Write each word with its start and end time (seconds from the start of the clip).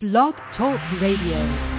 Blog 0.00 0.36
Talk 0.56 0.78
Radio. 1.00 1.77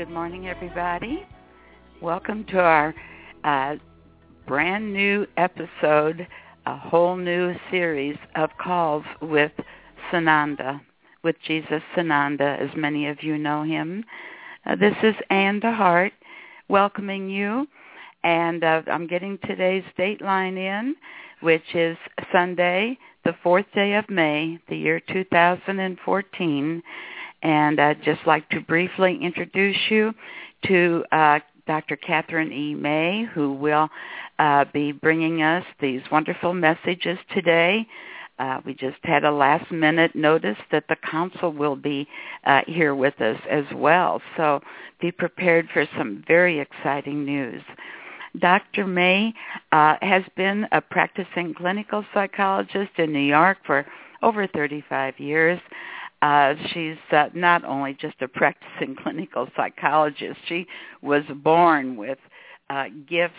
Good 0.00 0.08
morning, 0.08 0.48
everybody. 0.48 1.26
Welcome 2.00 2.44
to 2.44 2.58
our 2.58 2.94
uh, 3.44 3.76
brand 4.46 4.94
new 4.94 5.26
episode, 5.36 6.26
a 6.64 6.74
whole 6.74 7.16
new 7.16 7.54
series 7.70 8.16
of 8.34 8.48
calls 8.56 9.04
with 9.20 9.52
Sananda, 10.10 10.80
with 11.22 11.36
Jesus 11.46 11.82
Sananda, 11.94 12.58
as 12.58 12.74
many 12.74 13.08
of 13.08 13.22
you 13.22 13.36
know 13.36 13.62
him. 13.62 14.02
Uh, 14.64 14.74
this 14.76 14.94
is 15.02 15.14
Anne 15.28 15.60
DeHart 15.60 16.12
welcoming 16.70 17.28
you, 17.28 17.66
and 18.24 18.64
uh, 18.64 18.80
I'm 18.86 19.06
getting 19.06 19.38
today's 19.44 19.84
date 19.98 20.22
line 20.22 20.56
in, 20.56 20.96
which 21.42 21.74
is 21.74 21.98
Sunday, 22.32 22.96
the 23.26 23.36
fourth 23.42 23.66
day 23.74 23.96
of 23.96 24.08
May, 24.08 24.58
the 24.70 24.78
year 24.78 24.98
2014 24.98 26.82
and 27.42 27.80
I'd 27.80 28.02
just 28.02 28.26
like 28.26 28.48
to 28.50 28.60
briefly 28.60 29.18
introduce 29.22 29.76
you 29.88 30.12
to 30.66 31.04
uh, 31.12 31.40
Dr. 31.66 31.96
Kathryn 31.96 32.52
E. 32.52 32.74
May, 32.74 33.26
who 33.32 33.54
will 33.54 33.88
uh, 34.38 34.64
be 34.72 34.92
bringing 34.92 35.42
us 35.42 35.64
these 35.80 36.02
wonderful 36.10 36.52
messages 36.52 37.18
today. 37.32 37.86
Uh, 38.38 38.60
we 38.64 38.72
just 38.72 38.96
had 39.02 39.24
a 39.24 39.30
last 39.30 39.70
minute 39.70 40.16
notice 40.16 40.56
that 40.72 40.84
the 40.88 40.96
council 41.10 41.52
will 41.52 41.76
be 41.76 42.08
uh, 42.44 42.62
here 42.66 42.94
with 42.94 43.20
us 43.20 43.38
as 43.50 43.64
well. 43.74 44.22
So 44.36 44.60
be 45.00 45.12
prepared 45.12 45.68
for 45.72 45.86
some 45.96 46.24
very 46.26 46.58
exciting 46.58 47.24
news. 47.24 47.62
Dr. 48.38 48.86
May 48.86 49.34
uh, 49.72 49.96
has 50.00 50.22
been 50.36 50.66
a 50.72 50.80
practicing 50.80 51.52
clinical 51.54 52.04
psychologist 52.14 52.92
in 52.96 53.12
New 53.12 53.18
York 53.18 53.58
for 53.66 53.84
over 54.22 54.46
35 54.46 55.18
years. 55.18 55.60
Uh, 56.22 56.54
she's 56.72 56.98
uh, 57.12 57.28
not 57.34 57.64
only 57.64 57.94
just 57.94 58.20
a 58.20 58.28
practicing 58.28 58.94
clinical 59.02 59.48
psychologist, 59.56 60.38
she 60.46 60.66
was 61.02 61.22
born 61.42 61.96
with 61.96 62.18
uh, 62.68 62.84
gifts 63.08 63.34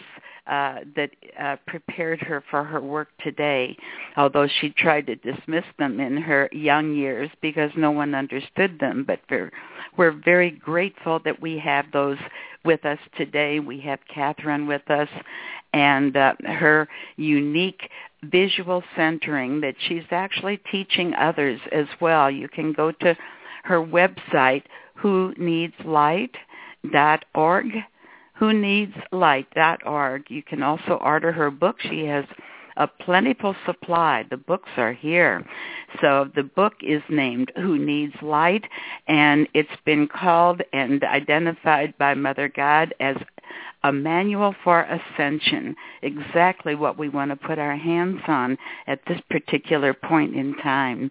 uh, 0.48 0.80
that 0.96 1.12
uh, 1.40 1.56
prepared 1.68 2.20
her 2.20 2.44
for 2.50 2.64
her 2.64 2.82
work 2.82 3.10
today, 3.24 3.78
although 4.18 4.48
she 4.60 4.72
tried 4.72 5.06
to 5.08 5.16
dismiss 5.18 5.64
them 5.78 6.00
in 6.00 6.18
her 6.18 6.50
young 6.52 6.94
years 6.94 7.30
because 7.42 7.72
no 7.78 7.92
one 7.92 8.16
understood 8.16 8.78
them. 8.80 9.04
But 9.06 9.20
we're, 9.30 9.52
we're 9.98 10.12
very 10.12 10.52
grateful 10.52 11.20
that 11.24 11.42
we 11.42 11.60
have 11.60 11.86
those 11.94 12.18
with 12.66 12.86
us 12.86 13.00
today. 13.16 13.60
We 13.60 13.80
have 13.82 14.00
Kathryn 14.14 14.68
with 14.68 14.90
us, 14.90 15.10
and 15.74 16.18
uh, 16.18 16.34
her 16.44 16.90
unique 17.16 17.90
visual 18.24 18.84
centering 18.96 19.62
that 19.62 19.76
she's 19.88 20.04
actually 20.12 20.58
teaching 20.72 21.14
others 21.16 21.60
as 21.72 21.88
well. 22.00 22.30
You 22.30 22.48
can 22.48 22.74
go 22.74 22.92
to 22.92 23.16
her 23.64 23.80
website, 23.80 24.64
who 24.96 25.34
needs 25.38 25.74
light.org, 25.84 27.68
who 28.36 28.54
needs 28.54 28.94
light.org. 29.12 30.24
You 30.30 30.44
can 30.44 30.64
also 30.64 30.94
order 30.94 31.32
her 31.32 31.52
book. 31.52 31.78
She 31.82 32.06
has 32.06 32.26
a 32.78 32.88
plentiful 32.88 33.56
supply. 33.66 34.26
The 34.30 34.38
books 34.38 34.70
are 34.78 34.94
here. 34.94 35.46
So 36.00 36.30
the 36.36 36.44
book 36.44 36.74
is 36.82 37.02
named 37.10 37.52
Who 37.56 37.78
Needs 37.78 38.16
Light, 38.22 38.66
and 39.08 39.48
it's 39.54 39.70
been 39.86 40.08
called 40.08 40.62
and 40.74 41.04
identified 41.04 41.98
by 41.98 42.14
Mother 42.14 42.48
God 42.48 42.94
as 43.00 43.18
a 43.84 43.92
manual 43.92 44.56
for 44.64 44.82
ascension, 44.82 45.76
exactly 46.02 46.76
what 46.76 46.98
we 46.98 47.10
want 47.10 47.32
to 47.32 47.36
put 47.36 47.60
our 47.60 47.76
hands 47.76 48.22
on 48.28 48.58
at 48.88 49.00
this 49.08 49.20
particular 49.30 49.94
point 49.94 50.36
in 50.36 50.56
time. 50.58 51.10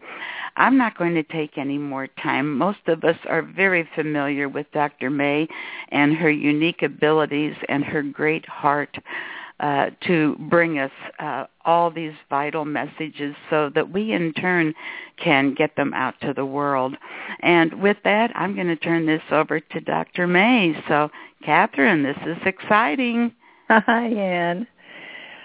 I'm 0.57 0.77
not 0.77 0.97
going 0.97 1.15
to 1.15 1.23
take 1.23 1.59
any 1.59 1.79
more 1.79 2.07
time. 2.23 2.57
Most 2.57 2.81
of 2.87 3.05
us 3.05 3.17
are 3.29 3.43
very 3.43 3.89
familiar 3.95 4.49
with 4.49 4.67
Dr. 4.73 5.11
May 5.11 5.49
and 5.89 6.15
her 6.15 6.31
unique 6.31 6.83
abilities 6.83 7.55
and 7.69 7.85
her 7.85 8.03
great 8.03 8.47
heart. 8.47 8.97
Uh, 9.61 9.91
to 10.07 10.37
bring 10.49 10.79
us 10.79 10.91
uh, 11.19 11.45
all 11.67 11.91
these 11.91 12.15
vital 12.31 12.65
messages 12.65 13.37
so 13.51 13.71
that 13.75 13.93
we 13.93 14.13
in 14.13 14.33
turn 14.33 14.73
can 15.23 15.53
get 15.53 15.77
them 15.77 15.93
out 15.93 16.15
to 16.23 16.33
the 16.33 16.47
world. 16.47 16.97
And 17.41 17.83
with 17.83 17.99
that, 18.05 18.33
I'm 18.35 18.55
going 18.55 18.69
to 18.69 18.77
turn 18.77 19.05
this 19.05 19.21
over 19.31 19.61
to 19.61 19.81
Dr. 19.83 20.27
May. 20.27 20.83
So, 20.89 21.11
Kathryn, 21.47 22.03
this 22.03 22.17
is 22.27 22.37
exciting. 22.45 23.33
Hi, 23.69 24.07
Anne. 24.09 24.67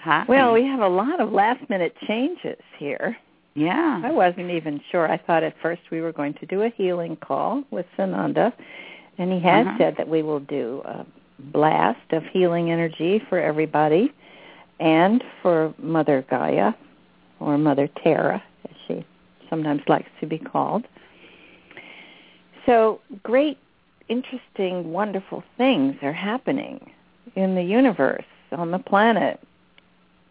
Hi. 0.02 0.24
Well, 0.28 0.52
we 0.52 0.64
have 0.64 0.80
a 0.80 0.88
lot 0.88 1.20
of 1.20 1.32
last-minute 1.32 1.94
changes 2.06 2.58
here. 2.78 3.16
yeah. 3.54 4.02
I 4.04 4.12
wasn't 4.12 4.50
even 4.50 4.80
sure. 4.92 5.10
I 5.10 5.16
thought 5.16 5.42
at 5.42 5.54
first 5.62 5.80
we 5.90 6.00
were 6.00 6.12
going 6.12 6.34
to 6.34 6.46
do 6.46 6.62
a 6.62 6.70
healing 6.76 7.16
call 7.16 7.64
with 7.70 7.86
Sananda, 7.98 8.52
and 9.18 9.32
he 9.32 9.40
has 9.40 9.66
Uh-huh. 9.66 9.78
said 9.78 9.94
that 9.96 10.06
we 10.08 10.22
will 10.22 10.40
do 10.40 10.82
a 10.84 11.06
blast 11.52 12.12
of 12.12 12.22
healing 12.32 12.70
energy 12.70 13.18
for 13.28 13.38
everybody 13.40 14.12
and 14.78 15.24
for 15.42 15.72
Mother 15.78 16.24
Gaia, 16.28 16.72
or 17.40 17.56
Mother 17.56 17.88
Terra, 18.02 18.42
as 18.68 18.76
she 18.86 19.04
sometimes 19.48 19.80
likes 19.88 20.10
to 20.20 20.26
be 20.26 20.38
called. 20.38 20.84
So 22.66 23.00
great, 23.22 23.58
interesting, 24.08 24.92
wonderful 24.92 25.42
things 25.56 25.96
are 26.02 26.12
happening 26.12 26.90
in 27.34 27.54
the 27.54 27.62
universe, 27.62 28.24
on 28.52 28.70
the 28.70 28.78
planet, 28.78 29.40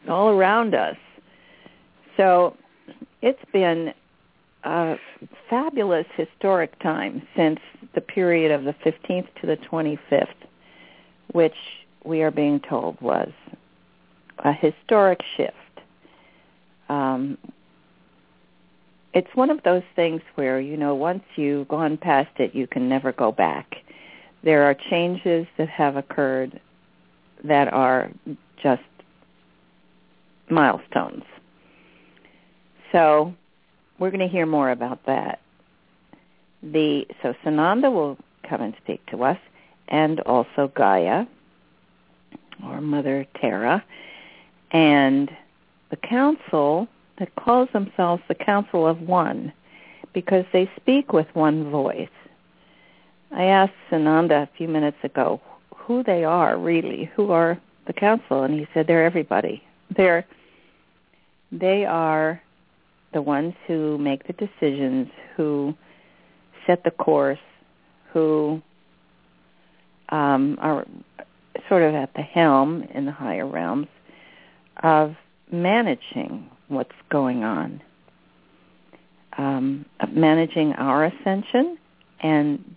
all 0.07 0.30
around 0.30 0.74
us. 0.74 0.98
So 2.18 2.56
it's 3.22 3.44
been 3.51 3.94
a 4.63 4.98
fabulous 5.50 6.07
historic 6.16 6.77
time 6.80 7.27
since 7.36 7.60
the 7.94 8.01
period 8.01 8.51
of 8.51 8.63
the 8.63 8.74
15th 8.86 9.27
to 9.42 9.48
the 9.48 9.57
25th, 9.57 10.28
which 11.33 11.56
we 12.04 12.21
are 12.21 12.31
being 12.31 12.60
told 12.60 13.00
was 13.01 13.31
a 14.39 14.54
historic 14.54 15.21
shift. 15.36 15.54
Um, 16.89 17.38
it's 19.16 19.34
one 19.34 19.50
of 19.50 19.64
those 19.64 19.84
things 19.96 20.22
where 20.36 20.60
you 20.60 20.76
know 20.76 20.94
once 20.94 21.24
you've 21.38 21.70
gone 21.70 21.98
past 21.98 22.30
it, 22.38 22.54
you 22.54 22.68
can 22.68 22.90
never 22.90 23.14
go 23.14 23.32
back. 23.32 23.78
There 24.44 24.64
are 24.64 24.76
changes 24.76 25.48
that 25.58 25.70
have 25.70 25.96
occurred 25.96 26.60
that 27.46 27.74
are 27.74 28.12
just 28.62 28.84
milestones. 30.50 31.24
So 32.92 33.34
we're 33.98 34.12
going 34.12 34.20
to 34.20 34.28
hear 34.28 34.46
more 34.46 34.70
about 34.70 35.06
that. 35.06 35.40
The 36.62 37.08
so 37.24 37.34
Sananda 37.44 37.92
will 37.92 38.18
come 38.48 38.62
and 38.62 38.76
speak 38.84 39.06
to 39.08 39.24
us, 39.24 39.40
and 39.88 40.20
also 40.22 40.72
Gaia, 40.76 41.26
or 42.66 42.82
Mother 42.82 43.26
Terra, 43.40 43.84
and 44.72 45.32
the 45.90 45.96
council 45.96 46.90
that 47.18 47.36
calls 47.36 47.70
themselves 47.74 48.22
the 48.28 48.36
Council 48.36 48.88
of 48.88 49.02
One 49.02 49.54
because 50.14 50.46
they 50.54 50.70
speak 50.76 51.14
with 51.14 51.28
one 51.34 51.70
voice. 51.70 52.10
I 53.32 53.46
asked 53.46 53.74
Sananda 53.92 54.44
a 54.44 54.50
few 54.58 54.68
minutes 54.68 54.98
ago 55.04 55.42
who 55.76 56.04
they 56.04 56.24
are 56.24 56.58
really, 56.58 57.12
who 57.16 57.32
are 57.32 57.60
the 57.86 57.94
council, 57.94 58.44
and 58.44 58.54
he 58.54 58.68
said 58.74 58.88
they're 58.88 59.06
everybody. 59.06 59.64
They're 59.96 60.26
they 61.52 61.86
are 61.86 62.42
the 63.14 63.22
ones 63.22 63.54
who 63.68 63.98
make 63.98 64.28
the 64.28 64.34
decisions, 64.34 65.10
who 65.36 65.74
set 66.66 66.84
the 66.84 66.92
course, 66.92 67.40
who 68.12 68.62
um, 70.10 70.58
are 70.60 70.86
sort 71.70 71.84
of 71.84 71.94
at 71.96 72.14
the 72.14 72.22
helm 72.22 72.84
in 72.94 73.06
the 73.06 73.12
higher 73.12 73.46
realms 73.46 73.88
of 74.84 75.16
managing 75.51 76.50
what's 76.68 76.95
going 77.09 77.44
on, 77.44 77.81
um, 79.38 79.86
managing 80.12 80.74
our 80.74 81.06
ascension 81.06 81.77
and 82.21 82.75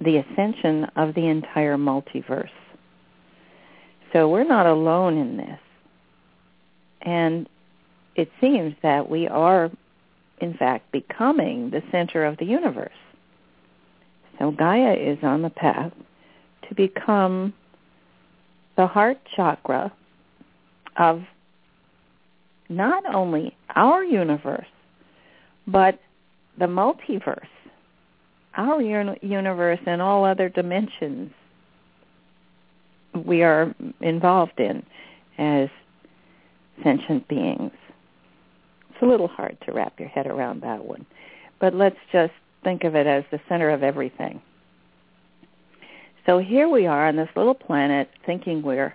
the 0.00 0.18
ascension 0.18 0.84
of 0.96 1.14
the 1.14 1.26
entire 1.26 1.76
multiverse. 1.76 2.48
So 4.12 4.28
we're 4.28 4.44
not 4.44 4.66
alone 4.66 5.16
in 5.16 5.36
this. 5.36 5.58
And 7.02 7.48
it 8.14 8.30
seems 8.40 8.74
that 8.82 9.08
we 9.08 9.26
are, 9.26 9.70
in 10.40 10.54
fact, 10.54 10.92
becoming 10.92 11.70
the 11.70 11.82
center 11.90 12.24
of 12.24 12.36
the 12.36 12.44
universe. 12.44 12.92
So 14.38 14.50
Gaia 14.50 14.94
is 14.94 15.18
on 15.22 15.42
the 15.42 15.50
path 15.50 15.92
to 16.68 16.74
become 16.74 17.54
the 18.76 18.86
heart 18.86 19.18
chakra 19.34 19.92
of 20.96 21.22
not 22.76 23.04
only 23.14 23.56
our 23.74 24.02
universe, 24.02 24.66
but 25.66 25.98
the 26.58 26.66
multiverse, 26.66 27.46
our 28.56 28.80
uni- 28.80 29.18
universe 29.22 29.80
and 29.86 30.02
all 30.02 30.24
other 30.24 30.48
dimensions 30.48 31.32
we 33.26 33.42
are 33.42 33.74
involved 34.00 34.58
in 34.58 34.82
as 35.38 35.68
sentient 36.82 37.28
beings. 37.28 37.72
It's 38.90 39.02
a 39.02 39.06
little 39.06 39.28
hard 39.28 39.56
to 39.66 39.72
wrap 39.72 39.98
your 39.98 40.08
head 40.08 40.26
around 40.26 40.62
that 40.62 40.84
one, 40.84 41.06
but 41.60 41.74
let's 41.74 41.96
just 42.10 42.32
think 42.64 42.84
of 42.84 42.94
it 42.94 43.06
as 43.06 43.24
the 43.30 43.40
center 43.48 43.70
of 43.70 43.82
everything. 43.82 44.40
So 46.26 46.38
here 46.38 46.68
we 46.68 46.86
are 46.86 47.08
on 47.08 47.16
this 47.16 47.28
little 47.34 47.54
planet 47.54 48.08
thinking 48.24 48.62
we're 48.62 48.94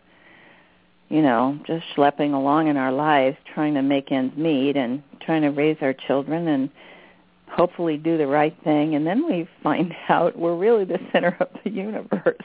you 1.09 1.21
know, 1.21 1.57
just 1.65 1.85
schlepping 1.95 2.33
along 2.33 2.67
in 2.67 2.77
our 2.77 2.91
lives, 2.91 3.37
trying 3.53 3.73
to 3.75 3.81
make 3.81 4.11
ends 4.11 4.35
meet 4.35 4.75
and 4.75 5.01
trying 5.21 5.41
to 5.41 5.49
raise 5.49 5.77
our 5.81 5.93
children 5.93 6.47
and 6.47 6.69
hopefully 7.49 7.97
do 7.97 8.17
the 8.17 8.27
right 8.27 8.55
thing. 8.63 8.95
And 8.95 9.07
then 9.07 9.25
we 9.25 9.47
find 9.63 9.93
out 10.09 10.37
we're 10.37 10.55
really 10.55 10.85
the 10.85 10.99
center 11.11 11.37
of 11.39 11.47
the 11.63 11.69
universe 11.69 12.37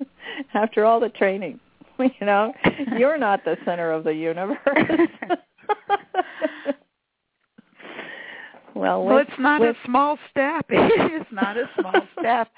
after 0.54 0.84
all 0.84 1.00
the 1.00 1.10
training. 1.10 1.60
You 2.00 2.26
know, 2.26 2.52
you're 2.96 3.18
not 3.18 3.44
the 3.44 3.56
center 3.64 3.90
of 3.90 4.04
the 4.04 4.14
universe. 4.14 4.56
well, 8.72 9.04
well, 9.04 9.18
it's 9.18 9.30
not 9.36 9.62
a 9.62 9.74
small 9.84 10.16
step. 10.30 10.66
It 10.68 11.20
is 11.20 11.26
not 11.32 11.56
a 11.56 11.68
small 11.76 12.00
step. 12.16 12.52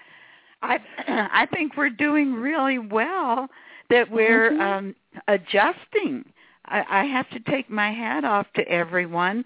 I 0.60 0.78
I 1.08 1.46
think 1.46 1.74
we're 1.78 1.88
doing 1.88 2.34
really 2.34 2.78
well 2.78 3.48
that 3.90 4.10
we're 4.10 4.50
mm-hmm. 4.52 4.60
um, 4.60 4.94
adjusting. 5.28 6.24
I, 6.66 6.84
I 6.88 7.04
have 7.04 7.28
to 7.30 7.40
take 7.40 7.68
my 7.68 7.92
hat 7.92 8.24
off 8.24 8.46
to 8.54 8.66
everyone 8.68 9.44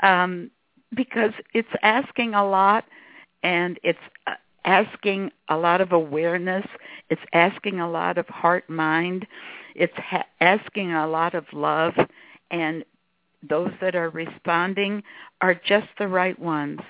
um, 0.00 0.50
because 0.94 1.32
it's 1.54 1.68
asking 1.82 2.34
a 2.34 2.46
lot, 2.46 2.84
and 3.42 3.78
it's 3.82 3.98
uh, 4.26 4.34
asking 4.64 5.30
a 5.48 5.56
lot 5.56 5.80
of 5.80 5.92
awareness. 5.92 6.66
It's 7.10 7.22
asking 7.32 7.80
a 7.80 7.90
lot 7.90 8.18
of 8.18 8.26
heart 8.28 8.68
mind. 8.68 9.26
It's 9.74 9.96
ha- 9.96 10.26
asking 10.40 10.92
a 10.92 11.06
lot 11.06 11.34
of 11.34 11.44
love, 11.52 11.94
and 12.50 12.84
those 13.48 13.70
that 13.80 13.94
are 13.94 14.10
responding 14.10 15.02
are 15.40 15.54
just 15.54 15.88
the 15.98 16.08
right 16.08 16.38
ones. 16.38 16.80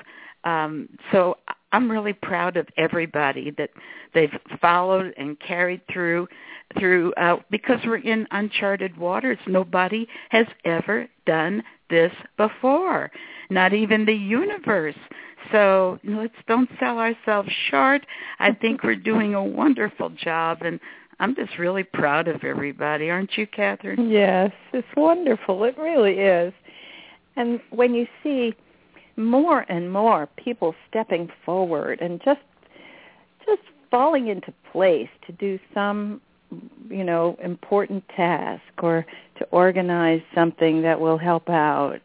Um, 0.45 0.89
so 1.11 1.39
I'm 1.73 1.91
really 1.91 2.13
proud 2.13 2.57
of 2.57 2.69
everybody 2.77 3.51
that 3.59 3.71
they've 4.13 4.31
followed 4.61 5.13
and 5.17 5.39
carried 5.41 5.81
through 5.93 6.29
through 6.79 7.13
uh, 7.15 7.37
because 7.51 7.79
we're 7.85 7.99
in 7.99 8.27
uncharted 8.31 8.97
waters. 8.97 9.39
Nobody 9.47 10.07
has 10.31 10.47
ever 10.65 11.07
done 11.27 11.63
this 11.91 12.13
before, 12.37 13.11
not 13.51 13.73
even 13.73 14.05
the 14.05 14.15
universe. 14.15 14.97
So 15.53 15.99
let's 16.05 16.35
don't 16.49 16.71
sell 16.81 16.99
ourselves 16.99 17.51
short. 17.71 18.07
I 18.39 18.53
think 18.53 18.83
we're 18.83 18.97
doing 18.97 19.35
a 19.35 19.45
wonderful 19.45 20.11
job, 20.11 20.63
and 20.63 20.81
I'm 21.21 21.35
just 21.35 21.59
really 21.59 21.85
proud 21.85 22.29
of 22.29 22.45
everybody, 22.45 23.11
aren't 23.11 23.37
you, 23.37 23.47
Kathryn? 23.47 24.11
Yes, 24.11 24.53
it's 24.73 24.89
wonderful. 24.97 25.65
It 25.65 25.77
really 25.79 26.15
is. 26.15 26.53
And 27.37 27.61
when 27.71 27.95
you 27.95 28.07
see 28.23 28.55
more 29.17 29.65
and 29.69 29.93
more 29.93 30.29
people 30.37 30.75
stepping 30.89 31.29
forward 31.45 32.01
and 32.01 32.21
just 32.25 32.41
just 33.47 33.63
falling 33.91 34.29
into 34.29 34.53
place 34.73 35.09
to 35.27 35.33
do 35.33 35.59
some 35.73 36.21
you 36.89 37.05
know 37.05 37.37
important 37.43 38.05
task 38.09 38.63
or 38.83 39.07
to 39.39 39.45
organize 39.51 40.23
something 40.35 40.83
that 40.83 41.01
will 41.01 41.19
help 41.19 41.49
out. 41.49 42.01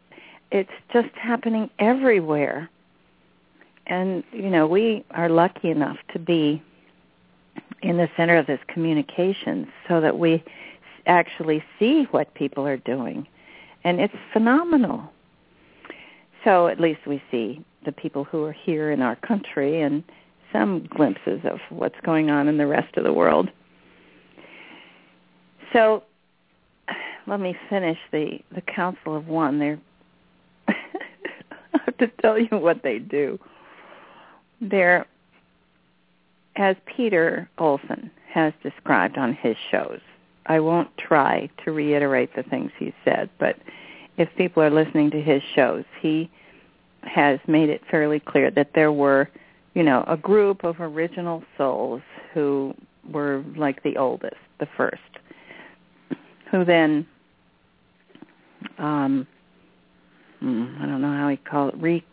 It's 0.50 0.70
just 0.92 1.14
happening 1.14 1.70
everywhere. 1.78 2.68
And 3.86 4.24
you 4.32 4.50
know 4.50 4.66
we 4.66 5.04
are 5.10 5.28
lucky 5.28 5.70
enough 5.70 5.98
to 6.12 6.18
be 6.18 6.62
in 7.82 7.96
the 7.96 8.08
center 8.16 8.36
of 8.36 8.46
this 8.46 8.60
communication 8.68 9.70
so 9.88 10.00
that 10.00 10.18
we 10.18 10.42
actually 11.06 11.64
see 11.78 12.04
what 12.10 12.34
people 12.34 12.66
are 12.66 12.76
doing. 12.76 13.26
And 13.84 14.00
it's 14.00 14.14
phenomenal. 14.32 15.10
So 16.44 16.68
at 16.68 16.80
least 16.80 17.06
we 17.06 17.22
see 17.30 17.64
the 17.84 17.92
people 17.92 18.24
who 18.24 18.44
are 18.44 18.52
here 18.52 18.90
in 18.90 19.02
our 19.02 19.16
country 19.16 19.80
and 19.80 20.04
some 20.52 20.86
glimpses 20.90 21.40
of 21.44 21.60
what's 21.70 21.98
going 22.02 22.30
on 22.30 22.48
in 22.48 22.58
the 22.58 22.66
rest 22.66 22.96
of 22.96 23.04
the 23.04 23.12
world. 23.12 23.50
So 25.72 26.02
let 27.26 27.40
me 27.40 27.56
finish 27.68 27.98
the 28.12 28.40
the 28.54 28.62
Council 28.62 29.16
of 29.16 29.28
One. 29.28 29.58
They're 29.58 29.78
I 30.68 30.74
have 31.84 31.96
to 31.98 32.08
tell 32.20 32.38
you 32.38 32.58
what 32.58 32.82
they 32.82 32.98
do. 32.98 33.38
They're 34.60 35.06
as 36.56 36.76
Peter 36.84 37.48
Olson 37.58 38.10
has 38.28 38.52
described 38.62 39.16
on 39.16 39.34
his 39.34 39.56
shows. 39.70 40.00
I 40.46 40.60
won't 40.60 40.90
try 40.98 41.48
to 41.64 41.72
reiterate 41.72 42.34
the 42.34 42.42
things 42.42 42.70
he 42.78 42.92
said, 43.04 43.30
but 43.38 43.56
if 44.16 44.28
people 44.36 44.62
are 44.62 44.70
listening 44.70 45.10
to 45.12 45.20
his 45.20 45.42
shows, 45.54 45.84
he 46.00 46.30
has 47.02 47.40
made 47.46 47.70
it 47.70 47.82
fairly 47.90 48.20
clear 48.20 48.50
that 48.50 48.72
there 48.74 48.92
were, 48.92 49.30
you 49.74 49.82
know, 49.82 50.04
a 50.06 50.16
group 50.16 50.64
of 50.64 50.80
original 50.80 51.42
souls 51.56 52.02
who 52.34 52.74
were 53.10 53.42
like 53.56 53.82
the 53.82 53.96
oldest, 53.96 54.36
the 54.58 54.68
first, 54.76 55.09
who 56.50 56.64
then, 56.64 57.06
um, 58.78 59.26
hmm, 60.40 60.76
I 60.80 60.86
don't 60.86 61.00
know 61.00 61.16
how 61.16 61.28
he 61.28 61.36
called 61.36 61.74
it, 61.74 61.80
re, 61.80 62.04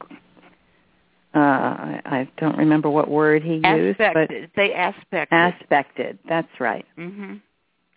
uh, 1.33 1.39
I, 1.39 2.01
I 2.05 2.29
don't 2.37 2.57
remember 2.57 2.89
what 2.89 3.09
word 3.09 3.43
he 3.43 3.61
used, 3.63 3.97
but 3.97 4.29
they 4.55 4.73
aspected. 4.73 5.37
Aspected, 5.37 6.19
that's 6.27 6.47
right. 6.59 6.85
Mm-hmm. 6.97 7.35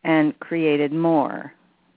And 0.04 0.38
created 0.40 0.92
more 0.92 1.52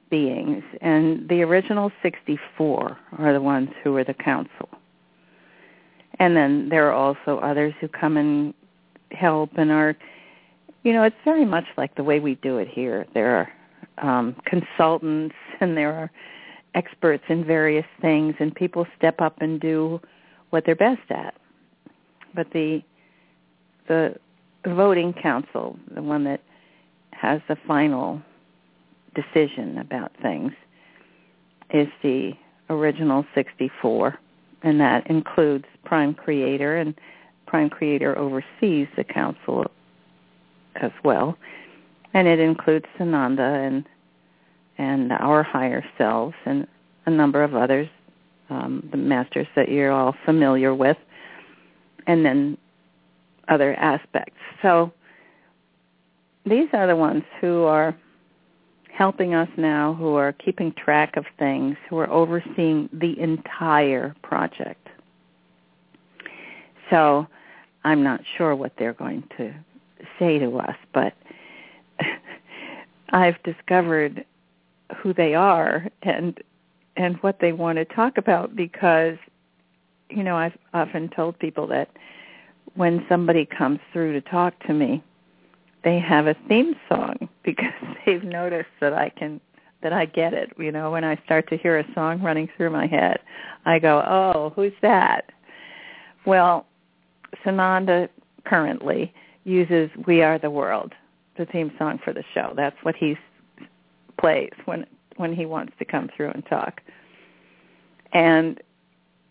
beings. 0.10 0.64
And 0.82 1.28
the 1.28 1.42
original 1.42 1.92
64 2.02 2.98
are 3.18 3.34
the 3.34 3.42
ones 3.42 3.70
who 3.84 3.94
were 3.94 4.04
the 4.04 4.14
council. 4.14 4.70
And 6.20 6.36
then 6.38 6.70
there 6.70 6.88
are 6.88 6.94
also 6.94 7.40
others 7.40 7.74
who 7.82 7.88
come 7.88 8.18
and 8.18 8.54
help 9.12 9.50
and 9.58 9.72
are, 9.72 9.96
you 10.84 10.94
know, 10.94 11.04
it's 11.04 11.16
very 11.26 11.46
much 11.46 11.66
like 11.78 11.96
the 11.96 12.04
way 12.04 12.20
we 12.20 12.36
do 12.36 12.60
it 12.60 12.68
here. 12.68 13.06
There 13.14 13.36
are 13.36 13.50
um, 14.00 14.36
consultants 14.46 15.36
and 15.60 15.78
there 15.78 15.94
are 15.94 16.12
experts 16.76 17.24
in 17.30 17.46
various 17.46 17.86
things 18.02 18.36
and 18.40 18.54
people 18.56 18.86
step 18.98 19.22
up 19.22 19.42
and 19.42 19.60
do 19.60 20.02
what 20.50 20.66
they're 20.66 20.76
best 20.76 21.10
at. 21.10 21.36
But 22.36 22.48
the 22.52 22.82
the 23.88 24.16
voting 24.66 25.14
council, 25.14 25.78
the 25.94 26.02
one 26.02 26.24
that 26.24 26.42
has 27.12 27.42
the 27.48 27.58
final 27.68 28.22
decision 29.14 29.78
about 29.78 30.12
things, 30.22 30.54
is 31.72 31.88
the 32.02 32.32
original 32.70 33.26
64, 33.36 34.18
and 34.64 34.80
that 34.80 35.06
includes 35.08 35.66
Prime 35.84 36.14
Creator, 36.14 36.78
and 36.78 36.96
Prime 37.46 37.70
Creator 37.70 38.18
oversees 38.18 38.88
the 38.96 39.04
council 39.04 39.66
as 40.76 40.92
well, 41.04 41.38
and 42.14 42.28
it 42.28 42.40
includes 42.40 42.86
Sananda 42.98 43.68
and 43.68 43.86
and 44.78 45.12
our 45.12 45.44
higher 45.44 45.86
selves 45.98 46.36
and 46.46 46.68
a 47.06 47.12
number 47.12 47.44
of 47.44 47.54
others, 47.54 47.88
um, 48.50 48.88
the 48.92 48.98
masters 48.98 49.48
that 49.56 49.70
you're 49.70 49.92
all 49.92 50.16
familiar 50.26 50.74
with, 50.74 50.98
and 52.08 52.26
then 52.26 52.58
other 53.50 53.76
aspects. 53.76 54.40
So 54.62 54.92
these 56.46 56.68
are 56.74 56.88
the 56.88 56.96
ones 56.96 57.24
who 57.40 57.64
are 57.64 57.96
helping 58.92 59.34
us 59.34 59.50
now, 59.58 59.94
who 59.94 60.16
are 60.16 60.34
keeping 60.34 60.72
track 60.74 61.18
of 61.18 61.26
things, 61.38 61.76
who 61.90 61.98
are 61.98 62.10
overseeing 62.10 62.90
the 62.94 63.20
entire 63.20 64.16
project. 64.24 64.88
So 66.90 67.28
I'm 67.84 68.04
not 68.04 68.22
sure 68.38 68.56
what 68.56 68.74
they're 68.78 68.94
going 68.94 69.24
to 69.38 69.54
say 70.20 70.38
to 70.40 70.58
us, 70.58 70.76
but 70.94 71.14
I've 73.14 73.42
discovered 73.44 74.26
who 74.98 75.14
they 75.14 75.36
are 75.36 75.88
and 76.02 76.38
and 76.98 77.16
what 77.18 77.40
they 77.40 77.54
want 77.54 77.78
to 77.78 77.86
talk 77.86 78.18
about 78.18 78.56
because 78.56 79.18
you 80.10 80.24
know 80.24 80.36
I've 80.36 80.58
often 80.74 81.10
told 81.10 81.38
people 81.40 81.68
that 81.68 81.90
when 82.76 83.06
somebody 83.08 83.46
comes 83.46 83.80
through 83.94 84.14
to 84.14 84.22
talk 84.22 84.60
to 84.66 84.74
me 84.74 85.04
they 85.84 86.00
have 86.00 86.28
a 86.28 86.36
theme 86.48 86.76
song 86.90 87.30
because 87.44 87.74
they've 88.06 88.24
noticed 88.24 88.70
that 88.82 88.94
I 88.94 89.10
can 89.10 89.40
that 89.84 89.92
I 89.92 90.06
get 90.06 90.34
it. 90.34 90.52
You 90.58 90.72
know 90.72 90.92
when 90.92 91.04
I 91.04 91.20
start 91.24 91.48
to 91.50 91.58
hear 91.58 91.78
a 91.78 91.94
song 91.94 92.22
running 92.22 92.50
through 92.58 92.72
my 92.72 92.88
head 92.88 93.20
I 93.66 93.78
go 93.78 94.04
oh 94.08 94.54
who's 94.56 94.74
that? 94.82 95.30
Well 96.26 96.66
Sananda 97.46 98.10
currently 98.44 99.14
uses 99.44 99.92
We 100.08 100.24
Are 100.24 100.40
the 100.40 100.50
World 100.50 100.94
the 101.38 101.46
theme 101.46 101.72
song 101.78 102.00
for 102.04 102.14
the 102.14 102.24
show 102.34 102.54
that's 102.56 102.76
what 102.84 102.96
he 102.96 103.18
plays 104.20 104.52
when 104.66 104.86
when 105.18 105.34
he 105.34 105.46
wants 105.46 105.74
to 105.80 105.86
come 105.86 106.10
through 106.16 106.30
and 106.30 106.46
talk. 106.46 106.82
And 108.14 108.62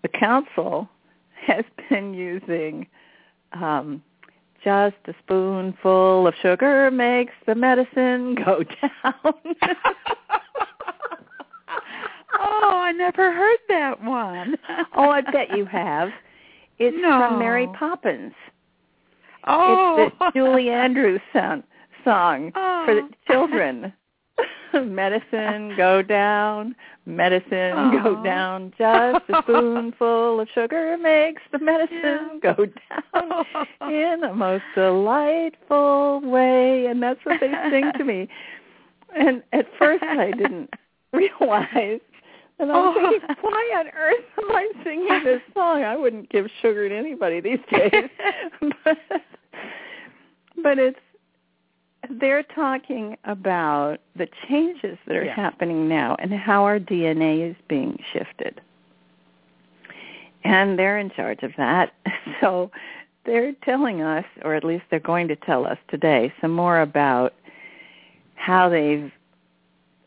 the 0.02 0.09
council 0.09 0.88
has 1.47 1.64
been 1.88 2.14
using 2.14 2.87
um, 3.52 4.02
just 4.64 4.97
a 5.06 5.14
spoonful 5.25 6.26
of 6.26 6.35
sugar 6.40 6.90
makes 6.90 7.32
the 7.47 7.54
medicine 7.54 8.35
go 8.37 8.62
down. 8.80 9.12
oh, 12.38 12.71
I 12.73 12.92
never 12.92 13.32
heard 13.32 13.59
that 13.68 14.02
one. 14.02 14.56
oh, 14.94 15.11
I 15.11 15.21
bet 15.21 15.56
you 15.56 15.64
have. 15.64 16.11
It's 16.78 16.97
no. 17.00 17.28
from 17.28 17.38
Mary 17.38 17.68
Poppins. 17.78 18.35
Oh, 19.44 19.97
it's 19.99 20.16
the 20.18 20.30
Julie 20.35 20.71
Andrews 20.71 21.21
song, 21.32 21.64
song 22.04 22.52
for 22.52 22.94
the 22.94 23.09
children. 23.26 23.92
medicine 24.87 25.75
go 25.76 26.02
down, 26.02 26.75
medicine 27.04 28.02
go 28.02 28.23
down. 28.23 28.73
Just 28.78 29.25
a 29.28 29.42
spoonful 29.42 30.40
of 30.40 30.49
sugar 30.54 30.97
makes 31.00 31.42
the 31.52 31.59
medicine 31.59 32.40
go 32.42 32.54
down 32.54 33.44
in 33.82 34.21
the 34.21 34.32
most 34.35 34.64
delightful 34.75 36.21
way. 36.25 36.87
And 36.87 37.02
that's 37.02 37.21
what 37.25 37.40
they 37.40 37.52
sing 37.71 37.92
to 37.99 38.04
me. 38.04 38.28
And 39.14 39.42
at 39.52 39.66
first 39.78 40.02
I 40.02 40.30
didn't 40.30 40.71
realize. 41.12 42.00
And 42.59 42.71
I'm 42.71 42.76
oh. 42.76 42.94
thinking, 42.94 43.37
why 43.40 43.75
on 43.78 43.88
earth 43.88 44.25
am 44.38 44.52
I 44.52 44.71
singing 44.85 45.25
this 45.25 45.40
song? 45.52 45.82
I 45.82 45.97
wouldn't 45.97 46.30
give 46.30 46.47
sugar 46.61 46.88
to 46.88 46.97
anybody 46.97 47.40
these 47.40 47.59
days. 47.71 48.09
but, 48.85 48.99
but 50.62 50.78
it's 50.78 50.99
they're 52.11 52.42
talking 52.42 53.16
about 53.25 53.99
the 54.16 54.28
changes 54.49 54.99
that 55.06 55.16
are 55.16 55.25
yeah. 55.25 55.35
happening 55.35 55.88
now 55.88 56.16
and 56.18 56.32
how 56.32 56.64
our 56.64 56.78
DNA 56.78 57.49
is 57.50 57.56
being 57.68 57.99
shifted. 58.12 58.61
And 60.44 60.78
they're 60.78 60.99
in 60.99 61.11
charge 61.11 61.42
of 61.42 61.52
that. 61.56 61.92
So 62.40 62.73
they're 63.25 63.52
telling 63.64 64.02
us, 64.02 64.25
or 64.44 64.56
at 64.56 64.64
least 64.64 64.82
they're 64.90 64.99
going 64.99 65.28
to 65.28 65.37
tell 65.37 65.64
us 65.64 65.78
today, 65.88 66.32
some 66.40 66.50
more 66.50 66.80
about 66.80 67.35
how 68.35 68.68
they've 68.68 69.12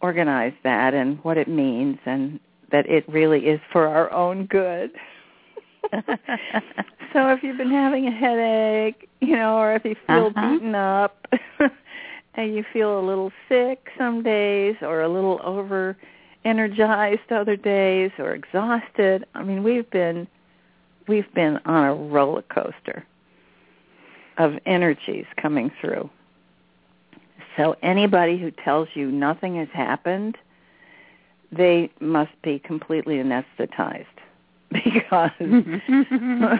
organized 0.01 0.57
that 0.63 0.93
and 0.93 1.23
what 1.23 1.37
it 1.37 1.47
means 1.47 1.97
and 2.05 2.41
that 2.71 2.89
it 2.89 3.07
really 3.07 3.45
is 3.45 3.61
for 3.71 3.87
our 3.87 4.11
own 4.11 4.47
good. 4.47 4.91
so 7.13 7.29
if 7.29 7.41
you've 7.41 7.57
been 7.57 7.71
having 7.71 8.07
a 8.07 8.11
headache, 8.11 9.07
you 9.21 9.35
know, 9.35 9.57
or 9.57 9.75
if 9.75 9.85
you 9.85 9.95
feel 10.07 10.33
uh-huh. 10.35 10.51
beaten 10.51 10.75
up, 10.75 11.25
you 12.43 12.63
feel 12.73 12.99
a 12.99 13.01
little 13.01 13.31
sick 13.47 13.87
some 13.97 14.23
days 14.23 14.75
or 14.81 15.01
a 15.01 15.09
little 15.09 15.39
over 15.43 15.97
energized 16.43 17.31
other 17.31 17.55
days 17.55 18.11
or 18.19 18.33
exhausted. 18.33 19.25
I 19.33 19.43
mean, 19.43 19.63
we've 19.63 19.89
been 19.89 20.27
we've 21.07 21.31
been 21.33 21.59
on 21.65 21.85
a 21.85 21.93
roller 21.93 22.43
coaster 22.43 23.05
of 24.37 24.53
energies 24.65 25.25
coming 25.41 25.71
through. 25.81 26.09
So 27.57 27.75
anybody 27.81 28.37
who 28.37 28.51
tells 28.51 28.89
you 28.93 29.11
nothing 29.11 29.55
has 29.57 29.69
happened, 29.71 30.37
they 31.51 31.89
must 31.99 32.33
be 32.43 32.59
completely 32.59 33.15
anesthetized 33.15 34.05
because 34.71 35.31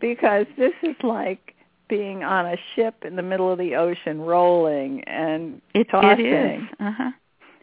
because 0.00 0.46
this 0.56 0.74
is 0.82 0.96
like 1.02 1.47
being 1.88 2.22
on 2.22 2.46
a 2.46 2.56
ship 2.74 3.04
in 3.04 3.16
the 3.16 3.22
middle 3.22 3.50
of 3.50 3.58
the 3.58 3.74
ocean 3.74 4.20
rolling 4.20 5.02
and 5.04 5.60
it, 5.74 5.88
tossing. 5.90 6.26
It 6.26 6.60
is. 6.60 6.68
Uh-huh. 6.80 7.10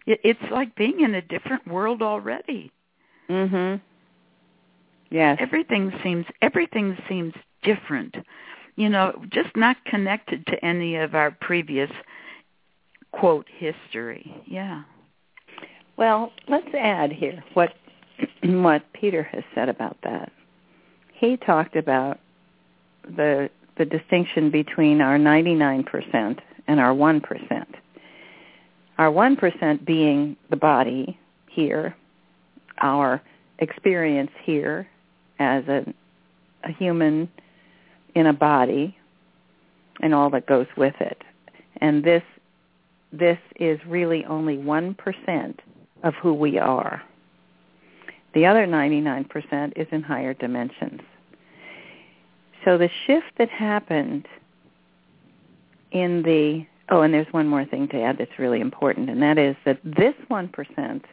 It, 0.05 0.19
it's 0.23 0.51
like 0.51 0.75
being 0.75 1.01
in 1.01 1.15
a 1.15 1.21
different 1.21 1.67
world 1.67 2.01
already. 2.01 2.71
Mhm. 3.29 3.81
Yes. 5.09 5.37
Everything 5.39 5.91
seems 6.03 6.25
everything 6.41 6.97
seems 7.07 7.33
different. 7.63 8.15
You 8.75 8.89
know, 8.89 9.23
just 9.29 9.55
not 9.55 9.77
connected 9.85 10.45
to 10.47 10.65
any 10.65 10.95
of 10.97 11.15
our 11.15 11.31
previous 11.31 11.89
quote 13.11 13.47
history. 13.57 14.43
Yeah. 14.45 14.83
Well, 15.97 16.33
let's 16.47 16.73
add 16.77 17.11
here 17.11 17.43
what 17.53 17.73
what 18.43 18.83
Peter 18.93 19.23
has 19.23 19.43
said 19.53 19.69
about 19.69 19.97
that. 20.03 20.31
He 21.13 21.37
talked 21.37 21.75
about 21.75 22.19
the 23.15 23.49
the 23.77 23.85
distinction 23.85 24.49
between 24.51 25.01
our 25.01 25.17
99% 25.17 26.39
and 26.67 26.79
our 26.79 26.93
1%. 26.93 27.65
Our 28.97 29.11
1% 29.11 29.85
being 29.85 30.37
the 30.49 30.55
body 30.55 31.19
here, 31.49 31.95
our 32.81 33.21
experience 33.59 34.31
here 34.43 34.87
as 35.39 35.67
a, 35.67 35.85
a 36.63 36.71
human 36.71 37.29
in 38.15 38.27
a 38.27 38.33
body 38.33 38.95
and 40.01 40.13
all 40.13 40.29
that 40.29 40.45
goes 40.45 40.67
with 40.77 40.95
it. 40.99 41.21
And 41.81 42.03
this 42.03 42.23
this 43.11 43.37
is 43.59 43.79
really 43.87 44.25
only 44.25 44.57
1% 44.57 45.59
of 46.03 46.13
who 46.15 46.33
we 46.33 46.59
are. 46.59 47.01
The 48.33 48.45
other 48.45 48.67
99% 48.67 49.73
is 49.77 49.87
in 49.91 50.01
higher 50.01 50.33
dimensions. 50.33 50.99
So 52.65 52.77
the 52.77 52.89
shift 53.05 53.31
that 53.37 53.49
happened 53.49 54.27
in 55.91 56.23
the 56.23 56.65
oh, 56.89 57.01
and 57.01 57.13
there's 57.13 57.31
one 57.31 57.47
more 57.47 57.65
thing 57.65 57.87
to 57.89 58.01
add 58.01 58.17
that's 58.17 58.37
really 58.37 58.59
important, 58.59 59.09
and 59.09 59.21
that 59.21 59.37
is 59.37 59.55
that 59.65 59.79
this 59.83 60.15
one 60.27 60.49
percent 60.49 61.05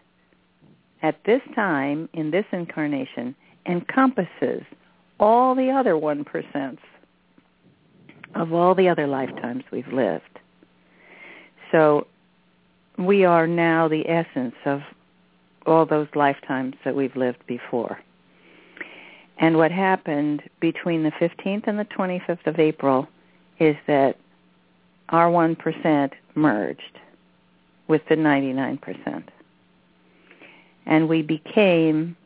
at 1.03 1.23
this 1.25 1.43
time 1.55 2.09
in 2.15 2.31
this 2.31 2.47
incarnation 2.53 3.35
encompasses 3.67 4.63
all 5.21 5.55
the 5.55 5.71
other 5.71 5.97
one 5.97 6.25
percents 6.25 6.81
of 8.35 8.53
all 8.53 8.75
the 8.75 8.89
other 8.89 9.07
lifetimes 9.07 9.63
we've 9.71 9.93
lived. 9.93 10.41
So 11.71 12.07
we 12.99 13.25
are 13.25 13.47
now 13.47 13.89
the 13.89 14.09
essence 14.09 14.55
of 14.65 14.81
all 15.67 15.87
those 15.87 16.09
lifetimes 16.15 16.75
that 16.85 16.97
we've 16.97 17.15
lived 17.15 17.47
before. 17.47 18.01
And 19.39 19.57
what 19.57 19.73
happened 19.73 20.43
between 20.61 21.03
the 21.03 21.11
15th 21.13 21.67
and 21.67 21.79
the 21.79 21.85
25th 21.87 22.47
of 22.47 22.59
April 22.59 23.09
is 23.59 23.77
that 23.87 24.17
our 25.09 25.29
1% 25.29 26.13
merged 26.35 26.99
with 27.89 28.03
the 28.09 28.15
99%. 28.15 29.25
And 30.87 31.09
we 31.09 31.23
became 31.23 32.17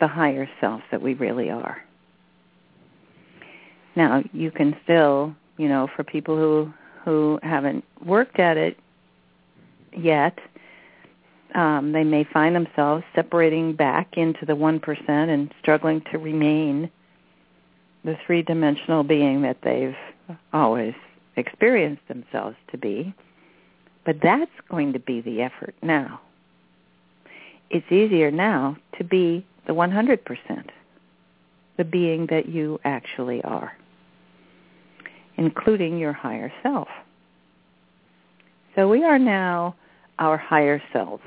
the 0.00 0.08
higher 0.08 0.48
self 0.60 0.82
that 0.90 1.02
we 1.02 1.14
really 1.14 1.50
are. 1.50 1.82
Now, 3.96 4.24
you 4.32 4.50
can 4.50 4.76
still, 4.82 5.34
you 5.56 5.68
know, 5.68 5.88
for 5.94 6.04
people 6.04 6.36
who 6.36 6.72
who 7.04 7.38
haven't 7.42 7.84
worked 8.04 8.38
at 8.38 8.56
it 8.56 8.78
yet, 9.96 10.38
um, 11.54 11.92
they 11.92 12.04
may 12.04 12.24
find 12.24 12.54
themselves 12.54 13.04
separating 13.14 13.74
back 13.74 14.16
into 14.16 14.44
the 14.44 14.54
1% 14.54 15.08
and 15.08 15.52
struggling 15.60 16.02
to 16.10 16.18
remain 16.18 16.90
the 18.04 18.16
three-dimensional 18.26 19.04
being 19.04 19.42
that 19.42 19.58
they've 19.62 19.96
always 20.52 20.94
experienced 21.36 22.06
themselves 22.08 22.56
to 22.70 22.78
be. 22.78 23.14
But 24.04 24.16
that's 24.22 24.50
going 24.68 24.92
to 24.92 24.98
be 24.98 25.20
the 25.20 25.42
effort 25.42 25.74
now. 25.82 26.20
It's 27.70 27.90
easier 27.90 28.30
now 28.30 28.76
to 28.98 29.04
be 29.04 29.46
the 29.66 29.72
100%, 29.72 30.18
the 31.76 31.84
being 31.84 32.26
that 32.26 32.48
you 32.48 32.78
actually 32.84 33.42
are, 33.42 33.76
including 35.36 35.98
your 35.98 36.12
higher 36.12 36.52
self. 36.62 36.88
So 38.74 38.88
we 38.88 39.04
are 39.04 39.18
now 39.18 39.76
our 40.18 40.36
higher 40.36 40.82
selves. 40.92 41.24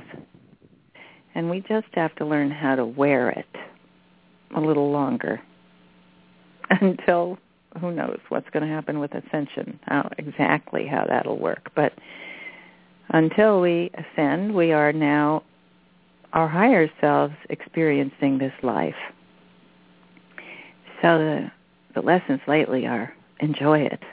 And 1.36 1.50
we 1.50 1.62
just 1.62 1.88
have 1.94 2.16
to 2.16 2.26
learn 2.26 2.50
how 2.52 2.76
to 2.76 2.86
wear 2.86 3.30
it 3.30 3.46
a 4.56 4.62
little 4.62 4.92
longer 4.92 5.42
until 6.70 7.38
who 7.80 7.92
knows 7.92 8.20
what's 8.30 8.50
going 8.50 8.68
to 8.68 8.74
happen 8.74 9.00
with 9.00 9.14
ascension, 9.14 9.80
how 9.84 10.10
exactly 10.18 10.88
how 10.88 11.06
that'll 11.08 11.38
work. 11.38 11.72
But 11.76 11.94
until 13.10 13.62
we 13.62 13.92
ascend, 13.94 14.56
we 14.56 14.72
are 14.72 14.92
now 14.92 15.44
our 16.34 16.48
higher 16.48 16.90
selves 17.00 17.36
experiencing 17.50 18.38
this 18.38 18.54
life. 18.64 18.96
So 21.02 21.18
the 21.18 21.52
the 21.94 22.02
lessons 22.02 22.42
lately 22.48 22.86
are 22.86 23.14
enjoy 23.40 23.80
it. 23.80 24.04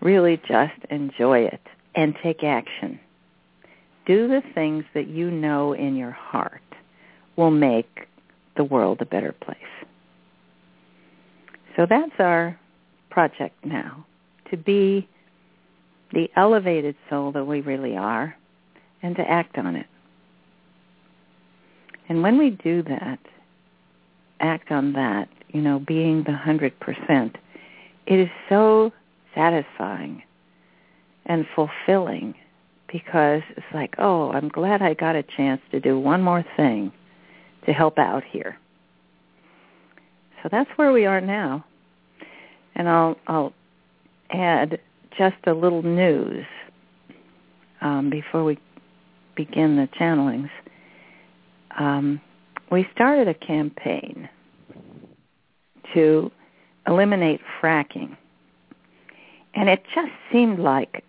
Really 0.00 0.36
just 0.48 0.74
enjoy 0.90 1.40
it 1.40 1.60
and 1.94 2.14
take 2.22 2.44
action. 2.44 3.00
Do 4.06 4.28
the 4.28 4.42
things 4.54 4.84
that 4.94 5.08
you 5.08 5.30
know 5.30 5.72
in 5.72 5.96
your 5.96 6.12
heart 6.12 6.62
will 7.36 7.50
make 7.50 8.08
the 8.56 8.64
world 8.64 9.00
a 9.00 9.06
better 9.06 9.32
place. 9.32 9.58
So 11.76 11.86
that's 11.88 12.12
our 12.18 12.58
project 13.10 13.64
now, 13.64 14.06
to 14.50 14.56
be 14.56 15.08
the 16.12 16.30
elevated 16.36 16.96
soul 17.10 17.32
that 17.32 17.44
we 17.44 17.60
really 17.60 17.96
are 17.96 18.36
and 19.02 19.14
to 19.16 19.22
act 19.22 19.58
on 19.58 19.76
it. 19.76 19.86
And 22.08 22.22
when 22.22 22.38
we 22.38 22.50
do 22.50 22.82
that, 22.84 23.18
act 24.40 24.70
on 24.70 24.92
that, 24.92 25.28
you 25.48 25.60
know, 25.60 25.80
being 25.80 26.22
the 26.22 26.32
100%, 26.32 27.34
it 28.06 28.18
is 28.18 28.28
so 28.48 28.92
satisfying 29.34 30.22
and 31.26 31.46
fulfilling 31.54 32.34
because 32.90 33.42
it's 33.56 33.66
like, 33.74 33.94
oh, 33.98 34.30
I'm 34.32 34.48
glad 34.48 34.82
I 34.82 34.94
got 34.94 35.16
a 35.16 35.22
chance 35.22 35.60
to 35.72 35.80
do 35.80 35.98
one 35.98 36.22
more 36.22 36.44
thing 36.56 36.92
to 37.66 37.72
help 37.72 37.98
out 37.98 38.22
here. 38.24 38.56
So 40.42 40.48
that's 40.50 40.70
where 40.76 40.92
we 40.92 41.06
are 41.06 41.20
now. 41.20 41.64
And 42.74 42.88
I'll 42.88 43.16
I'll 43.26 43.52
add 44.30 44.78
just 45.18 45.36
a 45.46 45.52
little 45.52 45.82
news 45.82 46.44
um, 47.80 48.10
before 48.10 48.44
we 48.44 48.58
begin 49.34 49.76
the 49.76 49.88
channelings. 49.98 50.50
Um, 51.78 52.20
we 52.70 52.86
started 52.94 53.28
a 53.28 53.34
campaign 53.34 54.28
to 55.94 56.30
eliminate 56.86 57.40
fracking. 57.60 58.16
And 59.54 59.68
it 59.68 59.82
just 59.94 60.12
seemed 60.32 60.58
like 60.58 61.02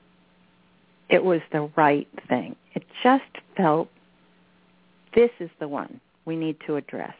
it 1.10 1.24
was 1.24 1.42
the 1.52 1.70
right 1.76 2.08
thing. 2.28 2.56
It 2.74 2.84
just 3.04 3.24
felt 3.56 3.90
this 5.16 5.32
is 5.40 5.50
the 5.60 5.68
one 5.68 6.00
we 6.26 6.36
need 6.36 6.58
to 6.68 6.76
address. 6.76 7.16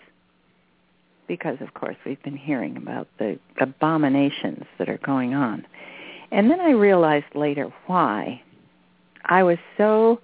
Because, 1.28 1.58
of 1.62 1.74
course, 1.74 1.98
we've 2.06 2.22
been 2.24 2.38
hearing 2.38 2.78
about 2.78 3.08
the 3.20 3.38
abominations 3.60 4.66
that 4.78 4.88
are 4.88 5.00
going 5.00 5.34
on. 5.34 5.66
And 6.32 6.50
then 6.50 6.62
I 6.62 6.72
realized 6.72 7.26
later 7.36 7.72
why. 7.86 8.42
I 9.26 9.44
was 9.44 9.58
so 9.78 10.22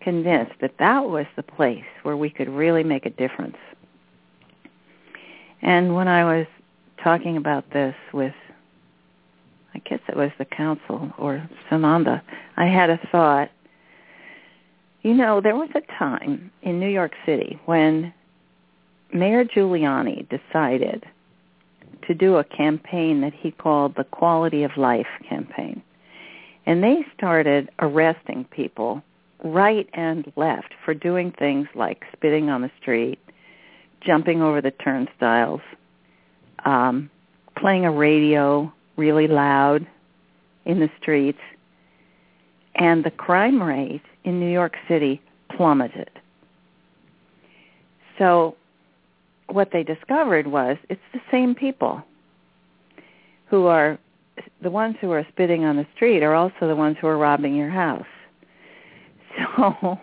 convinced 0.00 0.52
that 0.60 0.78
that 0.78 1.08
was 1.08 1.26
the 1.34 1.42
place 1.42 1.84
where 2.04 2.16
we 2.16 2.30
could 2.30 2.48
really 2.48 2.84
make 2.84 3.06
a 3.06 3.10
difference. 3.10 3.56
And 5.62 5.96
when 5.96 6.06
I 6.06 6.24
was 6.24 6.46
talking 7.02 7.36
about 7.36 7.68
this 7.72 7.94
with 8.12 8.34
I 9.76 9.80
guess 9.80 10.00
it 10.08 10.16
was 10.16 10.30
the 10.38 10.46
council 10.46 11.12
or 11.18 11.46
Sananda, 11.70 12.22
I 12.56 12.64
had 12.64 12.88
a 12.88 12.98
thought. 13.12 13.50
You 15.02 15.12
know, 15.12 15.42
there 15.42 15.54
was 15.54 15.68
a 15.74 15.82
time 15.98 16.50
in 16.62 16.80
New 16.80 16.88
York 16.88 17.12
City 17.26 17.60
when 17.66 18.14
Mayor 19.12 19.44
Giuliani 19.44 20.26
decided 20.30 21.04
to 22.06 22.14
do 22.14 22.36
a 22.36 22.44
campaign 22.44 23.20
that 23.20 23.34
he 23.34 23.50
called 23.50 23.96
the 23.96 24.04
Quality 24.04 24.62
of 24.62 24.70
Life 24.78 25.06
campaign. 25.28 25.82
And 26.64 26.82
they 26.82 27.04
started 27.14 27.68
arresting 27.78 28.46
people 28.50 29.02
right 29.44 29.88
and 29.92 30.32
left 30.36 30.72
for 30.86 30.94
doing 30.94 31.32
things 31.32 31.68
like 31.74 32.02
spitting 32.14 32.48
on 32.48 32.62
the 32.62 32.70
street, 32.80 33.18
jumping 34.00 34.40
over 34.40 34.62
the 34.62 34.70
turnstiles, 34.70 35.60
um, 36.64 37.10
playing 37.58 37.84
a 37.84 37.92
radio 37.92 38.72
really 38.96 39.28
loud 39.28 39.86
in 40.64 40.80
the 40.80 40.90
streets, 41.00 41.38
and 42.74 43.04
the 43.04 43.10
crime 43.10 43.62
rate 43.62 44.02
in 44.24 44.40
New 44.40 44.50
York 44.50 44.74
City 44.88 45.20
plummeted. 45.56 46.10
So 48.18 48.56
what 49.48 49.70
they 49.72 49.82
discovered 49.82 50.46
was 50.46 50.76
it's 50.88 51.00
the 51.12 51.20
same 51.30 51.54
people 51.54 52.02
who 53.48 53.66
are 53.66 53.98
the 54.62 54.70
ones 54.70 54.96
who 55.00 55.10
are 55.12 55.26
spitting 55.32 55.64
on 55.64 55.76
the 55.76 55.86
street 55.94 56.22
are 56.22 56.34
also 56.34 56.66
the 56.66 56.76
ones 56.76 56.96
who 57.00 57.06
are 57.06 57.16
robbing 57.16 57.54
your 57.54 57.70
house. 57.70 58.06
So 59.56 59.98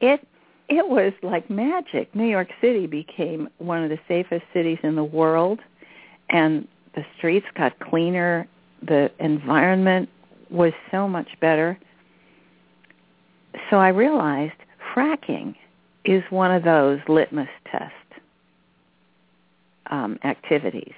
it 0.00 0.26
it 0.68 0.88
was 0.88 1.12
like 1.22 1.50
magic. 1.50 2.14
New 2.14 2.26
York 2.26 2.48
City 2.62 2.86
became 2.86 3.48
one 3.58 3.84
of 3.84 3.90
the 3.90 3.98
safest 4.08 4.44
cities 4.54 4.78
in 4.82 4.96
the 4.96 5.04
world 5.04 5.60
and 6.30 6.66
the 6.94 7.04
streets 7.16 7.46
got 7.54 7.78
cleaner, 7.78 8.46
the 8.82 9.10
environment 9.18 10.08
was 10.50 10.72
so 10.90 11.08
much 11.08 11.28
better. 11.40 11.78
So 13.70 13.76
I 13.78 13.88
realized 13.88 14.54
fracking 14.94 15.54
is 16.04 16.22
one 16.30 16.50
of 16.50 16.64
those 16.64 17.00
litmus 17.08 17.48
test 17.70 17.92
um, 19.90 20.18
activities. 20.24 20.94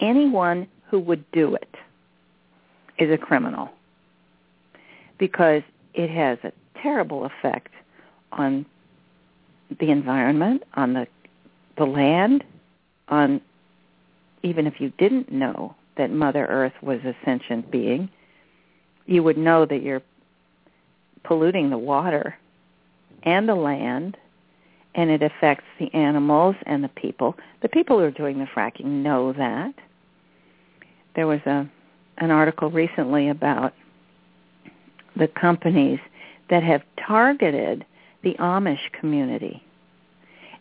Anyone 0.00 0.66
who 0.88 1.00
would 1.00 1.30
do 1.32 1.54
it 1.54 1.74
is 2.98 3.10
a 3.10 3.18
criminal 3.18 3.70
because 5.18 5.62
it 5.94 6.10
has 6.10 6.38
a 6.44 6.52
terrible 6.80 7.24
effect 7.24 7.72
on 8.32 8.64
the 9.80 9.90
environment, 9.90 10.62
on 10.74 10.92
the 10.92 11.06
the 11.76 11.84
land, 11.84 12.42
on 13.08 13.40
even 14.46 14.66
if 14.66 14.80
you 14.80 14.92
didn't 14.98 15.32
know 15.32 15.74
that 15.96 16.10
Mother 16.10 16.46
Earth 16.46 16.72
was 16.80 17.00
a 17.04 17.14
sentient 17.24 17.70
being, 17.70 18.08
you 19.06 19.22
would 19.22 19.36
know 19.36 19.66
that 19.66 19.82
you're 19.82 20.02
polluting 21.24 21.70
the 21.70 21.78
water 21.78 22.36
and 23.24 23.48
the 23.48 23.54
land 23.54 24.16
and 24.94 25.10
it 25.10 25.20
affects 25.22 25.64
the 25.78 25.92
animals 25.92 26.54
and 26.64 26.82
the 26.82 26.88
people. 26.88 27.34
The 27.60 27.68
people 27.68 27.98
who 27.98 28.04
are 28.04 28.10
doing 28.10 28.38
the 28.38 28.46
fracking 28.46 28.84
know 28.84 29.32
that. 29.32 29.74
There 31.14 31.26
was 31.26 31.40
a 31.40 31.68
an 32.18 32.30
article 32.30 32.70
recently 32.70 33.28
about 33.28 33.74
the 35.16 35.28
companies 35.28 35.98
that 36.48 36.62
have 36.62 36.82
targeted 37.06 37.84
the 38.22 38.34
Amish 38.38 38.90
community 38.98 39.62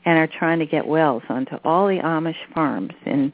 and 0.04 0.20
are 0.20 0.28
trying 0.28 0.60
to 0.60 0.66
get 0.66 0.86
wells 0.86 1.24
onto 1.30 1.56
all 1.64 1.88
the 1.88 2.00
Amish 2.00 2.36
farms 2.54 2.94
in 3.06 3.32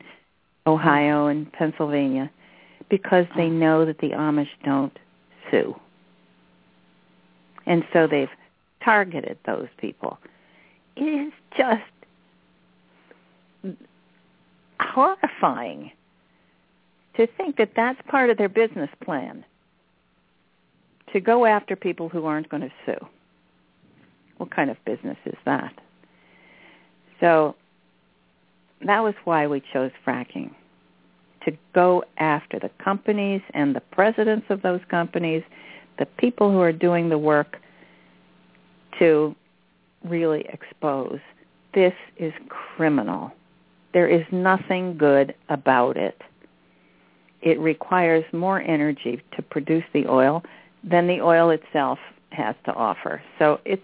Ohio 0.68 1.28
and 1.28 1.52
Pennsylvania 1.52 2.30
because 2.90 3.26
they 3.36 3.50
know 3.50 3.86
that 3.86 4.00
the 4.00 4.10
Amish 4.10 4.50
don't 4.64 4.98
sue. 5.50 5.76
And 7.66 7.84
so 7.94 8.08
they've 8.08 8.30
targeted 8.84 9.38
those 9.46 9.68
people. 9.78 10.18
It 10.96 11.04
is 11.04 11.34
just 11.58 11.84
horrifying 14.80 15.92
to 17.16 17.28
think 17.38 17.58
that 17.58 17.72
that's 17.76 18.00
part 18.08 18.30
of 18.30 18.38
their 18.38 18.50
business 18.50 18.90
plan 19.04 19.46
to 21.14 21.20
go 21.20 21.46
after 21.46 21.76
people 21.76 22.10
who 22.10 22.26
aren't 22.26 22.50
going 22.50 22.64
to 22.64 22.72
sue. 22.86 23.08
What 24.38 24.52
kind 24.52 24.70
of 24.70 24.84
business 24.86 25.18
is 25.26 25.36
that? 25.46 25.74
So 27.20 27.56
that 28.86 29.02
was 29.02 29.14
why 29.26 29.48
we 29.48 29.62
chose 29.74 29.92
fracking 30.06 30.52
to 31.46 31.52
go 31.74 32.04
after 32.18 32.60
the 32.60 32.70
companies 32.84 33.42
and 33.54 33.76
the 33.76 33.80
presidents 33.80 34.46
of 34.50 34.62
those 34.62 34.82
companies, 34.90 35.44
the 35.98 36.06
people 36.06 36.52
who 36.52 36.60
are 36.60 36.72
doing 36.72 37.10
the 37.10 37.18
work 37.18 37.58
to 39.00 39.36
really 40.04 40.46
expose 40.50 41.20
this 41.74 41.94
is 42.18 42.34
criminal. 42.50 43.32
There 43.94 44.08
is 44.08 44.26
nothing 44.32 44.98
good 44.98 45.34
about 45.50 45.98
it. 45.98 46.22
It 47.42 47.60
requires 47.60 48.24
more 48.34 48.62
energy 48.62 49.22
to 49.36 49.42
produce 49.42 49.84
the 49.94 50.08
oil 50.08 50.44
than 50.84 51.08
the 51.08 51.22
oil 51.22 51.50
itself 51.50 52.00
has 52.32 52.56
to 52.66 52.74
offer. 52.74 53.22
So 53.40 53.60
it's 53.66 53.82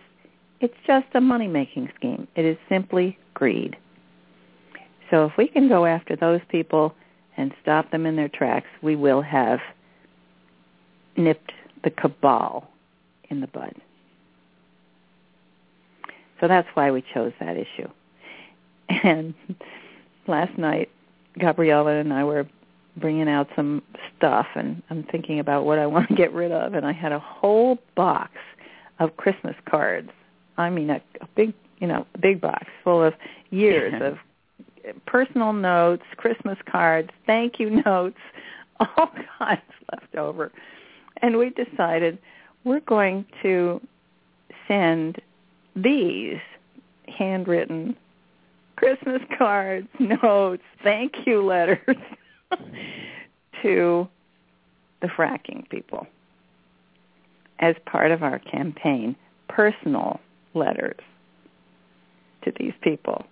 it's 0.60 0.76
just 0.88 1.06
a 1.14 1.22
money 1.22 1.48
making 1.48 1.90
scheme. 1.96 2.28
It 2.36 2.44
is 2.44 2.58
simply 2.68 3.18
greed. 3.36 3.78
So 5.10 5.26
if 5.26 5.34
we 5.38 5.48
can 5.48 5.70
go 5.70 5.86
after 5.86 6.15
those 6.15 6.41
people 6.50 6.93
and 7.38 7.54
stop 7.62 7.91
them 7.91 8.06
in 8.06 8.15
their 8.15 8.30
tracks, 8.30 8.67
we 8.82 8.96
will 8.96 9.22
have 9.22 9.60
nipped 11.15 11.52
the 11.84 11.89
cabal 11.89 12.70
in 13.30 13.41
the 13.41 13.48
bud. 13.48 13.74
So 16.39 16.48
that's 16.48 16.67
why 16.74 16.91
we 16.91 17.04
chose 17.13 17.34
that 17.39 17.58
issue. 17.58 17.89
And 18.89 19.34
last 20.28 20.58
night, 20.58 20.89
Gabriella 21.39 21.96
and 21.96 22.13
I 22.13 22.24
were 22.24 22.48
bringing 22.96 23.28
out 23.28 23.48
some 23.56 23.84
stuff, 24.17 24.48
and 24.56 24.82
I'm 24.89 25.04
thinking 25.04 25.39
about 25.39 25.65
what 25.65 25.80
I 25.80 25.86
want 25.88 26.10
to 26.10 26.15
get 26.15 26.34
rid 26.34 26.52
of, 26.52 26.74
and 26.74 26.86
I 26.86 26.93
had 26.93 27.12
a 27.12 27.20
whole 27.20 27.78
box 27.96 28.32
of 29.00 29.17
Christmas 29.17 29.56
cards. 29.70 30.10
I 30.58 30.70
mean, 30.70 30.89
a, 30.89 31.02
a 31.22 31.28
big, 31.36 31.54
you 31.80 31.88
know, 31.88 32.06
a 32.15 32.17
big 32.17 32.41
box 32.41 32.65
full 32.84 33.04
of 33.04 33.13
years 33.52 33.93
of 34.02 34.17
personal 35.06 35.54
notes, 35.54 36.04
Christmas 36.17 36.58
cards, 36.69 37.10
thank 37.26 37.60
you 37.60 37.82
notes, 37.84 38.19
all 38.80 39.12
kinds 39.39 39.62
left 39.91 40.15
over. 40.15 40.52
And 41.21 41.38
we 41.38 41.50
decided 41.50 42.17
we're 42.63 42.80
going 42.82 43.26
to 43.43 43.82
send 44.67 45.21
these 45.76 46.39
handwritten 47.08 47.95
Christmas 48.76 49.21
cards, 49.38 49.88
notes, 50.00 50.63
thank 50.84 51.26
you 51.26 51.43
letters 51.43 51.97
to 53.62 54.08
the 55.02 55.08
fracking 55.08 55.67
people 55.69 56.08
as 57.60 57.76
part 57.86 58.12
of 58.12 58.21
our 58.21 58.39
campaign, 58.39 59.15
personal 59.50 60.19
letters 60.54 61.00
to 62.43 62.52
these 62.60 62.73
people 62.82 63.26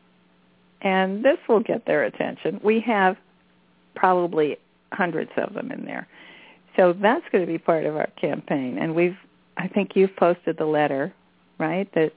and 0.86 1.26
this 1.26 1.38
will 1.50 1.60
get 1.60 1.86
their 1.86 2.04
attention. 2.04 2.62
We 2.64 2.80
have 2.82 3.18
probably 3.96 4.58
hundreds 4.94 5.32
of 5.36 5.54
them 5.54 5.72
in 5.72 5.84
there. 5.84 6.08
So 6.78 6.94
that's 6.94 7.26
going 7.32 7.46
to 7.46 7.52
be 7.52 7.58
part 7.58 7.86
of 7.86 7.98
our 7.98 8.10
campaign. 8.22 8.78
And 8.78 8.96
we've, 8.96 9.18
I 9.58 9.68
think 9.68 9.96
you've 9.96 10.16
posted 10.16 10.58
the 10.58 10.66
letter, 10.66 11.14
right? 11.58 11.90
That 11.96 12.14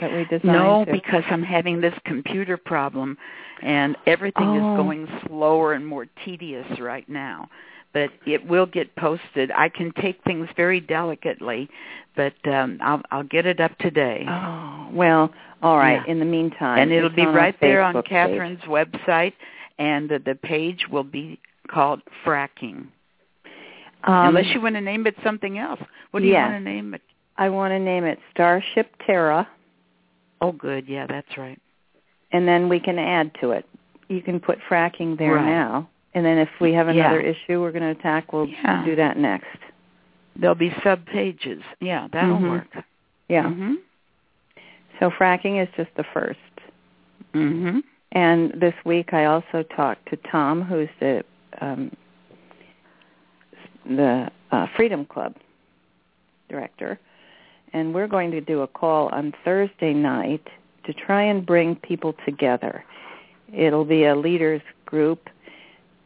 that 0.00 0.12
we 0.12 0.24
designed. 0.24 0.44
No, 0.44 0.84
to... 0.84 0.92
because 0.92 1.24
I'm 1.28 1.42
having 1.42 1.80
this 1.80 1.94
computer 2.04 2.56
problem, 2.56 3.18
and 3.62 3.96
everything 4.06 4.46
oh. 4.46 4.74
is 4.74 4.76
going 4.76 5.08
slower 5.26 5.72
and 5.72 5.86
more 5.86 6.06
tedious 6.24 6.66
right 6.78 7.08
now. 7.08 7.48
But 7.92 8.10
it 8.26 8.46
will 8.46 8.66
get 8.66 8.94
posted. 8.96 9.50
I 9.50 9.68
can 9.68 9.92
take 10.00 10.22
things 10.22 10.48
very 10.56 10.78
delicately, 10.78 11.68
but 12.14 12.34
um, 12.46 12.78
I'll 12.80 13.02
I'll 13.10 13.24
get 13.24 13.44
it 13.44 13.60
up 13.60 13.76
today. 13.78 14.24
Oh 14.28 14.88
well, 14.92 15.32
all 15.62 15.76
right. 15.78 16.02
Yeah. 16.06 16.12
In 16.12 16.18
the 16.18 16.24
meantime, 16.24 16.78
and 16.78 16.92
it'll 16.92 17.10
be 17.10 17.26
right 17.26 17.56
there 17.60 17.82
on 17.82 17.94
Kathryn's 18.02 18.60
page. 18.60 18.68
website, 18.68 19.32
and 19.78 20.08
the, 20.08 20.18
the 20.18 20.34
page 20.34 20.86
will 20.90 21.04
be 21.04 21.38
called 21.68 22.00
fracking. 22.24 22.86
Um, 24.04 24.28
Unless 24.28 24.54
you 24.54 24.60
want 24.60 24.76
to 24.76 24.80
name 24.80 25.06
it 25.06 25.16
something 25.24 25.58
else. 25.58 25.80
What 26.12 26.20
do 26.20 26.26
you 26.26 26.34
want 26.34 26.54
to 26.54 26.60
name 26.60 26.94
it? 26.94 27.02
I 27.36 27.48
want 27.48 27.72
to 27.72 27.78
name 27.78 28.04
it 28.04 28.18
Starship 28.32 28.90
Terra, 29.06 29.46
Oh, 30.40 30.52
good. 30.52 30.86
Yeah, 30.88 31.06
that's 31.08 31.36
right. 31.36 31.58
and 32.32 32.46
then 32.46 32.68
we 32.68 32.78
can 32.78 32.98
add 32.98 33.32
to 33.40 33.50
it. 33.50 33.66
You 34.08 34.22
can 34.22 34.38
put 34.40 34.58
fracking 34.70 35.18
there 35.18 35.34
Right. 35.34 35.44
now, 35.44 35.88
and 36.14 36.24
then 36.24 36.38
if 36.38 36.48
we 36.60 36.72
have 36.74 36.86
Yeah. 36.86 37.06
another 37.06 37.20
issue 37.20 37.60
we're 37.60 37.72
going 37.72 37.82
to 37.82 37.98
attack, 37.98 38.32
we'll 38.32 38.46
Yeah. 38.48 38.84
do 38.84 38.94
that 38.96 39.16
next. 39.18 39.56
There'll 40.36 40.54
be 40.54 40.72
sub 40.84 41.04
pages. 41.06 41.62
Yeah, 41.80 42.06
that'll 42.12 42.38
Mhm. 42.38 42.50
work. 42.50 42.84
Yeah. 43.28 43.44
Mhm. 43.44 43.78
So 44.98 45.10
fracking 45.10 45.62
is 45.62 45.68
just 45.76 45.90
the 45.96 46.04
first. 46.12 46.38
Mhm. 47.34 47.82
And 48.12 48.52
this 48.52 48.74
week 48.84 49.12
I 49.12 49.26
also 49.26 49.62
talked 49.62 50.08
to 50.10 50.16
Tom, 50.16 50.62
who's 50.62 50.88
the 51.00 51.24
um, 51.60 51.90
the 53.84 54.30
uh, 54.50 54.66
Freedom 54.76 55.04
Club 55.04 55.34
director, 56.48 56.98
and 57.72 57.94
we're 57.94 58.06
going 58.06 58.30
to 58.30 58.40
do 58.40 58.60
a 58.62 58.66
call 58.66 59.08
on 59.08 59.32
Thursday 59.44 59.92
night 59.92 60.46
to 60.84 60.92
try 60.92 61.22
and 61.22 61.44
bring 61.44 61.76
people 61.76 62.14
together. 62.24 62.84
It'll 63.52 63.84
be 63.84 64.04
a 64.04 64.14
leaders 64.14 64.62
group 64.86 65.28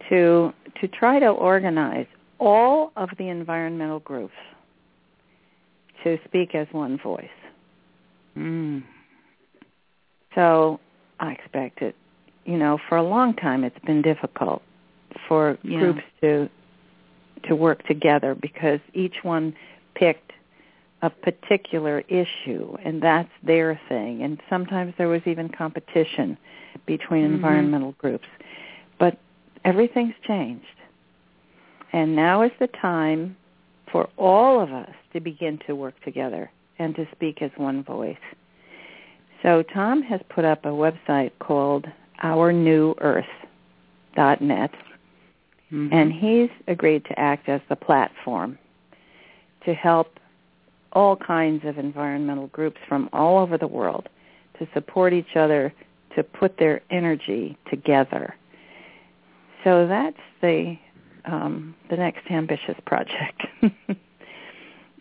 to 0.09 0.53
to 0.81 0.89
try 0.89 1.19
to 1.19 1.29
organize 1.29 2.07
all 2.39 2.93
of 2.97 3.11
the 3.19 3.29
environmental 3.29 4.01
groups 4.01 4.35
to 6.03 6.19
speak 6.25 6.55
as 6.55 6.67
one 6.73 6.99
voice. 6.99 7.29
Mm. 8.37 8.83
So 10.35 10.81
I 11.21 11.33
expect 11.33 11.83
it. 11.83 11.95
You 12.45 12.57
know, 12.57 12.79
for 12.89 12.97
a 12.97 13.03
long 13.03 13.35
time 13.35 13.65
it's 13.65 13.79
been 13.85 14.03
difficult 14.03 14.63
for 15.29 15.59
Yeah. 15.63 15.79
groups 15.79 16.03
to 16.21 16.49
to 17.45 17.57
work 17.57 17.85
together 17.89 18.37
because 18.37 18.79
each 18.95 19.25
one 19.25 19.53
picked 19.95 20.33
a 21.03 21.11
particular 21.11 22.05
issue 22.09 22.77
and 22.85 23.03
that's 23.03 23.29
their 23.43 23.81
thing 23.89 24.23
and 24.23 24.41
sometimes 24.49 24.95
there 24.97 25.09
was 25.09 25.27
even 25.27 25.49
competition 25.49 26.39
between 26.87 27.23
Mhm. 27.25 27.35
environmental 27.35 27.93
groups. 27.99 28.29
But 28.99 29.19
everything's 29.65 30.15
changed. 30.23 30.65
And 31.93 32.15
now 32.15 32.43
is 32.43 32.53
the 32.61 32.69
time 32.69 33.37
for 33.89 34.09
all 34.17 34.61
of 34.61 34.73
us 34.73 34.95
to 35.13 35.21
begin 35.21 35.59
to 35.67 35.75
work 35.75 36.01
together 36.03 36.51
and 36.79 36.95
to 36.97 37.07
speak 37.13 37.43
as 37.43 37.51
one 37.57 37.83
voice. 37.83 38.17
So 39.43 39.63
Tom 39.63 40.03
has 40.03 40.21
put 40.29 40.45
up 40.45 40.65
a 40.65 40.69
website 40.69 41.33
called 41.41 41.87
ournewearth.net, 42.23 43.25
Mhm. 45.73 45.93
and 45.93 46.13
he's 46.13 46.51
agreed 46.69 47.05
to 47.07 47.19
act 47.19 47.49
as 47.49 47.61
the 47.69 47.77
platform 47.77 48.59
to 49.65 49.75
help 49.75 50.19
all 50.93 51.17
kinds 51.17 51.65
of 51.65 51.79
environmental 51.79 52.49
groups 52.49 52.81
from 52.87 53.09
all 53.13 53.39
over 53.39 53.57
the 53.57 53.67
world 53.67 54.09
to 54.59 54.67
support 54.75 55.13
each 55.13 55.37
other 55.37 55.73
to 56.15 56.23
put 56.23 56.59
their 56.59 56.83
energy 56.91 57.57
together. 57.71 58.35
So 59.65 59.87
that's 59.87 60.21
the 60.41 60.77
um, 61.25 61.75
the 61.89 61.97
next 61.97 62.29
ambitious 62.31 62.75
project. 62.85 63.43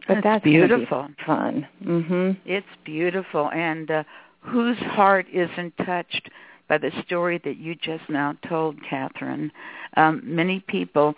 but 0.08 0.16
That's 0.16 0.24
that's 0.24 0.46
gonna 0.46 0.68
be 0.68 0.68
beautiful. 0.68 1.08
fun. 1.26 1.68
Mhm. 1.84 2.38
It's 2.46 2.68
beautiful. 2.84 3.50
And 3.52 3.90
uh, 3.90 4.04
whose 4.42 4.78
heart 4.78 5.28
isn't 5.32 5.78
touched 5.86 6.30
by 6.68 6.78
the 6.78 6.92
story 7.06 7.40
that 7.44 7.58
you 7.58 7.76
just 7.76 8.10
now 8.10 8.36
told, 8.48 8.78
Kathryn? 8.84 9.52
Um, 9.98 10.22
many 10.24 10.62
people 10.62 11.16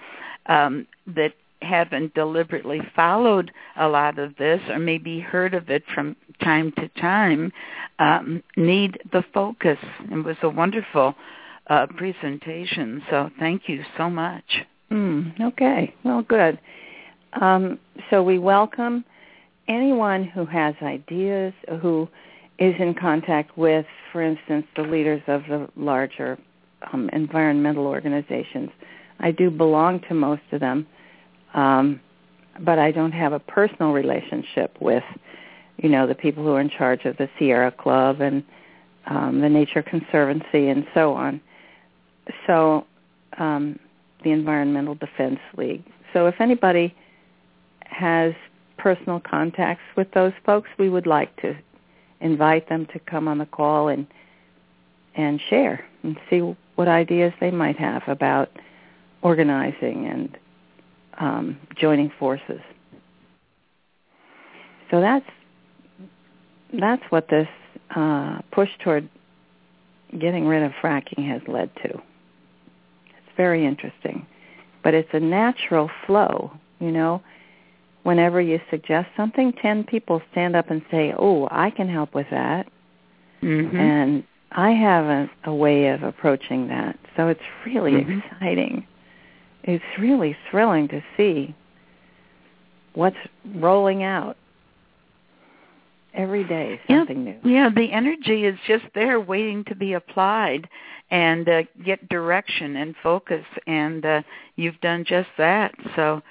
um, 0.47 0.87
that 1.07 1.33
haven't 1.61 2.13
deliberately 2.13 2.81
followed 2.95 3.51
a 3.77 3.87
lot 3.87 4.19
of 4.19 4.35
this 4.35 4.61
or 4.69 4.79
maybe 4.79 5.19
heard 5.19 5.53
of 5.53 5.69
it 5.69 5.83
from 5.93 6.15
time 6.41 6.71
to 6.73 6.87
time 6.99 7.51
um, 7.99 8.43
need 8.57 8.99
the 9.11 9.23
focus. 9.33 9.77
It 10.11 10.25
was 10.25 10.35
a 10.41 10.49
wonderful 10.49 11.15
uh, 11.67 11.87
presentation. 11.95 13.01
So 13.09 13.29
thank 13.39 13.69
you 13.69 13.83
so 13.97 14.09
much. 14.09 14.65
Mm, 14.91 15.39
okay. 15.39 15.93
Well, 16.03 16.21
good. 16.23 16.59
Um, 17.39 17.79
so 18.09 18.23
we 18.23 18.39
welcome 18.39 19.03
anyone 19.67 20.23
who 20.23 20.45
has 20.45 20.75
ideas, 20.81 21.53
who 21.81 22.07
is 22.59 22.75
in 22.79 22.93
contact 22.93 23.57
with, 23.57 23.85
for 24.11 24.21
instance, 24.21 24.65
the 24.75 24.83
leaders 24.83 25.21
of 25.27 25.43
the 25.49 25.67
larger 25.75 26.37
um, 26.91 27.09
environmental 27.13 27.87
organizations. 27.87 28.69
I 29.19 29.31
do 29.31 29.49
belong 29.49 30.01
to 30.01 30.13
most 30.13 30.41
of 30.51 30.59
them, 30.59 30.85
um, 31.53 31.99
but 32.59 32.77
I 32.77 32.91
don't 32.91 33.13
have 33.13 33.33
a 33.33 33.39
personal 33.39 33.91
relationship 33.93 34.75
with, 34.79 35.03
you 35.77 35.89
know, 35.89 36.05
the 36.05 36.15
people 36.15 36.43
who 36.43 36.51
are 36.51 36.61
in 36.61 36.69
charge 36.69 37.05
of 37.05 37.17
the 37.17 37.29
Sierra 37.39 37.71
Club 37.71 38.21
and 38.21 38.43
um, 39.07 39.41
the 39.41 39.49
Nature 39.49 39.81
Conservancy 39.81 40.67
and 40.67 40.85
so 40.93 41.13
on. 41.13 41.41
So 42.47 42.85
um, 43.37 43.79
the 44.23 44.31
Environmental 44.31 44.95
Defense 44.95 45.39
League. 45.57 45.83
So 46.13 46.27
if 46.27 46.39
anybody 46.39 46.95
has 47.87 48.33
personal 48.77 49.19
contacts 49.19 49.83
with 49.95 50.11
those 50.11 50.33
folks, 50.45 50.69
we 50.77 50.89
would 50.89 51.07
like 51.07 51.35
to 51.41 51.55
invite 52.21 52.67
them 52.69 52.85
to 52.93 52.99
come 52.99 53.27
on 53.27 53.37
the 53.37 53.45
call 53.45 53.87
and 53.87 54.07
and 55.15 55.39
share 55.49 55.85
and 56.01 56.17
see 56.29 56.55
what 56.75 56.87
ideas 56.87 57.31
they 57.39 57.51
might 57.51 57.77
have 57.77 58.01
about 58.07 58.49
organizing 59.21 60.07
and 60.07 60.37
um, 61.19 61.57
joining 61.79 62.11
forces. 62.19 62.61
So 64.89 64.99
that's 65.01 65.25
that's 66.79 67.03
what 67.09 67.27
this 67.29 67.47
uh, 67.95 68.39
push 68.51 68.69
toward 68.83 69.07
getting 70.19 70.45
rid 70.45 70.63
of 70.63 70.71
fracking 70.81 71.27
has 71.27 71.41
led 71.47 71.73
to. 71.77 71.89
It's 71.89 73.37
very 73.37 73.65
interesting, 73.65 74.25
but 74.83 74.93
it's 74.93 75.09
a 75.13 75.19
natural 75.19 75.89
flow. 76.05 76.51
You 76.79 76.91
know, 76.91 77.21
whenever 78.03 78.41
you 78.41 78.59
suggest 78.69 79.09
something, 79.17 79.53
ten 79.53 79.83
people 79.83 80.21
stand 80.31 80.55
up 80.55 80.69
and 80.69 80.81
say, 80.91 81.13
"Oh, 81.17 81.47
I 81.51 81.69
can 81.69 81.89
help 81.89 82.13
with 82.13 82.29
that," 82.31 82.67
Mm-hmm. 83.41 83.75
and 83.77 84.23
I 84.51 84.71
have 84.71 85.05
a, 85.05 85.29
a 85.45 85.55
way 85.55 85.87
of 85.87 86.03
approaching 86.03 86.67
that. 86.67 86.97
So 87.17 87.27
it's 87.27 87.41
really 87.65 87.93
Mhm. 87.93 88.23
exciting. 88.25 88.85
It's 89.63 89.83
really 89.97 90.35
thrilling 90.49 90.87
to 90.89 91.01
see 91.17 91.55
what's 92.93 93.17
rolling 93.55 94.03
out 94.03 94.37
every 96.13 96.43
day. 96.43 96.79
Yeah. 96.87 96.99
Something 96.99 97.23
new. 97.23 97.39
Yeah, 97.43 97.69
the 97.69 97.91
energy 97.91 98.45
is 98.45 98.57
just 98.67 98.85
there 98.93 99.19
waiting 99.19 99.63
to 99.65 99.75
be 99.75 99.93
applied 99.93 100.69
and 101.09 101.47
uh, 101.49 101.63
get 101.83 102.07
direction 102.09 102.75
and 102.75 102.95
focus 103.01 103.45
and 103.67 104.05
uh, 104.05 104.21
you've 104.55 104.79
done 104.81 105.03
just 105.05 105.29
that. 105.37 105.73
So 105.95 106.21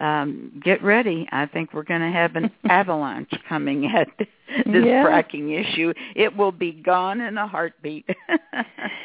um, 0.00 0.60
get 0.64 0.82
ready. 0.82 1.26
I 1.32 1.46
think 1.46 1.72
we're 1.72 1.82
going 1.84 2.00
to 2.00 2.10
have 2.10 2.36
an 2.36 2.50
avalanche 2.68 3.32
coming 3.48 3.86
at 3.86 4.08
this 4.18 4.26
Yeah. 4.66 5.04
fracking 5.04 5.58
issue. 5.58 5.92
It 6.14 6.36
will 6.36 6.52
be 6.52 6.72
gone 6.72 7.20
in 7.20 7.36
a 7.38 7.46
heartbeat. 7.46 8.08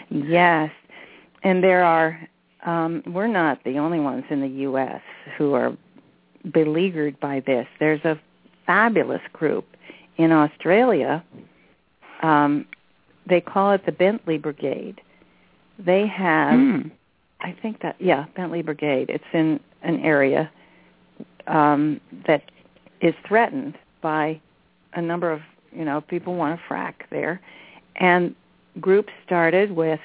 Yes, 0.09 0.71
and 1.43 1.63
there 1.63 1.83
are. 1.85 2.19
Um, 2.65 3.01
we're 3.07 3.27
not 3.27 3.63
the 3.63 3.77
only 3.79 3.99
ones 4.01 4.25
in 4.29 4.41
the 4.41 4.47
U.S. 4.67 5.01
who 5.37 5.53
are 5.53 5.75
beleaguered 6.53 7.17
by 7.21 7.39
this. 7.39 7.65
There's 7.79 8.03
a 8.03 8.19
fabulous 8.67 9.21
group 9.33 9.65
in 10.17 10.31
Australia. 10.33 11.23
Um, 12.21 12.65
they 13.27 13.39
call 13.41 13.71
it 13.71 13.85
the 13.85 13.91
Bentley 13.93 14.37
Brigade. 14.37 14.99
They 15.79 16.05
have, 16.07 16.59
Hmm. 16.59 16.81
I 17.39 17.55
think 17.61 17.81
that, 17.81 17.95
yeah, 17.99 18.25
Bentley 18.35 18.61
Brigade. 18.61 19.09
It's 19.09 19.23
in 19.33 19.59
an 19.81 20.01
area 20.01 20.51
um, 21.47 21.99
that 22.27 22.43
is 23.01 23.13
threatened 23.27 23.77
by 24.01 24.39
a 24.93 25.01
number 25.01 25.31
of, 25.31 25.41
you 25.71 25.85
know, 25.85 26.01
people 26.01 26.35
want 26.35 26.59
to 26.59 26.73
frack 26.73 26.93
there, 27.09 27.41
and 27.95 28.35
groups 28.79 29.11
started 29.25 29.71
with 29.71 29.99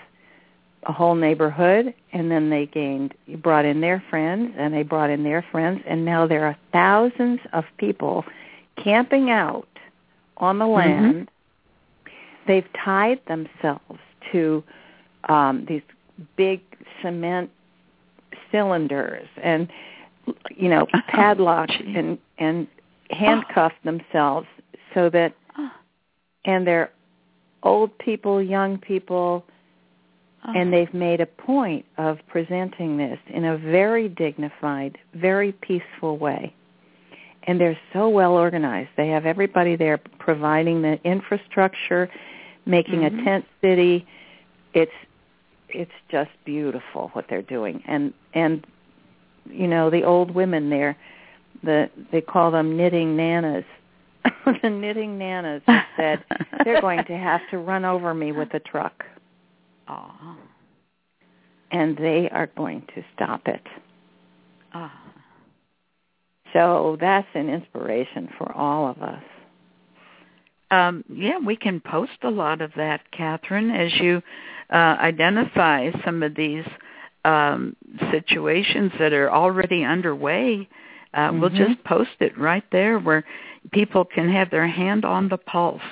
a 0.87 0.93
whole 0.93 1.15
neighborhood 1.15 1.93
and 2.13 2.31
then 2.31 2.49
they 2.49 2.67
gained 2.67 3.13
brought 3.39 3.65
in 3.65 3.81
their 3.81 4.03
friends 4.09 4.55
and 4.57 4.73
they 4.73 4.83
brought 4.83 5.11
in 5.11 5.25
their 5.25 5.45
friends 5.51 5.83
and 5.87 6.05
now 6.05 6.27
there 6.27 6.45
are 6.45 6.57
thousands 6.73 7.41
of 7.53 7.65
people 7.77 8.25
camping 8.83 9.31
out 9.31 9.69
on 10.37 10.59
the 10.59 10.67
land. 10.67 11.29
They've 12.47 12.67
tied 12.85 13.21
themselves 13.27 13.99
to 14.33 14.63
um 15.29 15.65
these 15.69 15.83
big 16.37 16.61
cement 17.03 17.51
cylinders 18.53 19.29
and 19.43 19.69
you 20.51 20.69
know 20.69 20.87
padlocked 21.09 21.73
gee. 21.73 21.95
and 21.97 22.19
and 22.39 22.67
handcuffed 23.11 23.83
themselves 23.85 24.47
so 24.95 25.09
that 25.11 25.35
Oh, 25.59 25.71
and 26.45 26.67
they're 26.67 26.91
old 27.63 27.97
people, 27.99 28.43
young 28.43 28.79
people, 28.79 29.45
oh. 30.47 30.53
and 30.55 30.73
they've 30.73 30.93
made 30.95 31.21
a 31.21 31.27
point 31.27 31.85
of 31.99 32.19
presenting 32.29 32.97
this 32.97 33.19
in 33.29 33.45
a 33.45 33.57
very 33.59 34.09
dignified, 34.09 34.99
very 35.15 35.53
peaceful 35.53 36.17
way. 36.19 36.55
And 37.45 37.61
they're 37.61 37.79
so 37.93 38.09
well 38.09 38.33
organized. 38.33 38.91
They 38.97 39.09
have 39.09 39.25
everybody 39.25 39.77
there 39.77 39.99
providing 40.19 40.83
the 40.83 41.01
infrastructure, 41.05 42.09
making 42.67 43.01
Mhm. 43.01 43.21
a 43.21 43.25
tent 43.25 43.45
city. 43.61 44.07
It's 44.75 44.93
it's 45.71 45.93
just 46.11 46.31
beautiful 46.45 47.09
what 47.13 47.27
they're 47.29 47.43
doing. 47.43 47.83
And 47.87 48.13
and 48.35 48.65
you 49.51 49.69
know, 49.69 49.91
the 49.91 50.05
old 50.05 50.31
women 50.31 50.71
there, 50.71 50.97
the 51.63 51.91
they 52.13 52.21
call 52.21 52.51
them 52.51 52.77
knitting 52.77 53.17
nanas. 53.17 53.65
the 54.63 54.71
knitting 54.71 55.19
nanas 55.19 55.63
said 55.97 56.25
they're 56.65 56.81
going 56.81 57.05
to 57.05 57.17
have 57.17 57.41
to 57.51 57.59
run 57.59 57.85
over 57.85 58.13
me 58.13 58.33
with 58.33 58.53
a 58.55 58.61
truck 58.61 59.05
Aw. 59.89 60.37
and 61.71 61.97
they 61.97 62.29
are 62.31 62.49
going 62.57 62.83
to 62.95 63.05
stop 63.15 63.47
it. 63.47 63.63
Aw. 64.75 65.07
So 66.53 66.97
that's 67.01 67.29
an 67.35 67.49
inspiration 67.49 68.29
for 68.39 68.53
all 68.53 68.91
of 68.91 69.03
us. 69.03 69.23
Um, 70.71 71.05
yeah, 71.09 71.39
we 71.39 71.55
can 71.55 71.81
post 71.81 72.19
a 72.23 72.31
lot 72.31 72.61
of 72.61 72.73
that, 72.77 73.03
Kathryn, 73.13 73.71
as 73.77 73.93
you 74.01 74.23
uh, 74.71 74.97
identify 74.99 75.91
some 76.05 76.23
of 76.23 76.35
these 76.35 76.65
um, 77.27 77.77
situations 78.11 78.93
that 78.99 79.13
are 79.13 79.31
already 79.31 79.85
underway. 79.85 80.69
Uh, 81.15 81.31
We'll 81.33 81.51
Mhm. 81.51 81.67
just 81.67 81.85
post 81.85 82.17
it 82.21 82.37
right 82.39 82.65
there 82.71 82.99
where 82.99 83.25
people 83.73 84.05
can 84.05 84.29
have 84.29 84.51
their 84.51 84.67
hand 84.67 85.05
on 85.05 85.29
the 85.29 85.39
pulse 85.39 85.91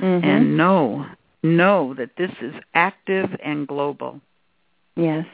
Mhm. 0.00 0.24
and 0.24 0.56
know 0.56 1.06
know 1.44 1.92
that 1.94 2.14
this 2.16 2.30
is 2.40 2.54
active 2.74 3.28
and 3.42 3.66
global. 3.66 4.20
Yes. 4.94 5.26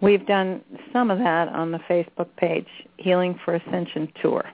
We've 0.00 0.24
done 0.24 0.60
some 0.92 1.10
of 1.10 1.18
that 1.18 1.48
on 1.48 1.72
the 1.72 1.80
Facebook 1.80 2.28
page, 2.36 2.68
Healing 2.96 3.34
for 3.44 3.54
Ascension 3.54 4.08
Tour. 4.20 4.44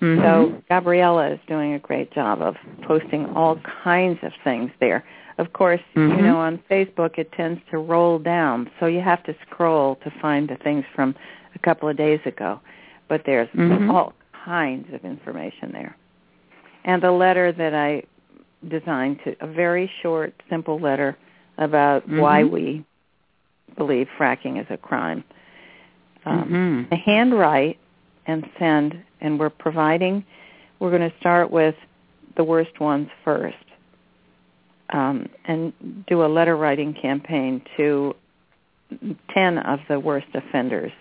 Mhm. 0.00 0.22
So 0.22 0.62
Gabriella 0.70 1.28
is 1.28 1.40
doing 1.46 1.74
a 1.74 1.78
great 1.78 2.10
job 2.12 2.40
of 2.40 2.56
posting 2.82 3.26
all 3.36 3.56
kinds 3.84 4.18
of 4.22 4.32
things 4.42 4.70
there. 4.80 5.04
Of 5.40 5.54
course, 5.54 5.80
you 5.94 6.02
Mhm. 6.02 6.22
know, 6.22 6.36
on 6.36 6.58
Facebook 6.70 7.16
it 7.16 7.32
tends 7.32 7.62
to 7.70 7.78
roll 7.78 8.18
down, 8.18 8.70
so 8.78 8.84
you 8.84 9.00
have 9.00 9.22
to 9.22 9.34
scroll 9.40 9.94
to 10.04 10.10
find 10.10 10.46
the 10.46 10.56
things 10.56 10.84
from 10.94 11.14
a 11.54 11.58
couple 11.60 11.88
of 11.88 11.96
days 11.96 12.20
ago. 12.26 12.60
But 13.08 13.24
there's 13.24 13.48
Mhm. 13.54 13.90
all 13.90 14.12
kinds 14.44 14.92
of 14.92 15.02
information 15.02 15.72
there. 15.72 15.96
And 16.84 17.00
the 17.00 17.10
letter 17.10 17.52
that 17.52 17.74
I 17.74 18.02
designed 18.68 19.24
to 19.24 19.34
a 19.40 19.46
very 19.46 19.90
short, 20.02 20.34
simple 20.50 20.78
letter 20.78 21.16
about 21.56 22.06
why 22.06 22.42
Mhm. 22.42 22.50
we 22.50 22.84
believe 23.78 24.10
fracking 24.18 24.60
is 24.60 24.70
a 24.70 24.76
crime. 24.76 25.24
Um, 26.26 26.44
Mhm. 26.50 26.90
to 26.90 26.96
handwrite 26.96 27.78
and 28.26 28.46
send, 28.58 29.02
and 29.22 29.40
we're 29.40 29.48
providing. 29.48 30.22
We're 30.80 30.90
going 30.90 31.10
to 31.10 31.16
start 31.16 31.50
with 31.50 31.76
the 32.36 32.44
worst 32.44 32.78
ones 32.78 33.08
first, 33.24 33.56
um, 34.92 35.28
and 35.46 35.72
do 36.06 36.24
a 36.24 36.26
letter 36.26 36.56
writing 36.56 36.94
campaign 36.94 37.62
to 37.76 38.14
ten 39.32 39.58
of 39.58 39.78
the 39.88 39.98
worst 40.00 40.26
offenders, 40.34 40.92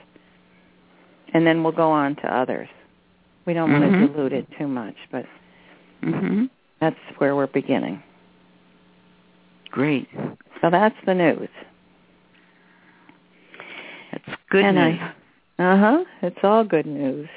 and 1.34 1.46
then 1.46 1.64
we'll 1.64 1.74
go 1.74 1.90
on 1.92 2.16
to 2.18 2.36
others. 2.36 2.70
We 3.46 3.54
don't 3.54 3.72
want 3.72 3.84
Mhm. 3.84 4.08
to 4.08 4.14
dilute 4.14 4.34
it 4.34 4.48
too 4.58 4.68
much, 4.68 4.96
but 5.12 5.26
Mhm. 6.02 6.50
that's 6.80 7.00
where 7.18 7.36
we're 7.36 7.48
beginning. 7.48 8.04
Great. 9.72 10.08
So 10.62 10.70
that's 10.70 10.96
the 11.06 11.14
news. 11.16 11.50
That's 14.12 14.36
good 14.50 14.66
And 14.66 14.76
news. 14.78 15.00
Uh 15.60 15.78
huh. 15.78 16.06
It's 16.22 16.44
all 16.44 16.64
good 16.64 16.86
news. 16.86 17.28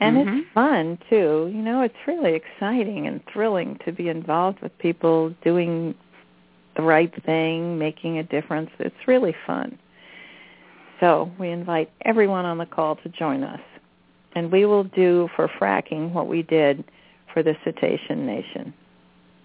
And 0.00 0.16
Mhm. 0.16 0.38
it's 0.40 0.48
fun 0.50 0.98
too. 1.08 1.50
You 1.54 1.62
know, 1.62 1.82
it's 1.82 2.06
really 2.06 2.34
exciting 2.34 3.06
and 3.06 3.24
thrilling 3.26 3.76
to 3.84 3.92
be 3.92 4.08
involved 4.08 4.60
with 4.60 4.76
people 4.78 5.30
doing 5.42 5.94
the 6.74 6.82
right 6.82 7.14
thing, 7.24 7.78
making 7.78 8.18
a 8.18 8.22
difference. 8.22 8.70
It's 8.78 9.08
really 9.08 9.34
fun. 9.46 9.78
So 11.00 11.30
we 11.38 11.50
invite 11.50 11.90
everyone 12.02 12.44
on 12.44 12.58
the 12.58 12.66
call 12.66 12.96
to 12.96 13.08
join 13.08 13.42
us. 13.42 13.60
And 14.34 14.52
we 14.52 14.66
will 14.66 14.84
do 14.84 15.28
for 15.34 15.48
fracking 15.48 16.12
what 16.12 16.26
we 16.26 16.42
did 16.42 16.84
for 17.32 17.42
the 17.42 17.56
Cetacean 17.64 18.26
Nation. 18.26 18.74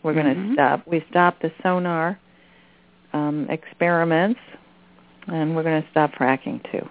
We're 0.04 0.14
going 0.14 0.36
to 0.36 0.54
stop. 0.54 0.86
We 0.86 1.06
stopped 1.10 1.42
the 1.42 1.52
sonar 1.64 2.20
um, 3.14 3.48
experiments, 3.50 4.40
and 5.28 5.56
we're 5.56 5.64
going 5.64 5.82
to 5.82 5.90
stop 5.92 6.12
fracking 6.14 6.60
too. 6.72 6.88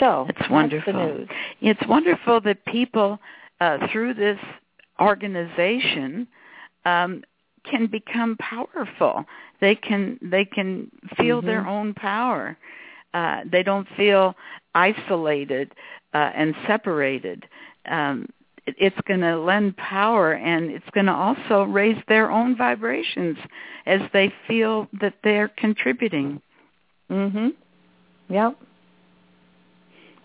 So 0.00 0.26
It's 0.28 0.50
wonderful. 0.50 1.26
It's 1.60 1.86
wonderful 1.86 2.40
that 2.42 2.64
people 2.66 3.18
uh, 3.60 3.86
through 3.92 4.14
this 4.14 4.38
organization 5.00 6.26
um, 6.84 7.22
can 7.64 7.86
become 7.86 8.36
powerful. 8.38 9.24
They 9.60 9.74
can 9.74 10.18
they 10.22 10.44
can 10.44 10.90
feel 11.16 11.40
Mhm. 11.42 11.46
their 11.46 11.66
own 11.66 11.94
power. 11.94 12.56
Uh, 13.14 13.42
they 13.46 13.62
don't 13.62 13.88
feel 13.96 14.36
isolated 14.74 15.72
uh, 16.12 16.30
and 16.34 16.54
separated. 16.66 17.46
Um, 17.86 18.28
it's 18.66 19.00
going 19.02 19.20
to 19.20 19.36
lend 19.38 19.76
power 19.76 20.32
and 20.34 20.70
it's 20.70 20.88
going 20.90 21.06
to 21.06 21.12
also 21.12 21.64
raise 21.64 22.02
their 22.08 22.30
own 22.30 22.56
vibrations 22.56 23.36
as 23.86 24.00
they 24.12 24.32
feel 24.48 24.88
that 25.00 25.14
they're 25.22 25.48
contributing. 25.48 26.40
Mhm. 27.10 27.54
Yep. 28.28 28.56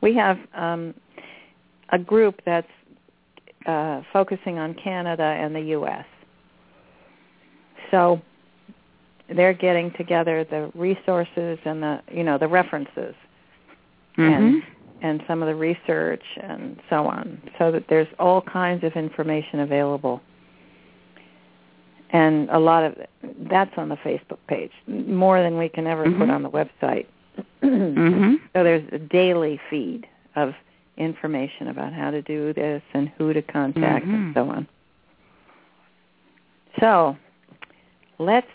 We 0.02 0.16
have 0.16 0.38
um, 0.56 0.94
a 1.92 2.00
group 2.00 2.42
that's 2.46 2.68
uh, 3.66 4.02
focusing 4.14 4.58
on 4.58 4.74
Canada 4.76 5.24
and 5.24 5.54
the 5.56 5.62
U.S. 5.62 6.06
So 7.92 8.22
they're 9.36 9.54
getting 9.54 9.92
together 9.98 10.44
the 10.44 10.72
resources 10.74 11.60
and 11.66 11.84
the 11.84 12.02
you 12.12 12.24
know 12.24 12.38
the 12.38 12.48
references 12.48 13.16
Mhm. 14.18 14.38
and 14.38 14.64
and 15.02 15.24
some 15.28 15.42
of 15.42 15.48
the 15.48 15.56
research 15.56 16.24
and 16.42 16.78
so 16.90 17.06
on, 17.06 17.42
so 17.58 17.72
that 17.72 17.84
there's 17.88 18.08
all 18.20 18.42
kinds 18.42 18.84
of 18.84 18.94
information 18.94 19.62
available. 19.62 20.22
And 22.12 22.50
a 22.50 22.60
lot 22.60 22.84
of 22.84 22.96
that's 23.50 23.72
on 23.78 23.88
the 23.90 23.96
Facebook 23.98 24.40
page, 24.48 24.72
more 24.88 25.42
than 25.42 25.58
we 25.58 25.70
can 25.70 25.88
ever 25.88 26.04
put 26.04 26.28
Mhm. 26.28 26.34
on 26.34 26.44
the 26.44 26.50
website. 26.50 27.06
Mhm. 27.62 28.40
So 28.54 28.64
there's 28.64 28.88
a 28.92 29.00
daily 29.00 29.60
feed 29.70 30.08
of 30.36 30.54
information 30.98 31.68
about 31.68 31.94
how 31.94 32.12
to 32.12 32.22
do 32.22 32.54
this 32.54 32.82
and 32.94 33.10
who 33.18 33.34
to 33.34 33.42
contact 33.42 34.06
Mhm. 34.06 34.14
and 34.14 34.34
so 34.34 34.50
on. 34.50 34.68
So 36.80 37.18
let's 38.18 38.48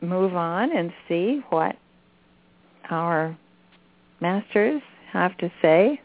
move 0.00 0.36
on 0.36 0.76
and 0.76 0.92
see 1.08 1.42
what 1.48 1.76
our 2.90 3.36
masters 4.20 4.82
have 5.12 5.36
to 5.38 5.50
say. 5.62 6.00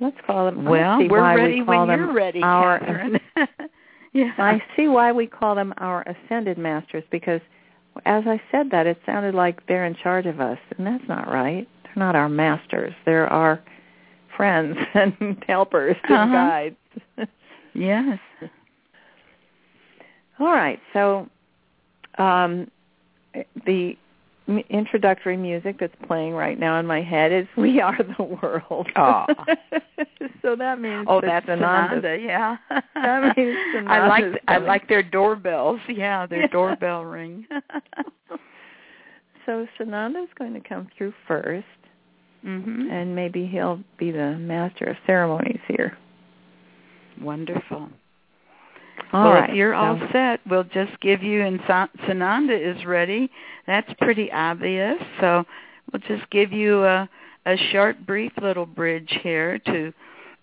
Let's 0.00 0.16
call 0.26 0.46
them. 0.46 0.64
Well, 0.64 0.98
we're 1.08 1.36
ready 1.36 1.54
we 1.56 1.62
when 1.62 1.88
you're 1.88 2.12
ready, 2.12 2.40
our, 2.42 2.78
Kathryn. 2.78 3.20
yeah. 4.12 4.32
I 4.38 4.62
see 4.76 4.86
why 4.86 5.10
we 5.10 5.26
call 5.26 5.54
them 5.56 5.74
our 5.78 6.02
ascended 6.02 6.56
masters 6.56 7.02
because 7.10 7.40
as 8.04 8.24
I 8.26 8.40
said 8.50 8.70
that, 8.70 8.86
it 8.86 8.98
sounded 9.06 9.34
like 9.34 9.66
they're 9.66 9.84
in 9.86 9.94
charge 9.94 10.26
of 10.26 10.40
us, 10.40 10.58
and 10.76 10.86
that's 10.86 11.06
not 11.08 11.28
right. 11.28 11.68
They're 11.84 11.92
not 11.96 12.14
our 12.16 12.28
masters. 12.28 12.92
They're 13.04 13.26
our 13.32 13.60
friends 14.36 14.76
and 14.94 15.42
helpers 15.46 15.96
and 16.04 16.12
Uh-huh. 16.14 16.32
guides. 16.32 16.76
Yes. 17.74 18.18
All 20.40 20.46
right, 20.52 20.80
so 20.92 21.28
um, 22.18 22.68
the 23.66 23.96
m- 24.48 24.62
introductory 24.70 25.36
music 25.36 25.76
that's 25.78 25.94
playing 26.06 26.32
right 26.32 26.58
now 26.58 26.78
in 26.80 26.86
my 26.86 27.02
head 27.02 27.32
is 27.32 27.46
"We 27.56 27.80
Are 27.80 27.96
the 28.02 28.22
World." 28.22 28.88
Aw. 28.96 29.26
so 30.42 30.56
that 30.56 30.80
means 30.80 31.06
Oh, 31.08 31.20
that's 31.20 31.46
Sananda's- 31.46 32.02
Sananda, 32.04 32.24
yeah. 32.24 32.56
That 32.94 33.36
means 33.36 33.56
I 33.88 34.06
like 34.08 34.24
Sananda's 34.24 34.38
I 34.48 34.56
like 34.58 34.88
their 34.88 35.02
doorbells. 35.02 35.80
Yeah, 35.88 36.26
their 36.26 36.40
Yeah. 36.42 36.46
doorbell 36.48 37.04
ring. 37.04 37.46
So 39.46 39.66
Sananda's 39.80 40.28
going 40.38 40.52
to 40.52 40.60
come 40.60 40.88
through 40.98 41.14
first, 41.26 41.64
mhm. 42.44 42.90
and 42.92 43.16
maybe 43.16 43.46
he'll 43.46 43.80
be 43.98 44.10
the 44.10 44.36
master 44.36 44.84
of 44.84 44.96
ceremonies 45.06 45.60
here. 45.66 45.96
Wonderful. 47.18 47.88
All 49.12 49.24
well, 49.24 49.32
right, 49.32 49.50
if 49.50 49.56
you're 49.56 49.74
all 49.74 49.98
so- 49.98 50.08
set, 50.12 50.40
we'll 50.48 50.64
just 50.64 50.98
give 51.00 51.22
you 51.22 51.42
and 51.42 51.60
Sa- 51.66 51.88
Sananda 52.06 52.58
is 52.58 52.84
ready. 52.84 53.30
That's 53.66 53.90
pretty 54.00 54.30
obvious. 54.32 54.96
So 55.20 55.44
we'll 55.92 56.02
just 56.02 56.28
give 56.30 56.52
you 56.52 56.84
a 56.84 57.08
a 57.46 57.56
short, 57.72 58.04
brief 58.06 58.32
little 58.42 58.66
bridge 58.66 59.10
here 59.22 59.58
to 59.60 59.92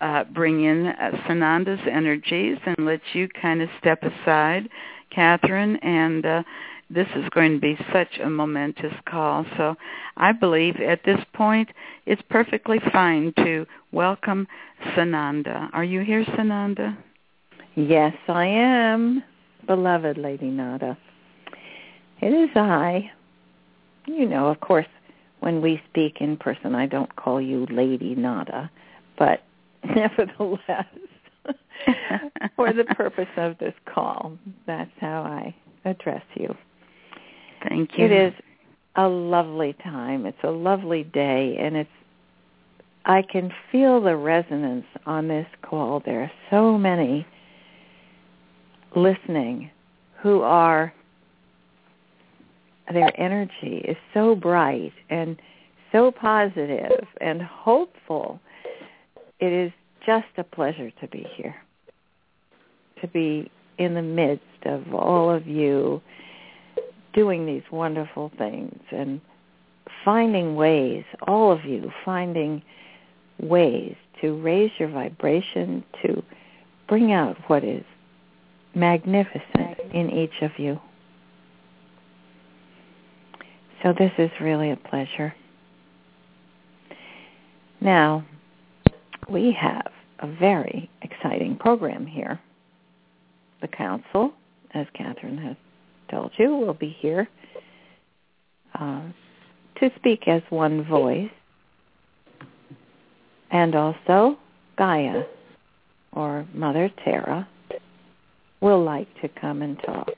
uh, 0.01 0.23
bring 0.33 0.63
in 0.63 0.87
uh, 0.87 1.11
Sananda's 1.27 1.87
energies 1.89 2.57
and 2.65 2.85
let 2.85 2.99
you 3.13 3.29
kind 3.29 3.61
of 3.61 3.69
step 3.79 4.01
aside, 4.01 4.67
Kathryn. 5.15 5.77
And 5.85 6.25
uh, 6.25 6.43
this 6.89 7.07
is 7.15 7.29
going 7.29 7.53
to 7.53 7.59
be 7.59 7.77
such 7.93 8.17
a 8.23 8.29
momentous 8.29 8.93
call. 9.07 9.45
So 9.55 9.75
I 10.17 10.31
believe 10.31 10.77
at 10.77 11.03
this 11.05 11.19
point 11.33 11.69
it's 12.07 12.21
perfectly 12.29 12.79
fine 12.91 13.33
to 13.37 13.67
welcome 13.91 14.47
Sananda. 14.95 15.69
Are 15.73 15.83
you 15.83 16.01
here, 16.01 16.25
Sananda? 16.25 16.97
Yes, 17.75 18.13
I 18.29 18.45
am, 18.45 19.21
beloved 19.67 20.17
Lady 20.17 20.47
Nada. 20.47 20.97
It 22.21 22.29
is 22.29 22.49
I. 22.55 23.11
You 24.05 24.29
know, 24.29 24.47
of 24.47 24.61
course, 24.61 24.87
when 25.41 25.61
we 25.61 25.81
speak 25.89 26.21
in 26.21 26.37
person, 26.37 26.73
I 26.73 26.85
don't 26.85 27.13
call 27.17 27.41
you 27.41 27.67
Lady 27.69 28.15
Nada, 28.15 28.71
but 29.17 29.43
nevertheless, 29.83 30.85
for 32.55 32.71
the 32.71 32.85
purpose 32.95 33.27
of 33.35 33.57
this 33.57 33.73
call, 33.93 34.37
that's 34.65 34.91
how 35.01 35.23
I 35.23 35.53
address 35.83 36.23
you. 36.35 36.55
Thank 37.67 37.97
you. 37.97 38.05
It 38.05 38.11
is 38.11 38.33
a 38.95 39.07
lovely 39.07 39.75
time. 39.83 40.25
It's 40.25 40.43
a 40.43 40.51
lovely 40.51 41.03
day, 41.03 41.57
and 41.59 41.75
it's. 41.75 41.89
I 43.07 43.21
can 43.21 43.51
feel 43.71 44.01
the 44.01 44.15
resonance 44.15 44.85
on 45.05 45.27
this 45.27 45.45
call. 45.61 46.01
There 46.05 46.21
are 46.21 46.31
so 46.49 46.77
many 46.77 47.27
listening 48.95 49.69
who 50.21 50.41
are. 50.41 50.93
Their 52.91 53.11
energy 53.19 53.83
is 53.87 53.97
so 54.13 54.35
bright 54.35 54.93
and 55.09 55.41
so 55.91 56.11
positive 56.11 57.07
and 57.19 57.41
hopeful. 57.41 58.39
It 59.39 59.51
is 59.51 59.71
just 60.05 60.27
a 60.37 60.43
pleasure 60.43 60.91
to 61.01 61.07
be 61.07 61.25
here. 61.35 61.55
To 63.01 63.07
be 63.07 63.51
in 63.77 63.93
the 63.93 64.01
midst 64.01 64.43
of 64.65 64.93
all 64.93 65.29
of 65.29 65.47
you 65.47 66.01
doing 67.13 67.45
these 67.45 67.63
wonderful 67.71 68.31
things 68.37 68.79
and 68.91 69.19
finding 70.03 70.55
ways, 70.55 71.03
all 71.27 71.51
of 71.51 71.65
you 71.65 71.91
finding 72.03 72.61
ways 73.39 73.95
to 74.21 74.39
raise 74.41 74.71
your 74.77 74.89
vibration, 74.89 75.83
to 76.03 76.21
bring 76.87 77.11
out 77.11 77.37
what 77.47 77.63
is 77.63 77.83
magnificent 78.75 79.79
in 79.93 80.09
each 80.11 80.41
of 80.41 80.51
you. 80.57 80.79
So 83.83 83.93
this 83.97 84.11
is 84.17 84.29
really 84.41 84.71
a 84.71 84.75
pleasure. 84.75 85.33
Now, 87.81 88.25
we 89.29 89.55
have 89.59 89.91
a 90.19 90.27
very 90.27 90.89
exciting 91.01 91.57
program 91.57 92.05
here. 92.05 92.39
The 93.61 93.67
council, 93.67 94.33
as 94.73 94.87
Kathryn 94.99 95.41
has 95.43 95.55
told 96.09 96.31
you, 96.37 96.55
will 96.55 96.73
be 96.73 96.95
here 96.99 97.27
uh, 98.79 99.03
to 99.79 99.89
speak 99.97 100.27
as 100.27 100.41
one 100.49 100.83
voice. 100.85 101.29
And 103.51 103.75
also 103.75 104.37
Gaia, 104.77 105.23
or 106.11 106.45
Mother 106.53 106.91
Terra, 107.03 107.47
will 108.61 108.83
like 108.83 109.07
to 109.21 109.29
come 109.29 109.61
and 109.61 109.79
talk 109.83 110.11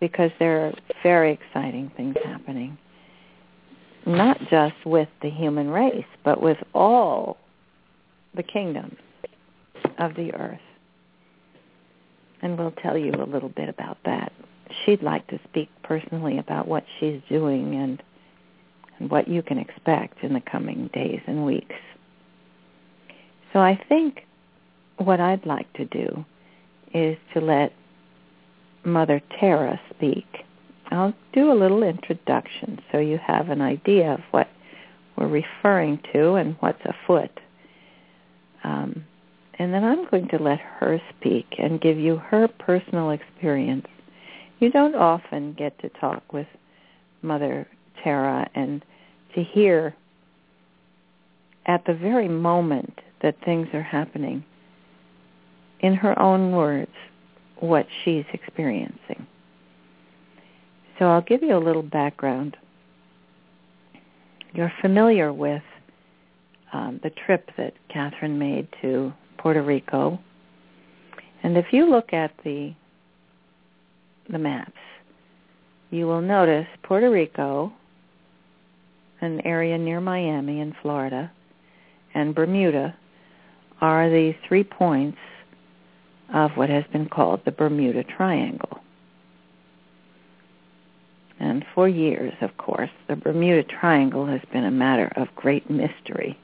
because 0.00 0.30
there 0.38 0.66
are 0.66 0.72
very 1.02 1.32
exciting 1.32 1.90
things 1.96 2.16
happening, 2.24 2.78
not 4.06 4.38
just 4.50 4.74
with 4.84 5.08
the 5.22 5.30
human 5.30 5.68
race, 5.68 6.06
but 6.24 6.40
with 6.40 6.58
all 6.74 7.36
the 8.34 8.42
kingdoms 8.42 8.96
of 9.98 10.14
the 10.14 10.32
earth. 10.34 10.60
And 12.40 12.56
we'll 12.56 12.72
tell 12.72 12.96
you 12.96 13.12
a 13.12 13.26
little 13.26 13.48
bit 13.48 13.68
about 13.68 13.98
that. 14.04 14.32
She'd 14.84 15.02
like 15.02 15.26
to 15.28 15.40
speak 15.48 15.68
personally 15.82 16.38
about 16.38 16.68
what 16.68 16.84
she's 17.00 17.20
doing 17.28 17.74
and, 17.74 18.02
and 18.98 19.10
what 19.10 19.26
you 19.26 19.42
can 19.42 19.58
expect 19.58 20.22
in 20.22 20.34
the 20.34 20.40
coming 20.40 20.88
days 20.92 21.20
and 21.26 21.44
weeks. 21.44 21.74
So 23.52 23.58
I 23.58 23.80
think 23.88 24.24
what 24.98 25.20
I'd 25.20 25.46
like 25.46 25.72
to 25.74 25.84
do 25.86 26.24
is 26.94 27.16
to 27.34 27.40
let 27.40 27.72
Mother 28.84 29.20
Terra 29.38 29.80
speak. 29.94 30.26
I'll 30.90 31.14
do 31.32 31.52
a 31.52 31.54
little 31.54 31.82
introduction 31.82 32.80
so 32.90 32.98
you 32.98 33.18
have 33.18 33.50
an 33.50 33.60
idea 33.60 34.14
of 34.14 34.20
what 34.30 34.48
we're 35.16 35.28
referring 35.28 36.00
to 36.12 36.34
and 36.34 36.56
what's 36.60 36.80
afoot. 36.84 37.30
Um, 38.64 39.04
and 39.58 39.74
then 39.74 39.84
I'm 39.84 40.08
going 40.08 40.28
to 40.28 40.42
let 40.42 40.60
her 40.60 41.00
speak 41.16 41.46
and 41.58 41.80
give 41.80 41.98
you 41.98 42.16
her 42.16 42.48
personal 42.48 43.10
experience. 43.10 43.86
You 44.60 44.70
don't 44.70 44.94
often 44.94 45.52
get 45.52 45.78
to 45.80 45.88
talk 45.88 46.32
with 46.32 46.46
Mother 47.22 47.66
Terra 48.02 48.48
and 48.54 48.84
to 49.34 49.42
hear 49.42 49.94
at 51.66 51.84
the 51.84 51.94
very 51.94 52.28
moment 52.28 52.98
that 53.20 53.36
things 53.44 53.68
are 53.74 53.82
happening 53.82 54.44
in 55.80 55.94
her 55.94 56.18
own 56.18 56.52
words 56.52 56.90
what 57.60 57.86
she's 58.04 58.24
experiencing. 58.32 59.26
So 60.98 61.06
I'll 61.06 61.22
give 61.22 61.42
you 61.42 61.56
a 61.56 61.58
little 61.58 61.82
background. 61.82 62.56
You're 64.52 64.72
familiar 64.80 65.32
with 65.32 65.62
um, 66.72 67.00
the 67.02 67.10
trip 67.10 67.50
that 67.56 67.74
Kathryn 67.94 68.36
made 68.36 68.68
to 68.82 69.12
Puerto 69.38 69.62
Rico. 69.62 70.18
And 71.42 71.56
if 71.56 71.66
you 71.72 71.88
look 71.88 72.12
at 72.12 72.32
the 72.44 72.74
the 74.30 74.38
maps, 74.38 74.72
you 75.90 76.06
will 76.06 76.20
notice 76.20 76.66
Puerto 76.82 77.10
Rico, 77.10 77.72
an 79.22 79.40
area 79.46 79.78
near 79.78 80.02
Miami 80.02 80.60
in 80.60 80.74
Florida, 80.82 81.30
and 82.14 82.34
Bermuda 82.34 82.94
are 83.80 84.10
the 84.10 84.34
three 84.46 84.64
points 84.64 85.16
of 86.32 86.52
what 86.56 86.68
has 86.68 86.84
been 86.92 87.08
called 87.08 87.40
the 87.44 87.52
Bermuda 87.52 88.04
Triangle. 88.04 88.80
And 91.40 91.64
for 91.74 91.88
years, 91.88 92.34
of 92.40 92.56
course, 92.56 92.90
the 93.06 93.16
Bermuda 93.16 93.62
Triangle 93.62 94.26
has 94.26 94.40
been 94.52 94.64
a 94.64 94.70
matter 94.70 95.12
of 95.16 95.28
great 95.36 95.70
mystery 95.70 96.38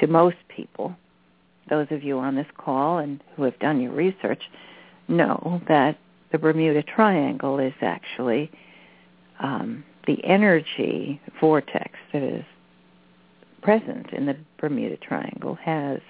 to 0.00 0.06
most 0.06 0.36
people. 0.48 0.96
Those 1.68 1.86
of 1.90 2.02
you 2.02 2.18
on 2.18 2.34
this 2.34 2.46
call 2.56 2.98
and 2.98 3.22
who 3.36 3.42
have 3.42 3.58
done 3.58 3.80
your 3.80 3.92
research 3.92 4.42
know 5.06 5.60
that 5.68 5.98
the 6.32 6.38
Bermuda 6.38 6.82
Triangle 6.82 7.58
is 7.58 7.74
actually 7.82 8.50
um, 9.40 9.84
the 10.06 10.24
energy 10.24 11.20
vortex 11.38 11.90
that 12.12 12.22
is 12.22 12.44
present 13.62 14.12
in 14.12 14.26
the 14.26 14.36
Bermuda 14.58 14.96
Triangle 14.96 15.56
has 15.56 16.00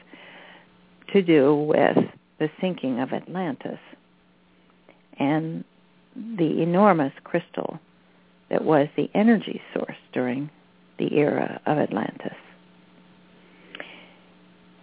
to 1.13 1.23
do 1.23 1.55
with 1.55 1.99
the 2.41 2.51
sinking 2.61 2.99
of 2.99 3.13
Atlantis 3.13 3.79
and 5.21 5.63
the 6.17 6.63
enormous 6.63 7.13
crystal 7.23 7.79
that 8.49 8.65
was 8.65 8.89
the 8.97 9.09
energy 9.15 9.61
source 9.73 9.97
during 10.13 10.51
the 10.99 11.17
era 11.17 11.61
of 11.67 11.79
Atlantis. 11.79 12.35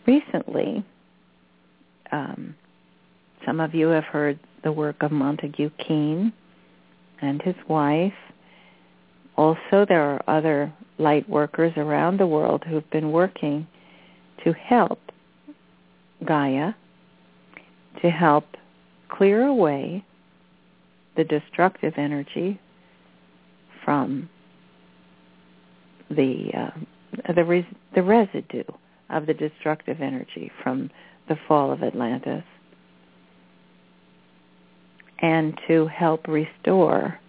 Recently, 0.05 0.85
um, 2.11 2.55
some 3.45 3.59
of 3.59 3.75
you 3.75 3.87
have 3.89 4.05
heard 4.05 4.39
the 4.63 4.71
work 4.71 5.01
of 5.01 5.11
Montague 5.11 5.71
Keen 5.85 6.31
and 7.21 7.41
his 7.41 7.55
wife. 7.67 8.13
Also, 9.35 9.85
there 9.87 10.01
are 10.01 10.23
other 10.27 10.71
light 10.97 11.27
workers 11.27 11.73
around 11.75 12.19
the 12.19 12.27
world 12.27 12.63
who've 12.63 12.89
been 12.91 13.11
working 13.11 13.67
to 14.43 14.53
help 14.53 14.99
Gaia, 16.25 16.73
to 18.01 18.09
help 18.09 18.45
clear 19.09 19.45
away 19.45 20.03
the 21.15 21.23
destructive 21.23 21.93
energy 21.97 22.59
from 23.83 24.29
the 26.09 26.51
uh, 26.53 27.33
the 27.33 27.43
res- 27.43 27.65
the 27.95 28.03
residue 28.03 28.63
of 29.09 29.25
the 29.25 29.33
destructive 29.33 30.01
energy 30.01 30.51
from 30.61 30.89
the 31.27 31.37
fall 31.47 31.71
of 31.71 31.83
Atlantis 31.83 32.43
and 35.19 35.59
to 35.67 35.87
help 35.87 36.27
restore 36.27 37.19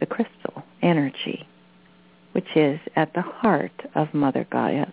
the 0.00 0.06
crystal 0.06 0.62
energy 0.82 1.46
which 2.32 2.54
is 2.54 2.78
at 2.96 3.12
the 3.14 3.22
heart 3.22 3.72
of 3.94 4.12
Mother 4.12 4.46
Gaia 4.50 4.86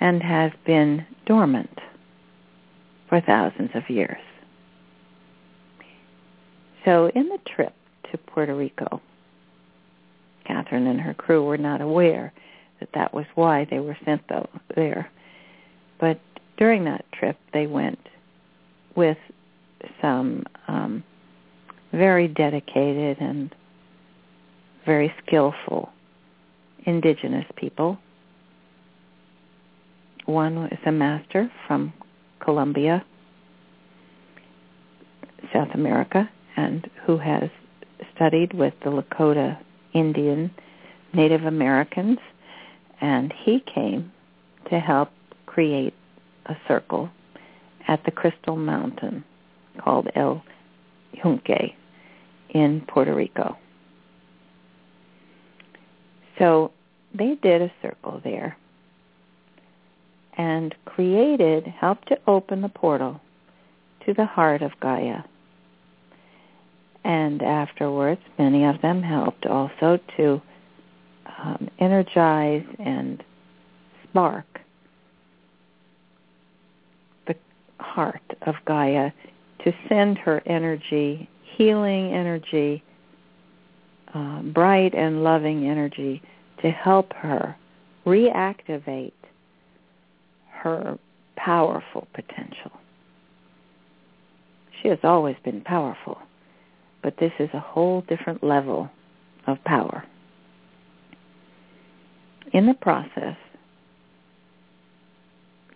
and 0.00 0.22
has 0.22 0.52
been 0.66 1.06
dormant 1.24 1.78
for 3.10 3.20
thousands 3.20 3.70
of 3.74 3.90
years. 3.90 4.20
So 6.84 7.10
in 7.14 7.28
the 7.28 7.38
trip 7.54 7.74
to 8.10 8.16
Puerto 8.16 8.54
Rico, 8.54 9.02
Kathryn 10.48 10.88
and 10.88 11.00
her 11.00 11.12
crew 11.12 11.44
were 11.44 11.58
not 11.58 11.82
aware 11.82 12.32
that 12.78 12.88
that 12.94 13.12
was 13.12 13.26
why 13.34 13.66
they 13.70 13.80
were 13.80 13.98
sent 14.06 14.22
though, 14.28 14.48
there. 14.74 15.10
But 15.98 16.18
during 16.56 16.84
that 16.84 17.04
trip, 17.12 17.36
they 17.52 17.66
went 17.66 17.98
with 18.96 19.18
some 20.00 20.44
um, 20.68 21.04
very 21.92 22.28
dedicated 22.28 23.18
and 23.20 23.54
very 24.86 25.12
skillful 25.26 25.90
indigenous 26.86 27.44
people. 27.56 27.98
One 30.24 30.68
is 30.70 30.78
a 30.86 30.92
master 30.92 31.50
from 31.66 31.92
Colombia, 32.40 33.04
South 35.52 35.68
America, 35.74 36.28
and 36.56 36.88
who 37.04 37.18
has 37.18 37.50
studied 38.14 38.52
with 38.52 38.74
the 38.84 38.90
Lakota 38.90 39.58
Indian 39.92 40.50
Native 41.12 41.44
Americans, 41.44 42.18
and 43.00 43.32
he 43.44 43.60
came 43.60 44.12
to 44.70 44.78
help 44.78 45.10
create 45.46 45.94
a 46.46 46.56
circle 46.68 47.10
at 47.88 48.04
the 48.04 48.10
Crystal 48.10 48.56
Mountain 48.56 49.24
called 49.78 50.08
El 50.14 50.42
Yunque 51.12 51.74
in 52.50 52.80
Puerto 52.82 53.14
Rico. 53.14 53.56
So 56.38 56.72
they 57.14 57.36
did 57.42 57.62
a 57.62 57.72
circle 57.82 58.20
there 58.22 58.56
and 60.40 60.74
created, 60.86 61.66
helped 61.66 62.08
to 62.08 62.18
open 62.26 62.62
the 62.62 62.68
portal 62.70 63.20
to 64.06 64.14
the 64.14 64.24
heart 64.24 64.62
of 64.62 64.72
Gaia. 64.80 65.22
And 67.04 67.42
afterwards, 67.42 68.22
many 68.38 68.64
of 68.64 68.80
them 68.80 69.02
helped 69.02 69.44
also 69.44 69.98
to 70.16 70.40
um, 71.26 71.68
energize 71.78 72.64
and 72.78 73.22
spark 74.02 74.46
the 77.26 77.36
heart 77.78 78.22
of 78.46 78.54
Gaia 78.64 79.10
to 79.64 79.74
send 79.90 80.16
her 80.16 80.42
energy, 80.46 81.28
healing 81.42 82.14
energy, 82.14 82.82
uh, 84.14 84.40
bright 84.40 84.94
and 84.94 85.22
loving 85.22 85.68
energy 85.68 86.22
to 86.62 86.70
help 86.70 87.12
her 87.12 87.54
reactivate 88.06 89.12
her 90.62 90.98
powerful 91.36 92.06
potential. 92.14 92.72
She 94.80 94.88
has 94.88 94.98
always 95.02 95.36
been 95.44 95.60
powerful, 95.62 96.18
but 97.02 97.16
this 97.18 97.32
is 97.38 97.50
a 97.52 97.60
whole 97.60 98.02
different 98.02 98.42
level 98.42 98.90
of 99.46 99.62
power. 99.64 100.04
In 102.52 102.66
the 102.66 102.74
process, 102.74 103.36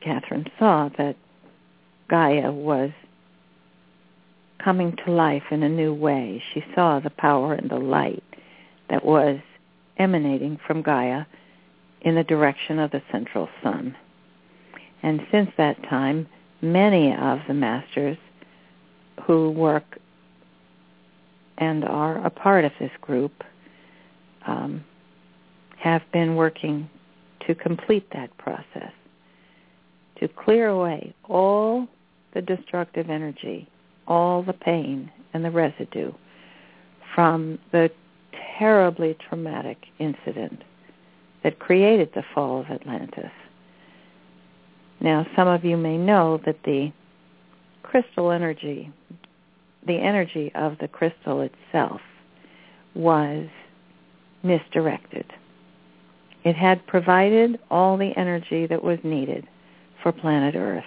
Kathryn 0.05 0.51
saw 0.59 0.91
that 0.99 1.17
Gaia 2.09 2.53
was 2.53 2.91
coming 4.63 4.97
to 5.05 5.13
life 5.13 5.45
in 5.51 5.63
a 5.63 5.69
new 5.69 5.95
way. 5.95 6.43
She 6.53 6.65
saw 6.75 7.01
the 7.01 7.11
power 7.11 7.55
and 7.55 7.71
the 7.71 7.79
light 7.79 8.25
that 8.91 9.05
was 9.05 9.39
emanating 9.99 10.59
from 10.67 10.83
Gaia 10.83 11.25
in 12.03 12.15
the 12.15 12.25
direction 12.25 12.79
of 12.79 12.91
the 12.91 13.03
central 13.11 13.49
sun. 13.63 13.97
And 15.05 15.21
since 15.31 15.51
that 15.57 15.81
time, 15.85 16.27
many 16.61 17.15
of 17.15 17.39
the 17.47 17.55
masters 17.55 18.19
who 19.25 19.51
work 19.51 19.99
and 21.59 21.85
are 21.85 22.25
a 22.27 22.31
part 22.31 22.65
of 22.65 22.73
this 22.81 22.91
group 23.01 23.45
um, 24.47 24.85
have 25.79 26.03
been 26.13 26.35
working 26.35 26.91
to 27.47 27.55
complete 27.55 28.09
that 28.13 28.37
process, 28.39 28.93
to 30.19 30.27
clear 30.27 30.69
away 30.69 31.15
all 31.29 31.87
the 32.33 32.43
destructive 32.43 33.09
energy 33.09 33.69
all 34.07 34.43
the 34.43 34.53
pain 34.53 35.11
and 35.33 35.45
the 35.45 35.51
residue 35.51 36.13
from 37.15 37.59
the 37.73 37.91
terribly 38.59 39.17
traumatic 39.29 39.79
incident 39.99 40.63
that 41.43 41.59
created 41.59 42.11
the 42.15 42.25
fall 42.35 42.61
of 42.61 42.67
Atlantis. 42.67 43.31
Now, 45.05 45.27
some 45.37 45.49
of 45.49 45.67
you 45.67 45.77
may 45.77 45.99
know 45.99 46.41
that 46.47 46.63
the 46.65 46.91
crystal 47.83 48.31
energy, 48.31 48.91
the 49.87 49.99
energy 49.99 50.51
of 50.55 50.79
the 50.79 50.89
crystal 50.89 51.43
itself, 51.43 52.01
was 52.95 53.47
misdirected. 54.43 55.27
It 56.43 56.57
had 56.57 56.87
provided 56.87 57.61
all 57.71 57.99
the 57.99 58.17
energy 58.17 58.67
that 58.67 58.83
was 58.83 58.99
needed 59.05 59.47
for 60.03 60.11
planet 60.11 60.55
Earth. 60.55 60.85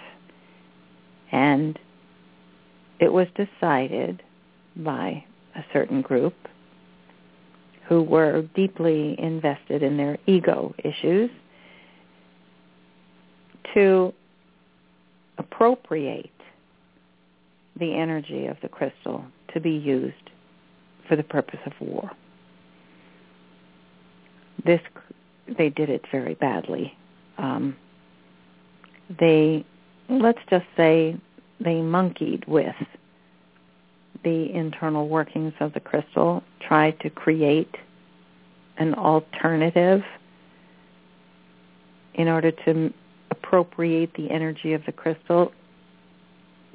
And 1.30 1.78
it 2.98 3.12
was 3.12 3.28
decided 3.36 4.24
by 4.74 5.24
a 5.54 5.62
certain 5.72 6.02
group 6.02 6.34
who 7.88 8.02
were 8.02 8.42
deeply 8.56 9.14
invested 9.20 9.84
in 9.84 9.96
their 9.96 10.18
ego 10.26 10.74
issues 10.82 11.30
to 13.78 14.12
appropriate 15.38 16.30
the 17.78 17.94
energy 17.94 18.46
of 18.46 18.56
the 18.60 18.68
crystal 18.68 19.24
to 19.54 19.60
be 19.60 19.70
used 19.70 20.30
for 21.06 21.14
the 21.14 21.22
purpose 21.22 21.60
of 21.64 21.72
war. 21.80 22.10
This 24.64 24.80
they 25.56 25.70
did 25.70 25.88
it 25.88 26.04
very 26.10 26.34
badly. 26.34 26.94
Um, 27.38 27.76
they, 29.18 29.64
let's 30.10 30.40
just 30.50 30.66
say, 30.76 31.16
they 31.60 31.80
monkeyed 31.80 32.44
with 32.46 32.74
the 34.24 34.52
internal 34.52 35.08
workings 35.08 35.54
of 35.60 35.72
the 35.72 35.80
crystal, 35.80 36.42
tried 36.60 37.00
to 37.00 37.08
create 37.08 37.74
an 38.76 38.94
alternative 38.94 40.02
in 42.14 42.28
order 42.28 42.50
to 42.50 42.92
appropriate 43.42 44.10
the 44.16 44.30
energy 44.30 44.72
of 44.72 44.82
the 44.86 44.92
crystal 44.92 45.52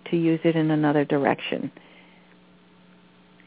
to 0.10 0.18
use 0.18 0.40
it 0.44 0.56
in 0.56 0.72
another 0.72 1.06
direction. 1.06 1.72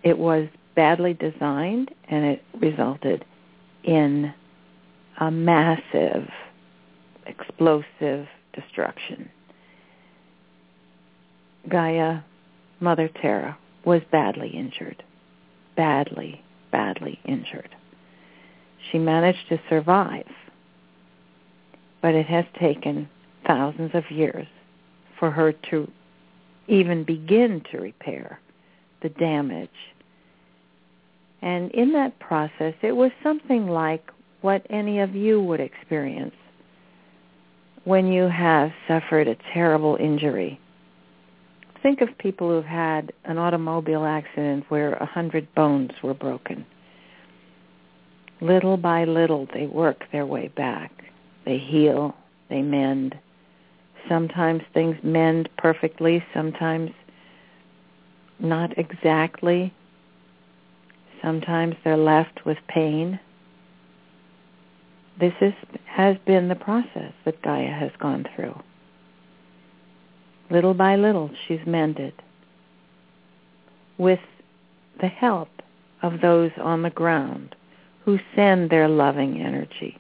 It 0.03 0.19
was 0.19 0.49
badly 0.75 1.15
designed 1.15 1.91
and 2.09 2.25
it 2.25 2.43
resulted 2.61 3.25
in 3.85 4.33
a 5.21 5.31
massive, 5.31 6.29
explosive 7.27 8.27
destruction. 8.55 9.31
Gaia, 11.69 12.21
Mother 12.81 13.09
Terra, 13.21 13.59
was 13.85 14.03
badly 14.13 14.49
injured. 14.49 15.03
Badly, 15.77 16.43
badly 16.71 17.19
injured. 17.25 17.75
She 18.91 18.99
managed 18.99 19.49
to 19.49 19.61
survive, 19.69 20.27
but 22.07 22.15
it 22.15 22.27
has 22.27 22.45
taken 22.61 23.09
thousands 23.49 23.91
of 23.93 24.09
years 24.13 24.47
for 25.19 25.29
her 25.29 25.51
to 25.51 25.91
even 26.69 27.03
begin 27.03 27.61
to 27.69 27.79
repair 27.79 28.39
the 29.03 29.09
damage. 29.09 29.69
And 31.43 31.73
in 31.73 31.93
that 31.95 32.17
process, 32.21 32.75
it 32.81 32.93
was 32.93 33.11
something 33.25 33.67
like 33.67 34.09
what 34.41 34.65
any 34.71 35.01
of 35.01 35.17
you 35.17 35.41
would 35.41 35.59
experience 35.59 36.37
when 37.83 38.07
you 38.07 38.29
have 38.29 38.71
suffered 38.87 39.27
a 39.27 39.37
terrible 39.53 39.97
injury. 39.97 40.61
Think 41.83 42.03
of 42.03 42.17
people 42.19 42.51
who've 42.51 42.65
had 42.65 43.13
an 43.25 43.37
automobile 43.37 44.05
accident 44.05 44.65
where 44.69 44.93
a 44.93 45.07
hundred 45.07 45.53
bones 45.57 45.91
were 46.05 46.15
broken. 46.15 46.65
Little 48.41 48.77
by 48.77 49.07
little, 49.07 49.49
they 49.53 49.67
work 49.67 50.05
their 50.13 50.25
way 50.25 50.47
back. 50.47 50.93
They 51.47 51.59
heal, 51.59 52.15
they 52.51 52.61
mend. 52.61 53.17
Sometimes 54.09 54.63
things 54.75 54.97
mend 55.03 55.49
perfectly, 55.57 56.23
sometimes 56.35 56.91
not 58.39 58.77
exactly. 58.77 59.73
Sometimes 61.23 61.77
they're 61.83 61.97
left 61.97 62.45
with 62.45 62.59
pain. 62.69 63.19
This 65.19 65.33
is, 65.41 65.55
has 65.87 66.17
been 66.27 66.49
the 66.49 66.57
process 66.57 67.13
that 67.25 67.41
Gaia 67.43 67.73
has 67.73 67.93
gone 67.99 68.27
through. 68.35 68.61
Little 70.51 70.75
by 70.75 70.97
little, 70.97 71.31
she's 71.47 71.65
mended 71.65 72.13
with 73.99 74.21
the 75.01 75.09
help 75.09 75.49
of 76.03 76.21
those 76.21 76.51
on 76.59 76.83
the 76.83 76.91
ground 76.91 77.55
who 78.05 78.19
send 78.35 78.69
their 78.69 78.89
loving 78.89 79.41
energy. 79.41 79.97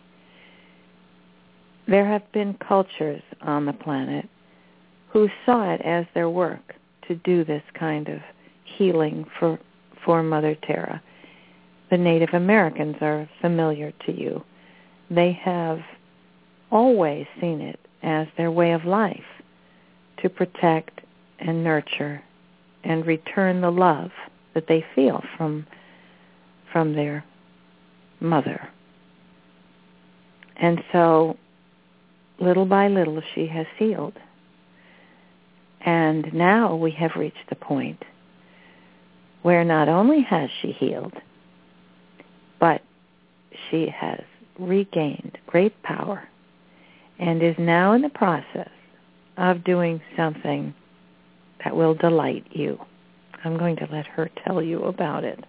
There 1.88 2.06
have 2.06 2.30
been 2.32 2.54
cultures 2.54 3.22
on 3.42 3.66
the 3.66 3.72
planet 3.72 4.28
who 5.10 5.28
saw 5.44 5.72
it 5.72 5.80
as 5.82 6.04
their 6.14 6.28
work 6.28 6.74
to 7.08 7.14
do 7.16 7.44
this 7.44 7.62
kind 7.78 8.08
of 8.08 8.20
healing 8.64 9.24
for, 9.38 9.58
for 10.04 10.22
Mother 10.22 10.56
Terra. 10.66 11.00
The 11.90 11.98
Native 11.98 12.30
Americans 12.32 12.96
are 13.00 13.28
familiar 13.40 13.92
to 14.06 14.12
you 14.12 14.42
they 15.10 15.32
have 15.32 15.80
always 16.70 17.26
seen 17.40 17.60
it 17.60 17.78
as 18.02 18.26
their 18.36 18.50
way 18.50 18.72
of 18.72 18.84
life 18.84 19.24
to 20.18 20.28
protect 20.28 21.00
and 21.38 21.62
nurture 21.62 22.22
and 22.84 23.06
return 23.06 23.60
the 23.60 23.70
love 23.70 24.10
that 24.54 24.66
they 24.68 24.84
feel 24.94 25.22
from 25.36 25.66
from 26.72 26.94
their 26.94 27.24
mother. 28.20 28.68
And 30.56 30.82
so 30.92 31.36
little 32.38 32.66
by 32.66 32.88
little 32.88 33.22
she 33.34 33.46
has 33.46 33.66
healed. 33.78 34.14
And 35.80 36.32
now 36.34 36.74
we 36.74 36.90
have 36.92 37.12
reached 37.16 37.48
the 37.48 37.56
point 37.56 38.04
where 39.42 39.64
not 39.64 39.88
only 39.88 40.22
has 40.22 40.50
she 40.60 40.72
healed, 40.72 41.14
but 42.58 42.82
she 43.70 43.88
has 43.88 44.20
regained 44.58 45.38
great 45.46 45.80
power 45.82 46.28
and 47.18 47.42
is 47.42 47.54
now 47.58 47.92
in 47.92 48.02
the 48.02 48.08
process 48.08 48.70
of 49.36 49.64
doing 49.64 50.00
something 50.16 50.74
that 51.64 51.76
will 51.76 51.94
delight 51.94 52.46
you. 52.50 52.78
I'm 53.44 53.56
going 53.56 53.76
to 53.76 53.88
let 53.92 54.06
her 54.06 54.30
tell 54.44 54.62
you 54.62 54.84
about 54.84 55.24
it. 55.24 55.44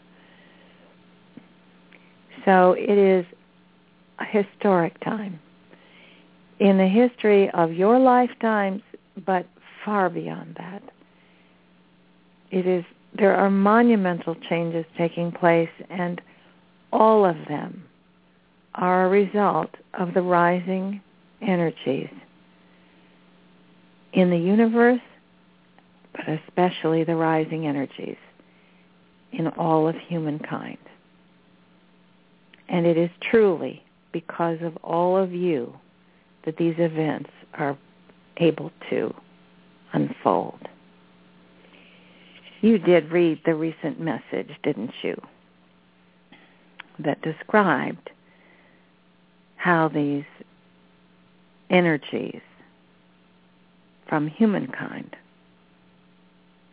So 2.45 2.73
it 2.73 2.97
is 2.97 3.25
a 4.19 4.25
historic 4.25 4.99
time 5.03 5.39
in 6.59 6.77
the 6.77 6.87
history 6.87 7.49
of 7.51 7.73
your 7.73 7.99
lifetimes, 7.99 8.81
but 9.25 9.45
far 9.85 10.09
beyond 10.09 10.55
that. 10.57 10.83
It 12.51 12.65
is 12.65 12.83
there 13.17 13.35
are 13.35 13.49
monumental 13.49 14.35
changes 14.35 14.85
taking 14.97 15.31
place 15.31 15.69
and 15.89 16.21
all 16.91 17.25
of 17.25 17.35
them 17.47 17.83
are 18.75 19.05
a 19.05 19.09
result 19.09 19.71
of 19.95 20.13
the 20.13 20.21
rising 20.21 21.01
energies 21.41 22.09
in 24.13 24.29
the 24.29 24.37
universe, 24.37 25.01
but 26.13 26.27
especially 26.27 27.03
the 27.03 27.15
rising 27.15 27.65
energies 27.65 28.17
in 29.31 29.47
all 29.47 29.87
of 29.87 29.95
humankind. 30.07 30.77
And 32.69 32.85
it 32.85 32.97
is 32.97 33.09
truly 33.21 33.83
because 34.11 34.59
of 34.61 34.77
all 34.77 35.17
of 35.17 35.31
you 35.31 35.73
that 36.47 36.55
these 36.55 36.75
events 36.77 37.29
are 37.55 37.77
able 38.37 38.71
to 38.89 39.13
unfold. 39.91 40.61
You 42.61 42.77
did 42.77 43.11
read 43.11 43.41
the 43.45 43.53
recent 43.53 43.99
message, 43.99 44.49
didn't 44.63 44.93
you? 45.03 45.21
That 46.99 47.21
described 47.21 48.09
how 49.57 49.89
these 49.89 50.23
energies 51.69 52.41
from 54.07 54.27
humankind 54.27 55.17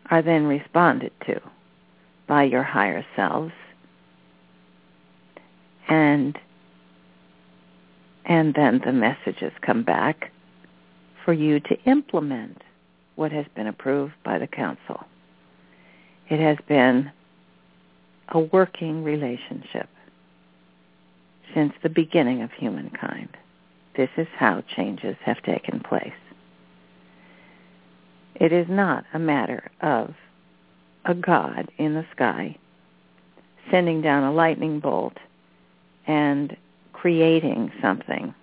are 0.09 0.21
then 0.21 0.45
responded 0.45 1.11
to 1.25 1.41
by 2.27 2.43
your 2.43 2.63
higher 2.63 3.05
selves 3.17 3.51
and 5.89 6.39
and 8.25 8.53
then 8.53 8.81
the 8.83 8.91
messages 8.91 9.53
come 9.61 9.83
back 9.83 10.31
for 11.23 11.33
you 11.33 11.59
to 11.59 11.79
implement 11.85 12.61
what 13.15 13.31
has 13.31 13.45
been 13.55 13.67
approved 13.67 14.13
by 14.23 14.37
the 14.37 14.47
council. 14.47 15.03
It 16.29 16.39
has 16.39 16.57
been 16.67 17.11
a 18.29 18.39
working 18.39 19.03
relationship 19.03 19.87
since 21.53 21.73
the 21.83 21.89
beginning 21.89 22.41
of 22.41 22.51
humankind. 22.51 23.29
This 23.95 24.09
is 24.17 24.27
how 24.35 24.63
changes 24.75 25.15
have 25.23 25.41
taken 25.43 25.79
place. 25.79 26.11
It 28.35 28.51
is 28.51 28.67
not 28.67 29.05
a 29.13 29.19
matter 29.19 29.71
of 29.81 30.13
a 31.05 31.13
God 31.13 31.71
in 31.77 31.93
the 31.93 32.05
sky 32.11 32.57
sending 33.71 34.01
down 34.01 34.23
a 34.23 34.33
lightning 34.33 34.79
bolt 34.79 35.17
and 36.07 36.55
creating 36.95 37.71
something 37.81 38.33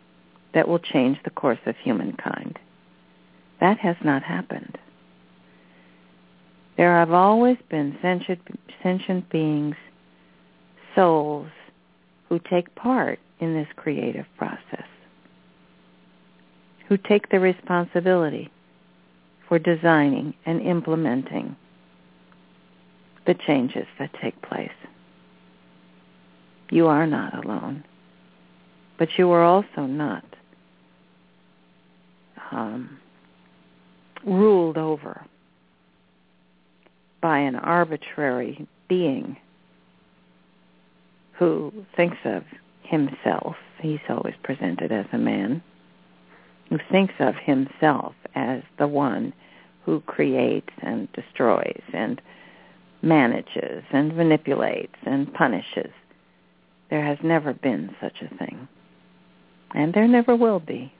that 0.52 0.68
will 0.68 0.78
change 0.78 1.18
the 1.24 1.30
course 1.30 1.58
of 1.64 1.74
humankind. 1.82 2.58
That 3.60 3.78
has 3.78 3.96
not 4.04 4.22
happened. 4.22 4.76
There 6.76 6.94
have 6.98 7.12
always 7.12 7.56
been 7.70 7.96
sentient, 8.02 8.40
sentient 8.82 9.30
beings, 9.30 9.76
souls, 10.94 11.48
who 12.28 12.38
take 12.38 12.74
part 12.74 13.18
in 13.40 13.54
this 13.54 13.68
creative 13.74 14.26
process, 14.36 14.86
who 16.88 16.98
take 16.98 17.30
the 17.30 17.40
responsibility 17.40 18.50
for 19.48 19.58
designing 19.58 20.34
and 20.44 20.60
implementing 20.60 21.56
the 23.26 23.34
changes 23.46 23.86
that 23.98 24.10
take 24.20 24.40
place. 24.42 24.70
You 26.70 26.86
are 26.88 27.06
not 27.06 27.44
alone, 27.44 27.84
but 29.02 29.18
you 29.18 29.32
are 29.32 29.42
also 29.42 29.80
not 29.80 30.24
um, 32.52 33.00
ruled 34.24 34.78
over 34.78 35.26
by 37.20 37.38
an 37.38 37.56
arbitrary 37.56 38.64
being 38.88 39.36
who 41.32 41.72
thinks 41.96 42.18
of 42.24 42.44
himself, 42.84 43.56
he's 43.80 43.98
always 44.08 44.34
presented 44.44 44.92
as 44.92 45.06
a 45.12 45.18
man, 45.18 45.60
who 46.68 46.78
thinks 46.92 47.14
of 47.18 47.34
himself 47.34 48.14
as 48.36 48.62
the 48.78 48.86
one 48.86 49.32
who 49.84 49.98
creates 50.02 50.70
and 50.80 51.08
destroys 51.12 51.82
and 51.92 52.22
manages 53.02 53.82
and 53.90 54.16
manipulates 54.16 54.94
and 55.04 55.34
punishes. 55.34 55.90
There 56.88 57.04
has 57.04 57.18
never 57.24 57.52
been 57.52 57.96
such 58.00 58.22
a 58.22 58.32
thing. 58.36 58.68
And 59.74 59.94
there 59.94 60.08
never 60.08 60.36
will 60.36 60.60
be. 60.60 60.92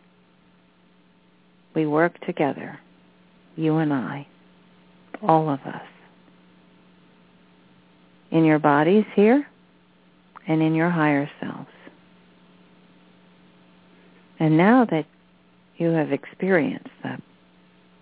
We 1.75 1.87
work 1.87 2.19
together, 2.27 2.79
you 3.57 3.77
and 3.77 3.93
I, 3.93 4.27
all 5.23 5.49
of 5.49 5.61
us, 5.61 5.83
in 8.31 8.45
your 8.45 8.59
bodies 8.59 9.05
here 9.15 9.47
and 10.49 10.63
in 10.63 10.75
your 10.75 10.91
higher 10.91 11.31
selves. 11.41 11.69
And 14.39 14.57
now 14.57 14.85
that 14.87 15.07
you 15.77 15.91
have 15.91 16.13
experienced 16.13 16.91
the 17.03 17.19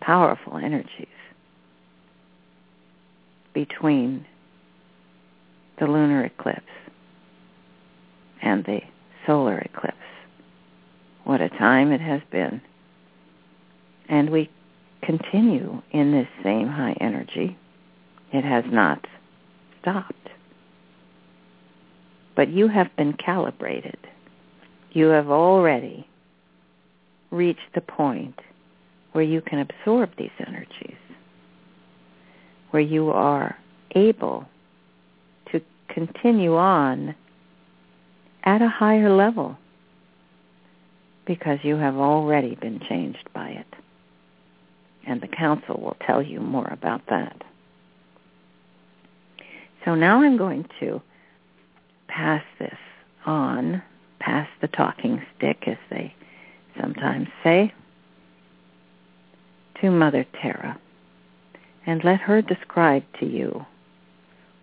powerful 0.01 0.57
energies 0.57 1.07
between 3.53 4.25
the 5.79 5.87
lunar 5.87 6.25
eclipse 6.25 6.63
and 8.43 8.65
the 8.65 8.81
solar 9.27 9.59
eclipse. 9.59 9.97
What 11.31 11.41
a 11.41 11.49
time 11.49 11.93
it 11.93 12.01
has 12.01 12.21
been. 12.33 12.61
And 14.09 14.31
we 14.31 14.51
continue 15.01 15.81
in 15.93 16.11
this 16.11 16.27
same 16.43 16.67
high 16.67 16.97
energy. 17.01 17.57
It 18.33 18.43
has 18.43 18.65
not 18.67 19.07
stopped. 19.81 20.29
But 22.35 22.49
you 22.49 22.67
have 22.67 22.89
been 22.97 23.13
calibrated. 23.13 23.97
You 24.91 25.07
have 25.11 25.31
already 25.31 26.09
reached 27.31 27.75
the 27.77 27.81
point 27.81 28.41
where 29.13 29.23
you 29.23 29.41
can 29.41 29.61
absorb 29.61 30.11
these 30.19 30.31
energies, 30.45 30.99
where 32.73 32.83
you 32.83 33.11
are 33.11 33.57
able 33.95 34.49
to 35.53 35.61
continue 35.87 36.57
on 36.57 37.15
at 38.43 38.61
a 38.63 38.69
higher 38.69 39.15
level 39.15 39.57
because 41.27 41.59
you 41.63 41.77
have 41.77 41.97
already 41.97 42.55
been 42.55 42.81
changed 42.89 43.29
by 43.33 43.51
it. 43.51 43.67
And 45.07 45.21
the 45.21 45.29
council 45.29 45.81
will 45.81 45.97
tell 46.07 46.23
you 46.23 46.41
more 46.41 46.69
about 46.69 47.03
that. 47.09 47.43
So 49.85 49.95
now 49.95 50.23
I'm 50.23 50.37
going 50.37 50.67
to 50.81 51.01
pass 52.09 52.45
this 52.59 52.77
on, 53.25 53.83
pass 54.19 54.49
the 54.61 54.69
talking 54.69 55.23
stick, 55.37 55.65
as 55.67 55.79
they 55.91 56.15
sometimes 56.79 57.29
say, 57.43 57.73
to 59.81 59.91
Mother 59.91 60.27
Terra 60.41 60.79
and 61.87 62.05
let 62.05 62.21
her 62.21 62.43
describe 62.43 63.05
to 63.19 63.27
you 63.27 63.65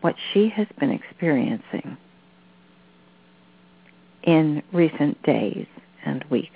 what 0.02 0.16
she 0.32 0.50
has 0.50 0.68
been 0.80 0.92
experiencing 0.92 1.98
in 4.24 4.62
recent 4.72 5.22
days 5.24 5.66
and 6.08 6.24
weeks. 6.30 6.56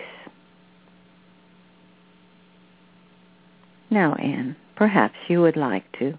Now, 3.89 4.16
Anne, 4.16 4.56
perhaps 4.76 5.16
you 5.28 5.41
would 5.41 5.58
like 5.58 5.84
to 5.99 6.18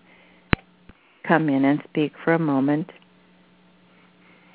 come 1.27 1.49
in 1.49 1.65
and 1.65 1.81
speak 1.89 2.13
for 2.23 2.35
a 2.35 2.39
moment 2.39 2.91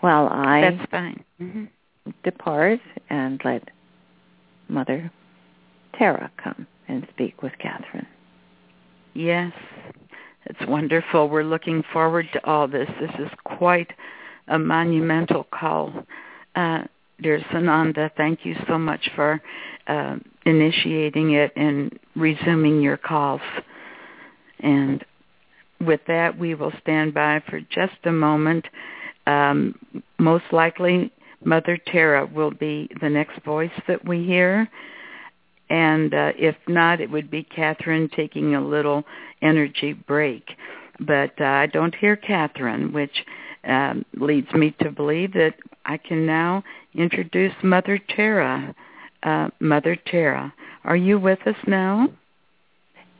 while 0.01 0.27
I 0.27 0.61
That's 0.61 0.91
fine. 0.91 1.23
Mm-hmm. 1.41 2.11
depart 2.23 2.79
and 3.09 3.41
let 3.43 3.69
Mother 4.69 5.11
Terra 5.97 6.31
come 6.41 6.67
and 6.87 7.07
speak 7.13 7.41
with 7.41 7.53
Kathryn. 7.53 8.05
Yes, 9.15 9.51
it's 10.45 10.69
wonderful. 10.69 11.27
We're 11.27 11.43
looking 11.43 11.83
forward 11.91 12.27
to 12.33 12.45
all 12.45 12.67
this. 12.67 12.89
This 12.99 13.11
is 13.19 13.31
quite 13.43 13.91
a 14.47 14.59
monumental 14.59 15.45
call. 15.45 16.05
Uh, 16.55 16.83
dear 17.21 17.39
Sananda, 17.51 18.11
thank 18.15 18.45
you 18.45 18.55
so 18.67 18.77
much 18.77 19.09
for 19.15 19.41
uh, 19.87 20.17
initiating 20.45 21.33
it 21.33 21.51
and 21.55 21.97
resuming 22.15 22.81
your 22.81 22.97
calls. 22.97 23.41
And 24.59 25.03
with 25.79 26.01
that, 26.07 26.37
we 26.37 26.55
will 26.55 26.73
stand 26.81 27.13
by 27.13 27.41
for 27.49 27.59
just 27.59 27.97
a 28.05 28.11
moment. 28.11 28.65
Um, 29.25 29.75
most 30.19 30.45
likely, 30.51 31.11
Mother 31.43 31.77
Terra 31.77 32.25
will 32.25 32.51
be 32.51 32.89
the 33.01 33.09
next 33.09 33.43
voice 33.43 33.71
that 33.87 34.05
we 34.05 34.23
hear. 34.23 34.69
And 35.69 36.13
uh, 36.13 36.31
if 36.37 36.55
not, 36.67 37.01
it 37.01 37.11
would 37.11 37.29
be 37.29 37.43
Kathryn 37.43 38.11
taking 38.11 38.55
a 38.55 38.65
little 38.65 39.03
energy 39.41 39.93
break. 39.93 40.49
But 40.99 41.39
uh, 41.39 41.45
I 41.45 41.67
don't 41.67 41.93
hear 41.93 42.15
Kathryn, 42.15 42.91
which 42.91 43.23
um, 43.67 44.05
leads 44.13 44.51
me 44.53 44.75
to 44.81 44.91
believe 44.91 45.33
that 45.33 45.55
I 45.85 45.97
can 45.97 46.25
now 46.25 46.63
introduce 46.95 47.53
Mother 47.63 47.99
Terra. 48.15 48.73
Uh, 49.23 49.49
Mother 49.59 49.95
Terra, 49.95 50.53
are 50.83 50.95
you 50.95 51.19
with 51.19 51.39
us 51.45 51.55
now? 51.65 52.07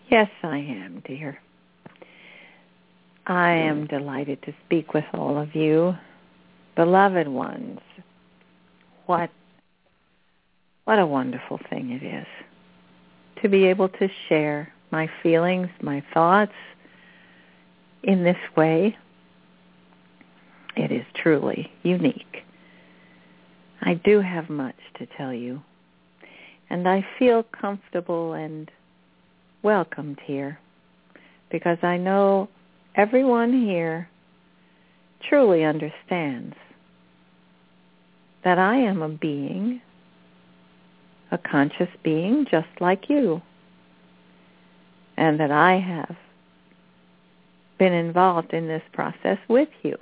Yes, 0.09 0.29
I 0.43 0.57
am, 0.57 1.01
dear. 1.05 1.39
I 3.25 3.51
am 3.51 3.87
delighted 3.87 4.41
to 4.43 4.53
speak 4.65 4.93
with 4.93 5.03
all 5.13 5.37
of 5.37 5.53
you, 5.53 5.95
beloved 6.75 7.27
ones. 7.27 7.79
What 9.05 9.29
what 10.85 10.99
a 10.99 11.05
wonderful 11.05 11.59
thing 11.69 11.91
it 11.91 12.05
is 12.05 12.27
to 13.41 13.49
be 13.49 13.65
able 13.65 13.89
to 13.89 14.07
share 14.29 14.71
my 14.91 15.09
feelings, 15.21 15.67
my 15.81 16.01
thoughts 16.13 16.53
in 18.03 18.23
this 18.23 18.37
way. 18.55 18.95
It 20.77 20.91
is 20.91 21.05
truly 21.15 21.71
unique. 21.83 22.43
I 23.81 23.95
do 23.95 24.21
have 24.21 24.49
much 24.49 24.77
to 24.99 25.07
tell 25.17 25.33
you, 25.33 25.61
and 26.69 26.87
I 26.87 27.05
feel 27.19 27.43
comfortable 27.43 28.33
and 28.33 28.71
welcomed 29.63 30.19
here 30.23 30.59
because 31.49 31.77
I 31.83 31.97
know 31.97 32.49
everyone 32.95 33.53
here 33.65 34.09
truly 35.27 35.63
understands 35.63 36.55
that 38.43 38.57
I 38.57 38.77
am 38.77 39.01
a 39.01 39.09
being 39.09 39.81
a 41.31 41.37
conscious 41.37 41.89
being 42.03 42.45
just 42.49 42.67
like 42.79 43.09
you. 43.09 43.41
And 45.17 45.39
that 45.39 45.51
I 45.51 45.79
have 45.79 46.15
been 47.79 47.93
involved 47.93 48.53
in 48.53 48.67
this 48.67 48.83
process 48.93 49.37
with 49.47 49.69
you. 49.83 49.97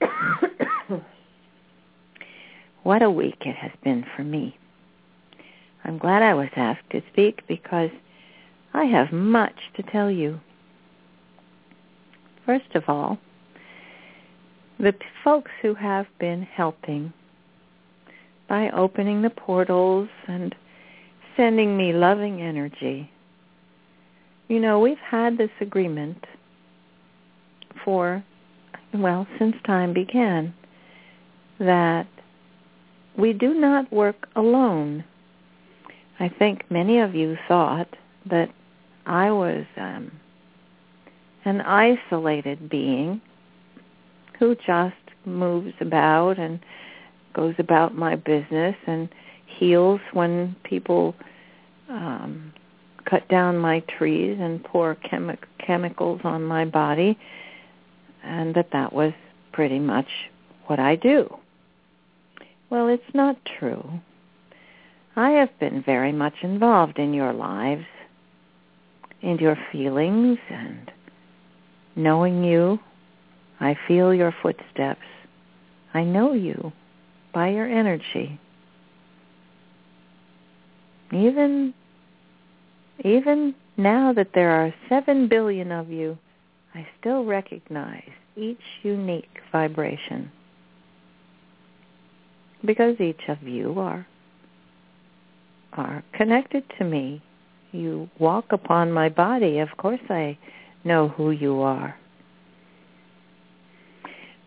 what 2.82 3.02
a 3.02 3.10
week 3.10 3.42
it 3.42 3.56
has 3.56 3.72
been 3.82 4.04
for 4.16 4.22
me. 4.24 4.56
I'm 5.84 5.98
glad 5.98 6.22
I 6.22 6.34
was 6.34 6.50
asked 6.56 6.90
to 6.90 7.02
speak 7.12 7.46
because 7.48 7.90
I 8.72 8.84
have 8.84 9.12
much 9.12 9.56
to 9.76 9.82
tell 9.82 10.10
you. 10.10 10.40
First 12.46 12.74
of 12.74 12.84
all, 12.88 13.18
the 14.78 14.94
folks 15.22 15.50
who 15.62 15.74
have 15.74 16.06
been 16.18 16.42
helping 16.42 17.12
by 18.48 18.70
opening 18.70 19.22
the 19.22 19.30
portals 19.30 20.08
and 20.26 20.54
sending 21.36 21.76
me 21.76 21.92
loving 21.92 22.42
energy. 22.42 23.10
You 24.48 24.58
know, 24.58 24.80
we've 24.80 24.98
had 24.98 25.38
this 25.38 25.50
agreement 25.60 26.24
for, 27.84 28.24
well, 28.94 29.26
since 29.38 29.54
time 29.66 29.92
began, 29.92 30.54
that 31.58 32.06
we 33.16 33.32
do 33.32 33.54
not 33.54 33.92
work 33.92 34.28
alone. 34.36 35.04
I 36.18 36.28
think 36.28 36.70
many 36.70 36.98
of 36.98 37.14
you 37.14 37.36
thought 37.48 37.88
that 38.28 38.50
I 39.06 39.30
was 39.30 39.64
um, 39.76 40.12
an 41.44 41.60
isolated 41.60 42.68
being 42.68 43.20
who 44.38 44.54
just 44.66 44.94
moves 45.24 45.74
about 45.80 46.38
and 46.38 46.60
goes 47.34 47.54
about 47.58 47.94
my 47.94 48.16
business 48.16 48.74
and 48.86 49.08
heals 49.58 50.00
when 50.12 50.56
people 50.64 51.14
um, 51.88 52.52
cut 53.04 53.26
down 53.28 53.58
my 53.58 53.80
trees 53.98 54.38
and 54.40 54.62
pour 54.64 54.96
chemi- 54.96 55.38
chemicals 55.64 56.20
on 56.24 56.42
my 56.42 56.64
body, 56.64 57.18
and 58.22 58.54
that 58.54 58.70
that 58.72 58.92
was 58.92 59.12
pretty 59.52 59.78
much 59.78 60.08
what 60.66 60.78
I 60.78 60.96
do. 60.96 61.36
Well, 62.70 62.88
it's 62.88 63.14
not 63.14 63.36
true. 63.58 64.00
I 65.16 65.30
have 65.30 65.58
been 65.58 65.82
very 65.82 66.12
much 66.12 66.34
involved 66.42 66.98
in 66.98 67.12
your 67.12 67.32
lives, 67.32 67.86
in 69.22 69.38
your 69.38 69.58
feelings, 69.72 70.38
and 70.48 70.90
knowing 71.96 72.44
you, 72.44 72.78
I 73.58 73.76
feel 73.88 74.14
your 74.14 74.34
footsteps. 74.42 75.00
I 75.92 76.04
know 76.04 76.32
you. 76.32 76.72
by 77.32 77.48
your 77.48 77.66
energy. 77.66 78.40
Even 81.12 81.74
even 83.04 83.54
now 83.76 84.12
that 84.12 84.32
there 84.34 84.50
are 84.50 84.74
7 84.88 85.28
billion 85.28 85.72
of 85.72 85.88
you, 85.88 86.18
I 86.74 86.86
still 87.00 87.24
recognize 87.24 88.08
each 88.36 88.60
unique 88.82 89.40
vibration. 89.50 90.30
Because 92.64 93.00
each 93.00 93.22
of 93.28 93.42
you 93.42 93.78
are 93.78 94.06
are 95.72 96.02
connected 96.14 96.64
to 96.78 96.84
me. 96.84 97.22
You 97.72 98.08
walk 98.18 98.46
upon 98.50 98.92
my 98.92 99.08
body. 99.08 99.60
Of 99.60 99.68
course 99.76 100.00
I 100.08 100.36
know 100.84 101.08
who 101.08 101.30
you 101.30 101.60
are. 101.60 101.96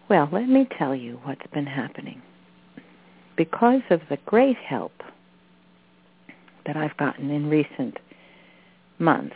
Well, 0.09 0.29
let 0.31 0.47
me 0.47 0.67
tell 0.77 0.93
you 0.93 1.19
what's 1.23 1.47
been 1.53 1.65
happening. 1.65 2.21
Because 3.37 3.81
of 3.89 4.01
the 4.09 4.17
great 4.25 4.57
help 4.57 4.91
that 6.65 6.77
I've 6.77 6.95
gotten 6.97 7.31
in 7.31 7.49
recent 7.49 7.97
months, 8.99 9.35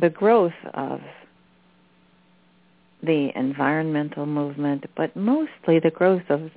the 0.00 0.10
growth 0.10 0.52
of 0.74 1.00
the 3.02 3.30
environmental 3.36 4.26
movement, 4.26 4.84
but 4.96 5.14
mostly 5.16 5.78
the 5.78 5.90
growth 5.90 6.28
of 6.28 6.50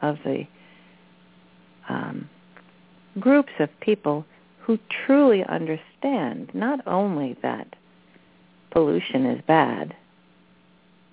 of 0.00 0.18
the 0.24 0.44
um, 1.88 2.28
groups 3.20 3.52
of 3.60 3.68
people 3.80 4.24
who 4.58 4.78
truly 5.06 5.44
understand 5.44 6.50
not 6.54 6.80
only 6.86 7.36
that 7.42 7.68
pollution 8.70 9.26
is 9.26 9.40
bad 9.46 9.94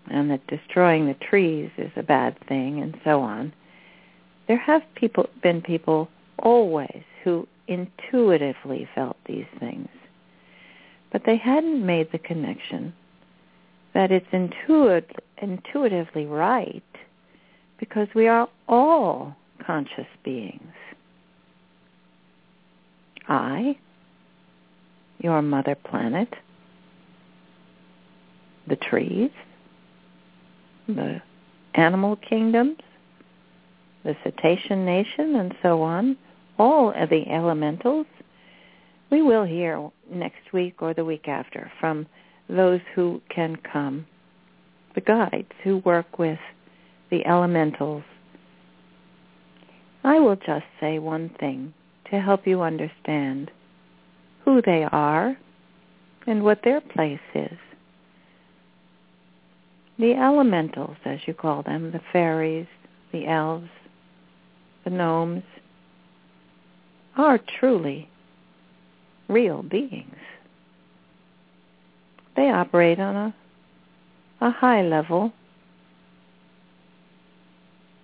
and 0.09 0.32
that 0.32 0.45
destroying 0.47 1.05
the 1.05 1.13
trees 1.15 1.69
is 1.77 1.91
a 1.95 2.03
bad 2.03 2.36
thing 2.47 2.82
and 2.82 2.97
so 3.03 3.21
on. 3.21 3.53
There 4.47 4.57
have 4.57 4.82
people 4.95 5.30
been 5.43 5.61
people 5.61 6.09
always 6.39 7.03
who 7.23 7.47
intuitively 7.67 8.89
felt 8.95 9.17
these 9.25 9.45
things. 9.59 9.89
But 11.12 11.24
they 11.26 11.38
hadn't 11.38 11.86
made 11.86 12.12
the 12.12 12.20
connection 12.20 12.93
that 13.93 14.12
it's 14.12 14.28
intuit, 14.32 15.05
intuitively 15.41 16.26
right 16.26 16.84
because 17.80 18.07
we 18.14 18.28
are 18.28 18.47
all 18.68 19.36
conscious 19.66 20.07
beings. 20.24 20.74
I, 23.28 23.78
your 25.20 25.41
mother 25.41 25.76
planet, 25.76 26.30
the 28.68 28.76
trees, 28.76 29.32
the 30.88 31.22
animal 31.76 32.16
kingdoms, 32.18 32.78
the 34.03 34.16
cetacean 34.24 34.86
nation, 34.86 35.36
and 35.36 35.53
so 35.62 35.82
on, 35.82 36.18
all 36.57 36.91
of 36.95 37.10
the 37.10 37.28
elementals. 37.30 38.05
We 39.12 39.22
will 39.22 39.43
hear 39.43 39.89
next 40.12 40.53
week 40.53 40.82
or 40.82 40.93
the 40.93 41.05
week 41.05 41.28
after 41.28 41.72
from 41.80 42.05
those 42.47 42.82
who 42.93 43.22
can 43.30 43.55
come, 43.57 44.05
the 44.95 45.01
guides 45.01 45.51
who 45.64 45.78
work 45.80 46.20
with 46.20 46.39
the 47.10 47.26
elementals. 47.26 48.03
I 50.03 50.20
will 50.20 50.36
just 50.36 50.66
say 50.80 50.99
one 50.99 51.30
thing 51.39 51.74
to 52.12 52.20
help 52.20 52.45
you 52.45 52.62
understand 52.62 53.51
who 54.45 54.62
they 54.62 54.84
are 54.84 55.38
and 56.28 56.43
what 56.43 56.62
their 56.64 56.82
place 56.82 57.20
is. 57.34 57.57
The 59.97 60.14
elementals, 60.14 60.97
as 61.03 61.20
you 61.26 61.34
call 61.34 61.64
them, 61.64 61.91
the 61.91 62.01
fairies, 62.14 62.68
the 63.12 63.28
elves, 63.28 63.70
the 64.86 64.91
gnomes, 64.91 65.43
are 67.18 67.39
truly 67.60 68.07
real 69.30 69.63
beings. 69.63 70.15
They 72.36 72.49
operate 72.49 72.99
on 72.99 73.15
a, 73.15 73.36
a 74.41 74.51
high 74.51 74.82
level, 74.82 75.32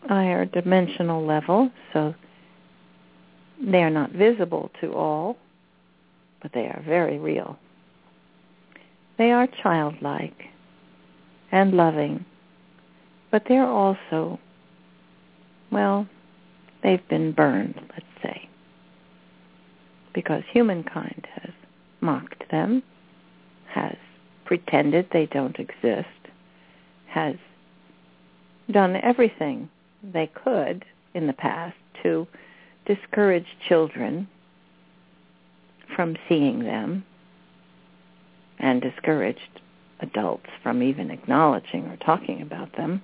higher 0.08 0.46
dimensional 0.46 1.26
level, 1.26 1.72
so 1.94 2.14
they 3.62 3.82
are 3.82 3.90
not 3.90 4.12
visible 4.12 4.72
to 4.82 4.94
all, 4.94 5.38
but 6.42 6.52
they 6.54 6.66
are 6.66 6.84
very 6.86 7.18
real. 7.18 7.58
They 9.18 9.32
are 9.32 9.48
childlike 9.64 10.44
and 11.52 11.74
loving, 11.74 12.26
but 13.32 13.44
they're 13.48 13.66
also, 13.66 14.40
well, 15.72 16.08
they've 16.84 17.08
been 17.08 17.32
burned, 17.32 17.80
let's 17.92 18.06
say, 18.22 18.50
because 20.16 20.44
humankind 20.50 21.28
has 21.36 21.52
mocked 22.00 22.50
them, 22.50 22.82
has 23.68 23.98
pretended 24.46 25.06
they 25.12 25.26
don't 25.26 25.60
exist, 25.60 26.08
has 27.08 27.36
done 28.72 28.96
everything 28.96 29.70
they 30.02 30.26
could 30.28 30.86
in 31.14 31.28
the 31.28 31.34
past 31.34 31.76
to 32.02 32.26
discourage 32.86 33.46
children 33.68 34.28
from 35.96 36.16
seeing 36.30 36.64
them 36.64 37.04
and 38.58 38.82
discouraged 38.82 39.62
adults 40.00 40.48
from 40.64 40.82
even 40.82 41.12
acknowledging 41.12 41.86
or 41.88 41.98
talking 41.98 42.42
about 42.42 42.74
them. 42.78 43.02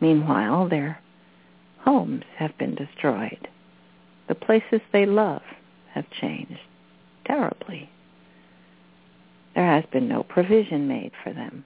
Meanwhile, 0.00 0.68
their 0.68 1.00
homes 1.80 2.22
have 2.36 2.56
been 2.58 2.76
destroyed. 2.76 3.48
The 4.28 4.34
places 4.34 4.80
they 4.92 5.06
love 5.06 5.42
have 5.92 6.10
changed 6.10 6.60
terribly. 7.24 7.90
There 9.54 9.66
has 9.66 9.84
been 9.86 10.08
no 10.08 10.22
provision 10.22 10.88
made 10.88 11.12
for 11.22 11.32
them. 11.32 11.64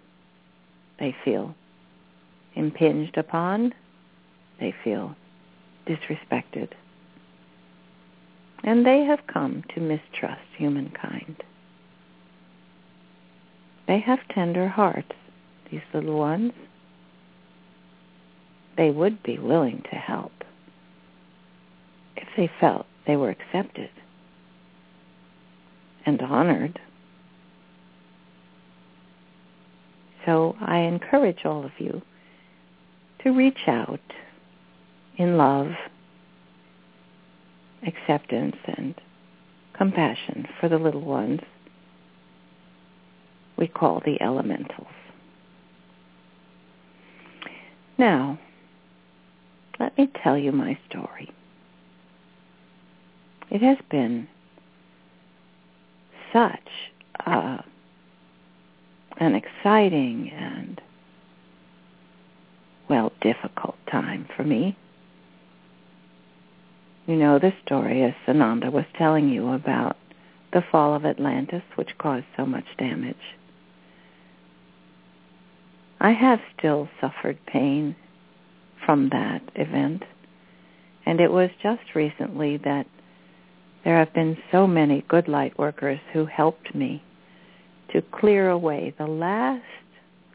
They 0.99 1.15
feel 1.25 1.55
impinged 2.55 3.17
upon. 3.17 3.75
They 4.59 4.75
feel 4.85 5.17
disrespected. 5.87 6.69
And 8.63 8.85
they 8.85 9.05
have 9.05 9.27
come 9.27 9.65
to 9.75 9.81
mistrust 9.81 10.43
humankind. 10.57 11.43
They 13.89 13.99
have 14.01 14.21
tender 14.29 14.69
hearts, 14.69 15.13
these 15.71 15.81
little 15.93 16.19
ones. 16.19 16.53
They 18.77 18.91
would 18.91 19.23
be 19.23 19.39
willing 19.39 19.83
to 19.91 19.97
help 19.97 20.33
if 22.17 22.29
they 22.37 22.51
felt 22.61 22.87
they 23.07 23.17
were 23.17 23.31
accepted 23.31 23.91
and 26.07 26.21
honored. 26.23 26.79
So 30.27 30.57
I 30.61 30.79
encourage 30.81 31.45
all 31.45 31.65
of 31.65 31.73
you 31.79 32.03
to 33.23 33.31
reach 33.31 33.67
out 33.67 34.01
in 35.17 35.37
love, 35.37 35.73
acceptance, 37.87 38.57
and 38.65 38.95
compassion 39.77 40.47
for 40.61 40.69
the 40.69 40.79
little 40.79 41.01
ones 41.01 41.41
we 43.57 43.67
call 43.67 44.01
the 44.05 44.21
elementals. 44.23 44.87
Now, 47.99 48.39
let 49.79 49.97
me 49.99 50.09
tell 50.23 50.39
you 50.39 50.53
my 50.53 50.79
story. 50.89 51.31
It 53.51 53.63
has 53.63 53.79
been 53.91 54.29
such 56.33 56.69
uh, 57.27 57.59
an 59.19 59.35
exciting 59.35 60.31
and, 60.31 60.81
well, 62.89 63.13
difficult 63.21 63.77
time 63.91 64.29
for 64.37 64.45
me. 64.45 64.77
You 67.07 67.17
know 67.17 67.41
the 67.41 67.53
story 67.67 68.05
as 68.05 68.15
Sananda 68.27 68.71
was 68.71 68.85
telling 68.97 69.29
you 69.29 69.53
about 69.53 69.97
the 70.53 70.63
fall 70.71 70.95
of 70.95 71.05
Atlantis, 71.05 71.63
which 71.75 71.99
caused 71.99 72.27
so 72.37 72.47
much 72.47 72.67
damage. 72.79 73.17
I 76.01 76.13
have 76.13 76.41
still 76.57 76.89
suffered 77.01 77.45
pain 77.47 77.97
from 78.85 79.09
that 79.11 79.43
event. 79.55 80.05
And 81.05 81.21
it 81.21 81.31
was 81.31 81.51
just 81.63 81.95
recently 81.95 82.57
that 82.59 82.87
there 83.85 83.99
have 83.99 84.13
been 84.13 84.37
so 84.51 84.67
many 84.67 85.05
good 85.09 85.29
light 85.29 85.59
workers 85.59 86.01
who 86.13 86.27
helped 86.27 86.75
me 86.75 87.03
to 87.93 88.03
clear 88.03 88.51
away 88.51 88.95
the 88.99 89.07
last, 89.07 89.65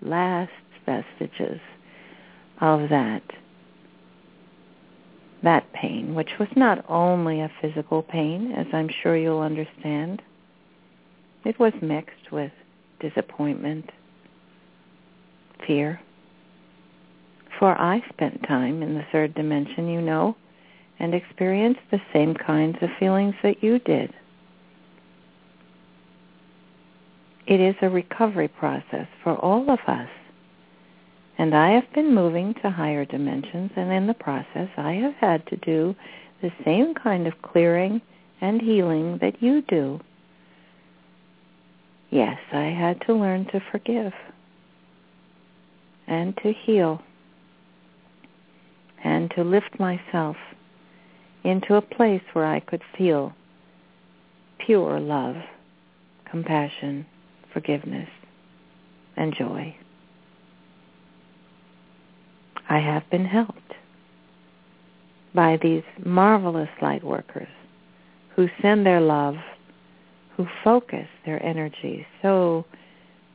last 0.01 0.51
vestiges 0.85 1.59
of 2.61 2.89
that 2.89 3.23
that 5.43 5.71
pain, 5.73 6.15
which 6.15 6.31
was 6.39 6.49
not 6.55 6.83
only 6.89 7.39
a 7.39 7.51
physical 7.61 8.01
pain, 8.01 8.51
as 8.53 8.65
I'm 8.73 8.89
sure 8.89 9.15
you'll 9.15 9.41
understand. 9.41 10.21
It 11.45 11.59
was 11.59 11.71
mixed 11.83 12.31
with 12.31 12.51
disappointment, 12.99 13.91
fear. 15.67 16.01
For 17.59 17.79
I 17.79 18.03
spent 18.09 18.41
time 18.47 18.81
in 18.81 18.95
the 18.95 19.05
third 19.11 19.35
dimension, 19.35 19.87
you 19.87 20.01
know, 20.01 20.35
and 20.99 21.13
experience 21.13 21.77
the 21.91 22.01
same 22.13 22.33
kinds 22.33 22.77
of 22.81 22.89
feelings 22.99 23.35
that 23.43 23.63
you 23.63 23.79
did. 23.79 24.13
It 27.47 27.59
is 27.59 27.75
a 27.81 27.89
recovery 27.89 28.47
process 28.47 29.07
for 29.23 29.35
all 29.35 29.69
of 29.69 29.79
us. 29.87 30.09
And 31.37 31.53
I 31.53 31.71
have 31.71 31.91
been 31.93 32.15
moving 32.15 32.53
to 32.55 32.69
higher 32.69 33.05
dimensions, 33.05 33.71
and 33.75 33.91
in 33.91 34.07
the 34.07 34.13
process 34.13 34.69
I 34.77 34.93
have 34.93 35.15
had 35.15 35.45
to 35.47 35.57
do 35.57 35.95
the 36.41 36.51
same 36.63 36.93
kind 36.93 37.27
of 37.27 37.41
clearing 37.41 38.01
and 38.41 38.61
healing 38.61 39.17
that 39.19 39.41
you 39.41 39.61
do. 39.61 39.99
Yes, 42.09 42.37
I 42.53 42.65
had 42.65 43.01
to 43.01 43.13
learn 43.13 43.45
to 43.45 43.61
forgive 43.71 44.13
and 46.07 46.37
to 46.37 46.53
heal 46.53 47.01
and 49.03 49.29
to 49.31 49.43
lift 49.43 49.79
myself 49.79 50.37
into 51.45 51.75
a 51.75 51.81
place 51.81 52.23
where 52.33 52.45
I 52.45 52.59
could 52.59 52.81
feel 52.97 53.33
pure 54.57 54.99
love, 54.99 55.35
compassion, 56.29 57.05
forgiveness, 57.53 58.09
and 59.15 59.33
joy. 59.33 59.75
I 62.67 62.79
have 62.79 63.07
been 63.11 63.25
helped 63.25 63.73
by 65.35 65.59
these 65.61 65.83
marvelous 66.03 66.69
light 66.81 67.03
workers 67.03 67.47
who 68.35 68.49
send 68.61 68.85
their 68.85 69.01
love, 69.01 69.35
who 70.35 70.47
focus 70.63 71.07
their 71.25 71.41
energy 71.45 72.07
so 72.21 72.65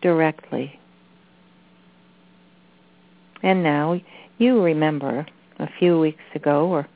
directly. 0.03 0.79
And 3.43 3.63
now 3.63 4.01
you 4.39 4.61
remember 4.61 5.27
a 5.59 5.69
few 5.79 5.99
weeks 5.99 6.25
ago, 6.35 6.69
or 6.69 6.89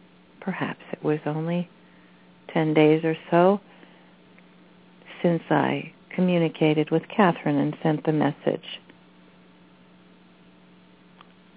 perhaps 0.45 0.81
it 0.93 1.03
was 1.03 1.19
only 1.25 1.69
10 2.53 2.75
days 2.75 3.03
or 3.03 3.17
so, 3.31 3.61
since 5.23 5.43
I 5.49 5.93
communicated 6.11 6.91
with 6.91 7.03
Kathryn 7.05 7.61
and 7.61 7.77
sent 7.83 8.05
the 8.05 8.13
message 8.13 8.81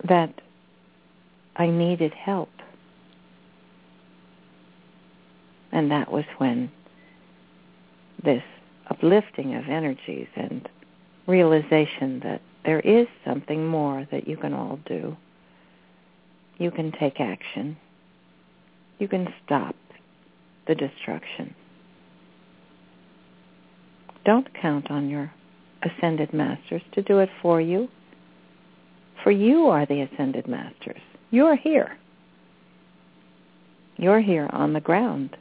that 0.07 0.33
I 1.57 1.67
needed 1.67 2.13
help. 2.13 2.49
And 5.71 5.91
that 5.91 6.11
was 6.11 6.23
when 6.37 6.71
this 8.23 8.43
uplifting 8.89 9.53
of 9.55 9.67
energies 9.67 10.27
and 10.35 10.67
realization 11.27 12.21
that 12.23 12.41
there 12.63 12.79
is 12.79 13.07
something 13.25 13.67
more 13.67 14.07
that 14.11 14.27
you 14.27 14.37
can 14.37 14.53
all 14.53 14.79
do. 14.85 15.17
You 16.57 16.71
can 16.71 16.93
take 16.93 17.19
action. 17.19 17.77
You 18.99 19.07
can 19.07 19.27
stop 19.45 19.75
the 20.67 20.75
destruction. 20.75 21.53
Don't 24.25 24.47
count 24.59 24.91
on 24.91 25.09
your 25.09 25.31
ascended 25.83 26.33
masters 26.33 26.81
to 26.93 27.01
do 27.01 27.19
it 27.19 27.29
for 27.41 27.61
you. 27.61 27.87
For 29.23 29.31
you 29.31 29.67
are 29.67 29.85
the 29.85 30.01
ascended 30.01 30.47
masters. 30.47 31.01
You're 31.31 31.55
here. 31.55 31.97
You're 33.97 34.21
here 34.21 34.47
on 34.51 34.73
the 34.73 34.79
ground, 34.79 35.35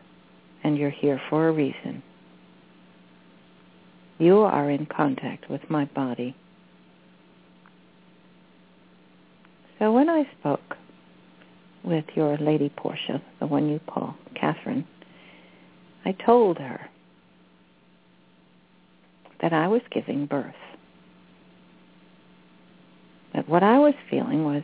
and 0.64 0.78
you're 0.78 0.90
here 0.90 1.20
for 1.28 1.48
a 1.48 1.52
reason. 1.52 2.02
You 4.18 4.38
are 4.40 4.70
in 4.70 4.86
contact 4.86 5.50
with 5.50 5.68
my 5.68 5.84
body. 5.84 6.34
So 9.78 9.92
when 9.92 10.08
I 10.08 10.26
spoke 10.38 10.76
with 11.86 12.04
your 12.14 12.36
Lady 12.38 12.68
Portia, 12.76 13.22
the 13.40 13.46
one 13.46 13.68
you 13.68 13.80
call 13.86 14.16
Kathryn, 14.34 14.84
I 16.04 16.12
told 16.12 16.58
her 16.58 16.88
that 19.40 19.52
I 19.52 19.68
was 19.68 19.82
giving 19.90 20.26
birth. 20.26 20.54
That 23.34 23.48
what 23.48 23.62
I 23.62 23.78
was 23.78 23.94
feeling 24.10 24.44
was 24.44 24.62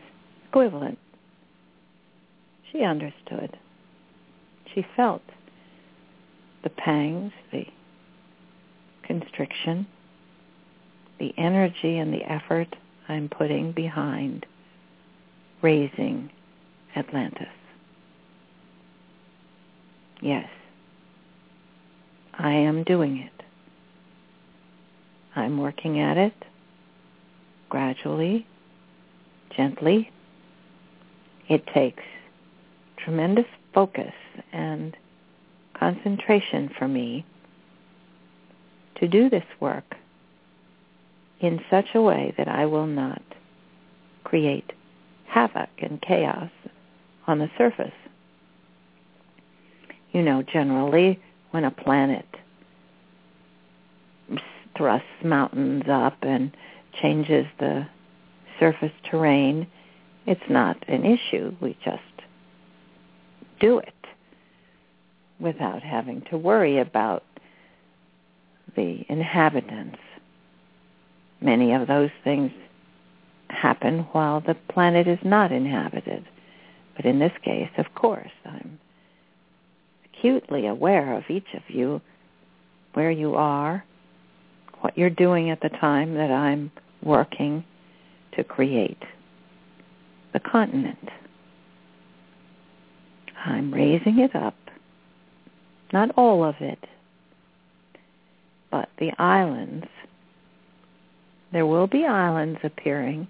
equivalent. 0.49 0.99
She 2.71 2.83
understood. 2.83 3.57
She 4.75 4.85
felt 4.97 5.23
the 6.65 6.71
pangs, 6.71 7.33
the 7.53 7.67
constriction, 9.05 9.87
the 11.19 11.35
energy 11.37 11.99
and 11.99 12.13
the 12.13 12.23
effort 12.23 12.75
I'm 13.09 13.29
putting 13.29 13.73
behind 13.73 14.47
raising 15.61 16.31
Atlantis. 16.97 17.49
Yes, 20.21 20.49
I 22.39 22.53
am 22.53 22.85
doing 22.85 23.19
it. 23.19 23.45
I'm 25.35 25.59
working 25.59 25.99
at 25.99 26.17
it 26.17 26.35
gradually, 27.69 28.47
gently. 29.57 30.11
It 31.49 31.67
takes 31.75 32.03
tremendous 32.99 33.47
focus 33.75 34.13
and 34.53 34.97
concentration 35.75 36.71
for 36.79 36.87
me 36.87 37.25
to 38.97 39.09
do 39.09 39.29
this 39.29 39.45
work 39.59 39.97
in 41.41 41.61
such 41.71 41.87
a 41.95 42.01
way 42.01 42.33
that 42.39 42.47
I 42.47 42.67
will 42.67 42.87
not 42.87 43.23
create 44.23 44.73
havoc 45.27 45.71
and 45.79 46.01
chaos 46.01 46.51
on 47.27 47.39
the 47.39 47.51
surface. 47.57 47.93
You 50.13 50.23
know, 50.23 50.43
generally 50.43 51.21
when 51.51 51.65
a 51.65 51.71
planet 51.71 52.27
thrusts 54.77 55.07
mountains 55.25 55.85
up 55.89 56.17
and 56.23 56.55
changes 57.01 57.47
the 57.59 57.87
surface 58.59 58.93
terrain, 59.11 59.67
it's 60.27 60.41
not 60.49 60.77
an 60.89 61.05
issue. 61.05 61.55
We 61.61 61.77
just 61.85 62.03
do 63.61 63.79
it 63.79 63.95
without 65.41 65.83
having 65.83 66.23
to 66.31 66.37
worry 66.39 66.79
about 66.79 67.25
the 68.77 69.05
inhabitants. 69.09 69.99
Many 71.41 71.73
of 71.73 71.89
those 71.89 72.11
things 72.23 72.53
happen 73.49 74.01
while 74.13 74.41
the 74.41 74.55
planet 74.55 75.07
is 75.09 75.19
not 75.25 75.53
inhabited. 75.53 76.25
But 76.97 77.07
in 77.07 77.19
this 77.19 77.33
case, 77.43 77.71
of 77.79 77.95
course, 77.95 78.31
I'm 78.45 78.79
acutely 80.05 80.67
aware 80.67 81.17
of 81.17 81.25
each 81.29 81.55
of 81.55 81.63
you, 81.69 82.01
where 82.95 83.11
you 83.11 83.35
are, 83.35 83.85
what 84.81 84.97
you're 84.99 85.11
doing 85.11 85.51
at 85.51 85.61
the 85.61 85.69
time 85.69 86.15
that 86.15 86.31
I'm 86.31 86.71
working 87.03 87.65
to 88.37 88.45
create 88.45 89.03
the 90.33 90.41
continent. 90.41 91.09
I'm 93.45 93.73
raising 93.73 94.19
it 94.19 94.35
up, 94.37 94.57
not 95.93 96.11
all 96.17 96.45
of 96.45 96.57
it, 96.61 96.79
but 98.71 98.89
the 98.99 99.13
islands. 99.19 99.87
There 101.53 101.67
will 101.67 101.87
be 101.87 102.07
islands 102.07 102.61
appearing 102.63 103.29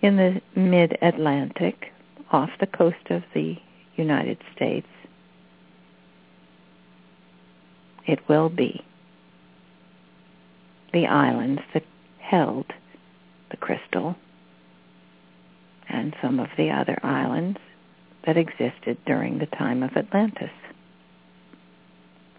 in 0.00 0.16
the 0.16 0.40
mid-Atlantic 0.58 1.91
off 2.32 2.50
the 2.58 2.66
coast 2.66 3.10
of 3.10 3.22
the 3.34 3.56
United 3.96 4.38
States. 4.56 4.86
It 8.06 8.20
will 8.28 8.48
be 8.48 8.84
the 10.92 11.06
islands 11.06 11.62
that 11.74 11.84
held 12.18 12.66
the 13.50 13.56
crystal 13.56 14.16
and 15.88 16.16
some 16.22 16.40
of 16.40 16.48
the 16.56 16.70
other 16.70 16.98
islands 17.02 17.58
that 18.26 18.36
existed 18.36 18.96
during 19.06 19.38
the 19.38 19.46
time 19.46 19.82
of 19.82 19.96
Atlantis. 19.96 20.50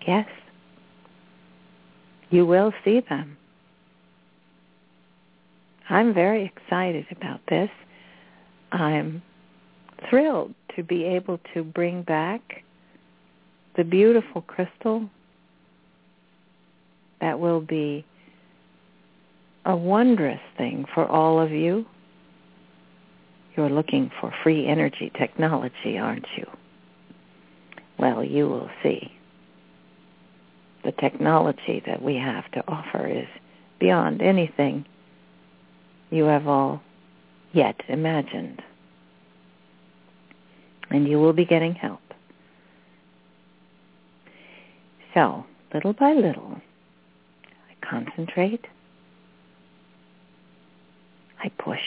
Yes, 0.08 0.28
you 2.30 2.46
will 2.46 2.74
see 2.84 3.00
them. 3.00 3.38
I'm 5.90 6.14
very 6.14 6.46
excited 6.46 7.06
about 7.12 7.42
this. 7.48 7.70
I'm 8.72 9.22
thrilled 10.10 10.54
to 10.76 10.84
be 10.84 11.04
able 11.06 11.40
to 11.54 11.64
bring 11.64 12.04
back 12.04 12.64
the 13.76 13.84
beautiful 13.84 14.42
crystal 14.42 15.10
that 17.22 17.40
will 17.40 17.62
be 17.62 18.06
a 19.66 19.76
wondrous 19.76 20.42
thing 20.58 20.86
for 20.94 21.08
all 21.08 21.40
of 21.40 21.52
you. 21.52 21.86
You're 23.56 23.70
looking 23.70 24.12
for 24.20 24.34
free 24.44 24.68
energy 24.68 25.12
technology, 25.18 25.98
aren't 25.98 26.26
you? 26.36 26.46
Well, 27.98 28.24
you 28.24 28.48
will 28.50 28.70
see. 28.82 29.12
The 30.84 30.92
technology 30.92 31.82
that 31.86 32.02
we 32.02 32.16
have 32.16 32.50
to 32.52 32.64
offer 32.68 33.08
is 33.08 33.28
beyond 33.80 34.22
anything 34.22 34.86
you 36.10 36.26
have 36.26 36.48
all 36.48 36.82
yet 37.54 37.76
imagined. 37.88 38.62
And 40.94 41.08
you 41.08 41.20
will 41.20 41.34
be 41.34 41.44
getting 41.44 41.74
help. 41.74 42.00
So, 45.14 45.46
little 45.74 45.94
by 45.94 46.14
little, 46.14 46.62
I 47.70 47.86
concentrate. 47.86 48.66
I 51.44 51.50
push. 51.58 51.82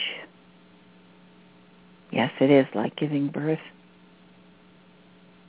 Yes, 2.11 2.31
it 2.39 2.49
is 2.49 2.67
like 2.75 2.95
giving 2.95 3.29
birth. 3.29 3.59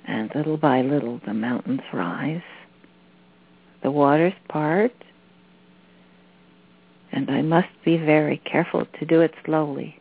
And 0.06 0.30
little 0.34 0.56
by 0.56 0.82
little, 0.82 1.20
the 1.26 1.34
mountains 1.34 1.82
rise. 1.92 2.42
The 3.82 3.90
waters 3.90 4.32
part. 4.48 4.92
And 7.12 7.30
I 7.30 7.42
must 7.42 7.68
be 7.84 7.96
very 7.96 8.38
careful 8.38 8.86
to 8.98 9.04
do 9.04 9.20
it 9.20 9.34
slowly 9.44 10.00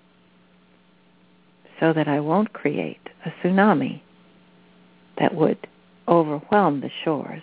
so 1.79 1.93
that 1.93 2.07
I 2.07 2.19
won't 2.19 2.53
create 2.53 2.99
a 3.27 3.47
tsunami 3.47 4.01
that 5.19 5.35
would 5.35 5.67
overwhelm 6.07 6.81
the 6.81 6.89
shores 7.03 7.41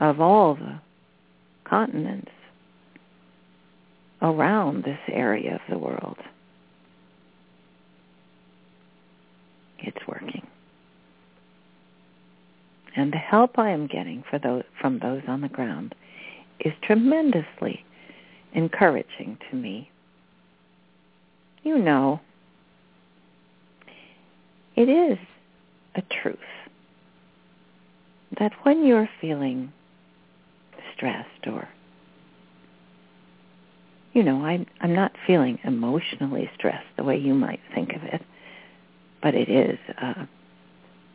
of 0.00 0.20
all 0.20 0.54
the 0.54 0.80
continents 1.64 2.30
around 4.22 4.84
this 4.84 4.98
area 5.08 5.54
of 5.54 5.60
the 5.68 5.78
world. 5.78 6.16
It's 9.78 10.06
working. 10.08 10.46
And 12.96 13.12
the 13.12 13.18
help 13.18 13.58
I 13.58 13.70
am 13.70 13.86
getting 13.86 14.24
those, 14.42 14.62
from 14.80 15.00
those 15.00 15.22
on 15.28 15.42
the 15.42 15.48
ground 15.48 15.94
is 16.60 16.72
tremendously 16.82 17.84
encouraging 18.54 19.36
to 19.50 19.56
me. 19.56 19.90
You 21.62 21.78
know, 21.78 22.20
it 24.76 24.88
is 24.88 25.18
a 25.94 26.02
truth 26.02 26.38
that 28.38 28.52
when 28.62 28.84
you're 28.84 29.08
feeling 29.20 29.72
stressed 30.94 31.46
or 31.46 31.68
you 34.16 34.22
know, 34.22 34.46
I'm 34.46 34.64
I'm 34.80 34.94
not 34.94 35.12
feeling 35.26 35.58
emotionally 35.62 36.50
stressed 36.54 36.86
the 36.96 37.04
way 37.04 37.18
you 37.18 37.34
might 37.34 37.60
think 37.74 37.92
of 37.92 38.02
it, 38.02 38.22
but 39.22 39.34
it 39.34 39.50
is 39.50 39.78
uh 40.00 40.24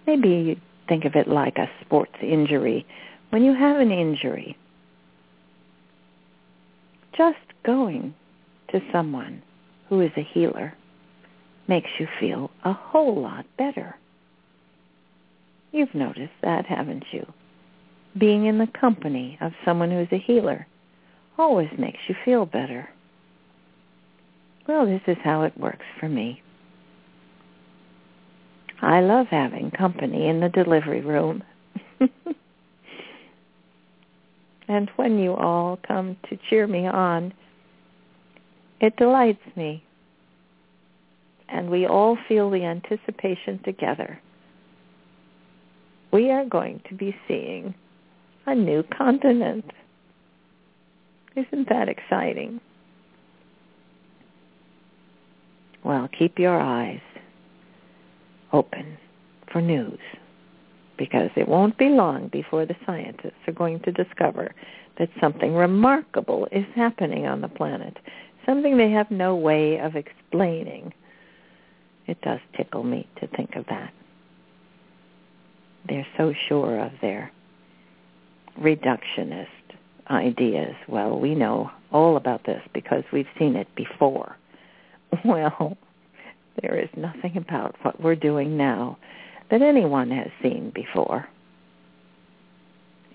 maybe 0.05 0.29
you 0.29 0.55
think 0.87 1.05
of 1.05 1.15
it 1.15 1.27
like 1.27 1.57
a 1.57 1.67
sports 1.83 2.13
injury. 2.21 2.85
When 3.31 3.43
you 3.43 3.55
have 3.55 3.77
an 3.77 3.91
injury, 3.91 4.55
just 7.17 7.39
going 7.63 8.13
to 8.71 8.81
someone 8.91 9.41
who 9.89 10.01
is 10.01 10.11
a 10.15 10.21
healer 10.21 10.75
makes 11.71 11.89
you 11.99 12.07
feel 12.19 12.51
a 12.65 12.73
whole 12.73 13.21
lot 13.21 13.45
better. 13.57 13.95
You've 15.71 15.95
noticed 15.95 16.33
that, 16.43 16.65
haven't 16.65 17.05
you? 17.13 17.25
Being 18.19 18.45
in 18.45 18.57
the 18.57 18.67
company 18.67 19.37
of 19.39 19.53
someone 19.63 19.89
who's 19.89 20.11
a 20.11 20.17
healer 20.17 20.67
always 21.37 21.69
makes 21.79 21.99
you 22.09 22.15
feel 22.25 22.45
better. 22.45 22.89
Well, 24.67 24.85
this 24.85 24.99
is 25.07 25.15
how 25.23 25.43
it 25.43 25.57
works 25.57 25.85
for 25.97 26.09
me. 26.09 26.41
I 28.81 28.99
love 28.99 29.27
having 29.27 29.71
company 29.71 30.27
in 30.27 30.41
the 30.41 30.49
delivery 30.49 30.99
room. 30.99 31.41
and 34.67 34.91
when 34.97 35.19
you 35.19 35.35
all 35.35 35.79
come 35.87 36.17
to 36.29 36.37
cheer 36.49 36.67
me 36.67 36.85
on, 36.85 37.33
it 38.81 38.97
delights 38.97 39.55
me. 39.55 39.85
And 41.51 41.69
we 41.69 41.85
all 41.85 42.17
feel 42.27 42.49
the 42.49 42.63
anticipation 42.63 43.59
together. 43.63 44.19
We 46.11 46.31
are 46.31 46.45
going 46.45 46.81
to 46.89 46.95
be 46.95 47.15
seeing 47.27 47.73
a 48.45 48.55
new 48.55 48.83
continent. 48.83 49.65
Isn't 51.35 51.69
that 51.69 51.89
exciting? 51.89 52.59
Well, 55.83 56.09
keep 56.17 56.37
your 56.37 56.59
eyes 56.59 57.01
open 58.53 58.97
for 59.51 59.61
news 59.61 59.99
because 60.97 61.31
it 61.35 61.47
won't 61.47 61.77
be 61.77 61.89
long 61.89 62.27
before 62.27 62.65
the 62.65 62.75
scientists 62.85 63.47
are 63.47 63.53
going 63.53 63.79
to 63.81 63.91
discover 63.91 64.53
that 64.99 65.09
something 65.19 65.55
remarkable 65.55 66.47
is 66.51 66.65
happening 66.75 67.25
on 67.25 67.41
the 67.41 67.47
planet, 67.47 67.97
something 68.45 68.77
they 68.77 68.91
have 68.91 69.09
no 69.09 69.35
way 69.35 69.79
of 69.79 69.95
explaining. 69.95 70.93
It 72.11 72.19
does 72.23 72.41
tickle 72.57 72.83
me 72.83 73.07
to 73.21 73.27
think 73.27 73.55
of 73.55 73.65
that. 73.67 73.93
They're 75.87 76.05
so 76.17 76.33
sure 76.49 76.77
of 76.77 76.91
their 77.01 77.31
reductionist 78.59 79.47
ideas. 80.09 80.75
Well, 80.89 81.17
we 81.17 81.35
know 81.35 81.71
all 81.89 82.17
about 82.17 82.43
this 82.45 82.61
because 82.73 83.05
we've 83.13 83.29
seen 83.39 83.55
it 83.55 83.73
before. 83.75 84.35
Well, 85.25 85.77
there 86.61 86.77
is 86.77 86.89
nothing 86.97 87.37
about 87.37 87.75
what 87.81 88.01
we're 88.01 88.15
doing 88.15 88.57
now 88.57 88.97
that 89.49 89.61
anyone 89.61 90.09
has 90.11 90.29
seen 90.41 90.71
before. 90.73 91.27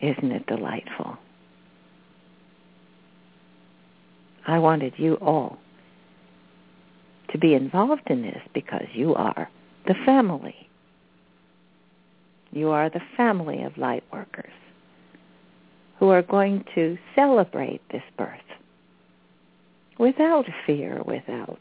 Isn't 0.01 0.30
it 0.30 0.47
delightful? 0.47 1.16
I 4.47 4.59
wanted 4.59 4.94
you 4.99 5.14
all 5.16 5.59
to 7.31 7.39
be 7.39 7.55
involved 7.55 8.09
in 8.09 8.22
this 8.22 8.41
because 8.55 8.87
you 8.93 9.14
are 9.14 9.49
the 9.87 9.95
family. 10.05 10.68
You 12.53 12.70
are 12.70 12.89
the 12.89 13.03
family 13.16 13.62
of 13.62 13.77
light 13.77 14.05
workers 14.12 14.53
who 15.99 16.09
are 16.11 16.22
going 16.22 16.64
to 16.74 16.97
celebrate 17.14 17.81
this 17.91 18.03
birth 18.16 18.39
without 19.99 20.45
fear, 20.66 21.03
without 21.07 21.61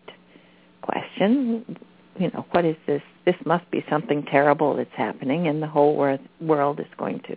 question. 0.82 1.78
You 2.18 2.32
know, 2.32 2.45
what 2.51 2.66
is 2.66 2.76
this? 2.88 3.01
This 3.26 3.36
must 3.45 3.70
be 3.72 3.84
something 3.89 4.24
terrible 4.24 4.76
that's 4.76 4.89
happening 4.95 5.47
and 5.47 5.61
the 5.61 5.68
whole 5.68 5.95
wor- 5.95 6.20
world 6.39 6.80
is 6.80 6.86
going 6.97 7.20
to 7.28 7.36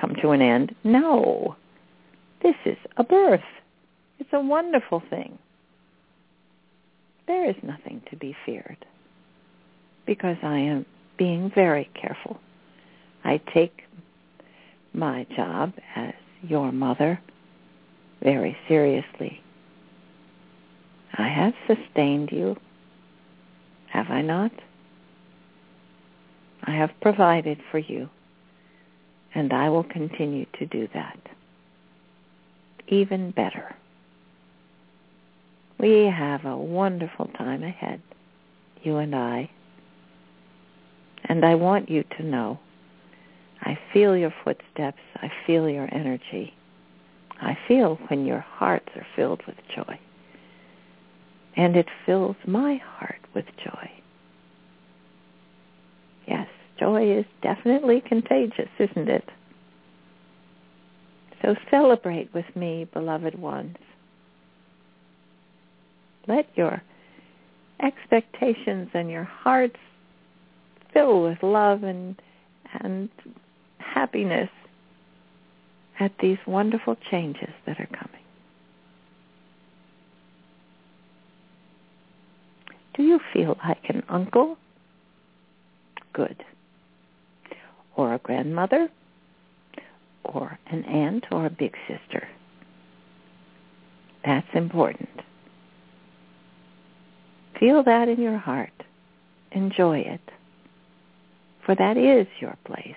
come 0.00 0.14
to 0.22 0.30
an 0.30 0.42
end. 0.42 0.74
No. 0.82 1.56
This 2.42 2.56
is 2.64 2.76
a 2.96 3.04
birth. 3.04 3.40
It's 4.18 4.30
a 4.32 4.40
wonderful 4.40 5.02
thing. 5.10 5.38
There 7.26 7.48
is 7.48 7.56
nothing 7.62 8.02
to 8.10 8.16
be 8.16 8.36
feared 8.44 8.84
because 10.06 10.36
I 10.42 10.58
am 10.58 10.86
being 11.16 11.50
very 11.54 11.88
careful. 11.94 12.38
I 13.24 13.40
take 13.52 13.84
my 14.92 15.26
job 15.34 15.72
as 15.96 16.14
your 16.42 16.72
mother 16.72 17.20
very 18.22 18.56
seriously. 18.68 19.40
I 21.16 21.28
have 21.28 21.54
sustained 21.66 22.30
you, 22.32 22.56
have 23.88 24.10
I 24.10 24.20
not? 24.22 24.52
I 26.64 26.72
have 26.72 26.90
provided 27.00 27.60
for 27.70 27.78
you, 27.78 28.08
and 29.34 29.52
I 29.52 29.68
will 29.68 29.84
continue 29.84 30.46
to 30.58 30.66
do 30.66 30.88
that. 30.94 31.18
Even 32.88 33.30
better. 33.30 33.74
We 35.84 36.06
have 36.06 36.46
a 36.46 36.56
wonderful 36.56 37.26
time 37.36 37.62
ahead, 37.62 38.00
you 38.82 38.96
and 38.96 39.14
I. 39.14 39.50
And 41.24 41.44
I 41.44 41.56
want 41.56 41.90
you 41.90 42.04
to 42.16 42.22
know 42.22 42.58
I 43.60 43.78
feel 43.92 44.16
your 44.16 44.32
footsteps. 44.44 45.02
I 45.16 45.30
feel 45.46 45.68
your 45.68 45.86
energy. 45.94 46.54
I 47.38 47.58
feel 47.68 47.96
when 48.08 48.24
your 48.24 48.40
hearts 48.40 48.88
are 48.96 49.06
filled 49.14 49.42
with 49.46 49.56
joy 49.76 49.98
and 51.54 51.76
it 51.76 51.88
fills 52.06 52.36
my 52.46 52.76
heart 52.76 53.20
with 53.34 53.44
joy. 53.62 53.90
Yes, 56.26 56.48
joy 56.80 57.12
is 57.18 57.26
definitely 57.42 58.00
contagious, 58.00 58.70
isn't 58.78 59.10
it? 59.10 59.28
So 61.42 61.54
celebrate 61.70 62.32
with 62.32 62.46
me, 62.56 62.88
beloved 62.90 63.38
ones. 63.38 63.76
Let 66.26 66.46
your 66.56 66.82
expectations 67.82 68.88
and 68.94 69.10
your 69.10 69.24
hearts 69.24 69.76
fill 70.92 71.22
with 71.22 71.42
love 71.42 71.82
and 71.82 72.20
and 72.80 73.08
happiness 73.78 74.50
at 76.00 76.12
these 76.20 76.38
wonderful 76.46 76.96
changes 77.10 77.50
that 77.66 77.78
are 77.78 77.86
coming. 77.86 78.24
Do 82.94 83.02
you 83.02 83.20
feel 83.32 83.56
like 83.64 83.88
an 83.88 84.02
uncle? 84.08 84.56
Good. 86.12 86.44
Or 87.96 88.14
a 88.14 88.18
grandmother? 88.18 88.88
Or 90.24 90.58
an 90.66 90.84
aunt 90.84 91.26
or 91.30 91.46
a 91.46 91.50
big 91.50 91.74
sister? 91.88 92.28
That's 94.24 94.46
important. 94.54 95.10
Feel 97.58 97.82
that 97.84 98.08
in 98.08 98.20
your 98.20 98.38
heart. 98.38 98.72
Enjoy 99.52 99.98
it. 99.98 100.20
For 101.64 101.74
that 101.74 101.96
is 101.96 102.26
your 102.40 102.56
place. 102.64 102.96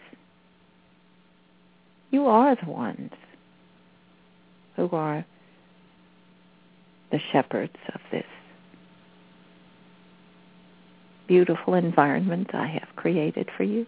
You 2.11 2.25
are 2.25 2.55
the 2.55 2.69
ones 2.69 3.11
who 4.75 4.89
are 4.89 5.25
the 7.11 7.19
shepherds 7.31 7.77
of 7.93 8.01
this 8.11 8.25
beautiful 11.27 11.73
environment 11.73 12.49
I 12.53 12.67
have 12.67 12.95
created 12.95 13.49
for 13.55 13.63
you. 13.63 13.85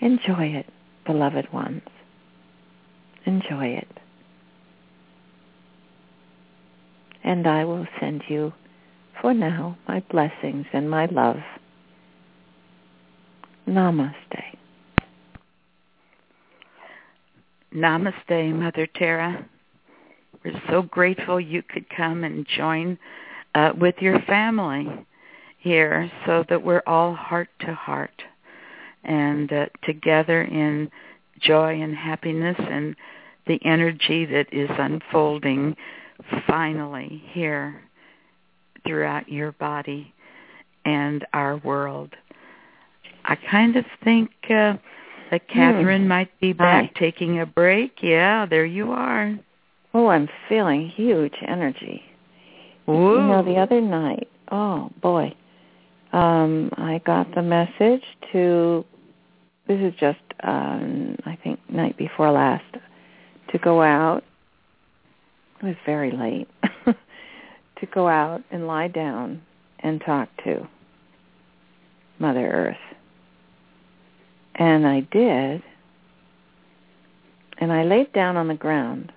Enjoy 0.00 0.46
it, 0.46 0.66
beloved 1.06 1.52
ones. 1.52 1.82
Enjoy 3.24 3.66
it. 3.66 4.01
And 7.24 7.46
I 7.46 7.64
will 7.64 7.86
send 8.00 8.22
you, 8.28 8.52
for 9.20 9.32
now, 9.32 9.78
my 9.86 10.00
blessings 10.10 10.66
and 10.72 10.90
my 10.90 11.06
love. 11.06 11.36
Namaste. 13.68 14.56
Namaste, 17.74 18.54
Mother 18.54 18.86
Terra. 18.86 19.46
We're 20.44 20.60
so 20.68 20.82
grateful 20.82 21.40
you 21.40 21.62
could 21.62 21.88
come 21.88 22.24
and 22.24 22.46
join 22.46 22.98
uh, 23.54 23.72
with 23.78 23.94
your 24.00 24.20
family 24.22 25.06
here 25.58 26.10
so 26.26 26.44
that 26.48 26.62
we're 26.62 26.82
all 26.86 27.14
heart 27.14 27.48
to 27.60 27.72
heart 27.72 28.22
and 29.04 29.52
uh, 29.52 29.66
together 29.84 30.42
in 30.42 30.90
joy 31.40 31.80
and 31.80 31.94
happiness 31.94 32.56
and 32.58 32.96
the 33.46 33.60
energy 33.64 34.24
that 34.24 34.46
is 34.52 34.70
unfolding 34.78 35.76
finally 36.46 37.22
here 37.32 37.82
throughout 38.86 39.28
your 39.28 39.52
body 39.52 40.12
and 40.84 41.24
our 41.32 41.56
world. 41.58 42.10
I 43.24 43.36
kind 43.36 43.76
of 43.76 43.84
think 44.02 44.30
uh, 44.44 44.74
that 45.30 45.48
Kathryn 45.48 46.02
Hmm. 46.02 46.08
might 46.08 46.40
be 46.40 46.52
back 46.52 46.90
Hi. 46.94 46.98
taking 46.98 47.40
a 47.40 47.46
break. 47.46 48.02
Yeah, 48.02 48.46
there 48.46 48.64
you 48.64 48.92
are. 48.92 49.38
Oh, 49.94 50.08
I'm 50.08 50.28
feeling 50.48 50.88
huge 50.88 51.34
energy. 51.46 52.02
Ooh. 52.88 52.92
You 52.92 53.22
know, 53.22 53.42
the 53.44 53.56
other 53.56 53.80
night, 53.80 54.28
oh 54.50 54.90
boy, 55.00 55.34
um, 56.12 56.70
I 56.76 57.00
got 57.04 57.32
the 57.34 57.42
message 57.42 58.02
to. 58.32 58.84
This 59.68 59.80
is 59.80 59.94
just, 60.00 60.18
um, 60.42 61.16
I 61.24 61.36
think, 61.44 61.60
night 61.70 61.96
before 61.96 62.32
last, 62.32 62.64
to 63.52 63.58
go 63.58 63.80
out. 63.80 64.24
It 65.62 65.66
was 65.66 65.76
very 65.86 66.10
late 66.10 66.48
to 66.86 67.86
go 67.94 68.08
out 68.08 68.42
and 68.50 68.66
lie 68.66 68.88
down 68.88 69.42
and 69.80 70.00
talk 70.00 70.28
to 70.44 70.66
Mother 72.18 72.46
Earth, 72.50 72.96
and 74.56 74.86
I 74.86 75.00
did. 75.00 75.62
And 77.58 77.72
I 77.72 77.84
laid 77.84 78.12
down 78.12 78.36
on 78.36 78.48
the 78.48 78.54
ground 78.54 79.12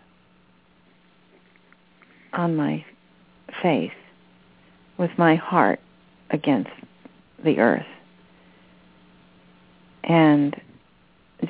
on 2.31 2.55
my 2.55 2.85
face 3.63 3.91
with 4.97 5.09
my 5.17 5.35
heart 5.35 5.79
against 6.29 6.69
the 7.43 7.57
earth 7.59 7.85
and 10.03 10.55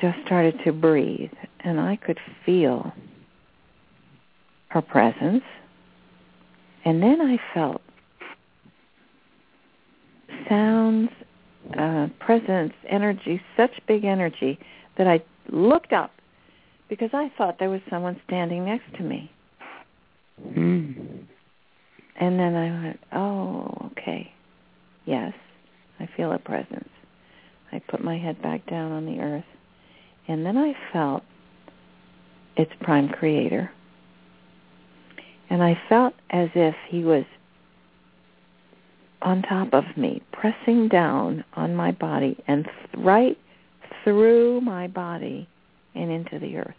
just 0.00 0.18
started 0.24 0.58
to 0.64 0.72
breathe 0.72 1.32
and 1.60 1.80
I 1.80 1.96
could 1.96 2.18
feel 2.44 2.92
her 4.76 4.82
presence 4.82 5.42
and 6.84 7.02
then 7.02 7.20
I 7.20 7.38
felt 7.54 7.80
sounds 10.48 11.08
uh, 11.78 12.08
presence 12.20 12.72
energy 12.88 13.40
such 13.56 13.72
big 13.88 14.04
energy 14.04 14.58
that 14.98 15.06
I 15.06 15.22
looked 15.50 15.92
up 15.92 16.12
because 16.88 17.10
I 17.12 17.32
thought 17.36 17.58
there 17.58 17.70
was 17.70 17.80
someone 17.90 18.20
standing 18.26 18.64
next 18.64 18.94
to 18.98 19.02
me 19.02 19.30
Mm. 20.42 21.24
and 22.20 22.38
then 22.38 22.54
I 22.54 22.82
went, 22.82 23.00
oh, 23.12 23.90
okay. 23.92 24.32
Yes, 25.06 25.32
I 25.98 26.08
feel 26.16 26.32
a 26.32 26.38
presence. 26.38 26.88
I 27.72 27.80
put 27.88 28.02
my 28.02 28.18
head 28.18 28.42
back 28.42 28.66
down 28.68 28.92
on 28.92 29.06
the 29.06 29.20
earth. 29.20 29.44
And 30.28 30.44
then 30.44 30.56
I 30.56 30.74
felt 30.92 31.22
its 32.56 32.72
prime 32.80 33.08
creator. 33.08 33.70
And 35.50 35.62
I 35.62 35.80
felt 35.88 36.14
as 36.30 36.48
if 36.54 36.74
he 36.88 37.04
was 37.04 37.24
on 39.22 39.42
top 39.42 39.72
of 39.72 39.84
me, 39.96 40.22
pressing 40.32 40.88
down 40.88 41.44
on 41.54 41.74
my 41.74 41.90
body 41.92 42.36
and 42.46 42.64
th- 42.64 43.04
right 43.04 43.38
through 44.04 44.60
my 44.60 44.86
body 44.86 45.48
and 45.94 46.10
into 46.10 46.38
the 46.38 46.56
earth. 46.58 46.74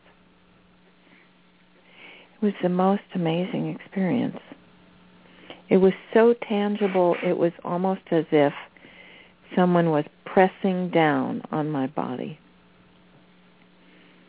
It 2.36 2.45
was 2.45 2.53
the 2.61 2.70
most 2.70 3.01
amazing 3.15 3.70
experience. 3.70 4.39
It 5.70 5.78
was 5.78 5.93
so 6.13 6.34
tangible, 6.47 7.15
it 7.24 7.38
was 7.38 7.51
almost 7.65 8.01
as 8.11 8.26
if 8.32 8.53
someone 9.55 9.89
was 9.89 10.05
pressing 10.26 10.89
down 10.89 11.41
on 11.51 11.70
my 11.70 11.88
body. 11.88 12.39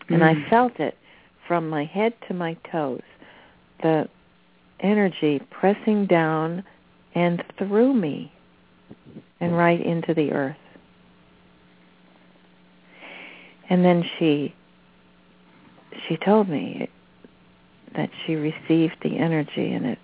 And 0.08 0.24
I 0.24 0.34
Mm. 0.34 0.48
felt 0.48 0.80
it 0.80 0.96
from 1.46 1.68
my 1.68 1.84
head 1.84 2.14
to 2.28 2.34
my 2.34 2.54
toes, 2.70 3.02
the 3.82 4.08
energy 4.80 5.40
pressing 5.50 6.06
down 6.06 6.64
and 7.14 7.42
through 7.58 7.94
me 7.94 8.32
and 9.40 9.56
right 9.56 9.80
into 9.80 10.14
the 10.14 10.32
earth. 10.32 10.56
And 13.70 13.84
then 13.84 14.04
she 14.18 14.54
she 16.08 16.16
told 16.16 16.48
me 16.48 16.88
that 17.96 18.10
she 18.24 18.34
received 18.36 18.96
the 19.02 19.18
energy 19.18 19.72
and 19.72 19.84
it 19.84 19.98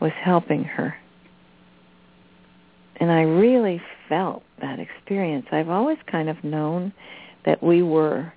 was 0.00 0.12
helping 0.22 0.64
her. 0.64 0.96
And 2.96 3.10
I 3.10 3.22
really 3.22 3.80
felt 4.08 4.42
that 4.60 4.78
experience. 4.78 5.46
I've 5.52 5.68
always 5.68 5.98
kind 6.10 6.28
of 6.28 6.42
known 6.42 6.92
that 7.44 7.62
we 7.62 7.82
were 7.82 8.32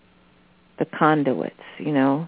the 0.80 0.86
conduits, 0.86 1.56
you 1.80 1.92
know, 1.92 2.28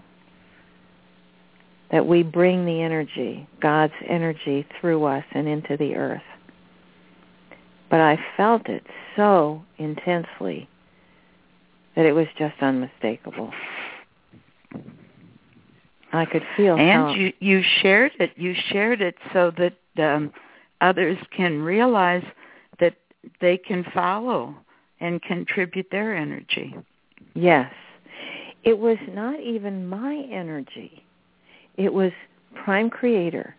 that 1.90 2.06
we 2.06 2.22
bring 2.22 2.66
the 2.66 2.82
energy, 2.82 3.48
God's 3.60 3.94
energy 4.06 4.66
through 4.80 5.04
us 5.04 5.24
and 5.32 5.48
into 5.48 5.76
the 5.76 5.94
earth. 5.94 6.22
But 7.90 8.00
I 8.00 8.18
felt 8.36 8.68
it 8.68 8.84
so 9.16 9.62
intensely 9.78 10.68
that 11.96 12.04
it 12.04 12.12
was 12.12 12.26
just 12.38 12.54
unmistakable. 12.60 13.52
I 16.12 16.24
could 16.24 16.44
feel 16.56 16.76
and 16.76 16.90
how 16.90 17.14
you 17.14 17.32
you 17.38 17.62
shared 17.82 18.12
it 18.18 18.32
you 18.36 18.54
shared 18.70 19.02
it 19.02 19.16
so 19.34 19.52
that 19.58 19.74
um 20.02 20.32
others 20.80 21.18
can 21.36 21.60
realize 21.60 22.24
that 22.80 22.94
they 23.42 23.58
can 23.58 23.84
follow 23.92 24.54
and 25.00 25.20
contribute 25.20 25.86
their 25.90 26.16
energy 26.16 26.74
Yes. 27.34 27.72
It 28.64 28.78
was 28.78 28.98
not 29.08 29.40
even 29.40 29.88
my 29.88 30.26
energy. 30.30 31.04
It 31.78 31.94
was 31.94 32.12
Prime 32.54 32.90
Creator 32.90 33.54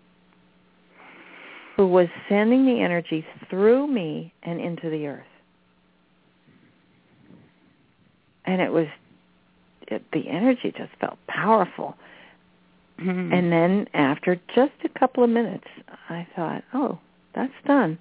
who 1.77 1.87
was 1.87 2.09
sending 2.27 2.65
the 2.65 2.81
energy 2.81 3.25
through 3.49 3.87
me 3.87 4.33
and 4.43 4.59
into 4.59 4.89
the 4.89 5.07
earth. 5.07 5.23
And 8.43 8.61
it 8.61 8.69
was, 8.69 8.87
it, 9.87 10.03
the 10.11 10.27
energy 10.27 10.73
just 10.77 10.91
felt 10.99 11.17
powerful. 11.27 11.95
Mhm. 12.99 13.33
And 13.33 13.49
then 13.49 13.87
after 13.93 14.37
just 14.53 14.73
a 14.83 14.89
couple 14.99 15.23
of 15.23 15.29
minutes, 15.29 15.67
I 16.09 16.27
thought, 16.35 16.65
oh, 16.73 16.99
that's 17.33 17.53
done. 17.65 17.97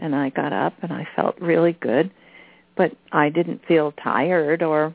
And 0.00 0.16
I 0.16 0.30
got 0.30 0.54
up 0.54 0.72
and 0.80 0.90
I 0.90 1.06
felt 1.14 1.38
really 1.38 1.74
good, 1.74 2.10
but 2.76 2.92
I 3.12 3.28
didn't 3.28 3.60
feel 3.66 3.92
tired 4.02 4.62
or, 4.62 4.94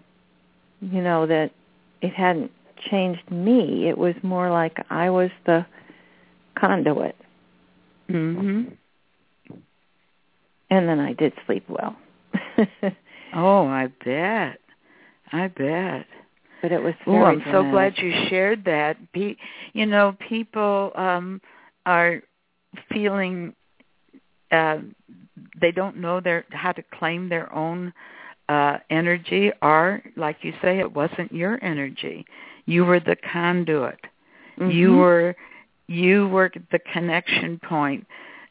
you 0.81 1.03
know, 1.03 1.27
that 1.27 1.51
it 2.01 2.13
hadn't 2.13 2.51
changed 2.89 3.29
me. 3.31 3.87
It 3.87 3.97
was 3.97 4.15
more 4.23 4.49
like 4.51 4.77
I 4.89 5.09
was 5.09 5.31
the 5.45 5.65
conduit. 6.57 7.15
mhm 8.09 8.77
And 10.69 10.87
then 10.87 10.99
I 10.99 11.13
did 11.13 11.33
sleep 11.45 11.63
well. 11.69 11.95
oh 13.33 13.67
i 13.67 13.87
bet 14.03 14.59
i 15.31 15.47
bet 15.47 16.05
but 16.61 16.71
it 16.71 16.81
was 16.81 16.93
Oh, 17.05 17.23
I'm 17.23 17.41
so 17.51 17.63
glad 17.71 17.93
you 17.97 18.11
shared 18.29 18.65
that. 18.65 18.97
Pe- 19.13 19.35
you 19.73 19.85
know, 19.85 20.15
people 20.27 20.91
um 20.95 21.39
are 21.85 22.21
feeling 22.91 23.53
uh 24.51 24.79
they 25.61 25.71
don't 25.71 25.97
know 25.97 26.19
their 26.19 26.45
how 26.49 26.71
to 26.71 26.81
claim 26.81 27.29
their 27.29 27.53
own 27.53 27.93
uh 28.49 28.77
energy 28.89 29.51
or 29.61 30.01
like 30.15 30.37
you 30.41 30.53
say 30.61 30.79
it 30.79 30.91
wasn't 30.93 31.31
your 31.31 31.63
energy. 31.63 32.25
You 32.67 32.85
were 32.85 32.99
the 32.99 33.15
conduit. 33.15 33.99
You 34.59 34.91
Mhm. 34.91 34.97
were 34.99 35.35
you 35.87 36.27
were 36.27 36.51
the 36.71 36.79
connection 36.79 37.59
point 37.59 38.05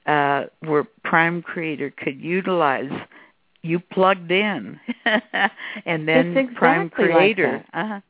uh, 0.07 0.45
where 0.61 0.85
Prime 1.05 1.43
Creator 1.43 1.91
could 1.91 2.21
utilize 2.21 2.91
you 3.63 3.79
plugged 3.79 4.31
in, 4.33 4.81
and 5.85 6.09
then 6.09 6.37
It's 6.37 6.57
Prime 6.57 6.87
exactly 6.87 7.09
like 7.09 7.37
Creator. 7.37 7.65
uh 7.75 7.87
huh. 7.89 8.01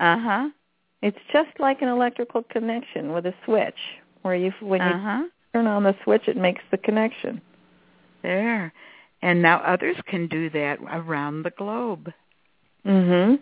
Uh 0.00 0.18
huh. 0.18 0.50
It's 1.02 1.18
just 1.32 1.50
like 1.58 1.82
an 1.82 1.88
electrical 1.88 2.42
connection 2.42 3.12
with 3.12 3.26
a 3.26 3.34
switch, 3.44 3.78
where 4.22 4.34
you 4.34 4.52
when 4.60 4.82
you 4.82 4.88
Uh 4.88 4.98
huh. 4.98 5.22
turn 5.52 5.66
on 5.66 5.82
the 5.84 5.94
switch, 6.04 6.28
it 6.28 6.36
makes 6.36 6.62
the 6.70 6.78
connection. 6.78 7.40
There. 8.22 8.72
And 9.22 9.42
now 9.42 9.58
others 9.58 9.96
can 10.06 10.28
do 10.28 10.48
that 10.50 10.78
around 10.90 11.42
the 11.42 11.50
globe. 11.50 12.12
Mhm. 12.86 13.38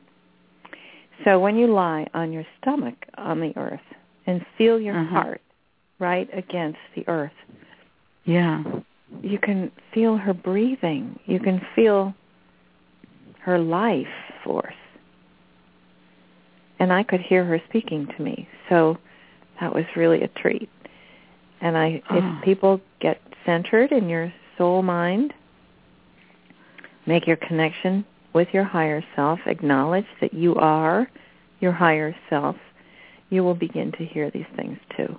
So 1.24 1.39
when 1.39 1.57
you 1.57 1.66
lie 1.66 2.07
on 2.15 2.32
your 2.32 2.45
stomach 2.61 2.95
on 3.16 3.40
the 3.40 3.53
earth 3.57 3.81
and 4.27 4.45
feel 4.57 4.81
your 4.81 4.97
Uh-huh. 4.97 5.20
heart 5.23 5.40
right 5.99 6.28
against 6.32 6.78
the 6.95 7.07
earth, 7.09 7.32
Yeah. 8.24 8.62
you 9.23 9.39
can 9.39 9.70
feel 9.93 10.16
her 10.16 10.35
breathing. 10.35 11.19
You 11.27 11.40
can 11.40 11.61
feel 11.74 12.15
her 13.40 13.59
life 13.59 14.09
force. 14.45 14.74
And 16.78 16.93
I 16.93 17.03
could 17.03 17.20
hear 17.20 17.45
her 17.45 17.59
speaking 17.69 18.07
to 18.07 18.23
me. 18.23 18.47
So 18.69 18.99
that 19.61 19.74
was 19.74 19.85
really 19.97 20.23
a 20.23 20.28
treat. 20.28 20.69
And 21.61 21.77
I 21.77 22.03
Oh. 22.11 22.16
if 22.16 22.43
people 22.45 22.81
get 23.01 23.20
centered 23.45 23.90
in 23.90 24.09
your 24.09 24.32
soul 24.57 24.82
mind, 24.82 25.35
make 27.07 27.27
your 27.27 27.36
connection 27.36 28.05
with 28.32 28.48
your 28.52 28.64
higher 28.64 29.02
self, 29.16 29.40
acknowledge 29.46 30.06
that 30.20 30.34
you 30.34 30.55
are 30.56 31.09
your 31.60 31.72
higher 31.72 32.14
self, 32.30 32.56
you 33.30 33.42
will 33.42 33.55
begin 33.55 33.92
to 33.92 34.05
hear 34.05 34.30
these 34.30 34.46
things 34.56 34.78
too. 34.96 35.18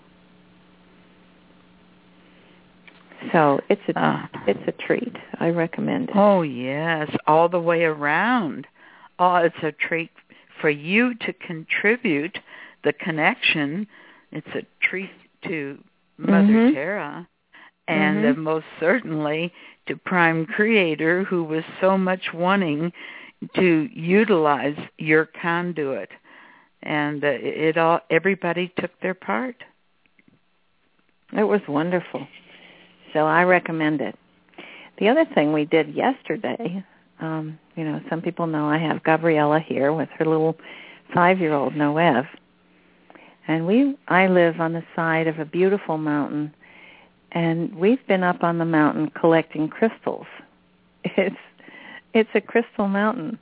So 3.33 3.59
it's 3.69 3.81
a 3.89 3.93
Ah. 3.95 4.29
it's 4.47 4.65
a 4.67 4.71
treat. 4.71 5.15
I 5.39 5.49
recommend 5.49 6.09
it. 6.09 6.15
Oh 6.15 6.41
yes, 6.41 7.09
all 7.27 7.49
the 7.49 7.59
way 7.59 7.83
around. 7.83 8.65
Oh, 9.19 9.35
it's 9.35 9.61
a 9.61 9.73
treat 9.73 10.11
for 10.61 10.69
you 10.69 11.13
to 11.15 11.33
contribute 11.33 12.39
the 12.83 12.93
connection. 12.93 13.87
It's 14.31 14.47
a 14.55 14.63
treat 14.81 15.11
to 15.43 15.83
Mother 16.17 16.53
Mhm. 16.53 16.73
Terra, 16.73 17.27
and 17.89 18.25
uh, 18.25 18.33
Mhm. 18.33 18.37
most 18.37 18.65
certainly 18.79 19.51
to 19.87 19.95
Prime 19.97 20.45
Creator, 20.45 21.23
who 21.23 21.43
was 21.43 21.63
so 21.81 21.97
much 21.97 22.33
wanting 22.33 22.93
to 23.55 23.89
utilize 23.93 24.77
your 24.97 25.25
conduit, 25.25 26.11
and 26.83 27.23
uh, 27.23 27.27
it 27.27 27.77
all 27.77 27.99
everybody 28.09 28.71
took 28.77 28.91
their 29.01 29.13
part. 29.13 29.55
It 31.33 31.43
was 31.43 31.61
wonderful. 31.67 32.27
So 33.13 33.25
I 33.25 33.43
recommend 33.43 34.01
it. 34.01 34.15
The 34.97 35.09
other 35.09 35.25
thing 35.25 35.53
we 35.53 35.65
did 35.65 35.95
yesterday, 35.95 36.83
um, 37.19 37.57
you 37.75 37.83
know, 37.83 38.01
some 38.09 38.21
people 38.21 38.47
know 38.47 38.65
I 38.69 38.77
have 38.77 39.03
Gabriella 39.03 39.59
here 39.59 39.93
with 39.93 40.09
her 40.17 40.25
little 40.25 40.55
five-year-old 41.13 41.73
Noev, 41.73 42.27
and 43.47 43.65
we 43.65 43.97
I 44.07 44.27
live 44.27 44.59
on 44.59 44.73
the 44.73 44.83
side 44.95 45.27
of 45.27 45.39
a 45.39 45.45
beautiful 45.45 45.97
mountain, 45.97 46.53
and 47.31 47.73
we've 47.75 48.05
been 48.07 48.23
up 48.23 48.43
on 48.43 48.57
the 48.57 48.65
mountain 48.65 49.09
collecting 49.11 49.67
crystals. 49.67 50.27
It's 51.17 51.37
it's 52.13 52.29
a 52.33 52.41
crystal 52.41 52.87
mountain, 52.87 53.39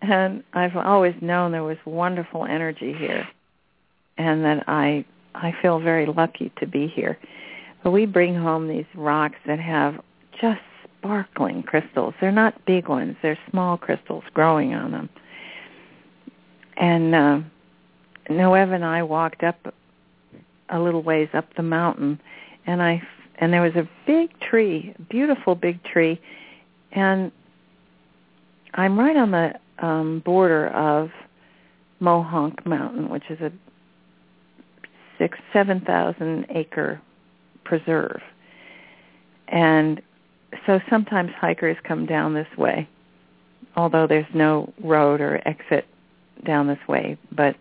and 0.00 0.42
I've 0.54 0.76
always 0.76 1.14
known 1.20 1.52
there 1.52 1.62
was 1.62 1.76
wonderful 1.84 2.46
energy 2.46 2.94
here, 2.94 3.28
and 4.16 4.42
that 4.44 4.64
I 4.66 5.04
I 5.34 5.54
feel 5.60 5.78
very 5.78 6.06
lucky 6.06 6.50
to 6.58 6.66
be 6.66 6.86
here. 6.86 7.18
But 7.82 7.90
we 7.90 8.06
bring 8.06 8.34
home 8.34 8.68
these 8.68 8.86
rocks 8.94 9.36
that 9.46 9.58
have 9.60 10.00
just 10.40 10.60
sparkling 11.02 11.62
crystals. 11.62 12.14
They're 12.20 12.32
not 12.32 12.64
big 12.64 12.88
ones. 12.88 13.16
They're 13.22 13.38
small 13.50 13.76
crystals 13.76 14.24
growing 14.32 14.72
on 14.72 14.92
them. 14.92 15.08
And 16.76 17.14
uh, 17.14 17.40
Noev 18.30 18.74
and 18.74 18.84
I 18.84 19.02
walked 19.02 19.42
up 19.42 19.74
a 20.68 20.78
little 20.78 21.02
ways 21.02 21.28
up 21.34 21.54
the 21.56 21.62
mountain, 21.62 22.20
and 22.66 22.82
I 22.82 23.02
and 23.36 23.52
there 23.52 23.62
was 23.62 23.74
a 23.74 23.88
big 24.06 24.38
tree, 24.40 24.94
beautiful 25.10 25.54
big 25.54 25.82
tree, 25.84 26.20
and 26.92 27.32
I'm 28.74 28.98
right 28.98 29.16
on 29.16 29.30
the 29.30 29.54
um, 29.84 30.22
border 30.24 30.68
of 30.68 31.10
Mohonk 32.00 32.64
Mountain, 32.64 33.08
which 33.08 33.24
is 33.30 33.40
a 33.40 33.52
six 35.18 35.38
seven 35.52 35.80
thousand 35.80 36.46
acre 36.50 37.00
preserve. 37.64 38.20
And 39.48 40.00
so 40.66 40.80
sometimes 40.88 41.30
hikers 41.38 41.76
come 41.84 42.06
down 42.06 42.34
this 42.34 42.46
way, 42.56 42.88
although 43.76 44.06
there's 44.06 44.26
no 44.34 44.72
road 44.82 45.20
or 45.20 45.40
exit 45.46 45.86
down 46.44 46.66
this 46.66 46.78
way, 46.88 47.18
but 47.30 47.56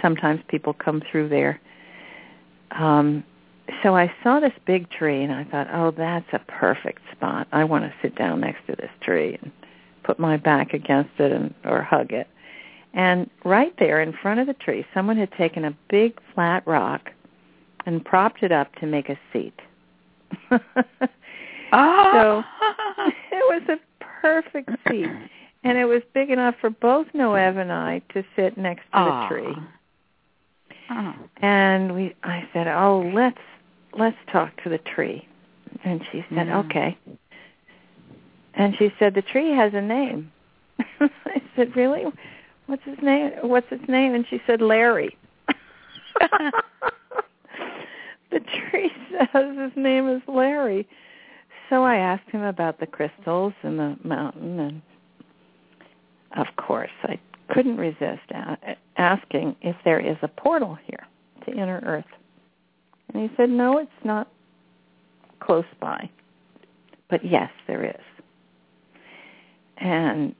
sometimes 0.00 0.40
people 0.48 0.72
come 0.72 1.02
through 1.10 1.28
there. 1.28 1.60
Um, 2.72 3.24
so 3.82 3.96
I 3.96 4.12
saw 4.22 4.40
this 4.40 4.52
big 4.66 4.90
tree 4.90 5.22
and 5.22 5.32
I 5.32 5.44
thought, 5.44 5.68
oh, 5.72 5.90
that's 5.90 6.26
a 6.32 6.38
perfect 6.50 7.00
spot. 7.12 7.48
I 7.52 7.64
want 7.64 7.84
to 7.84 7.94
sit 8.02 8.16
down 8.16 8.40
next 8.40 8.66
to 8.66 8.76
this 8.76 8.90
tree 9.00 9.38
and 9.40 9.50
put 10.04 10.18
my 10.18 10.36
back 10.36 10.74
against 10.74 11.10
it 11.18 11.32
and 11.32 11.54
or 11.64 11.82
hug 11.82 12.12
it. 12.12 12.28
And 12.92 13.28
right 13.44 13.74
there 13.78 14.00
in 14.00 14.12
front 14.22 14.40
of 14.40 14.46
the 14.46 14.54
tree, 14.54 14.86
someone 14.94 15.16
had 15.16 15.32
taken 15.32 15.64
a 15.64 15.76
big 15.88 16.18
flat 16.34 16.66
rock 16.66 17.10
and 17.86 18.04
propped 18.04 18.42
it 18.42 18.52
up 18.52 18.74
to 18.76 18.86
make 18.86 19.08
a 19.08 19.18
seat. 19.32 19.58
Oh. 21.74 22.42
it 23.32 23.44
was 23.48 23.62
a 23.68 24.04
perfect 24.22 24.70
seat. 24.88 25.08
And 25.64 25.78
it 25.78 25.86
was 25.86 26.02
big 26.12 26.30
enough 26.30 26.54
for 26.60 26.70
both 26.70 27.08
Noev 27.14 27.60
and 27.60 27.72
I 27.72 28.00
to 28.12 28.22
sit 28.36 28.56
next 28.56 28.84
to 28.92 28.98
Aw. 28.98 29.28
the 29.28 29.34
tree. 29.34 29.56
Oh. 30.90 31.14
And 31.38 31.94
we 31.94 32.14
I 32.22 32.48
said, 32.52 32.68
"Oh, 32.68 33.10
let's 33.14 33.38
let's 33.98 34.16
talk 34.30 34.62
to 34.62 34.68
the 34.68 34.78
tree." 34.78 35.26
And 35.84 36.00
she 36.10 36.24
said, 36.30 36.46
Yeah. 36.46 36.58
"Okay." 36.60 36.96
And 38.54 38.76
she 38.76 38.92
said, 38.98 39.14
"The 39.14 39.22
tree 39.22 39.50
has 39.50 39.74
a 39.74 39.80
name." 39.80 40.30
I 41.00 41.42
said, 41.56 41.74
"Really? 41.76 42.04
What's 42.66 42.84
his 42.84 42.98
name? 43.02 43.32
What's 43.42 43.70
its 43.70 43.88
name?" 43.88 44.14
And 44.14 44.26
she 44.28 44.40
said, 44.46 44.60
"Larry." 44.60 45.16
the 48.30 48.40
tree 48.40 48.90
says 49.10 49.56
his 49.56 49.72
name 49.76 50.08
is 50.08 50.22
Larry. 50.26 50.86
So 51.70 51.82
I 51.82 51.96
asked 51.96 52.30
him 52.30 52.42
about 52.42 52.78
the 52.78 52.86
crystals 52.86 53.52
and 53.62 53.78
the 53.78 53.96
mountain, 54.04 54.60
and 54.60 54.82
of 56.36 56.46
course 56.56 56.90
I 57.02 57.18
couldn't 57.48 57.76
resist 57.76 58.22
asking 58.96 59.56
if 59.60 59.76
there 59.84 60.00
is 60.00 60.16
a 60.22 60.28
portal 60.28 60.78
here 60.86 61.06
to 61.44 61.52
inner 61.52 61.80
Earth. 61.84 62.04
And 63.14 63.28
he 63.30 63.34
said, 63.36 63.48
no, 63.48 63.78
it's 63.78 63.90
not 64.04 64.28
close 65.40 65.64
by. 65.80 66.10
But 67.08 67.24
yes, 67.24 67.50
there 67.66 67.84
is. 67.84 68.02
And 69.78 70.34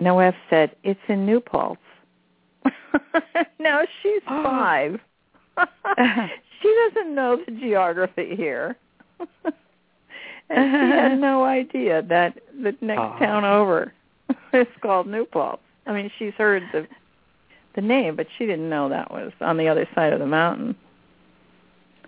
Noev 0.00 0.34
said, 0.50 0.74
it's 0.82 1.00
in 1.08 1.24
New 1.24 1.40
Paltz. 1.40 1.80
now 3.58 3.80
she's 4.02 4.22
five. 4.26 4.98
she 6.62 6.88
doesn't 6.94 7.14
know 7.14 7.42
the 7.46 7.52
geography 7.52 8.34
here. 8.36 8.76
and 9.44 9.54
she 10.50 10.96
had 10.96 11.18
no 11.18 11.44
idea 11.44 12.02
that 12.02 12.38
the 12.60 12.74
next 12.80 13.00
Oh. 13.00 13.16
town 13.18 13.44
over 13.44 13.92
is 14.52 14.66
called 14.82 15.06
New 15.06 15.24
Paltz. 15.24 15.62
I 15.86 15.92
mean, 15.92 16.10
she's 16.18 16.34
heard 16.34 16.64
the 16.72 16.86
the 17.76 17.82
name, 17.82 18.16
but 18.16 18.26
she 18.38 18.46
didn't 18.46 18.70
know 18.70 18.88
that 18.88 19.10
was 19.10 19.32
on 19.42 19.58
the 19.58 19.68
other 19.68 19.86
side 19.94 20.14
of 20.14 20.18
the 20.18 20.26
mountain. 20.26 20.74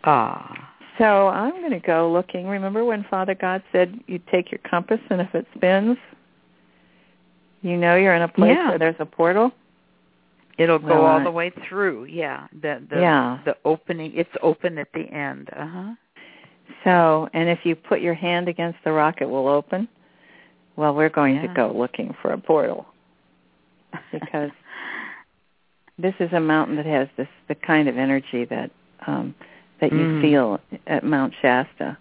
Ah. 0.04 0.74
So 0.98 1.28
I'm 1.28 1.52
going 1.60 1.70
to 1.70 1.78
go 1.86 2.10
looking. 2.10 2.46
Remember 2.46 2.84
when 2.84 3.04
Father 3.04 3.34
God 3.34 3.62
said 3.72 4.00
you 4.06 4.18
take 4.30 4.50
your 4.50 4.60
compass 4.68 5.00
and 5.10 5.20
if 5.20 5.32
it 5.34 5.46
spins, 5.56 5.96
you 7.62 7.76
know 7.76 7.94
you're 7.96 8.14
in 8.14 8.22
a 8.22 8.28
place 8.28 8.56
Yeah. 8.56 8.70
where 8.70 8.78
there's 8.78 8.96
a 8.98 9.06
portal? 9.06 9.52
It'll 10.58 10.80
go 10.80 11.02
Well, 11.02 11.06
all 11.06 11.24
the 11.24 11.30
way 11.30 11.52
through. 11.68 12.04
Yeah. 12.06 12.48
The 12.52 12.82
the 12.90 13.00
Yeah. 13.00 13.38
the 13.44 13.56
opening 13.64 14.12
it's 14.14 14.30
open 14.42 14.76
at 14.78 14.88
the 14.92 15.02
end. 15.02 15.50
Uh-huh. 15.56 15.94
So, 16.84 17.28
and 17.32 17.48
if 17.48 17.60
you 17.64 17.74
put 17.76 18.00
your 18.00 18.14
hand 18.14 18.48
against 18.48 18.78
the 18.84 18.92
rock, 18.92 19.16
it 19.20 19.28
will 19.28 19.48
open. 19.48 19.88
Well, 20.76 20.94
we're 20.94 21.08
going 21.08 21.40
to 21.42 21.48
go 21.48 21.72
looking 21.74 22.14
for 22.22 22.32
a 22.32 22.38
portal 22.38 22.86
because 24.12 24.50
this 25.98 26.14
is 26.20 26.32
a 26.32 26.40
mountain 26.40 26.76
that 26.76 26.86
has 26.86 27.08
this 27.16 27.28
the 27.48 27.54
kind 27.54 27.88
of 27.88 27.96
energy 27.96 28.44
that 28.44 28.70
um 29.06 29.34
that 29.80 29.92
you 29.92 29.98
Mm. 29.98 30.20
feel 30.20 30.60
at 30.86 31.04
Mount 31.04 31.34
Shasta 31.40 31.96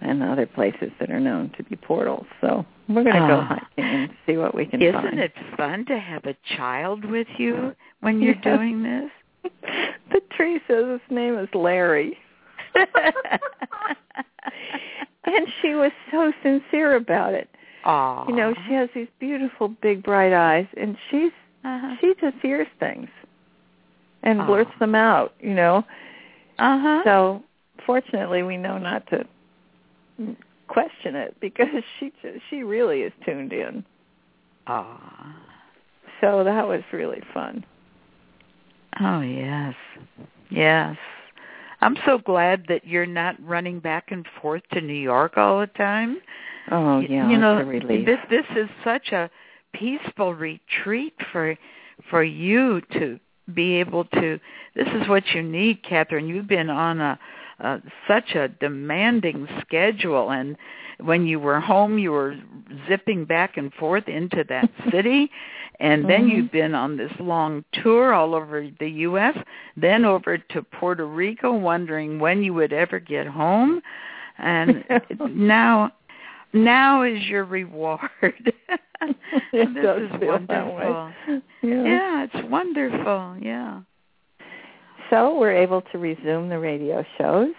and 0.00 0.22
other 0.22 0.46
places 0.46 0.90
that 0.98 1.10
are 1.10 1.20
known 1.20 1.50
to 1.56 1.62
be 1.62 1.76
portals. 1.76 2.26
So 2.40 2.64
we're 2.88 3.02
going 3.04 3.14
to 3.16 3.20
go 3.28 3.38
Ah. 3.40 3.44
hiking 3.44 3.84
and 3.84 4.10
see 4.26 4.36
what 4.36 4.54
we 4.54 4.66
can 4.66 4.80
do. 4.80 4.88
Isn't 4.88 5.02
find. 5.02 5.18
it 5.18 5.32
fun 5.56 5.84
to 5.86 5.98
have 5.98 6.24
a 6.26 6.34
child 6.56 7.04
with 7.04 7.28
you 7.38 7.74
when 8.00 8.20
you're 8.20 8.34
Yes. 8.34 8.44
doing 8.44 8.82
this? 8.82 9.10
the 10.10 10.20
tree 10.30 10.60
says 10.66 10.84
his 10.86 11.00
name 11.10 11.38
is 11.38 11.48
Larry. 11.54 12.18
and 15.24 15.46
she 15.62 15.74
was 15.74 15.92
so 16.10 16.32
sincere 16.42 16.96
about 16.96 17.34
it. 17.34 17.48
Aw. 17.84 18.26
You 18.28 18.34
know, 18.34 18.54
she 18.66 18.72
has 18.74 18.88
these 18.94 19.08
beautiful 19.18 19.68
big 19.68 20.02
bright 20.02 20.32
eyes 20.32 20.66
and 20.76 20.96
she's 21.10 21.32
uh-huh. 21.64 21.96
she 22.00 22.14
just 22.20 22.36
hears 22.42 22.66
things 22.78 23.08
and 24.22 24.40
Aw. 24.42 24.46
blurts 24.46 24.70
them 24.78 24.94
out, 24.94 25.32
you 25.40 25.54
know. 25.54 25.84
Uh-huh. 26.58 27.02
So 27.04 27.42
fortunately 27.86 28.42
we 28.42 28.56
know 28.56 28.78
not 28.78 29.06
to 29.08 29.24
question 30.68 31.16
it 31.16 31.36
because 31.40 31.68
she 32.00 32.12
she 32.50 32.62
really 32.62 33.00
is 33.00 33.12
tuned 33.24 33.52
in. 33.52 33.84
Aw. 34.66 35.36
So 36.20 36.44
that 36.44 36.66
was 36.66 36.82
really 36.92 37.22
fun. 37.32 37.64
Oh 39.00 39.20
yes, 39.20 39.74
yes. 40.50 40.96
I'm 41.80 41.96
so 42.06 42.18
glad 42.18 42.64
that 42.68 42.86
you're 42.86 43.04
not 43.04 43.36
running 43.44 43.78
back 43.80 44.10
and 44.10 44.24
forth 44.40 44.62
to 44.72 44.80
New 44.80 44.94
York 44.94 45.36
all 45.36 45.60
the 45.60 45.66
time. 45.66 46.18
Oh 46.70 47.00
yeah, 47.00 47.28
you 47.28 47.36
know, 47.36 47.58
it's 47.58 47.66
a 47.66 47.68
relief. 47.68 48.06
this 48.06 48.18
this 48.30 48.46
is 48.56 48.68
such 48.82 49.12
a 49.12 49.28
peaceful 49.74 50.34
retreat 50.34 51.14
for 51.30 51.56
for 52.08 52.22
you 52.22 52.80
to 52.92 53.18
be 53.52 53.74
able 53.74 54.04
to. 54.06 54.38
This 54.74 54.88
is 54.88 55.08
what 55.08 55.24
you 55.34 55.42
need, 55.42 55.82
Kathryn. 55.82 56.28
You've 56.28 56.46
been 56.48 56.70
on 56.70 57.00
a, 57.00 57.18
a 57.60 57.80
such 58.08 58.34
a 58.34 58.48
demanding 58.48 59.46
schedule, 59.60 60.30
and 60.30 60.56
when 61.00 61.26
you 61.26 61.38
were 61.40 61.60
home, 61.60 61.98
you 61.98 62.12
were 62.12 62.36
zipping 62.88 63.24
back 63.24 63.56
and 63.56 63.72
forth 63.74 64.08
into 64.08 64.44
that 64.48 64.70
city, 64.90 65.30
and 65.80 66.08
then 66.08 66.26
Mhm. 66.26 66.30
you've 66.30 66.52
been 66.52 66.74
on 66.74 66.96
this 66.96 67.12
long 67.18 67.64
tour 67.82 68.14
all 68.14 68.34
over 68.34 68.68
the 68.78 68.88
U.S., 68.88 69.36
then 69.76 70.04
over 70.04 70.38
to 70.38 70.62
Puerto 70.62 71.04
Rico, 71.06 71.52
wondering 71.52 72.18
when 72.20 72.42
you 72.42 72.54
would 72.54 72.72
ever 72.72 72.98
get 73.00 73.26
home, 73.26 73.82
and 74.38 74.84
now 75.30 75.90
now 76.52 77.02
is 77.02 77.22
your 77.26 77.44
reward. 77.44 78.00
it 79.52 79.74
this 79.74 79.82
does 79.82 80.02
is 80.02 80.20
feel 80.20 80.28
wonderful. 80.28 80.46
that 80.48 80.74
way. 80.74 81.42
Yeah. 81.62 81.84
Yeah, 81.84 82.26
it's 82.30 82.50
wonderful. 82.50 83.36
Yeah. 83.40 83.80
So 85.10 85.38
we're 85.38 85.52
able 85.56 85.82
to 85.92 85.98
resume 85.98 86.48
the 86.48 86.58
radio 86.58 87.04
shows. 87.18 87.54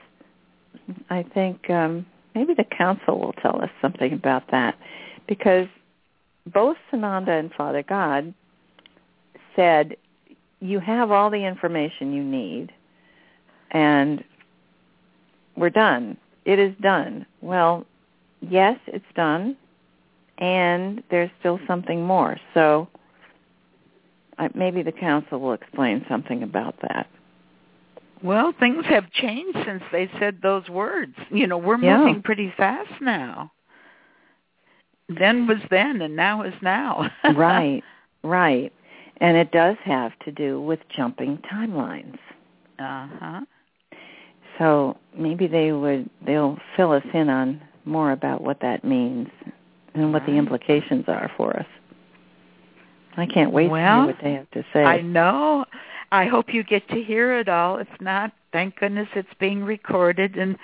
I 1.10 1.24
think 1.34 1.70
um, 1.70 2.06
maybe 2.34 2.54
the 2.54 2.64
council 2.66 3.20
will 3.20 3.34
tell 3.34 3.62
us 3.62 3.70
something 3.82 4.14
about 4.14 4.52
that 4.52 4.78
because 5.28 5.68
both 6.54 6.78
Sananda 6.92 7.40
and 7.40 7.52
Father 7.54 7.84
God 7.84 8.34
said 9.56 9.96
you 10.60 10.80
have 10.80 11.12
all 11.12 11.30
the 11.30 11.46
information 11.46 12.14
you 12.14 12.24
need 12.24 12.72
and 13.72 14.24
we're 15.56 15.70
done. 15.70 16.18
It 16.46 16.60
is 16.60 16.76
done. 16.82 17.26
Well, 17.42 17.86
yes, 18.42 18.78
it's 18.88 19.06
done 19.16 19.58
and 20.38 21.04
there's 21.10 21.30
still 21.40 21.60
something 21.68 22.04
more. 22.06 22.38
So 22.54 22.88
I, 24.38 24.50
maybe 24.54 24.82
the 24.84 24.92
council 24.92 25.40
will 25.40 25.54
explain 25.54 26.06
something 26.10 26.44
about 26.44 26.76
that. 26.82 27.08
Well, 28.24 28.54
things 28.60 28.86
have 28.88 29.12
changed 29.12 29.58
since 29.66 29.84
they 29.92 30.10
said 30.20 30.40
those 30.42 30.68
words. 30.70 31.16
You 31.30 31.48
know, 31.48 31.58
we're 31.58 31.78
Yeah. 31.78 31.98
moving 31.98 32.22
pretty 32.22 32.52
fast 32.58 33.02
now. 33.02 33.52
Then 35.08 35.48
was 35.48 35.60
then 35.70 36.02
and 36.02 36.16
now 36.16 36.42
is 36.42 36.54
now. 36.62 37.10
right, 37.36 37.84
right. 38.24 38.74
And 39.22 39.38
it 39.38 39.52
does 39.52 39.78
have 39.84 40.18
to 40.26 40.32
do 40.32 40.60
with 40.62 40.80
jumping 40.96 41.38
timelines. 41.52 42.18
uh-huh. 42.80 43.42
So 44.58 44.98
maybe 45.18 45.48
they 45.48 45.74
would 45.74 46.10
they'll 46.26 46.58
fill 46.78 46.94
us 46.94 47.04
in 47.14 47.30
on 47.30 47.62
more 47.84 48.12
about 48.14 48.42
what 48.42 48.62
that 48.62 48.84
means 48.86 49.28
and 49.96 50.12
what 50.14 50.26
the 50.26 50.34
implications 50.34 51.06
are 51.08 51.32
for 51.38 51.58
us. 51.58 51.66
I 53.18 53.26
can't 53.26 53.52
wait 53.52 53.66
to 53.66 53.70
Well, 53.70 53.98
hear 54.04 54.06
what 54.14 54.18
they 54.22 54.34
have 54.34 54.52
to 54.52 54.64
say. 54.74 54.84
I 54.84 55.02
know. 55.02 55.66
I 56.12 56.26
hope 56.26 56.54
you 56.54 56.64
get 56.64 56.88
to 56.90 57.02
hear 57.02 57.40
it 57.40 57.48
all. 57.50 57.78
If 57.78 57.88
not, 58.02 58.32
thank 58.52 58.78
goodness 58.78 59.08
it's 59.16 59.28
being 59.40 59.64
recorded 59.64 60.36
and 60.38 60.58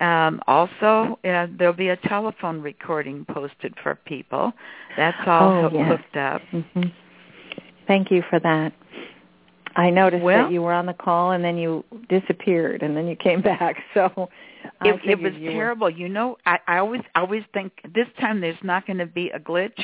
um 0.00 0.40
also 0.46 1.18
uh, 1.24 1.48
there'll 1.58 1.72
be 1.72 1.88
a 1.88 1.96
telephone 1.96 2.62
recording 2.62 3.24
posted 3.26 3.74
for 3.82 3.96
people. 3.96 4.52
That's 4.96 5.16
all 5.26 5.66
Oh, 5.66 5.70
yes. 5.72 5.88
hooked 5.90 6.16
up. 6.16 6.40
hmm 6.50 6.82
Thank 7.88 8.10
you 8.10 8.22
for 8.30 8.38
that. 8.40 8.72
I 9.76 9.90
noticed 9.90 10.22
Well- 10.22 10.44
that 10.44 10.52
you 10.52 10.62
were 10.62 10.72
on 10.72 10.86
the 10.86 10.92
call 10.94 11.32
and 11.32 11.42
then 11.44 11.56
you 11.58 11.84
disappeared 12.08 12.82
and 12.82 12.96
then 12.96 13.06
you 13.08 13.16
came 13.16 13.40
back. 13.52 13.76
So 13.94 14.28
it, 14.84 15.00
it 15.04 15.20
was 15.20 15.32
you 15.34 15.46
were- 15.46 15.52
terrible. 15.52 15.90
You 15.90 16.08
know, 16.08 16.36
I, 16.46 16.58
I 16.66 16.78
always 16.78 17.02
I 17.14 17.20
always 17.20 17.44
think 17.52 17.72
this 17.94 18.08
time 18.20 18.40
there's 18.40 18.62
not 18.62 18.86
going 18.86 18.98
to 18.98 19.06
be 19.06 19.30
a 19.30 19.38
glitch, 19.38 19.78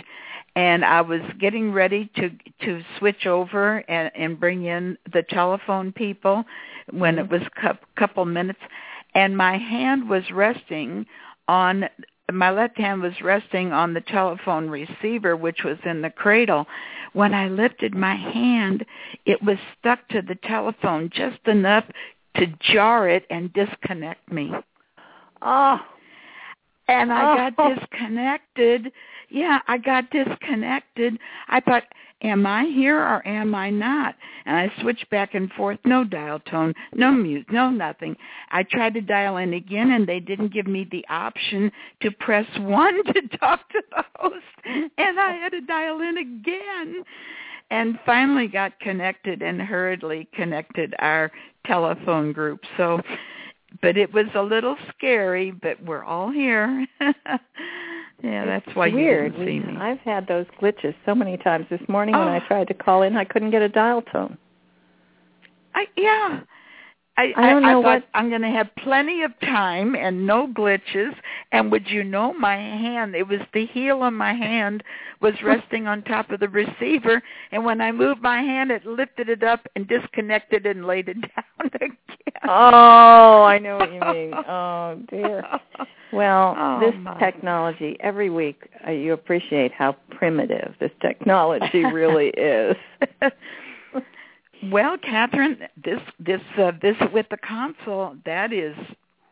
and 0.56 0.84
I 0.84 1.00
was 1.00 1.20
getting 1.40 1.72
ready 1.72 2.10
to 2.16 2.30
to 2.64 2.82
switch 2.98 3.26
over 3.26 3.78
and, 3.88 4.10
and 4.14 4.38
bring 4.38 4.64
in 4.64 4.96
the 5.12 5.22
telephone 5.30 5.92
people 5.92 6.44
when 6.90 7.18
it 7.18 7.26
Mhm. 7.26 7.30
was 7.30 7.42
a 7.42 7.50
cou- 7.60 7.78
couple 7.96 8.24
minutes, 8.24 8.60
and 9.14 9.36
my 9.36 9.56
hand 9.58 10.08
was 10.08 10.30
resting 10.30 11.06
on 11.48 11.88
my 12.32 12.50
left 12.50 12.78
hand 12.78 13.02
was 13.02 13.20
resting 13.22 13.70
on 13.72 13.92
the 13.92 14.00
telephone 14.00 14.70
receiver 14.70 15.36
which 15.36 15.62
was 15.62 15.76
in 15.84 16.00
the 16.00 16.08
cradle 16.08 16.66
when 17.12 17.34
i 17.34 17.48
lifted 17.48 17.94
my 17.94 18.14
hand 18.16 18.82
it 19.26 19.42
was 19.42 19.58
stuck 19.78 20.08
to 20.08 20.22
the 20.22 20.34
telephone 20.36 21.10
just 21.12 21.46
enough 21.46 21.84
to 22.36 22.46
jar 22.72 23.08
it 23.08 23.24
and 23.30 23.52
disconnect 23.52 24.30
me 24.32 24.52
Oh, 25.42 25.78
and 26.88 27.12
I 27.12 27.32
Oh. 27.32 27.36
got 27.50 27.76
disconnected. 27.76 28.92
Yeah, 29.28 29.60
I 29.68 29.78
got 29.78 30.10
disconnected. 30.10 31.18
I 31.48 31.60
thought, 31.60 31.84
am 32.22 32.46
I 32.46 32.64
here 32.64 32.98
or 32.98 33.26
am 33.26 33.54
I 33.54 33.70
not? 33.70 34.16
And 34.46 34.56
I 34.56 34.72
switched 34.80 35.08
back 35.10 35.34
and 35.34 35.52
forth. 35.52 35.78
No 35.84 36.04
dial 36.04 36.40
tone, 36.40 36.74
no 36.94 37.10
mute, 37.12 37.50
no 37.50 37.70
nothing. 37.70 38.16
I 38.50 38.62
tried 38.62 38.94
to 38.94 39.00
dial 39.00 39.36
in 39.38 39.54
again, 39.54 39.90
and 39.92 40.06
they 40.06 40.20
didn't 40.20 40.52
give 40.52 40.66
me 40.66 40.86
the 40.90 41.04
option 41.08 41.70
to 42.00 42.10
press 42.10 42.46
one 42.58 43.04
to 43.12 43.38
talk 43.38 43.68
to 43.70 43.82
the 43.90 44.04
host, 44.16 44.44
and 44.64 45.20
I 45.20 45.32
had 45.32 45.52
to 45.52 45.60
dial 45.62 46.00
in 46.00 46.18
again. 46.18 47.04
And 47.70 47.98
finally 48.06 48.46
got 48.46 48.78
connected 48.80 49.42
and 49.42 49.60
hurriedly 49.60 50.28
connected 50.34 50.94
our 50.98 51.32
telephone 51.66 52.32
group. 52.32 52.60
So 52.76 53.00
but 53.82 53.96
it 53.96 54.12
was 54.14 54.26
a 54.36 54.42
little 54.42 54.76
scary, 54.96 55.50
but 55.50 55.82
we're 55.82 56.04
all 56.04 56.30
here. 56.30 56.86
yeah, 57.00 58.44
that's 58.46 58.76
why 58.76 58.86
you 58.86 58.94
weird. 58.96 59.32
didn't 59.32 59.46
see 59.46 59.60
We- 59.66 59.72
me. 59.74 59.76
I've 59.80 59.98
had 60.00 60.26
those 60.28 60.46
glitches 60.60 60.94
so 61.04 61.14
many 61.14 61.36
times. 61.38 61.66
This 61.70 61.80
morning 61.88 62.14
when 62.16 62.28
I 62.28 62.38
Oh. 62.38 62.46
tried 62.46 62.68
to 62.68 62.74
call 62.74 63.02
in, 63.02 63.16
I 63.16 63.24
couldn't 63.24 63.50
get 63.50 63.62
a 63.62 63.68
dial 63.68 64.02
tone. 64.02 64.38
I 65.74 65.86
yeah. 65.96 66.40
I 67.16 67.32
I 67.36 67.50
don't 67.50 67.62
know 67.62 67.80
I 67.80 67.82
thought 67.82 67.84
what- 68.02 68.08
I'm 68.14 68.28
going 68.28 68.42
to 68.42 68.48
have 68.48 68.74
plenty 68.76 69.22
of 69.22 69.32
time 69.40 69.94
and 69.94 70.26
no 70.26 70.46
glitches. 70.48 71.14
And 71.52 71.70
would 71.70 71.88
you 71.88 72.02
know, 72.02 72.32
my 72.34 72.56
hand, 72.56 73.14
it 73.14 73.28
was 73.28 73.40
the 73.52 73.66
heel 73.66 74.02
of 74.02 74.12
my 74.12 74.34
hand 74.34 74.82
was 75.20 75.34
resting 75.44 75.86
on 75.86 76.02
top 76.02 76.30
of 76.30 76.40
the 76.40 76.48
receiver. 76.48 77.22
And 77.52 77.64
when 77.64 77.80
I 77.80 77.92
moved 77.92 78.20
my 78.20 78.42
hand, 78.42 78.70
it 78.72 78.84
lifted 78.84 79.28
it 79.28 79.42
up 79.44 79.60
and 79.76 79.86
disconnected 79.86 80.66
and 80.66 80.86
laid 80.86 81.08
it 81.08 81.20
down 81.36 81.70
again. 81.72 81.96
Oh, 82.48 83.44
I 83.44 83.58
know 83.58 83.76
what 83.78 83.92
you 83.92 84.00
mean. 84.12 84.34
Oh 84.34 84.98
dear. 85.08 85.42
Well, 86.12 86.54
Oh, 86.58 86.80
this 86.80 86.94
my. 87.00 87.18
technology 87.18 87.96
every 88.00 88.30
week 88.30 88.68
uh, 88.86 88.90
you 88.90 89.12
appreciate 89.12 89.72
how 89.72 89.96
primitive 90.10 90.74
this 90.80 90.90
technology 91.00 91.84
really 91.84 92.28
is. 92.28 92.76
Well, 94.70 94.96
Kathryn, 94.98 95.68
this 95.82 96.00
this 96.18 96.40
uh, 96.58 96.72
visit 96.72 97.12
with 97.12 97.26
the 97.30 97.36
council 97.36 98.16
that 98.24 98.52
is 98.52 98.76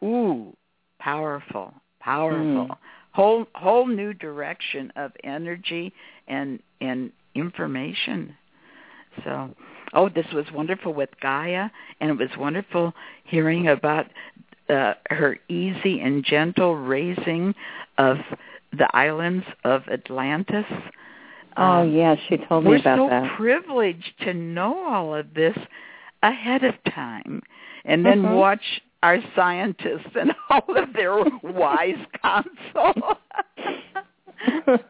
ooh 0.03 0.55
powerful, 0.99 1.75
powerful. 2.01 2.69
Mm. 2.69 2.77
Whole 3.13 3.47
whole 3.55 3.87
new 3.87 4.13
direction 4.13 4.93
of 4.97 5.13
energy 5.23 5.93
and 6.29 6.61
and 6.81 7.13
information. 7.35 8.35
So, 9.25 9.51
oh, 9.93 10.09
this 10.09 10.27
was 10.33 10.47
wonderful 10.53 10.95
with 10.95 11.11
Gaia, 11.21 11.69
and 12.01 12.11
it 12.11 12.19
was 12.19 12.31
wonderful 12.39 12.95
hearing 13.25 13.69
about 13.69 14.07
uh, 14.69 14.95
her 15.11 15.39
easy 15.49 16.01
and 16.01 16.25
gentle 16.25 16.77
raising 16.77 17.55
of 17.99 18.17
the 18.73 18.89
islands 18.97 19.45
of 19.65 19.83
Atlantis. 19.89 20.65
Oh 21.57 21.62
Um, 21.83 21.93
yeah, 21.93 22.15
she 22.29 22.37
told 22.39 22.65
me 22.65 22.77
about 22.81 23.09
that. 23.11 23.23
we're 23.23 23.29
so 23.29 23.35
privileged 23.37 24.12
to 24.23 24.35
know 24.35 24.85
all 24.89 25.15
of 25.15 25.33
this 25.35 25.57
ahead 26.23 26.65
of 26.65 26.74
time 26.95 27.43
and 27.85 28.05
then 28.05 28.23
Mhm. 28.23 28.37
watch 28.37 28.83
our 29.03 29.19
scientists 29.35 30.15
and 30.15 30.33
all 30.51 30.77
of 30.77 30.93
their 30.93 31.23
wise 31.43 31.99
counsel. 32.23 33.19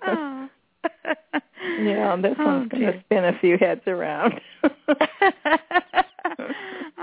Oh. 0.02 0.48
yeah, 1.80 2.16
this 2.16 2.34
Oh, 2.38 2.44
one's 2.44 2.68
going 2.68 2.82
to 2.92 3.00
spin 3.00 3.24
a 3.24 3.38
few 3.40 3.56
heads 3.58 3.82
around. 3.86 4.40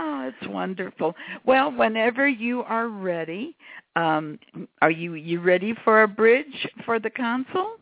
Oh, 0.02 0.27
it's 0.34 0.48
wonderful. 0.49 1.14
Well, 1.45 1.72
whenever 1.72 2.27
you 2.27 2.61
are 2.64 2.88
ready, 2.88 3.56
um, 3.98 4.40
are 4.81 4.91
you 4.91 5.15
you 5.15 5.41
ready 5.41 5.73
for 5.84 6.03
a 6.03 6.07
bridge 6.07 6.68
for 6.86 6.99
the 6.99 7.10
council? 7.10 7.73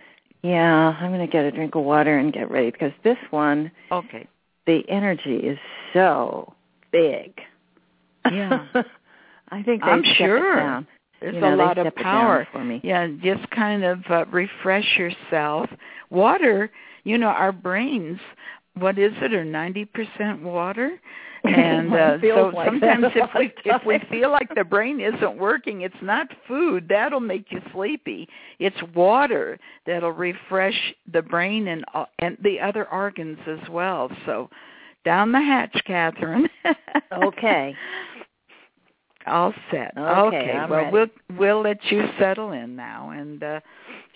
Yeah, 0.47 0.95
I'm 0.99 1.11
going 1.11 1.25
to 1.25 1.31
get 1.31 1.43
a 1.43 1.51
drink 1.51 1.75
of 1.75 1.83
water 1.83 2.17
and 2.17 2.31
get 2.31 2.49
ready 2.49 2.71
because 2.71 2.93
this 3.03 3.17
one, 3.31 3.69
Okay. 3.91 4.27
the 4.65 4.83
energy 4.89 5.35
is 5.37 5.59
so 5.93 6.53
big. 6.91 7.33
Yeah. 8.31 8.65
I 9.49 9.63
think 9.63 9.83
I'm 9.83 10.03
sure. 10.03 10.85
There's 11.19 11.35
You 11.35 11.41
know, 11.41 11.55
a 11.55 11.57
lot 11.57 11.77
of 11.77 11.83
step 11.83 11.93
it 11.97 12.03
down 12.03 12.13
power. 12.25 12.47
for 12.51 12.63
me. 12.63 12.79
Yeah, 12.83 13.07
just 13.23 13.49
kind 13.49 13.83
of 13.83 13.99
uh, 14.09 14.25
refresh 14.31 14.97
yourself. 14.97 15.69
Water, 16.09 16.69
you 17.03 17.17
know, 17.17 17.27
our 17.27 17.51
brains, 17.51 18.19
what 18.75 18.97
is 18.99 19.13
it, 19.21 19.33
are 19.33 19.43
90% 19.43 20.41
water? 20.43 20.99
And 21.47 21.93
uh, 21.93 22.17
so 22.21 22.51
like 22.53 22.67
sometimes 22.67 23.05
if 23.15 23.29
we 23.37 23.53
if 23.65 23.85
we 23.85 23.99
feel 24.09 24.31
like 24.31 24.53
the 24.55 24.63
brain 24.63 24.99
isn't 24.99 25.37
working, 25.37 25.81
it's 25.81 25.95
not 26.01 26.27
food 26.47 26.87
that'll 26.89 27.19
make 27.19 27.51
you 27.51 27.61
sleepy. 27.73 28.27
It's 28.59 28.77
water 28.95 29.59
that'll 29.85 30.11
refresh 30.11 30.93
the 31.11 31.21
brain 31.21 31.67
and 31.67 31.85
uh, 31.93 32.05
and 32.19 32.37
the 32.43 32.59
other 32.59 32.87
organs 32.91 33.39
as 33.47 33.69
well. 33.69 34.09
So 34.25 34.49
down 35.05 35.31
the 35.31 35.39
hatch, 35.41 35.75
Kathryn. 35.87 36.49
Okay. 37.13 37.75
All 39.27 39.53
set. 39.71 39.93
Okay, 39.97 40.51
I'm 40.51 40.69
well 40.69 40.79
ready. 40.79 40.91
we'll 40.91 41.37
we'll 41.37 41.61
let 41.61 41.79
you 41.91 42.07
settle 42.17 42.53
in 42.53 42.75
now 42.75 43.09
and 43.09 43.43
uh 43.43 43.59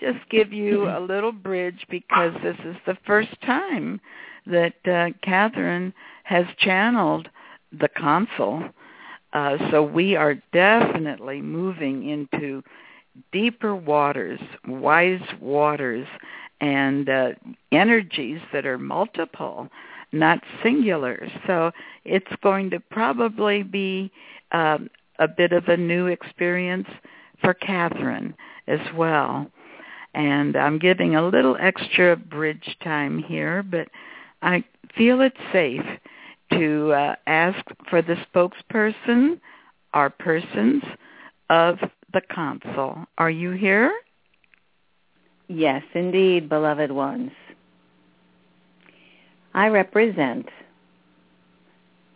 just 0.00 0.18
give 0.30 0.52
you 0.52 0.88
a 0.98 1.00
little 1.00 1.32
bridge 1.32 1.86
because 1.90 2.32
this 2.42 2.56
is 2.64 2.76
the 2.86 2.96
first 3.06 3.30
time 3.44 4.00
that 4.46 4.74
uh 4.86 5.10
Kathryn 5.26 5.92
has 6.24 6.46
channeled 6.58 7.28
the 7.72 7.88
council. 7.88 8.62
Uh 9.32 9.56
so 9.70 9.82
we 9.82 10.16
are 10.16 10.34
definitely 10.52 11.40
moving 11.40 12.08
into 12.08 12.62
deeper 13.32 13.74
waters, 13.74 14.40
wise 14.66 15.26
waters 15.40 16.06
and 16.60 17.08
uh 17.08 17.30
energies 17.70 18.40
that 18.52 18.66
are 18.66 18.78
multiple, 18.78 19.68
not 20.12 20.42
singular. 20.62 21.26
So 21.46 21.72
it's 22.04 22.34
going 22.42 22.70
to 22.70 22.80
probably 22.80 23.62
be 23.62 24.12
um, 24.52 24.90
a 25.18 25.26
bit 25.26 25.52
of 25.52 25.68
a 25.68 25.76
new 25.76 26.06
experience 26.06 26.88
for 27.40 27.54
Kathryn 27.54 28.34
as 28.66 28.80
well. 28.94 29.50
And 30.14 30.56
I'm 30.56 30.78
giving 30.78 31.16
a 31.16 31.26
little 31.26 31.56
extra 31.58 32.16
bridge 32.16 32.76
time 32.84 33.18
here, 33.18 33.62
but 33.62 33.88
I 34.42 34.64
feel 34.96 35.20
it 35.20 35.34
safe 35.52 35.84
to 36.52 36.92
uh, 36.92 37.14
ask 37.26 37.64
for 37.88 38.02
the 38.02 38.16
spokesperson 38.34 39.40
or 39.94 40.10
persons 40.10 40.82
of 41.50 41.78
the 42.12 42.20
council. 42.34 43.04
Are 43.18 43.30
you 43.30 43.52
here? 43.52 43.92
Yes, 45.48 45.82
indeed, 45.94 46.48
beloved 46.48 46.90
ones. 46.90 47.30
I 49.54 49.68
represent, 49.68 50.48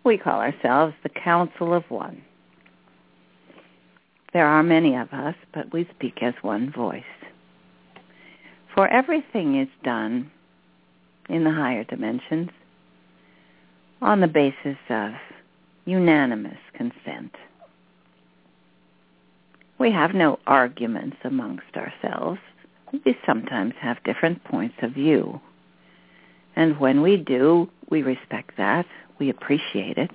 we 0.04 0.16
call 0.16 0.40
ourselves 0.40 0.94
the 1.02 1.10
Council 1.10 1.74
of 1.74 1.84
One. 1.90 2.22
There 4.32 4.46
are 4.46 4.62
many 4.62 4.96
of 4.96 5.12
us, 5.12 5.34
but 5.52 5.72
we 5.72 5.88
speak 5.96 6.22
as 6.22 6.34
one 6.42 6.72
voice. 6.72 7.02
For 8.74 8.88
everything 8.88 9.60
is 9.60 9.68
done 9.82 10.30
in 11.28 11.44
the 11.44 11.52
higher 11.52 11.84
dimensions 11.84 12.50
on 14.06 14.20
the 14.20 14.28
basis 14.28 14.78
of 14.88 15.10
unanimous 15.84 16.58
consent. 16.74 17.34
We 19.78 19.90
have 19.90 20.14
no 20.14 20.38
arguments 20.46 21.16
amongst 21.24 21.76
ourselves. 21.76 22.38
We 23.04 23.18
sometimes 23.26 23.74
have 23.80 24.02
different 24.04 24.44
points 24.44 24.76
of 24.80 24.92
view. 24.92 25.40
And 26.54 26.78
when 26.78 27.02
we 27.02 27.16
do, 27.16 27.68
we 27.90 28.02
respect 28.04 28.52
that, 28.58 28.86
we 29.18 29.28
appreciate 29.28 29.98
it, 29.98 30.12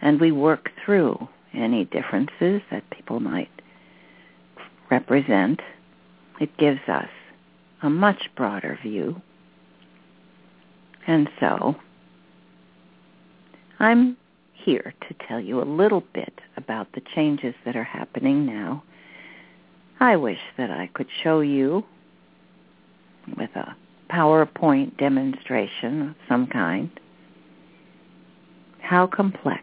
and 0.00 0.18
we 0.18 0.32
work 0.32 0.70
through 0.82 1.28
any 1.52 1.84
differences 1.84 2.62
that 2.70 2.88
people 2.88 3.20
might 3.20 3.50
represent. 4.90 5.60
It 6.40 6.56
gives 6.56 6.80
us 6.88 7.10
a 7.82 7.90
much 7.90 8.30
broader 8.34 8.78
view. 8.82 9.20
And 11.06 11.28
so, 11.38 11.76
I'm 13.80 14.18
here 14.52 14.92
to 15.08 15.26
tell 15.26 15.40
you 15.40 15.62
a 15.62 15.64
little 15.64 16.04
bit 16.12 16.34
about 16.58 16.92
the 16.92 17.00
changes 17.14 17.54
that 17.64 17.76
are 17.76 17.84
happening 17.84 18.44
now. 18.44 18.84
I 19.98 20.16
wish 20.16 20.38
that 20.58 20.70
I 20.70 20.90
could 20.92 21.08
show 21.22 21.40
you 21.40 21.84
with 23.38 23.50
a 23.56 23.74
PowerPoint 24.10 24.98
demonstration 24.98 26.10
of 26.10 26.14
some 26.28 26.46
kind 26.46 26.90
how 28.82 29.06
complex, 29.06 29.62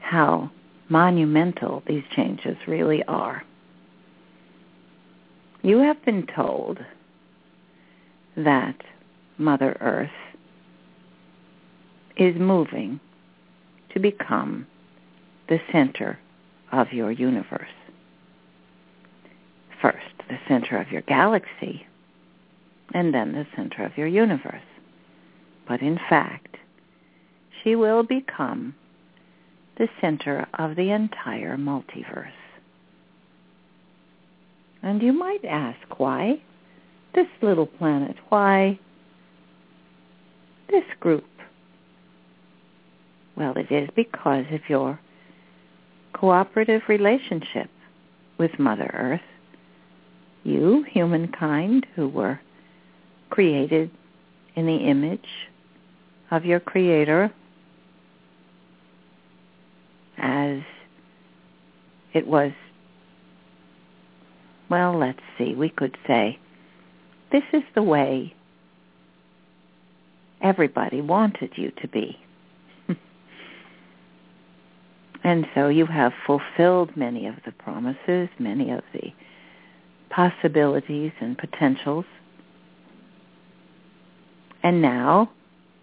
how 0.00 0.50
monumental 0.88 1.82
these 1.86 2.04
changes 2.14 2.56
really 2.66 3.02
are. 3.04 3.42
You 5.62 5.78
have 5.78 6.02
been 6.04 6.26
told 6.26 6.78
that 8.36 8.76
Mother 9.36 9.76
Earth 9.80 10.10
is 12.18 12.34
moving 12.36 13.00
to 13.92 14.00
become 14.00 14.66
the 15.48 15.60
center 15.72 16.18
of 16.72 16.92
your 16.92 17.10
universe. 17.10 17.68
First, 19.80 19.98
the 20.28 20.38
center 20.48 20.76
of 20.78 20.90
your 20.90 21.02
galaxy, 21.02 21.86
and 22.92 23.14
then 23.14 23.32
the 23.32 23.46
center 23.56 23.84
of 23.84 23.96
your 23.96 24.08
universe. 24.08 24.60
But 25.66 25.80
in 25.80 25.98
fact, 26.08 26.56
she 27.62 27.76
will 27.76 28.02
become 28.02 28.74
the 29.76 29.88
center 30.00 30.46
of 30.58 30.74
the 30.76 30.90
entire 30.90 31.56
multiverse. 31.56 32.32
And 34.82 35.02
you 35.02 35.12
might 35.12 35.44
ask, 35.44 35.98
why 35.98 36.40
this 37.14 37.26
little 37.42 37.66
planet? 37.66 38.16
Why 38.28 38.78
this 40.68 40.84
group? 41.00 41.24
Well, 43.38 43.56
it 43.56 43.70
is 43.70 43.88
because 43.94 44.46
of 44.50 44.68
your 44.68 44.98
cooperative 46.12 46.82
relationship 46.88 47.70
with 48.36 48.58
Mother 48.58 48.90
Earth. 48.92 49.20
You, 50.42 50.84
humankind, 50.90 51.86
who 51.94 52.08
were 52.08 52.40
created 53.30 53.92
in 54.56 54.66
the 54.66 54.78
image 54.78 55.28
of 56.32 56.44
your 56.44 56.58
Creator 56.58 57.32
as 60.16 60.58
it 62.14 62.26
was, 62.26 62.50
well, 64.68 64.98
let's 64.98 65.22
see, 65.38 65.54
we 65.54 65.68
could 65.68 65.96
say, 66.08 66.40
this 67.30 67.44
is 67.52 67.62
the 67.76 67.84
way 67.84 68.34
everybody 70.42 71.00
wanted 71.00 71.52
you 71.54 71.70
to 71.80 71.86
be. 71.86 72.18
And 75.28 75.46
so 75.54 75.68
you 75.68 75.84
have 75.84 76.14
fulfilled 76.26 76.96
many 76.96 77.26
of 77.26 77.34
the 77.44 77.52
promises, 77.52 78.30
many 78.38 78.70
of 78.70 78.82
the 78.94 79.12
possibilities 80.08 81.12
and 81.20 81.36
potentials. 81.36 82.06
And 84.62 84.80
now 84.80 85.30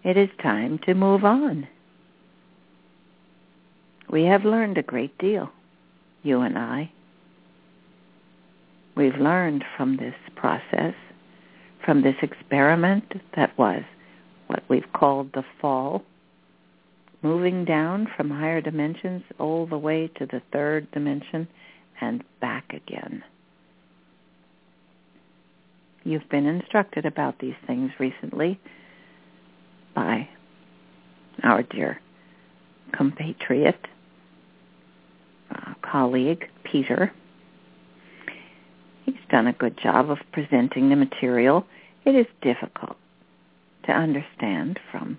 it 0.02 0.16
is 0.16 0.30
time 0.42 0.80
to 0.80 0.94
move 0.94 1.24
on. 1.24 1.68
We 4.10 4.24
have 4.24 4.44
learned 4.44 4.78
a 4.78 4.82
great 4.82 5.16
deal, 5.16 5.52
you 6.24 6.40
and 6.40 6.58
I. 6.58 6.90
We've 8.96 9.14
learned 9.14 9.64
from 9.76 9.96
this 9.96 10.16
process, 10.34 10.94
from 11.84 12.02
this 12.02 12.16
experiment 12.20 13.12
that 13.36 13.56
was 13.56 13.84
what 14.48 14.64
we've 14.68 14.92
called 14.92 15.30
the 15.34 15.44
fall, 15.60 16.02
moving 17.26 17.64
down 17.64 18.06
from 18.16 18.30
higher 18.30 18.60
dimensions 18.60 19.22
all 19.40 19.66
the 19.66 19.76
way 19.76 20.08
to 20.16 20.26
the 20.26 20.40
third 20.52 20.88
dimension 20.92 21.48
and 22.00 22.22
back 22.40 22.72
again. 22.72 23.24
You've 26.04 26.28
been 26.28 26.46
instructed 26.46 27.04
about 27.04 27.40
these 27.40 27.56
things 27.66 27.90
recently 27.98 28.60
by 29.92 30.28
our 31.42 31.64
dear 31.64 32.00
compatriot, 32.92 33.80
uh, 35.50 35.74
colleague, 35.82 36.48
Peter. 36.62 37.12
He's 39.04 39.14
done 39.32 39.48
a 39.48 39.52
good 39.52 39.76
job 39.82 40.10
of 40.10 40.18
presenting 40.32 40.90
the 40.90 40.96
material. 40.96 41.66
It 42.04 42.14
is 42.14 42.26
difficult 42.40 42.96
to 43.86 43.92
understand 43.92 44.78
from 44.92 45.18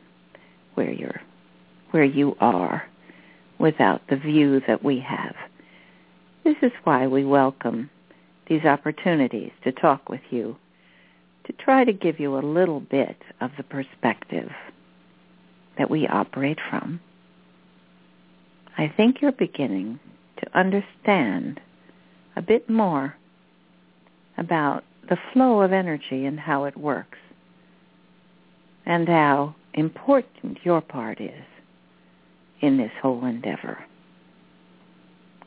where 0.75 0.93
you're 0.93 1.21
where 1.91 2.03
you 2.03 2.35
are 2.39 2.83
without 3.59 4.01
the 4.09 4.17
view 4.17 4.61
that 4.67 4.83
we 4.83 4.99
have. 4.99 5.35
This 6.43 6.57
is 6.61 6.71
why 6.83 7.07
we 7.07 7.25
welcome 7.25 7.89
these 8.47 8.63
opportunities 8.63 9.51
to 9.63 9.71
talk 9.71 10.09
with 10.09 10.21
you, 10.29 10.55
to 11.45 11.53
try 11.53 11.83
to 11.83 11.93
give 11.93 12.19
you 12.19 12.37
a 12.37 12.39
little 12.39 12.79
bit 12.79 13.17
of 13.41 13.51
the 13.57 13.63
perspective 13.63 14.49
that 15.77 15.89
we 15.89 16.07
operate 16.07 16.59
from. 16.69 16.99
I 18.77 18.93
think 18.95 19.21
you're 19.21 19.31
beginning 19.31 19.99
to 20.37 20.57
understand 20.57 21.59
a 22.35 22.41
bit 22.41 22.69
more 22.69 23.15
about 24.37 24.83
the 25.09 25.17
flow 25.33 25.61
of 25.61 25.73
energy 25.73 26.25
and 26.25 26.39
how 26.39 26.65
it 26.65 26.77
works 26.77 27.17
and 28.85 29.07
how 29.07 29.55
important 29.73 30.59
your 30.63 30.81
part 30.81 31.19
is 31.19 31.43
in 32.61 32.77
this 32.77 32.91
whole 33.01 33.25
endeavor. 33.25 33.83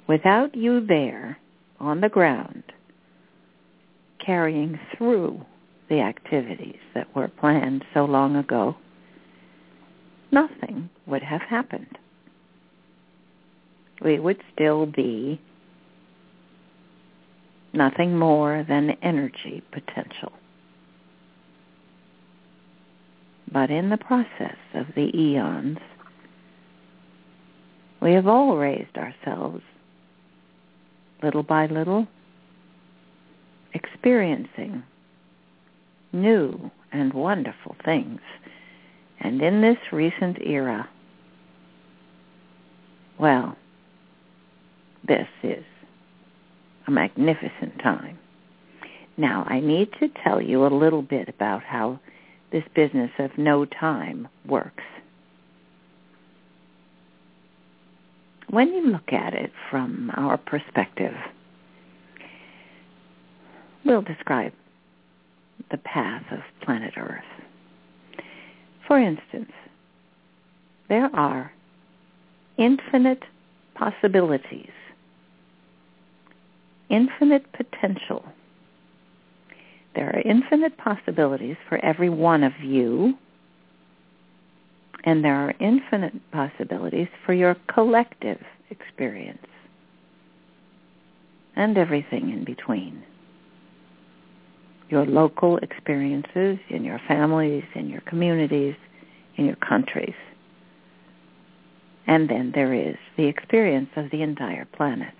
Without 0.09 0.55
you 0.55 0.85
there 0.85 1.39
on 1.79 2.01
the 2.01 2.09
ground 2.09 2.65
carrying 4.25 4.79
through 4.97 5.45
the 5.89 6.01
activities 6.01 6.79
that 6.95 7.15
were 7.15 7.29
planned 7.29 7.85
so 7.95 8.05
long 8.05 8.37
ago, 8.37 8.77
nothing 10.31 10.89
would 11.07 11.23
have 11.23 11.41
happened. 11.43 11.99
We 14.03 14.19
would 14.19 14.41
still 14.55 14.87
be 14.87 15.41
nothing 17.73 18.19
more 18.19 18.65
than 18.69 18.97
energy 19.03 19.63
potential. 19.73 20.33
But 23.53 23.71
in 23.71 23.91
the 23.91 23.97
process 23.97 24.57
of 24.75 24.87
the 24.95 25.11
eons, 25.17 25.79
we 28.01 28.13
have 28.13 28.27
all 28.27 28.57
raised 28.57 28.97
ourselves 28.97 29.63
little 31.23 31.43
by 31.43 31.67
little, 31.67 32.07
experiencing 33.75 34.83
new 36.13 36.71
and 36.93 37.13
wonderful 37.13 37.77
things. 37.85 38.21
And 39.21 39.41
in 39.43 39.61
this 39.61 39.77
recent 39.93 40.39
era, 40.41 40.89
well, 43.19 43.57
this 45.07 45.29
is 45.43 45.65
a 46.87 46.91
magnificent 46.91 47.79
time. 47.83 48.19
Now, 49.17 49.45
I 49.47 49.61
need 49.61 49.91
to 50.01 50.09
tell 50.25 50.41
you 50.41 50.65
a 50.65 50.69
little 50.69 51.03
bit 51.03 51.29
about 51.29 51.63
how 51.63 52.01
this 52.51 52.65
business 52.75 53.11
of 53.19 53.37
no 53.37 53.67
time 53.67 54.29
works. 54.47 54.83
When 58.51 58.75
you 58.75 58.91
look 58.91 59.13
at 59.13 59.33
it 59.33 59.53
from 59.71 60.11
our 60.17 60.37
perspective, 60.37 61.15
we'll 63.85 64.03
describe 64.03 64.53
the 65.71 65.79
path 65.79 66.25
of 66.33 66.41
planet 66.61 66.95
Earth. 66.97 67.23
For 68.89 68.99
instance, 68.99 69.53
there 70.89 71.15
are 71.15 71.53
infinite 72.59 73.23
possibilities, 73.77 74.73
infinite 76.89 77.47
potential. 77.53 78.25
There 79.95 80.09
are 80.09 80.23
infinite 80.29 80.77
possibilities 80.77 81.57
for 81.69 81.79
every 81.85 82.11
one 82.11 82.43
of 82.43 82.53
you, 82.61 83.15
and 85.05 85.25
there 85.25 85.35
are 85.35 85.55
infinite 85.61 86.15
possibilities 86.31 87.09
for 87.25 87.33
your 87.33 87.57
collective 87.73 88.41
experience 88.71 89.47
and 91.57 91.77
everything 91.77 92.31
in 92.31 92.45
between. 92.45 93.03
Your 94.89 95.07
local 95.07 95.59
experiences 95.59 96.59
in 96.69 96.85
your 96.85 97.01
families, 97.07 97.65
in 97.75 97.89
your 97.89 98.01
communities, 98.03 98.75
in 99.37 99.47
your 99.47 99.57
countries. 99.57 100.15
And 102.07 102.29
then 102.29 102.53
there 102.55 102.75
is 102.75 102.97
the 103.17 103.27
experience 103.27 103.91
of 103.97 104.11
the 104.11 104.23
entire 104.23 104.65
planet. 104.65 105.15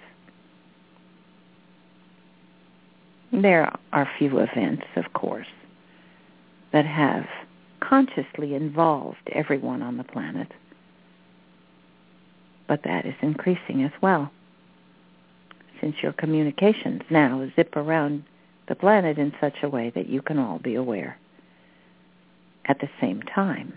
There 3.33 3.73
are 3.93 4.11
few 4.19 4.39
events, 4.39 4.87
of 4.97 5.13
course, 5.13 5.47
that 6.73 6.85
have 6.85 7.27
consciously 7.81 8.55
involved 8.55 9.29
everyone 9.33 9.83
on 9.83 9.97
the 9.97 10.05
planet. 10.05 10.53
But 12.69 12.83
that 12.85 13.07
is 13.07 13.15
increasing 13.23 13.83
as 13.83 13.93
well. 14.01 14.31
Since 15.81 15.97
your 16.03 16.13
communications 16.13 17.03
now 17.11 17.49
zip 17.57 17.75
around 17.75 18.25
the 18.69 18.75
planet 18.75 19.19
in 19.19 19.33
such 19.41 19.57
a 19.63 19.69
way 19.69 19.91
that 19.95 20.09
you 20.09 20.23
can 20.23 20.39
all 20.39 20.59
be 20.59 20.75
aware 20.77 21.19
at 22.67 22.79
the 22.81 22.89
same 23.01 23.23
time. 23.23 23.73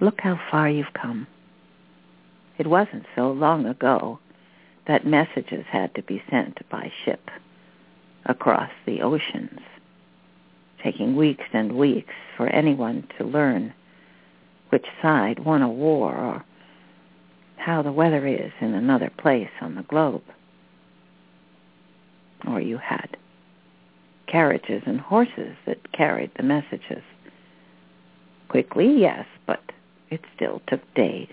Look 0.00 0.20
how 0.20 0.40
far 0.50 0.68
you've 0.68 0.94
come. 0.94 1.26
It 2.58 2.66
wasn't 2.66 3.04
so 3.14 3.30
long 3.30 3.66
ago 3.66 4.18
that 4.86 5.06
messages 5.06 5.64
had 5.70 5.94
to 5.94 6.02
be 6.02 6.22
sent 6.30 6.68
by 6.68 6.90
ship 7.04 7.30
across 8.24 8.70
the 8.86 9.02
oceans, 9.02 9.60
taking 10.82 11.16
weeks 11.16 11.44
and 11.52 11.76
weeks 11.76 12.14
for 12.36 12.48
anyone 12.48 13.06
to 13.18 13.24
learn 13.24 13.72
which 14.70 14.86
side 15.02 15.44
won 15.44 15.62
a 15.62 15.68
war 15.68 16.14
or 16.14 16.44
how 17.56 17.82
the 17.82 17.92
weather 17.92 18.26
is 18.26 18.52
in 18.60 18.74
another 18.74 19.10
place 19.18 19.50
on 19.60 19.74
the 19.74 19.82
globe. 19.82 20.22
Or 22.46 22.60
you 22.60 22.78
had 22.78 23.16
carriages 24.26 24.82
and 24.86 25.00
horses 25.00 25.56
that 25.66 25.92
carried 25.92 26.30
the 26.36 26.42
messages. 26.42 27.02
Quickly, 28.48 28.92
yes, 28.98 29.26
but 29.46 29.60
it 30.10 30.20
still 30.34 30.62
took 30.66 30.80
days. 30.94 31.28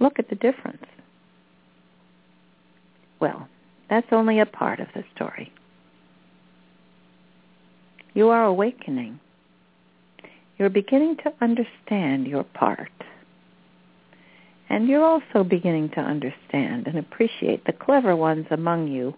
Look 0.00 0.18
at 0.18 0.28
the 0.28 0.36
difference. 0.36 0.84
Well, 3.20 3.48
that's 3.90 4.06
only 4.12 4.38
a 4.38 4.46
part 4.46 4.80
of 4.80 4.88
the 4.94 5.02
story. 5.14 5.52
You 8.14 8.28
are 8.28 8.44
awakening. 8.44 9.20
You're 10.58 10.70
beginning 10.70 11.16
to 11.18 11.32
understand 11.40 12.26
your 12.26 12.44
part. 12.44 12.90
And 14.68 14.88
you're 14.88 15.04
also 15.04 15.44
beginning 15.44 15.90
to 15.90 16.00
understand 16.00 16.86
and 16.86 16.98
appreciate 16.98 17.64
the 17.64 17.72
clever 17.72 18.14
ones 18.14 18.46
among 18.50 18.88
you 18.88 19.14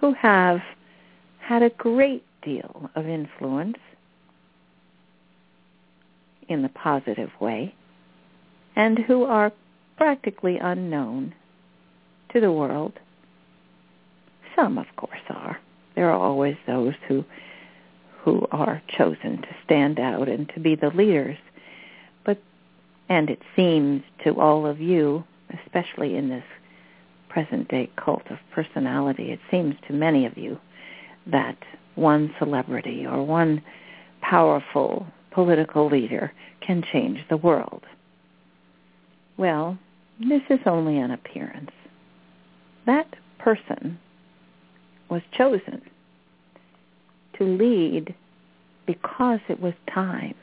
who 0.00 0.12
have 0.14 0.60
had 1.40 1.62
a 1.62 1.70
great 1.70 2.24
deal 2.42 2.90
of 2.94 3.06
influence 3.06 3.78
in 6.48 6.62
the 6.62 6.68
positive 6.68 7.30
way 7.40 7.74
and 8.76 8.98
who 8.98 9.24
are 9.24 9.52
practically 9.96 10.58
unknown 10.58 11.34
to 12.32 12.40
the 12.40 12.52
world. 12.52 12.92
Some, 14.54 14.78
of 14.78 14.86
course, 14.96 15.18
are. 15.28 15.58
There 15.98 16.10
are 16.10 16.26
always 16.28 16.54
those 16.64 16.94
who 17.08 17.24
who 18.22 18.46
are 18.52 18.80
chosen 18.96 19.42
to 19.42 19.48
stand 19.64 19.98
out 19.98 20.28
and 20.28 20.48
to 20.50 20.60
be 20.60 20.76
the 20.76 20.90
leaders. 20.90 21.36
But 22.24 22.38
and 23.08 23.28
it 23.28 23.42
seems 23.56 24.04
to 24.22 24.40
all 24.40 24.64
of 24.64 24.80
you, 24.80 25.24
especially 25.58 26.14
in 26.14 26.28
this 26.28 26.44
present 27.28 27.66
day 27.66 27.90
cult 27.96 28.22
of 28.30 28.38
personality, 28.54 29.32
it 29.32 29.40
seems 29.50 29.74
to 29.88 29.92
many 29.92 30.24
of 30.24 30.38
you 30.38 30.60
that 31.26 31.58
one 31.96 32.32
celebrity 32.38 33.04
or 33.04 33.24
one 33.24 33.60
powerful 34.20 35.04
political 35.32 35.88
leader 35.88 36.32
can 36.64 36.84
change 36.92 37.18
the 37.28 37.36
world. 37.36 37.82
Well, 39.36 39.76
this 40.20 40.42
is 40.48 40.60
only 40.64 40.96
an 40.98 41.10
appearance 41.10 41.72
that 42.86 43.16
person 43.40 43.98
was 45.08 45.22
chosen 45.32 45.82
to 47.36 47.44
lead 47.44 48.14
because 48.86 49.40
it 49.48 49.60
was 49.60 49.74
time, 49.92 50.34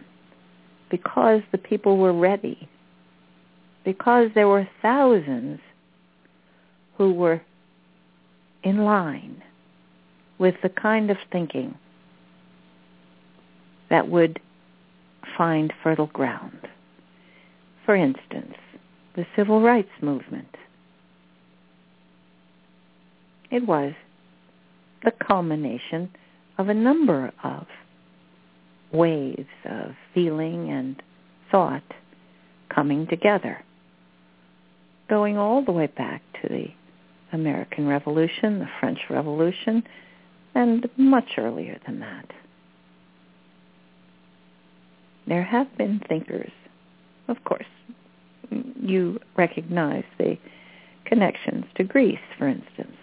because 0.89 1.41
the 1.51 1.57
people 1.57 1.97
were 1.97 2.13
ready, 2.13 2.67
because 3.83 4.29
there 4.35 4.47
were 4.47 4.67
thousands 4.81 5.59
who 6.97 7.11
were 7.11 7.41
in 8.63 8.83
line 8.83 9.41
with 10.37 10.55
the 10.61 10.69
kind 10.69 11.09
of 11.09 11.17
thinking 11.31 11.75
that 13.89 14.07
would 14.07 14.39
find 15.37 15.73
fertile 15.83 16.07
ground. 16.07 16.67
For 17.85 17.95
instance, 17.95 18.55
the 19.15 19.25
civil 19.35 19.61
rights 19.61 19.91
movement 20.01 20.55
it 23.51 23.65
was 23.65 23.93
the 25.05 25.11
culmination 25.25 26.09
of 26.57 26.67
a 26.67 26.73
number 26.73 27.31
of 27.43 27.67
waves 28.91 29.47
of 29.65 29.91
feeling 30.13 30.69
and 30.69 31.01
thought 31.51 31.83
coming 32.73 33.07
together, 33.07 33.63
going 35.09 35.37
all 35.37 35.63
the 35.63 35.71
way 35.71 35.87
back 35.87 36.21
to 36.41 36.49
the 36.49 36.67
American 37.31 37.87
Revolution, 37.87 38.59
the 38.59 38.69
French 38.79 38.99
Revolution, 39.09 39.83
and 40.55 40.89
much 40.97 41.37
earlier 41.37 41.79
than 41.85 41.99
that. 41.99 42.25
There 45.27 45.43
have 45.43 45.75
been 45.77 46.01
thinkers, 46.07 46.51
of 47.27 47.43
course, 47.43 47.65
you 48.79 49.19
recognize 49.35 50.03
the 50.17 50.37
connections 51.05 51.65
to 51.75 51.83
Greece, 51.83 52.19
for 52.37 52.47
instance, 52.47 52.95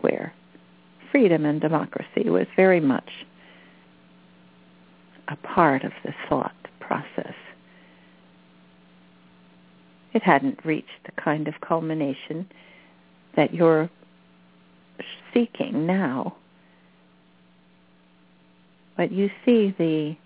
where 0.00 0.34
freedom 1.10 1.44
and 1.44 1.60
democracy 1.60 2.28
was 2.28 2.46
very 2.56 2.80
much 2.80 3.10
a 5.28 5.36
part 5.36 5.84
of 5.84 5.92
the 6.04 6.14
thought 6.28 6.54
process. 6.80 7.34
It 10.14 10.22
hadn't 10.22 10.64
reached 10.64 11.04
the 11.04 11.12
kind 11.20 11.48
of 11.48 11.54
culmination 11.60 12.50
that 13.36 13.52
you're 13.54 13.90
seeking 15.34 15.86
now. 15.86 16.36
But 18.96 19.12
you 19.12 19.30
see 19.44 19.74
the, 19.78 20.16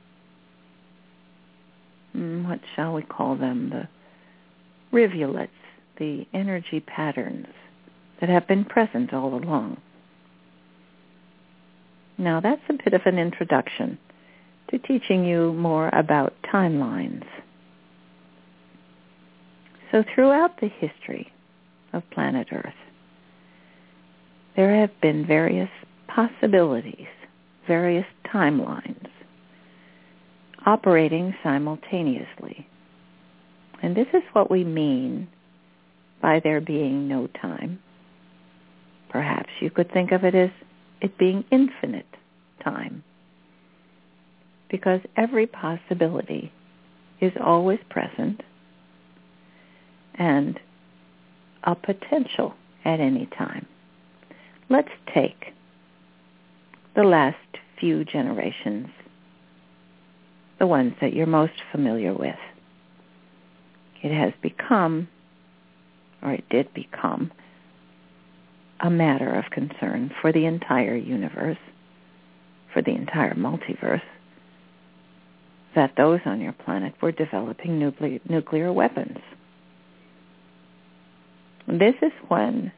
mm, 2.16 2.48
what 2.48 2.60
shall 2.74 2.94
we 2.94 3.02
call 3.02 3.36
them, 3.36 3.70
the 3.70 3.88
rivulets, 4.92 5.52
the 5.98 6.26
energy 6.32 6.80
patterns 6.80 7.48
that 8.20 8.30
have 8.30 8.46
been 8.46 8.64
present 8.64 9.12
all 9.12 9.34
along. 9.34 9.76
Now 12.18 12.40
that's 12.40 12.62
a 12.68 12.74
bit 12.74 12.94
of 12.94 13.02
an 13.06 13.18
introduction 13.18 13.98
to 14.70 14.78
teaching 14.78 15.24
you 15.24 15.52
more 15.52 15.88
about 15.92 16.34
timelines. 16.52 17.24
So 19.90 20.04
throughout 20.14 20.60
the 20.60 20.68
history 20.68 21.32
of 21.92 22.08
planet 22.10 22.48
Earth, 22.52 22.74
there 24.56 24.74
have 24.80 24.98
been 25.00 25.26
various 25.26 25.70
possibilities, 26.08 27.08
various 27.66 28.06
timelines 28.26 29.08
operating 30.66 31.34
simultaneously. 31.42 32.66
And 33.82 33.96
this 33.96 34.06
is 34.12 34.22
what 34.32 34.50
we 34.50 34.64
mean 34.64 35.28
by 36.20 36.40
there 36.40 36.60
being 36.60 37.08
no 37.08 37.26
time. 37.26 37.80
Perhaps 39.08 39.50
you 39.60 39.70
could 39.70 39.92
think 39.92 40.12
of 40.12 40.24
it 40.24 40.34
as 40.34 40.50
it 41.02 41.18
being 41.18 41.44
infinite 41.50 42.06
time. 42.64 43.02
Because 44.70 45.00
every 45.16 45.46
possibility 45.46 46.52
is 47.20 47.32
always 47.44 47.80
present 47.90 48.40
and 50.14 50.58
a 51.64 51.74
potential 51.74 52.54
at 52.84 53.00
any 53.00 53.26
time. 53.26 53.66
Let's 54.70 54.90
take 55.12 55.52
the 56.94 57.02
last 57.02 57.36
few 57.78 58.04
generations, 58.04 58.88
the 60.58 60.66
ones 60.66 60.94
that 61.00 61.12
you're 61.12 61.26
most 61.26 61.52
familiar 61.70 62.14
with. 62.14 62.36
It 64.02 64.12
has 64.16 64.32
become, 64.40 65.08
or 66.22 66.32
it 66.32 66.48
did 66.48 66.72
become, 66.74 67.32
a 68.82 68.90
matter 68.90 69.32
of 69.32 69.44
concern 69.50 70.10
for 70.20 70.32
the 70.32 70.44
entire 70.44 70.96
universe, 70.96 71.58
for 72.72 72.82
the 72.82 72.90
entire 72.90 73.34
multiverse, 73.34 74.02
that 75.76 75.92
those 75.96 76.20
on 76.26 76.40
your 76.40 76.52
planet 76.52 76.92
were 77.00 77.12
developing 77.12 77.78
nuclear, 77.78 78.18
nuclear 78.28 78.72
weapons. 78.72 79.18
This 81.68 81.94
is 82.02 82.12
when 82.28 82.72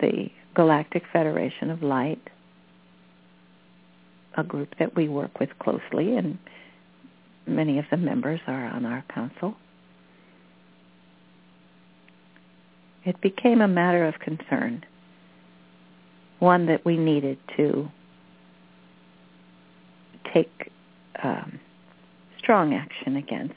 the 0.00 0.30
Galactic 0.54 1.02
Federation 1.12 1.70
of 1.70 1.82
Light, 1.82 2.20
a 4.36 4.42
group 4.42 4.74
that 4.78 4.96
we 4.96 5.08
work 5.08 5.38
with 5.38 5.50
closely, 5.58 6.16
and 6.16 6.38
many 7.46 7.78
of 7.78 7.84
the 7.90 7.96
members 7.98 8.40
are 8.46 8.66
on 8.66 8.86
our 8.86 9.04
council, 9.14 9.54
it 13.08 13.20
became 13.22 13.62
a 13.62 13.68
matter 13.68 14.04
of 14.04 14.18
concern, 14.18 14.84
one 16.40 16.66
that 16.66 16.84
we 16.84 16.98
needed 16.98 17.38
to 17.56 17.88
take 20.34 20.70
um, 21.22 21.58
strong 22.38 22.74
action 22.74 23.16
against 23.16 23.54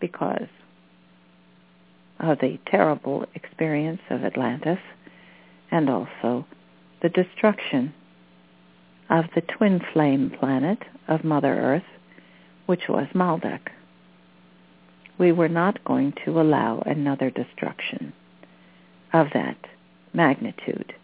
because 0.00 0.48
of 2.20 2.38
the 2.38 2.58
terrible 2.66 3.26
experience 3.34 4.00
of 4.08 4.24
Atlantis 4.24 4.78
and 5.70 5.90
also 5.90 6.46
the 7.02 7.10
destruction 7.10 7.92
of 9.10 9.26
the 9.34 9.42
twin 9.42 9.78
flame 9.92 10.30
planet 10.30 10.78
of 11.06 11.22
Mother 11.22 11.52
Earth, 11.52 11.82
which 12.64 12.88
was 12.88 13.08
Maldek. 13.14 13.68
We 15.18 15.32
were 15.32 15.50
not 15.50 15.84
going 15.84 16.14
to 16.24 16.40
allow 16.40 16.82
another 16.86 17.28
destruction 17.28 18.14
of 19.12 19.28
that 19.34 19.58
magnitude, 20.12 20.94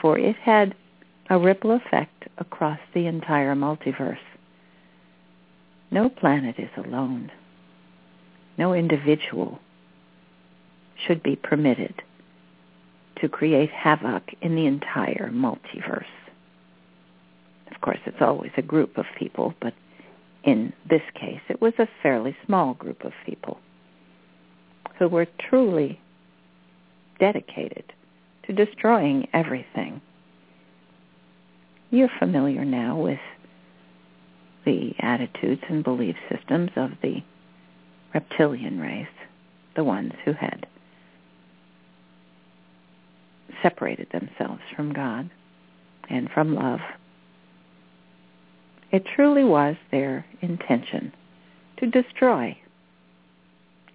for 0.00 0.18
it 0.18 0.36
had 0.36 0.74
a 1.30 1.38
ripple 1.38 1.72
effect 1.72 2.28
across 2.38 2.78
the 2.94 3.06
entire 3.06 3.54
multiverse. 3.54 4.18
No 5.90 6.08
planet 6.08 6.56
is 6.58 6.70
alone. 6.76 7.30
No 8.58 8.72
individual 8.72 9.60
should 11.06 11.22
be 11.22 11.36
permitted 11.36 11.94
to 13.20 13.28
create 13.28 13.70
havoc 13.70 14.22
in 14.40 14.54
the 14.54 14.66
entire 14.66 15.30
multiverse. 15.30 16.04
Of 17.70 17.80
course, 17.80 17.98
it's 18.06 18.20
always 18.20 18.52
a 18.56 18.62
group 18.62 18.98
of 18.98 19.06
people, 19.18 19.54
but 19.60 19.74
in 20.44 20.72
this 20.88 21.02
case, 21.14 21.40
it 21.48 21.60
was 21.60 21.74
a 21.78 21.88
fairly 22.02 22.36
small 22.46 22.74
group 22.74 23.04
of 23.04 23.12
people 23.24 23.58
who 24.98 25.08
were 25.08 25.26
truly 25.38 26.00
dedicated 27.18 27.92
to 28.46 28.52
destroying 28.52 29.28
everything. 29.32 30.00
You're 31.90 32.10
familiar 32.18 32.64
now 32.64 32.96
with 32.98 33.20
the 34.64 34.92
attitudes 35.00 35.62
and 35.68 35.84
belief 35.84 36.16
systems 36.30 36.70
of 36.76 36.90
the 37.02 37.22
reptilian 38.12 38.80
race, 38.80 39.06
the 39.76 39.84
ones 39.84 40.12
who 40.24 40.32
had 40.32 40.66
separated 43.62 44.08
themselves 44.10 44.62
from 44.74 44.92
God 44.92 45.30
and 46.08 46.28
from 46.30 46.54
love. 46.54 46.80
It 48.92 49.04
truly 49.14 49.44
was 49.44 49.76
their 49.90 50.24
intention 50.40 51.12
to 51.78 51.86
destroy 51.86 52.56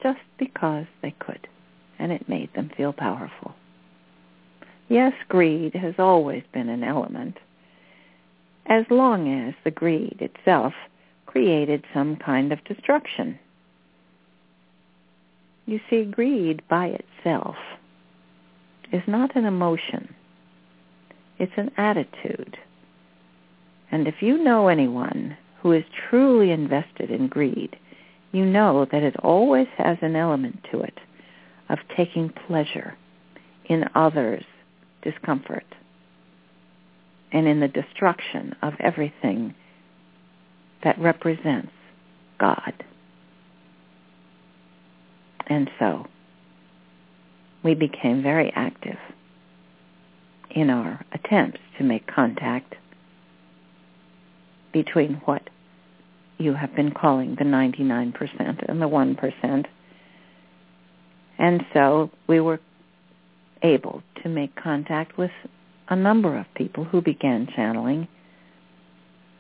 just 0.04 0.20
because 0.38 0.86
they 1.02 1.12
could, 1.20 1.48
and 2.02 2.12
it 2.12 2.28
made 2.28 2.52
them 2.56 2.72
feel 2.76 2.92
powerful. 2.92 3.54
Yes, 4.90 5.14
greed 5.30 5.76
has 5.76 5.94
always 6.00 6.44
been 6.52 6.68
an 6.68 6.84
element, 6.84 7.38
as 8.66 8.86
long 8.90 9.48
as 9.48 9.54
the 9.64 9.72
greed 9.72 10.18
itself 10.20 10.74
created 11.28 11.86
some 11.94 12.18
kind 12.18 12.52
of 12.52 12.64
destruction. 12.66 13.40
You 15.68 15.80
see, 15.90 16.04
greed 16.04 16.64
by 16.68 16.88
itself 17.00 17.56
is 18.92 19.04
not 19.08 19.36
an 19.36 19.46
emotion. 19.46 20.14
It's 21.38 21.54
an 21.56 21.72
attitude. 21.78 22.58
And 23.92 24.08
if 24.08 24.16
you 24.22 24.44
know 24.44 24.68
anyone 24.68 25.38
who 25.62 25.72
is 25.72 25.84
truly 26.10 26.52
invested 26.52 27.12
in 27.12 27.28
greed, 27.28 27.78
you 28.32 28.44
know 28.44 28.86
that 28.92 29.04
it 29.04 29.16
always 29.18 29.68
has 29.78 29.98
an 30.02 30.16
element 30.16 30.66
to 30.72 30.82
it 30.82 30.98
of 31.72 31.80
taking 31.96 32.30
pleasure 32.48 32.96
in 33.66 33.86
others' 33.96 34.44
discomfort 35.02 35.66
and 37.32 37.48
in 37.48 37.62
the 37.62 37.68
destruction 37.68 38.54
of 38.62 38.74
everything 38.80 39.56
that 40.84 41.00
represents 41.00 41.72
God. 42.40 42.74
And 45.48 45.70
so 45.80 46.08
we 47.64 47.74
became 47.74 48.22
very 48.22 48.52
active 48.54 48.98
in 50.50 50.70
our 50.70 51.04
attempts 51.14 51.60
to 51.78 51.84
make 51.84 52.06
contact 52.06 52.76
between 54.74 55.22
what 55.26 55.50
you 56.38 56.54
have 56.54 56.76
been 56.76 56.92
calling 56.92 57.36
the 57.36 57.46
99% 57.46 58.14
and 58.68 58.82
the 58.82 58.88
1%. 58.88 59.66
And 61.42 61.66
so 61.74 62.12
we 62.28 62.40
were 62.40 62.60
able 63.64 64.04
to 64.22 64.30
make 64.30 64.56
contact 64.56 65.18
with 65.18 65.32
a 65.90 65.96
number 65.96 66.38
of 66.38 66.46
people 66.54 66.84
who 66.84 67.02
began 67.02 67.48
channeling 67.56 68.08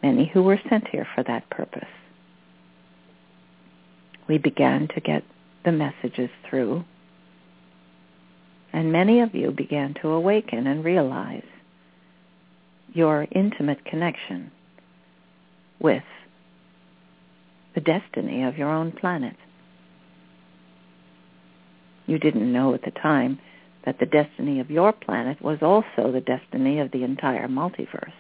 many 0.02 0.26
who 0.34 0.42
were 0.42 0.60
sent 0.68 0.88
here 0.88 1.08
for 1.14 1.24
that 1.24 1.48
purpose. 1.52 1.88
We 4.28 4.40
began 4.40 4.88
to 4.96 5.00
get 5.00 5.24
the 5.64 5.72
messages 5.72 6.32
through, 6.50 6.84
and 8.74 8.92
many 8.92 9.20
of 9.20 9.36
you 9.36 9.52
began 9.52 9.94
to 10.02 10.10
awaken 10.10 10.66
and 10.66 10.84
realize 10.84 11.46
your 12.94 13.28
intimate 13.30 13.86
connection 13.86 14.52
with 15.80 16.04
the 17.76 17.82
destiny 17.82 18.42
of 18.44 18.58
your 18.58 18.70
own 18.70 18.92
planet. 18.92 19.36
You 22.12 22.20
didn't 22.20 22.52
know 22.52 22.74
at 22.74 22.82
the 22.82 22.92
time 22.92 23.40
that 23.86 24.00
the 24.00 24.06
destiny 24.06 24.60
of 24.60 24.70
your 24.70 24.92
planet 24.92 25.42
was 25.42 25.60
also 25.62 26.12
the 26.12 26.20
destiny 26.20 26.78
of 26.80 26.92
the 26.92 27.06
entire 27.06 27.48
multiverse. 27.48 28.12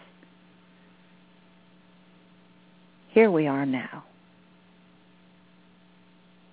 Here 3.09 3.29
we 3.29 3.47
are 3.47 3.65
now. 3.65 4.05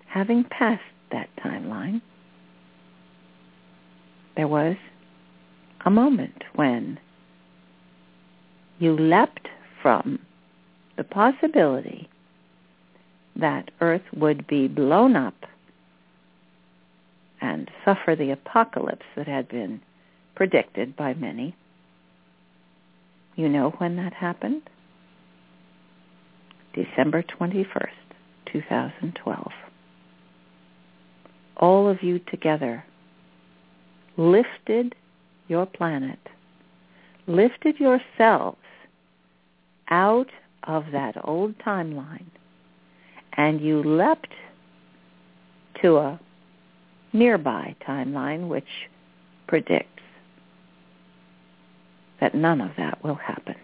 Having 0.08 0.46
passed 0.50 0.82
that 1.12 1.28
timeline, 1.38 2.02
there 4.34 4.48
was 4.48 4.74
a 5.86 5.90
moment 5.90 6.42
when 6.56 6.98
you 8.80 8.96
leapt 8.98 9.46
from 9.80 10.18
the 10.96 11.04
possibility 11.04 12.08
that 13.36 13.70
Earth 13.80 14.02
would 14.12 14.44
be 14.48 14.66
blown 14.66 15.14
up 15.14 15.36
and 17.40 17.70
suffer 17.84 18.14
the 18.16 18.30
apocalypse 18.30 19.06
that 19.16 19.26
had 19.26 19.48
been 19.48 19.80
predicted 20.34 20.96
by 20.96 21.14
many. 21.14 21.54
You 23.36 23.48
know 23.48 23.70
when 23.78 23.96
that 23.96 24.12
happened? 24.12 24.62
December 26.74 27.22
21st, 27.22 27.88
2012. 28.52 29.52
All 31.56 31.88
of 31.88 32.02
you 32.02 32.18
together 32.18 32.84
lifted 34.16 34.94
your 35.48 35.66
planet, 35.66 36.18
lifted 37.26 37.78
yourselves 37.80 38.58
out 39.88 40.28
of 40.64 40.84
that 40.92 41.16
old 41.24 41.58
timeline, 41.58 42.26
and 43.32 43.60
you 43.60 43.82
leapt 43.82 44.32
to 45.80 45.96
a 45.96 46.20
nearby 47.12 47.74
timeline 47.86 48.48
which 48.48 48.88
predicts 49.46 50.02
that 52.20 52.34
none 52.34 52.60
of 52.60 52.70
that 52.76 53.02
will 53.02 53.14
happen. 53.14 53.54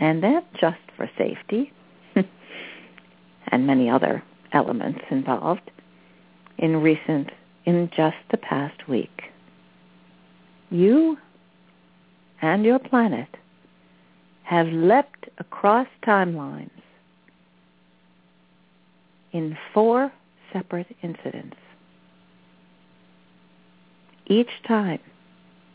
And 0.00 0.22
that 0.22 0.44
just 0.54 0.80
for 0.96 1.08
safety 1.16 1.72
and 3.48 3.66
many 3.66 3.88
other 3.88 4.22
elements 4.52 5.00
involved 5.10 5.70
in 6.58 6.80
recent, 6.82 7.30
in 7.64 7.90
just 7.96 8.16
the 8.30 8.36
past 8.36 8.88
week. 8.88 9.22
You 10.70 11.18
and 12.42 12.64
your 12.64 12.78
planet 12.78 13.28
have 14.44 14.66
leapt 14.68 15.28
across 15.38 15.86
timelines 16.02 16.70
in 19.32 19.56
four 19.72 20.12
separate 20.54 20.96
incidents. 21.02 21.56
Each 24.26 24.48
time 24.66 25.00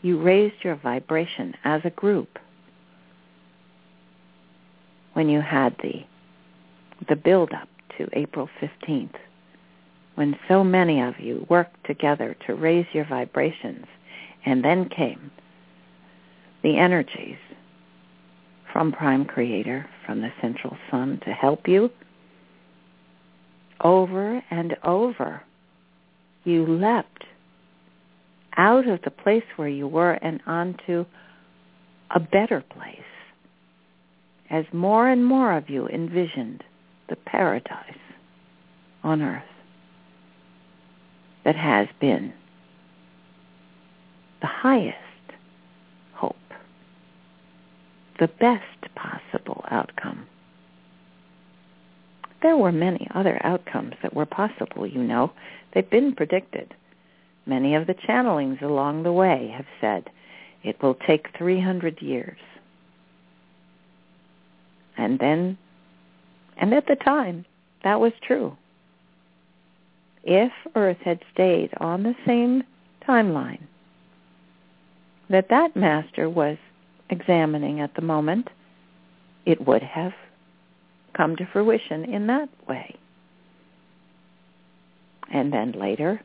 you 0.02 0.20
raised 0.20 0.64
your 0.64 0.74
vibration 0.74 1.54
as 1.62 1.82
a 1.84 1.90
group 1.90 2.40
when 5.12 5.28
you 5.28 5.40
had 5.40 5.76
the 5.82 6.04
the 7.08 7.16
build 7.16 7.52
up 7.52 7.68
to 7.96 8.08
April 8.12 8.48
15th 8.60 9.14
when 10.16 10.38
so 10.48 10.62
many 10.62 11.00
of 11.00 11.18
you 11.18 11.46
worked 11.48 11.82
together 11.86 12.36
to 12.46 12.54
raise 12.54 12.86
your 12.92 13.06
vibrations 13.06 13.86
and 14.44 14.62
then 14.62 14.86
came 14.88 15.30
the 16.62 16.76
energies 16.76 17.38
from 18.70 18.92
Prime 18.92 19.24
Creator, 19.24 19.88
from 20.04 20.20
the 20.20 20.30
Central 20.42 20.76
Sun 20.90 21.20
to 21.24 21.32
help 21.32 21.66
you 21.66 21.90
over 23.82 24.42
and 24.50 24.76
over. 24.84 25.42
You 26.44 26.66
leapt 26.66 27.24
out 28.56 28.88
of 28.88 29.00
the 29.02 29.10
place 29.10 29.44
where 29.56 29.68
you 29.68 29.86
were 29.86 30.12
and 30.12 30.40
onto 30.46 31.06
a 32.10 32.20
better 32.20 32.62
place 32.70 32.98
as 34.50 34.64
more 34.72 35.08
and 35.08 35.24
more 35.24 35.56
of 35.56 35.70
you 35.70 35.86
envisioned 35.88 36.64
the 37.08 37.16
paradise 37.16 37.94
on 39.04 39.22
earth 39.22 39.42
that 41.44 41.56
has 41.56 41.86
been 42.00 42.32
the 44.40 44.46
highest 44.46 44.96
hope, 46.14 46.36
the 48.18 48.28
best 48.28 48.94
possible 48.94 49.64
outcome. 49.70 50.26
There 52.42 52.56
were 52.56 52.72
many 52.72 53.06
other 53.14 53.38
outcomes 53.44 53.94
that 54.02 54.14
were 54.14 54.26
possible, 54.26 54.86
you 54.86 55.02
know. 55.02 55.32
They've 55.72 55.88
been 55.88 56.14
predicted. 56.14 56.74
Many 57.46 57.74
of 57.74 57.86
the 57.86 57.94
channelings 57.94 58.62
along 58.62 59.02
the 59.02 59.12
way 59.12 59.52
have 59.54 59.66
said 59.80 60.10
it 60.62 60.82
will 60.82 60.94
take 60.94 61.36
300 61.36 62.00
years. 62.00 62.38
And 64.96 65.18
then, 65.18 65.56
and 66.56 66.74
at 66.74 66.86
the 66.86 66.96
time, 66.96 67.44
that 67.82 68.00
was 68.00 68.12
true. 68.26 68.56
If 70.22 70.52
Earth 70.74 70.98
had 71.02 71.20
stayed 71.32 71.70
on 71.78 72.02
the 72.02 72.14
same 72.26 72.62
timeline 73.08 73.62
that 75.30 75.48
that 75.48 75.74
master 75.76 76.28
was 76.28 76.58
examining 77.08 77.80
at 77.80 77.94
the 77.94 78.02
moment, 78.02 78.48
it 79.46 79.66
would 79.66 79.82
have 79.82 80.12
come 81.16 81.36
to 81.36 81.46
fruition 81.52 82.04
in 82.04 82.26
that 82.28 82.48
way. 82.68 82.96
And 85.32 85.52
then 85.52 85.72
later, 85.72 86.20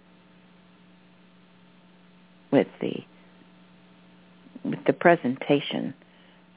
with 2.52 2.68
the 2.82 3.03
with 4.64 4.84
the 4.88 4.94
presentation 4.94 5.94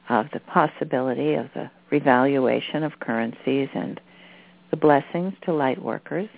of 0.09 0.25
the 0.33 0.39
possibility 0.39 1.35
of 1.35 1.47
the 1.53 1.69
revaluation 1.91 2.81
of 2.83 2.99
currencies 2.99 3.69
and 3.75 4.01
the 4.71 4.77
blessings 4.77 5.33
to 5.43 5.53
light 5.53 5.81
workers, 5.81 6.29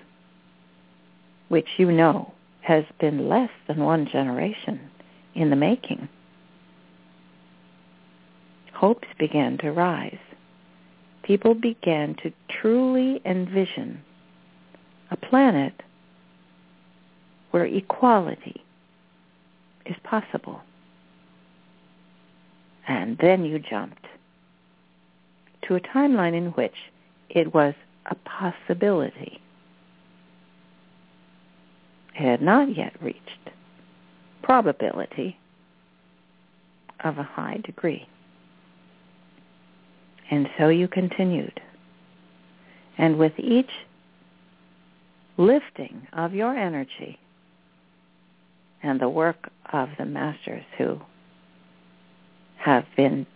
which 1.48 1.68
you 1.78 1.92
know 1.92 2.34
has 2.62 2.84
been 3.00 3.30
less 3.30 3.50
than 3.68 3.80
one 3.80 4.08
generation 4.12 4.80
in 5.34 5.50
the 5.50 5.56
making. 5.56 6.10
Hopes 8.74 9.08
began 9.18 9.58
to 9.60 9.72
rise 9.72 10.18
people 11.23 11.53
began 11.53 12.15
to 12.15 12.31
truly 12.49 13.22
envision 13.26 14.02
a 15.10 15.18
planet 15.18 15.73
where 17.52 17.65
equality 17.65 18.64
is 19.85 19.95
possible. 20.03 20.61
And 22.88 23.18
then 23.19 23.45
you 23.45 23.60
jumped 23.60 24.06
to 25.68 25.76
a 25.76 25.80
timeline 25.80 26.35
in 26.35 26.48
which 26.52 26.76
it 27.30 27.53
was 27.53 27.73
a 28.07 28.15
possibility. 28.15 29.39
It 32.15 32.22
had 32.22 32.41
not 32.41 32.76
yet 32.76 32.93
reached 33.02 33.19
probability 34.41 35.38
of 37.03 37.18
a 37.18 37.23
high 37.23 37.60
degree. 37.64 38.07
And 40.32 40.49
so 40.58 40.70
you 40.70 40.88
continued. 40.88 41.60
And 42.98 43.20
with 43.20 43.34
each 43.38 43.70
lifting 45.38 46.08
of 46.14 46.34
your 46.34 46.56
energy 46.56 47.20
and 48.82 48.99
the 48.99 49.10
work 49.10 49.52
of 49.74 49.90
the 49.98 50.06
masters 50.06 50.64
who 50.78 51.02
have 52.58 52.86
been 52.95 53.28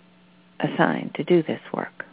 assigned 0.59 1.13
to 1.15 1.23
do 1.23 1.43
this 1.43 1.61
work, 1.73 2.05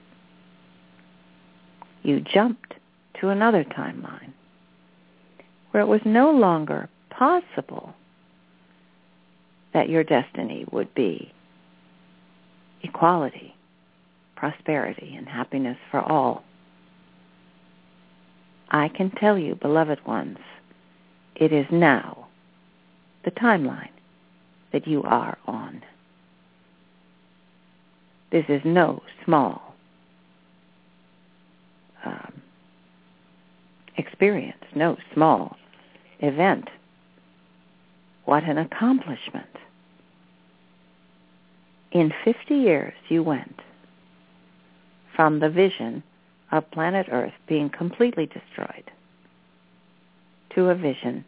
you 2.03 2.21
jumped 2.21 2.75
to 3.21 3.29
another 3.29 3.63
timeline 3.63 4.33
where 5.71 5.83
it 5.83 5.87
was 5.87 6.01
no 6.05 6.33
longer 6.33 6.89
possible 7.11 7.95
that 9.73 9.89
your 9.89 10.03
destiny 10.03 10.65
would 10.73 10.93
be 10.95 11.33
equality 12.83 13.55
prosperity 14.43 15.15
and 15.17 15.29
happiness 15.29 15.77
for 15.89 16.01
all. 16.01 16.43
I 18.73 18.89
can 18.89 19.13
tell 19.13 19.39
you, 19.39 19.55
beloved 19.55 20.05
ones, 20.05 20.39
it 21.37 21.53
is 21.53 21.67
now 21.71 22.27
the 23.25 23.31
timeline 23.31 23.93
that 24.73 24.89
you 24.89 25.05
are 25.05 25.39
on. 25.47 25.85
This 28.33 28.45
is 28.49 28.61
no 28.65 29.05
small 29.25 29.77
um, 32.05 32.43
experience, 33.97 34.65
no 34.75 34.97
small 35.15 35.57
event. 36.19 36.69
What 38.25 38.43
an 38.43 38.59
accomplishment. 38.59 39.47
In 41.93 42.13
50 42.25 42.57
years, 42.57 42.95
you 43.09 43.23
went 43.23 43.61
from 45.15 45.41
the 45.41 45.51
vision 45.51 46.03
of 46.51 46.71
planet 46.71 47.07
Earth 47.11 47.33
being 47.49 47.71
completely 47.71 48.27
destroyed 48.27 48.91
to 50.55 50.69
a 50.69 50.75
vision 50.75 51.25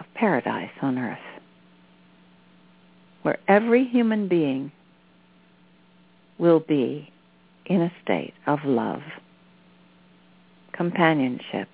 of 0.00 0.06
paradise 0.14 0.70
on 0.82 0.98
Earth, 0.98 1.18
where 3.22 3.38
every 3.48 3.84
human 3.84 4.28
being 4.28 4.72
will 6.38 6.60
be 6.60 7.10
in 7.66 7.82
a 7.82 7.92
state 8.02 8.34
of 8.46 8.58
love, 8.64 9.02
companionship, 10.72 11.68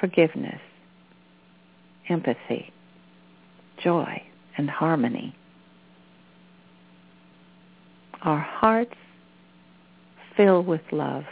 forgiveness, 0.00 0.60
empathy, 2.08 2.72
joy, 3.82 4.22
and 4.56 4.70
harmony. 4.70 5.34
Our 8.26 8.40
hearts 8.40 8.96
fill 10.36 10.64
with 10.64 10.80
love 10.90 11.24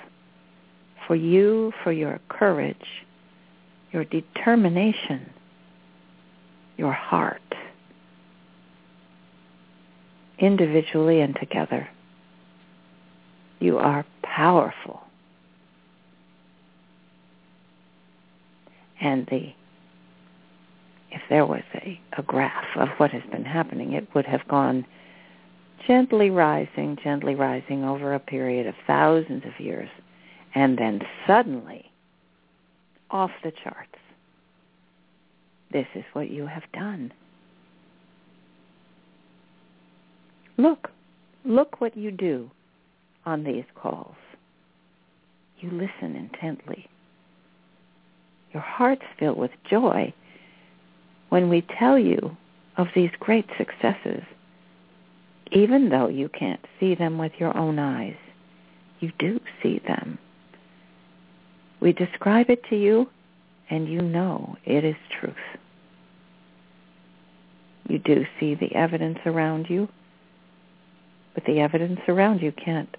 for 1.09 1.17
you, 1.17 1.73
for 1.83 1.91
your 1.91 2.21
courage, 2.29 3.05
your 3.93 4.05
determination, 4.05 5.29
your 6.77 6.93
heart, 6.93 7.43
individually 10.39 11.21
and 11.21 11.35
together. 11.35 11.89
You 13.59 13.79
are 13.79 14.07
powerful. 14.23 15.03
And 19.01 19.27
the 19.27 19.53
if 21.11 21.23
there 21.29 21.45
was 21.45 21.63
a, 21.75 22.01
a 22.17 22.23
graph 22.23 22.77
of 22.77 22.89
what 22.99 23.11
has 23.11 23.23
been 23.33 23.45
happening, 23.45 23.95
it 23.95 24.07
would 24.15 24.27
have 24.27 24.47
gone 24.47 24.87
gently 25.87 26.31
rising, 26.31 26.97
gently 27.03 27.35
rising 27.35 27.85
over 27.85 28.15
a 28.15 28.21
period 28.21 28.67
of 28.67 28.75
thousands 28.87 29.45
of 29.45 29.65
years, 29.65 29.89
and 30.55 30.79
then 30.79 31.01
suddenly 31.27 31.91
off 33.11 33.31
the 33.43 33.53
charts. 33.63 33.99
This 35.73 35.87
is 35.95 36.05
what 36.13 36.31
you 36.31 36.47
have 36.47 36.63
done. 36.73 37.13
Look, 40.57 40.91
look 41.45 41.81
what 41.81 41.97
you 41.97 42.11
do 42.11 42.51
on 43.27 43.43
these 43.45 43.65
calls. 43.75 44.15
You 45.59 45.71
listen 45.71 46.15
intently. 46.17 46.89
Your 48.53 48.63
hearts 48.63 49.03
fill 49.19 49.35
with 49.35 49.51
joy 49.69 50.15
when 51.31 51.49
we 51.49 51.67
tell 51.79 51.99
you 51.99 52.37
of 52.77 52.87
these 52.95 53.11
great 53.19 53.47
successes, 53.59 54.23
even 55.55 55.89
though 55.89 56.09
you 56.09 56.29
can't 56.29 56.65
see 56.81 56.95
them 56.95 57.17
with 57.17 57.33
your 57.39 57.57
own 57.57 57.79
eyes, 57.79 58.17
you 59.01 59.13
do 59.19 59.41
see 59.63 59.81
them. 59.87 60.19
We 61.81 61.93
describe 61.93 62.51
it 62.51 62.65
to 62.71 62.77
you, 62.77 63.09
and 63.71 63.89
you 63.89 64.01
know 64.01 64.57
it 64.65 64.85
is 64.85 64.97
truth. 65.21 65.35
You 67.89 67.99
do 67.99 68.25
see 68.41 68.55
the 68.55 68.75
evidence 68.75 69.19
around 69.27 69.67
you, 69.69 69.89
but 71.35 71.45
the 71.45 71.61
evidence 71.61 72.01
around 72.09 72.41
you 72.41 72.53
can't 72.53 72.97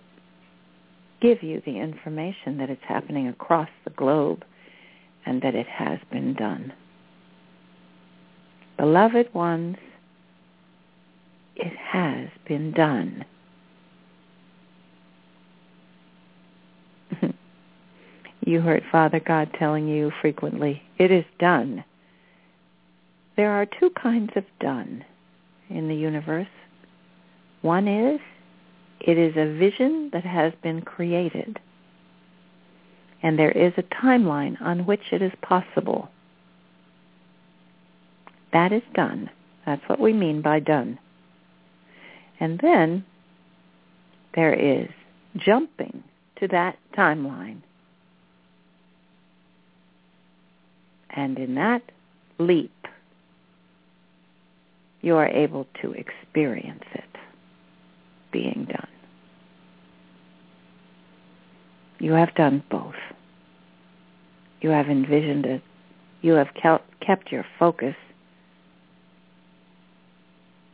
give 1.22 1.42
you 1.42 1.62
the 1.66 1.80
information 1.80 2.58
that 2.58 2.70
it's 2.70 2.84
happening 2.88 3.28
across 3.28 3.70
the 3.84 3.90
globe 3.92 4.46
and 5.26 5.42
that 5.42 5.56
it 5.56 5.68
has 5.68 5.98
been 6.12 6.34
done. 6.34 6.72
Beloved 8.78 9.34
ones, 9.34 9.78
it 11.56 11.76
has 11.78 12.30
been 12.48 12.72
done. 12.72 13.26
you 18.46 18.62
heard 18.62 18.84
Father 18.92 19.20
God 19.20 19.50
telling 19.58 19.88
you 19.88 20.12
frequently, 20.22 20.82
it 20.98 21.12
is 21.12 21.26
done. 21.40 21.84
There 23.38 23.52
are 23.52 23.66
two 23.66 23.90
kinds 24.02 24.32
of 24.36 24.44
done 24.60 25.04
in 25.70 25.88
the 25.88 25.96
universe. 25.96 26.48
One 27.62 27.88
is, 27.88 28.20
it 29.00 29.18
is 29.18 29.34
a 29.36 29.58
vision 29.58 30.10
that 30.14 30.24
has 30.24 30.54
been 30.62 30.82
created. 30.82 31.60
And 33.24 33.40
there 33.40 33.52
is 33.52 33.74
a 33.78 33.84
timeline 33.84 34.62
on 34.62 34.86
which 34.86 35.02
it 35.12 35.22
is 35.22 35.32
possible 35.42 36.10
that 38.56 38.72
is 38.72 38.84
done. 38.94 39.30
That's 39.66 39.82
what 39.90 40.00
we 40.00 40.14
mean 40.14 40.42
by 40.42 40.62
done. 40.62 40.98
And 42.40 42.60
then 42.60 43.06
there 44.34 44.54
is 44.54 44.90
jumping 45.38 46.04
to 46.38 46.48
that 46.50 46.78
timeline. 46.98 47.62
And 51.10 51.38
in 51.38 51.56
that 51.56 51.82
leap, 52.38 52.72
you 55.02 55.16
are 55.16 55.28
able 55.28 55.68
to 55.82 55.94
experience 55.94 56.84
it 56.94 57.04
being 58.32 58.68
done. 58.70 58.88
You 62.00 62.12
have 62.14 62.36
done 62.36 62.64
both. 62.70 62.96
You 64.60 64.72
have 64.72 64.90
envisioned 64.90 65.46
it. 65.46 65.62
You 66.22 66.34
have 66.34 66.50
kept 67.00 67.32
your 67.32 67.46
focus 67.58 67.96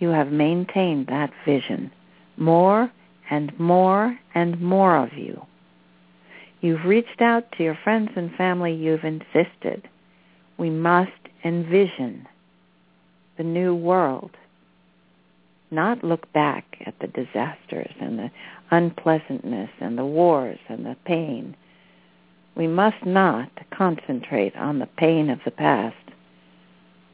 you 0.01 0.09
have 0.09 0.31
maintained 0.31 1.07
that 1.07 1.31
vision. 1.45 1.91
More 2.35 2.91
and 3.29 3.57
more 3.59 4.19
and 4.33 4.59
more 4.59 4.97
of 4.97 5.13
you. 5.13 5.45
You've 6.59 6.85
reached 6.85 7.21
out 7.21 7.51
to 7.53 7.63
your 7.63 7.77
friends 7.83 8.09
and 8.15 8.33
family. 8.35 8.73
You've 8.73 9.03
insisted. 9.03 9.87
We 10.57 10.69
must 10.69 11.11
envision 11.45 12.27
the 13.37 13.43
new 13.43 13.75
world. 13.75 14.31
Not 15.69 16.03
look 16.03 16.31
back 16.33 16.65
at 16.85 16.95
the 16.99 17.07
disasters 17.07 17.93
and 17.99 18.19
the 18.19 18.31
unpleasantness 18.71 19.69
and 19.79 19.97
the 19.97 20.05
wars 20.05 20.59
and 20.67 20.85
the 20.85 20.97
pain. 21.05 21.55
We 22.55 22.67
must 22.67 23.05
not 23.05 23.49
concentrate 23.71 24.55
on 24.55 24.79
the 24.79 24.89
pain 24.97 25.29
of 25.29 25.39
the 25.45 25.51
past. 25.51 25.95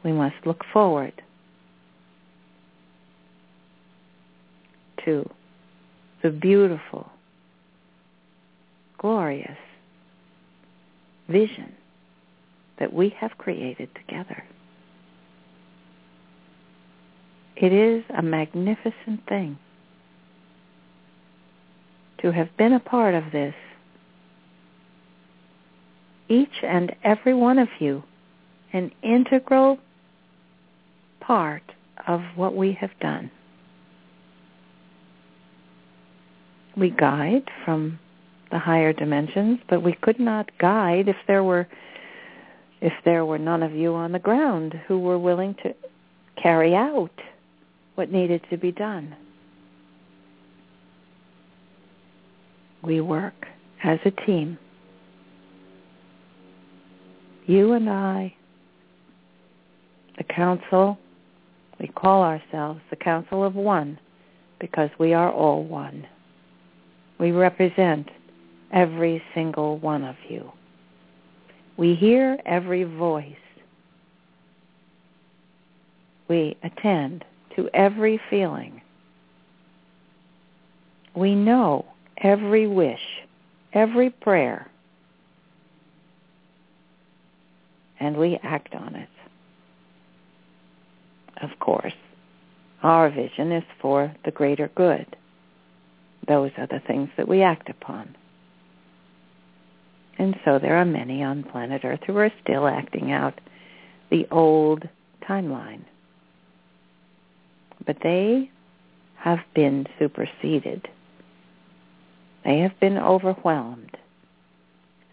We 0.02 0.12
must 0.12 0.46
look 0.46 0.64
forward 0.72 1.22
to 5.08 5.30
the 6.22 6.28
beautiful, 6.28 7.10
glorious 8.98 9.56
vision 11.28 11.72
that 12.78 12.92
we 12.92 13.08
have 13.18 13.38
created 13.38 13.88
together. 13.94 14.44
It 17.56 17.72
is 17.72 18.04
a 18.16 18.20
magnificent 18.20 19.26
thing 19.26 19.58
to 22.20 22.30
have 22.30 22.54
been 22.58 22.74
a 22.74 22.80
part 22.80 23.14
of 23.14 23.32
this. 23.32 23.54
Each 26.28 26.62
and 26.62 26.94
every 27.02 27.32
one 27.32 27.58
of 27.58 27.68
you, 27.78 28.02
an 28.74 28.92
integral 29.02 29.78
part 31.20 31.62
of 32.06 32.20
what 32.36 32.54
we 32.54 32.74
have 32.74 32.90
done. 33.00 33.30
We 36.78 36.90
guide 36.90 37.48
from 37.64 37.98
the 38.50 38.58
higher 38.58 38.92
dimensions, 38.92 39.58
but 39.68 39.82
we 39.82 39.92
could 39.92 40.18
not 40.18 40.50
guide 40.58 41.08
if 41.08 41.16
there 41.26 41.44
were 41.44 41.66
if 42.80 42.92
there 43.04 43.24
were 43.24 43.38
none 43.38 43.62
of 43.62 43.72
you 43.72 43.94
on 43.94 44.12
the 44.12 44.20
ground 44.20 44.80
who 44.86 45.00
were 45.00 45.18
willing 45.18 45.54
to 45.64 45.74
carry 46.40 46.76
out 46.76 47.10
what 47.96 48.12
needed 48.12 48.40
to 48.50 48.56
be 48.56 48.70
done. 48.70 49.16
We 52.82 53.00
work 53.00 53.48
as 53.82 53.98
a 54.04 54.12
team. 54.12 54.58
You 57.46 57.72
and 57.72 57.90
I, 57.90 58.32
the 60.16 60.24
council, 60.24 60.98
we 61.80 61.88
call 61.88 62.22
ourselves 62.22 62.80
the 62.90 62.96
Council 62.96 63.42
of 63.42 63.56
One 63.56 63.98
because 64.60 64.90
we 65.00 65.14
are 65.14 65.32
all 65.32 65.64
one. 65.64 66.06
We 67.18 67.32
represent 67.32 68.08
every 68.72 69.22
single 69.34 69.78
one 69.78 70.04
of 70.04 70.16
you. 70.28 70.52
We 71.76 71.94
hear 71.94 72.38
every 72.46 72.84
voice. 72.84 73.34
We 76.28 76.56
attend 76.62 77.24
to 77.56 77.68
every 77.72 78.20
feeling. 78.30 78.82
We 81.14 81.34
know 81.34 81.86
every 82.18 82.66
wish, 82.66 83.00
every 83.72 84.10
prayer, 84.10 84.70
and 87.98 88.16
we 88.16 88.38
act 88.42 88.74
on 88.74 88.94
it. 88.94 89.08
Of 91.42 91.58
course, 91.60 91.94
our 92.82 93.10
vision 93.10 93.52
is 93.52 93.64
for 93.80 94.14
the 94.24 94.30
greater 94.30 94.70
good. 94.74 95.16
Those 96.28 96.50
are 96.58 96.66
the 96.66 96.82
things 96.86 97.08
that 97.16 97.26
we 97.26 97.42
act 97.42 97.70
upon. 97.70 98.14
And 100.18 100.36
so 100.44 100.58
there 100.58 100.76
are 100.76 100.84
many 100.84 101.22
on 101.22 101.42
planet 101.42 101.82
Earth 101.84 102.00
who 102.06 102.16
are 102.16 102.32
still 102.42 102.66
acting 102.66 103.10
out 103.10 103.40
the 104.10 104.26
old 104.30 104.86
timeline. 105.28 105.84
But 107.86 107.96
they 108.02 108.50
have 109.16 109.38
been 109.54 109.86
superseded. 109.98 110.88
They 112.44 112.58
have 112.58 112.78
been 112.80 112.98
overwhelmed. 112.98 113.96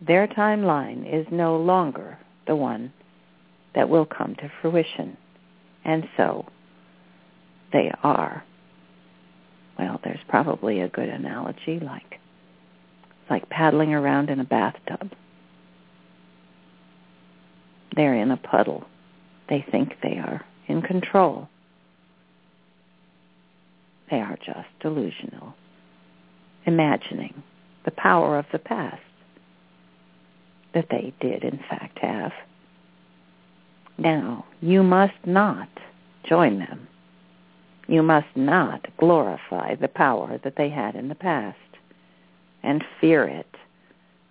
Their 0.05 0.27
timeline 0.27 1.07
is 1.11 1.25
no 1.31 1.57
longer 1.57 2.17
the 2.47 2.55
one 2.55 2.91
that 3.73 3.89
will 3.89 4.05
come 4.05 4.35
to 4.35 4.51
fruition. 4.61 5.17
And 5.83 6.07
so 6.17 6.45
they 7.71 7.91
are. 8.03 8.43
Well, 9.77 9.99
there's 10.03 10.19
probably 10.27 10.81
a 10.81 10.88
good 10.88 11.10
analogy 11.10 11.80
like 11.80 12.19
like 13.30 13.49
paddling 13.49 13.93
around 13.93 14.30
in 14.30 14.39
a 14.39 14.43
bathtub. 14.43 15.11
They're 17.95 18.14
in 18.14 18.30
a 18.30 18.38
puddle. 18.38 18.85
They 19.49 19.65
think 19.72 19.97
they 20.02 20.18
are 20.18 20.45
in 20.68 20.81
control. 20.81 21.49
They 24.11 24.18
are 24.18 24.38
just 24.45 24.68
delusional, 24.80 25.56
imagining 26.65 27.41
the 27.84 27.91
power 27.91 28.38
of 28.38 28.45
the 28.52 28.60
past 28.60 29.02
that 30.73 30.89
they 30.91 31.14
did 31.19 31.43
in 31.43 31.60
fact 31.69 31.97
have. 31.99 32.34
Now, 33.97 34.45
you 34.61 34.84
must 34.84 35.26
not 35.26 35.69
join 36.27 36.60
them. 36.60 36.88
You 37.88 38.02
must 38.02 38.36
not 38.36 38.88
glorify 38.98 39.76
the 39.76 39.88
power 39.88 40.40
that 40.44 40.56
they 40.56 40.70
had 40.70 40.95
in 40.95 41.07
the 41.07 41.16
past 41.16 41.57
and 42.64 42.84
fear 42.99 43.26
it. 43.26 43.56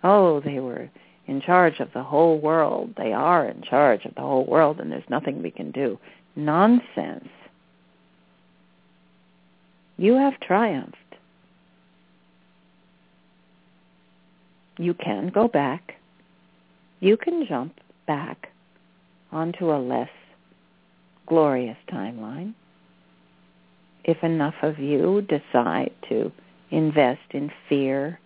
Oh, 0.03 0.41
they 0.41 0.59
were 0.59 0.89
in 1.25 1.41
charge 1.41 1.79
of 1.79 1.93
the 1.93 2.03
whole 2.03 2.39
world. 2.39 2.93
They 2.97 3.13
are 3.13 3.45
in 3.45 3.61
charge 3.61 4.05
of 4.05 4.15
the 4.15 4.21
whole 4.21 4.45
world 4.45 4.79
and 4.79 4.91
there's 4.91 5.09
nothing 5.09 5.41
we 5.41 5.51
can 5.51 5.71
do. 5.71 5.97
Nonsense. 6.35 7.29
You 9.97 10.15
have 10.15 10.39
triumphed. 10.41 10.97
You 14.77 14.93
can 14.93 15.29
go 15.29 15.47
back. 15.47 15.95
You 16.99 17.15
can 17.15 17.45
jump 17.47 17.79
back 18.05 18.49
onto 19.31 19.71
a 19.71 19.79
less 19.79 20.09
glorious 21.25 21.77
timeline 21.89 22.53
if 24.05 24.23
enough 24.23 24.53
of 24.61 24.77
you 24.77 25.23
decide 25.23 25.91
to 26.09 26.31
invest 26.69 27.21
in 27.31 27.51
fear 27.67 28.19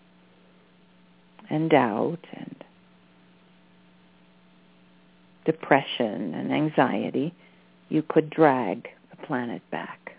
and 1.50 1.70
doubt 1.70 2.20
and 2.34 2.56
depression 5.46 6.34
and 6.34 6.52
anxiety, 6.52 7.34
you 7.88 8.04
could 8.04 8.30
drag 8.30 8.90
the 9.10 9.26
planet 9.26 9.62
back. 9.72 10.12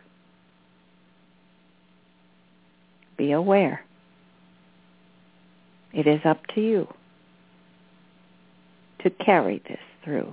Be 3.19 3.33
aware. 3.33 3.85
It 5.93 6.07
is 6.07 6.21
up 6.25 6.47
to 6.55 6.61
you 6.63 6.89
to 9.03 9.11
carry 9.11 9.63
this 9.69 9.79
through. 10.03 10.33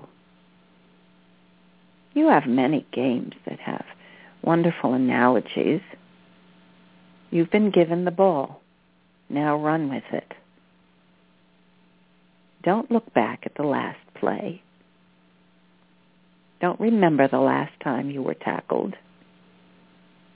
You 2.14 2.30
have 2.30 2.48
many 2.48 2.88
games 2.94 3.34
that 3.46 3.60
have 3.60 3.86
wonderful 4.48 4.94
analogies. 4.94 5.82
You've 7.32 7.52
been 7.52 7.70
given 7.70 8.06
the 8.06 8.12
ball. 8.12 8.62
Now 9.30 9.58
run 9.58 9.90
with 9.90 10.06
it. 10.14 10.32
Don't 12.64 12.90
look 12.90 13.14
back 13.14 13.42
at 13.46 13.56
the 13.56 13.64
last 13.64 14.00
play. 14.16 14.62
Don't 16.62 16.80
remember 16.80 17.28
the 17.28 17.40
last 17.40 17.74
time 17.84 18.10
you 18.10 18.22
were 18.24 18.36
tackled 18.36 18.96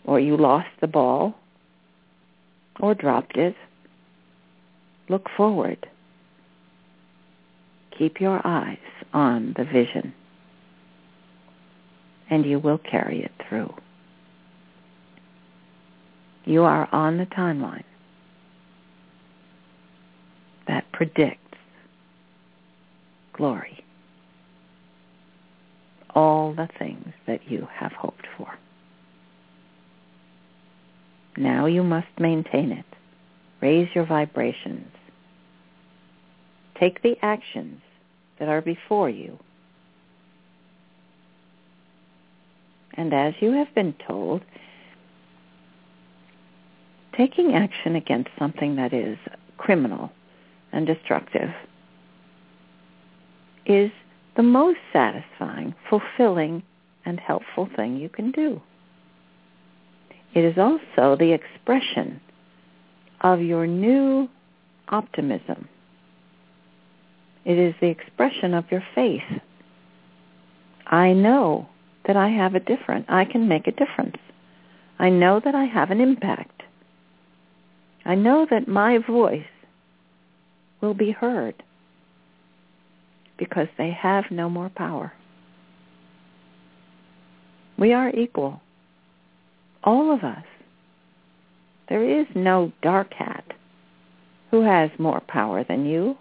or 0.03 0.19
you 0.19 0.35
lost 0.35 0.69
the 0.81 0.87
ball 0.87 1.33
or 2.81 2.93
dropped 2.93 3.37
it. 3.37 3.55
Look 5.07 5.27
forward. 5.37 5.87
Keep 7.97 8.19
your 8.19 8.45
eyes 8.45 8.77
on 9.13 9.53
the 9.57 9.63
vision 9.63 10.13
and 12.29 12.45
you 12.45 12.59
will 12.59 12.77
carry 12.77 13.23
it 13.23 13.31
through. 13.47 13.73
You 16.45 16.63
are 16.63 16.89
on 16.91 17.17
the 17.17 17.25
timeline 17.25 17.83
that 20.67 20.91
predicts 20.91 21.57
glory. 23.33 23.83
All 26.13 26.53
the 26.53 26.67
things 26.77 27.13
that 27.27 27.49
you 27.49 27.67
have 27.73 27.91
hoped 27.93 28.27
for. 28.37 28.57
Now 31.37 31.65
you 31.65 31.83
must 31.83 32.07
maintain 32.19 32.71
it. 32.71 32.85
Raise 33.61 33.87
your 33.95 34.05
vibrations. 34.05 34.91
Take 36.79 37.01
the 37.01 37.15
actions 37.21 37.81
that 38.39 38.49
are 38.49 38.61
before 38.61 39.09
you. 39.09 39.37
And 42.95 43.13
as 43.13 43.33
you 43.39 43.51
have 43.53 43.73
been 43.73 43.93
told, 44.07 44.41
taking 47.15 47.53
action 47.53 47.95
against 47.95 48.29
something 48.37 48.75
that 48.75 48.93
is 48.93 49.17
criminal 49.57 50.11
and 50.71 50.87
destructive 50.87 51.49
is 53.65 53.91
the 54.35 54.43
most 54.43 54.79
satisfying, 54.93 55.75
fulfilling, 55.89 56.63
and 57.05 57.19
helpful 57.19 57.69
thing 57.75 57.97
you 57.97 58.09
can 58.09 58.31
do. 58.31 58.61
It 60.33 60.45
is 60.45 60.57
also 60.57 61.15
the 61.17 61.33
expression 61.33 62.21
of 63.21 63.41
your 63.41 63.67
new 63.67 64.29
optimism. 64.89 65.67
It 67.43 67.57
is 67.57 67.75
the 67.81 67.87
expression 67.87 68.53
of 68.53 68.65
your 68.71 68.83
faith. 68.95 69.41
I 70.87 71.13
know 71.13 71.67
that 72.05 72.15
I 72.15 72.29
have 72.29 72.55
a 72.55 72.59
difference. 72.59 73.05
I 73.09 73.25
can 73.25 73.47
make 73.47 73.67
a 73.67 73.71
difference. 73.71 74.17
I 74.99 75.09
know 75.09 75.41
that 75.43 75.55
I 75.55 75.65
have 75.65 75.91
an 75.91 75.99
impact. 75.99 76.60
I 78.05 78.15
know 78.15 78.47
that 78.49 78.67
my 78.67 78.97
voice 78.97 79.43
will 80.81 80.93
be 80.93 81.11
heard 81.11 81.63
because 83.37 83.67
they 83.77 83.91
have 83.91 84.25
no 84.31 84.49
more 84.49 84.69
power. 84.69 85.13
We 87.77 87.93
are 87.93 88.09
equal. 88.09 88.61
All 89.83 90.13
of 90.13 90.23
us. 90.23 90.45
There 91.89 92.21
is 92.21 92.27
no 92.35 92.71
dark 92.81 93.13
hat 93.13 93.43
who 94.49 94.61
has 94.61 94.91
more 94.97 95.21
power 95.21 95.63
than 95.63 95.85
you. 95.85 96.17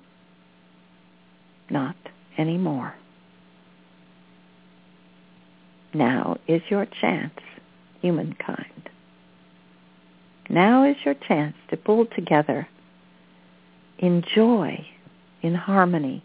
Not 1.69 1.97
anymore. 2.39 2.95
Now 5.93 6.39
is 6.47 6.63
your 6.69 6.87
chance, 7.01 7.39
humankind. 8.01 8.90
Now 10.51 10.83
is 10.85 10.97
your 11.05 11.15
chance 11.15 11.55
to 11.71 11.77
pull 11.77 12.07
together 12.07 12.67
in 14.01 14.25
joy, 14.35 14.85
in 15.43 15.55
harmony. 15.55 16.25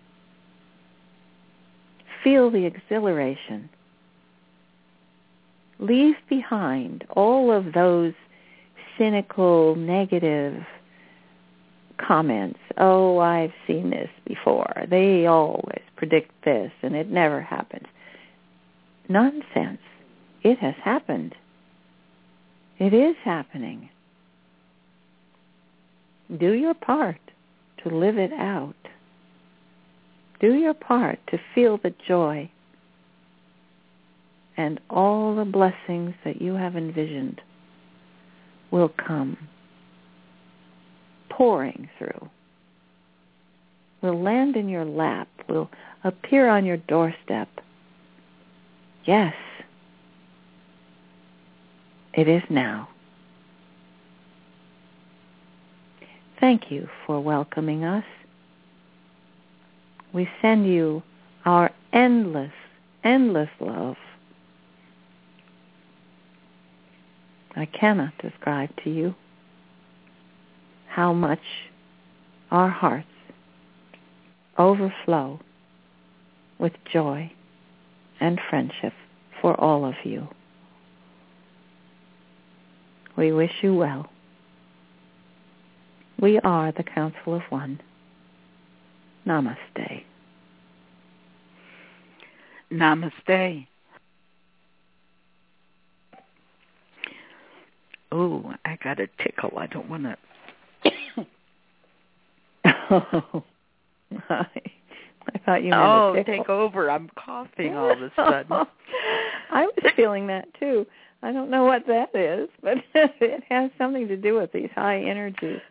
Feel 2.24 2.50
the 2.50 2.66
exhilaration. 2.66 3.70
Leave 5.78 6.16
behind 6.28 7.06
all 7.12 7.52
of 7.52 7.74
those 7.74 8.14
cynical, 8.98 9.76
negative 9.76 10.66
comments. 11.98 12.60
Oh, 12.78 13.20
I've 13.20 13.54
seen 13.68 13.92
this 13.92 14.10
before. 14.26 14.86
They 14.90 15.28
always 15.28 15.84
predict 15.98 16.32
this 16.44 16.72
and 16.82 16.96
it 16.96 17.12
never 17.12 17.42
happens. 17.42 17.86
Nonsense. 19.08 19.82
It 20.42 20.58
has 20.58 20.76
happened. 20.84 21.36
It 22.80 22.94
is 22.94 23.16
happening. 23.24 23.90
Do 26.30 26.54
your 26.54 26.74
part 26.74 27.20
to 27.84 27.90
live 27.90 28.18
it 28.18 28.34
out. 28.34 28.76
Do 30.40 30.54
your 30.54 30.74
part 30.74 31.20
to 31.28 31.40
feel 31.54 31.78
the 31.78 31.94
joy 32.08 32.50
and 34.58 34.80
all 34.90 35.36
the 35.36 35.46
blessings 35.46 36.14
that 36.24 36.42
you 36.42 36.54
have 36.54 36.76
envisioned 36.76 37.42
will 38.72 38.90
come 38.90 39.38
pouring 41.30 41.90
through, 41.98 42.30
will 44.02 44.22
land 44.22 44.56
in 44.56 44.70
your 44.70 44.86
lap, 44.86 45.28
will 45.50 45.70
appear 46.04 46.48
on 46.50 46.66
your 46.66 46.78
doorstep. 46.78 47.50
Yes, 49.06 49.34
it 52.14 52.28
is 52.28 52.44
now. 52.50 52.90
Thank 56.46 56.70
you 56.70 56.88
for 57.08 57.20
welcoming 57.20 57.84
us. 57.84 58.04
We 60.14 60.30
send 60.44 60.68
you 60.68 61.02
our 61.44 61.72
endless, 61.92 62.52
endless 63.04 63.50
love. 63.60 63.96
I 67.56 67.66
cannot 67.66 68.16
describe 68.20 68.70
to 68.84 68.92
you 68.92 69.16
how 70.88 71.14
much 71.14 71.42
our 72.52 72.70
hearts 72.70 73.08
overflow 74.60 75.40
with 76.60 76.74
joy 76.94 77.32
and 78.20 78.40
friendship 78.52 78.94
for 79.42 79.60
all 79.60 79.84
of 79.84 79.96
you. 80.04 80.28
We 83.18 83.32
wish 83.32 83.64
you 83.64 83.74
well. 83.74 84.12
We 86.22 86.40
are 86.40 86.72
the 86.72 86.84
Council 86.84 87.36
of 87.36 87.42
One. 87.50 87.80
Namaste. 89.28 90.04
Namaste. 92.72 93.68
Oh, 98.12 98.54
I 98.64 98.78
got 98.84 99.00
a 99.00 99.08
tickle. 99.22 99.58
I 99.58 99.68
don't 99.68 99.90
want 99.90 100.04
to. 100.04 100.18
Oh, 102.92 103.44
I, 104.30 104.46
I 105.34 105.38
thought 105.46 105.64
you 105.64 105.72
meant 105.72 105.82
oh, 105.82 106.14
a 106.14 106.18
tickle. 106.18 106.36
take 106.36 106.50
over. 106.50 106.90
I'm 106.92 107.10
coughing 107.16 107.76
all 107.76 107.92
of 107.92 108.02
a 108.02 108.12
sudden. 108.16 108.46
I 109.52 109.64
was 109.66 109.92
feeling 109.96 110.28
that 110.28 110.48
too. 110.60 110.86
I 111.24 111.32
don't 111.32 111.50
know 111.50 111.64
what 111.64 111.88
that 111.88 112.16
is, 112.16 112.48
but 112.62 112.78
it 112.94 113.44
has 113.50 113.72
something 113.78 114.08
to 114.08 114.16
do 114.16 114.36
with 114.36 114.52
these 114.52 114.70
high 114.76 115.02
energies. 115.02 115.62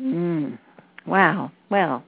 Mm. 0.00 0.58
Wow. 1.06 1.50
Well, 1.70 2.02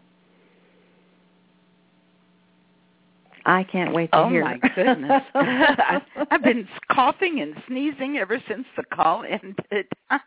I 3.44 3.65
can't 3.65 3.94
wait 3.94 4.12
to 4.12 4.19
Oh 4.19 4.28
hear. 4.28 4.43
Oh 4.43 4.47
my 4.47 4.59
goodness! 4.74 5.23
I, 5.35 6.02
I've 6.31 6.43
been 6.43 6.69
coughing 6.93 7.40
and 7.40 7.55
sneezing 7.66 8.19
ever 8.19 8.43
since 8.48 8.66
the 8.77 8.85
call 8.85 9.24
ended. 9.24 9.86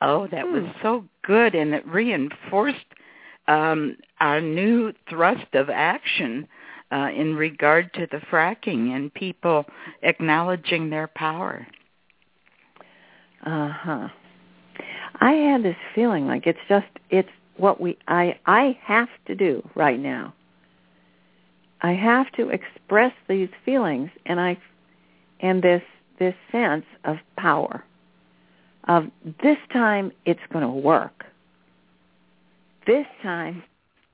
oh, 0.00 0.26
that 0.28 0.46
was 0.46 0.62
Hmm. 0.64 0.82
so 0.82 1.04
good, 1.22 1.54
and 1.54 1.72
it 1.74 1.86
reinforced 1.86 2.76
um, 3.46 3.96
our 4.20 4.40
new 4.40 4.92
thrust 5.08 5.54
of 5.54 5.70
action 5.70 6.46
uh, 6.92 7.08
in 7.14 7.34
regard 7.34 7.92
to 7.94 8.06
the 8.10 8.18
fracking 8.30 8.94
and 8.94 9.12
people 9.14 9.64
acknowledging 10.02 10.90
their 10.90 11.06
power. 11.08 11.66
Uh 13.44 13.68
huh. 13.68 14.08
I 15.16 15.32
had 15.32 15.62
this 15.62 15.76
feeling 15.94 16.26
like 16.26 16.46
it's 16.46 16.58
just 16.68 16.86
it's 17.10 17.28
what 17.56 17.80
we 17.80 17.98
I 18.06 18.38
I 18.46 18.78
have 18.82 19.08
to 19.26 19.34
do 19.34 19.68
right 19.74 19.98
now. 19.98 20.34
I 21.80 21.92
have 21.92 22.30
to 22.32 22.48
express 22.48 23.12
these 23.28 23.50
feelings 23.64 24.10
and 24.26 24.40
I 24.40 24.58
and 25.40 25.62
this 25.62 25.82
this 26.18 26.34
sense 26.50 26.86
of 27.04 27.18
power 27.36 27.84
of 28.88 29.10
this 29.42 29.58
time 29.72 30.12
it's 30.24 30.40
going 30.52 30.64
to 30.64 30.70
work. 30.70 31.24
This 32.86 33.06
time 33.22 33.62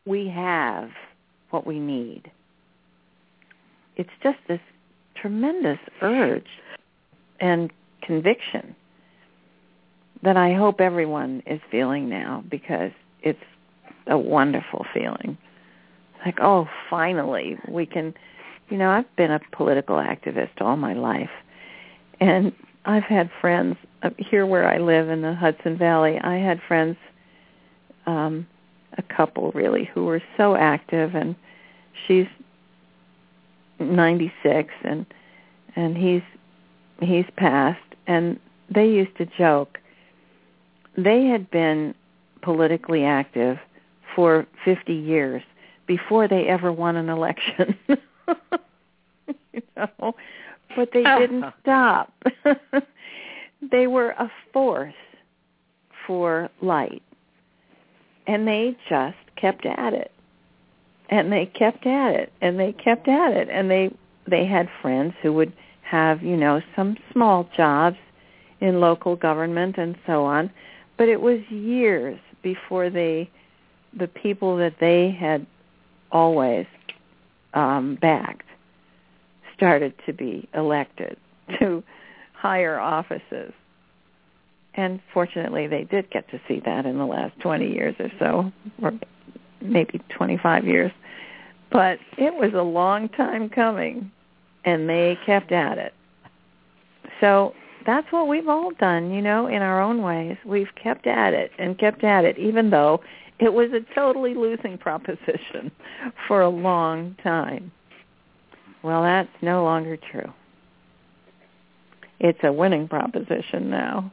we 0.04 0.28
have 0.28 0.90
what 1.50 1.66
we 1.66 1.78
need. 1.78 2.30
It's 3.96 4.10
just 4.22 4.38
this 4.48 4.60
tremendous 5.14 5.78
urge 6.02 6.48
and 7.40 7.70
conviction 8.02 8.74
that 10.24 10.36
I 10.36 10.55
hope 10.55 10.80
everyone 10.80 11.42
is 11.46 11.60
feeling 11.70 12.09
now 12.09 12.42
because 12.51 12.90
it's 13.22 13.42
a 14.06 14.18
wonderful 14.18 14.86
feeling. 14.92 15.36
Like, 16.24 16.38
oh, 16.40 16.66
finally 16.88 17.59
we 17.68 17.86
can, 17.86 18.14
you 18.70 18.78
know, 18.78 18.90
I've 18.90 19.16
been 19.16 19.30
a 19.30 19.40
political 19.52 19.96
activist 19.96 20.60
all 20.60 20.76
my 20.76 20.94
life. 20.94 21.30
And 22.20 22.52
I've 22.86 23.05
had 23.05 23.30
friends 23.40 23.76
here 24.18 24.46
where 24.46 24.68
I 24.68 24.78
live 24.78 25.09
in 25.09 25.22
the 25.22 25.34
Hudson 25.34 25.76
Valley. 25.76 26.18
I 26.18 26.36
had 26.36 26.60
friends, 26.66 26.96
um, 28.06 28.46
a 28.96 29.02
couple 29.02 29.51
really, 29.52 29.84
who 29.92 30.05
were 30.05 30.22
so 30.36 30.56
active 30.56 31.14
and 31.14 31.34
she's 32.06 32.26
96 33.78 34.72
and 34.84 35.05
and 35.76 35.96
he's 35.96 36.22
he's 37.01 37.24
passed 37.36 37.80
and 38.06 38.38
they 38.72 38.86
used 38.86 39.16
to 39.18 39.26
joke 39.26 39.78
they 40.96 41.26
had 41.26 41.50
been 41.50 41.94
politically 42.42 43.04
active 43.04 43.58
for 44.14 44.46
50 44.64 44.92
years 44.92 45.42
before 45.86 46.28
they 46.28 46.46
ever 46.46 46.72
won 46.72 46.96
an 46.96 47.08
election. 47.08 47.76
you 49.52 49.62
know, 49.76 50.14
but 50.76 50.90
they 50.92 51.02
didn't 51.18 51.52
stop. 51.62 52.12
they 53.70 53.86
were 53.86 54.10
a 54.10 54.30
force 54.52 54.94
for 56.06 56.50
light. 56.60 57.02
And 58.26 58.46
they 58.46 58.76
just 58.88 59.16
kept 59.36 59.66
at 59.66 59.92
it. 59.92 60.10
And 61.10 61.30
they 61.30 61.46
kept 61.46 61.86
at 61.86 62.14
it 62.14 62.32
and 62.40 62.58
they 62.58 62.72
kept 62.72 63.08
at 63.08 63.32
it 63.32 63.48
and 63.50 63.70
they 63.70 63.94
they 64.26 64.46
had 64.46 64.70
friends 64.80 65.12
who 65.20 65.34
would 65.34 65.52
have, 65.82 66.22
you 66.22 66.34
know, 66.34 66.62
some 66.74 66.96
small 67.12 67.46
jobs 67.54 67.98
in 68.60 68.80
local 68.80 69.14
government 69.14 69.76
and 69.76 69.96
so 70.06 70.24
on 70.24 70.50
but 70.96 71.08
it 71.08 71.20
was 71.20 71.40
years 71.50 72.18
before 72.42 72.90
they 72.90 73.30
the 73.96 74.08
people 74.08 74.56
that 74.56 74.74
they 74.80 75.10
had 75.10 75.46
always 76.10 76.66
um 77.54 77.96
backed 78.00 78.46
started 79.56 79.94
to 80.06 80.12
be 80.12 80.48
elected 80.54 81.16
to 81.58 81.82
higher 82.34 82.78
offices. 82.78 83.52
And 84.74 85.00
fortunately 85.12 85.66
they 85.66 85.84
did 85.84 86.10
get 86.10 86.28
to 86.30 86.40
see 86.48 86.60
that 86.66 86.84
in 86.84 86.98
the 86.98 87.06
last 87.06 87.38
20 87.40 87.72
years 87.72 87.94
or 87.98 88.10
so 88.18 88.52
or 88.82 88.92
maybe 89.60 90.00
25 90.10 90.66
years. 90.66 90.92
But 91.70 91.98
it 92.18 92.34
was 92.34 92.52
a 92.54 92.62
long 92.62 93.08
time 93.08 93.48
coming 93.48 94.10
and 94.64 94.88
they 94.88 95.18
kept 95.24 95.52
at 95.52 95.78
it. 95.78 95.94
So 97.20 97.54
that's 97.86 98.11
what 98.11 98.28
we've 98.28 98.48
all 98.48 98.70
done, 98.73 99.11
you 99.12 99.23
know, 99.23 99.47
in 99.47 99.62
our 99.62 99.81
own 99.81 100.02
ways. 100.02 100.36
We've 100.44 100.74
kept 100.82 101.06
at 101.06 101.35
it 101.35 101.51
and 101.59 101.78
kept 101.78 102.05
at 102.05 102.24
it, 102.24 102.39
even 102.39 102.70
though 102.70 103.01
it 103.39 103.52
was 103.52 103.70
a 103.73 103.94
totally 103.94 104.35
losing 104.35 104.78
proposition 104.78 105.70
for 106.28 106.43
a 106.43 106.48
long 106.48 107.16
time. 107.23 107.73
Well, 108.82 109.02
that's 109.02 109.31
no 109.43 109.65
longer 109.65 109.97
true. 109.97 110.32
It's 112.20 112.39
a 112.43 112.52
winning 112.52 112.89
proposition 112.89 113.70
now. 113.70 114.12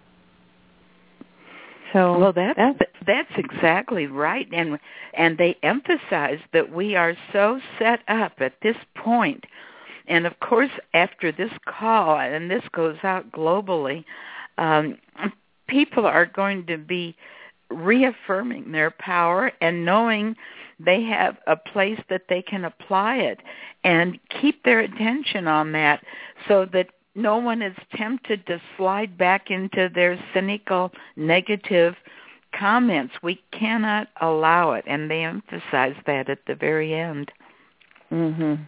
So 1.94 2.18
Well, 2.18 2.34
that's 2.34 2.58
that's 2.58 2.80
that's 3.06 3.32
exactly 3.36 4.08
right, 4.08 4.48
and 4.54 4.80
and 5.14 5.38
they 5.38 5.58
emphasize 5.62 6.40
that 6.54 6.72
we 6.72 6.96
are 6.96 7.16
so 7.34 7.60
set 7.78 8.00
up 8.08 8.34
at 8.40 8.54
this 8.62 8.78
point, 8.96 9.44
and 10.12 10.28
of 10.28 10.40
course 10.42 10.72
after 10.94 11.32
this 11.32 11.52
call, 11.66 12.20
and 12.20 12.52
this 12.52 12.64
goes 12.74 12.98
out 13.02 13.32
globally, 13.32 14.04
um, 14.58 14.98
people 15.68 16.06
are 16.06 16.26
going 16.26 16.66
to 16.68 16.78
be 16.78 17.16
reaffirming 17.70 18.74
their 18.74 18.92
power 18.92 19.54
and 19.62 19.86
knowing 19.86 20.36
they 20.80 21.02
have 21.04 21.38
a 21.48 21.56
place 21.56 22.00
that 22.10 22.24
they 22.28 22.42
can 22.42 22.66
apply 22.66 23.16
it 23.16 23.40
and 23.86 24.20
keep 24.42 24.62
their 24.64 24.82
attention 24.82 25.48
on 25.48 25.72
that 25.72 26.04
so 26.48 26.66
that 26.74 26.88
no 27.16 27.38
one 27.38 27.62
is 27.62 27.76
tempted 27.96 28.46
to 28.48 28.62
slide 28.76 29.18
back 29.18 29.50
into 29.50 29.90
their 29.96 30.22
cynical 30.34 30.92
negative 31.16 31.96
comments. 32.54 33.14
We 33.24 33.42
cannot 33.52 34.10
allow 34.20 34.74
it 34.74 34.84
and 34.88 35.10
they 35.10 35.24
emphasize 35.24 35.96
that 36.06 36.30
at 36.30 36.40
the 36.48 36.56
very 36.56 36.94
end. 36.94 37.32
Mhm. 38.12 38.68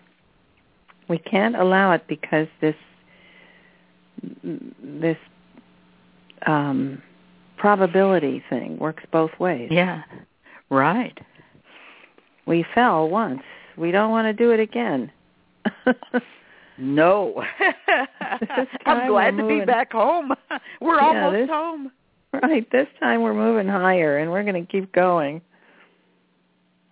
We 1.10 1.18
can't 1.18 1.56
allow 1.56 1.92
it 1.94 2.04
because 2.08 2.48
this 2.62 2.76
this 4.82 5.18
um 6.46 7.02
probability 7.58 8.44
thing 8.50 8.78
works 8.78 9.04
both 9.12 9.32
ways. 9.40 9.70
Yeah. 9.72 10.04
Right. 10.70 11.18
We 12.46 12.66
fell 12.76 13.10
once. 13.10 13.42
We 13.78 13.92
don't 13.92 14.12
want 14.12 14.26
to 14.26 14.34
do 14.34 14.52
it 14.52 14.60
again. 14.60 15.12
No. 16.78 17.44
I'm 18.86 19.08
glad 19.08 19.38
to 19.38 19.48
be 19.48 19.64
back 19.66 19.92
home. 19.94 20.34
We're 20.82 20.96
Yeah, 21.00 21.06
almost 21.26 21.34
this- 21.36 21.50
home. 21.50 21.92
Right. 22.42 22.68
This 22.72 22.88
time 23.00 23.22
we're 23.22 23.36
moving 23.36 23.68
higher 23.68 24.18
and 24.18 24.32
we're 24.32 24.42
going 24.44 24.66
to 24.66 24.72
keep 24.72 24.92
going. 24.92 25.40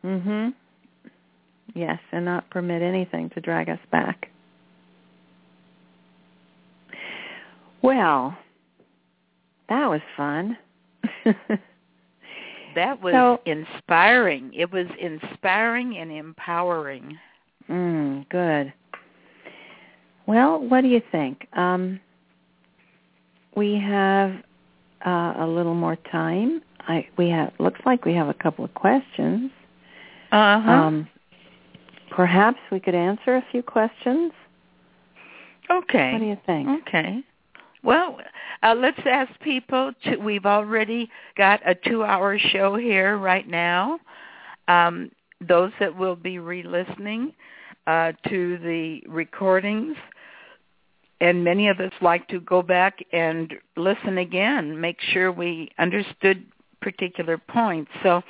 Mhm. 0.06 0.54
Yes, 1.73 1.99
and 2.11 2.26
not 2.26 2.49
permit 2.49 2.81
anything 2.81 3.30
to 3.31 3.41
drag 3.41 3.69
us 3.69 3.80
back. 3.91 4.30
Well, 7.81 8.38
that 9.69 9.89
was 9.89 10.02
fun. 10.15 10.57
That 12.73 13.02
was 13.02 13.14
So- 13.14 13.41
inspiring. 13.45 14.53
It 14.53 14.72
was 14.72 14.88
inspiring 14.98 15.98
and 15.98 16.10
empowering. 16.10 17.18
mm, 17.69 18.30
good. 18.30 18.72
Well, 20.26 20.60
what 20.60 20.80
do 20.80 20.88
you 20.88 21.02
think? 21.11 21.48
Um 21.53 21.99
we 23.57 23.76
have 23.76 24.31
uh, 25.06 25.34
a 25.39 25.45
little 25.45 25.76
more 25.76 25.98
time. 26.10 26.61
I 26.88 27.06
we 27.18 27.30
have 27.31 27.52
looks 27.60 27.81
like 27.85 28.06
we 28.06 28.14
have 28.14 28.30
a 28.30 28.34
couple 28.34 28.64
of 28.64 28.73
questions. 28.73 29.52
Uh-huh. 30.31 30.72
Um, 30.72 31.10
perhaps 32.12 32.60
we 32.72 32.80
could 32.80 32.96
answer 32.96 33.38
a 33.38 33.46
few 33.52 33.64
questions. 33.64 34.32
okay. 35.70 36.12
What 36.14 36.20
do 36.20 36.26
you 36.26 36.38
think? 36.46 36.88
Okay. 36.88 37.24
Well, 37.84 38.20
uh, 38.62 38.76
let's 38.78 39.00
ask 39.06 39.32
people 39.40 39.92
to, 40.04 40.18
we've 40.18 40.46
already 40.46 41.10
got 41.36 41.62
a 41.66 41.74
two-hour 41.74 42.38
show 42.38 42.76
here 42.76 43.18
right 43.18 43.48
now. 43.48 44.00
Um, 44.68 45.12
those 45.48 45.72
that 45.80 45.98
will 45.98 46.16
be 46.16 46.38
re-listening 46.38 47.34
uh, 47.88 48.12
to 48.30 48.60
the 48.60 49.02
recordings, 49.08 49.96
and 51.20 51.44
many 51.44 51.70
of 51.70 51.80
us 51.80 51.92
like 52.02 52.28
to 52.28 52.40
go 52.42 52.62
back 52.62 53.00
and 53.12 53.52
listen 53.76 54.20
again, 54.20 54.80
make 54.80 54.98
sure 55.02 55.32
we 55.32 55.72
understood 55.80 56.46
particular 56.82 57.40
points. 57.40 57.90
So 58.04 58.22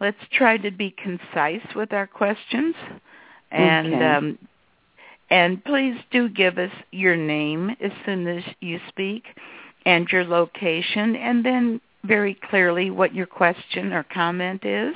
let's 0.00 0.18
try 0.32 0.56
to 0.58 0.70
be 0.70 0.94
concise 1.02 1.74
with 1.74 1.92
our 1.92 2.06
questions. 2.06 2.74
And 3.50 3.94
Okay. 3.94 4.04
um, 4.04 4.38
and 5.30 5.62
please 5.64 5.98
do 6.10 6.28
give 6.28 6.58
us 6.58 6.72
your 6.90 7.16
name 7.16 7.76
as 7.80 7.92
soon 8.06 8.26
as 8.26 8.42
you 8.60 8.80
speak 8.88 9.24
and 9.84 10.08
your 10.10 10.24
location 10.24 11.16
and 11.16 11.44
then 11.44 11.80
very 12.04 12.34
clearly 12.34 12.90
what 12.90 13.14
your 13.14 13.26
question 13.26 13.92
or 13.92 14.04
comment 14.04 14.64
is. 14.64 14.94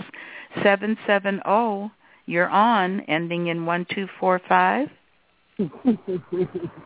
770, 0.63 1.93
you're 2.27 2.49
on, 2.49 3.01
ending 3.03 3.49
in 3.49 3.67
1245. 3.67 4.89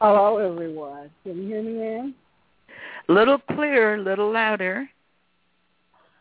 Hello, 0.00 0.38
everyone. 0.38 1.10
Can 1.22 1.42
you 1.42 1.48
hear 1.48 1.62
me, 1.62 1.96
Ann? 1.98 2.14
Little 3.08 3.38
clearer, 3.38 3.94
a 3.94 4.02
little 4.02 4.32
louder. 4.32 4.88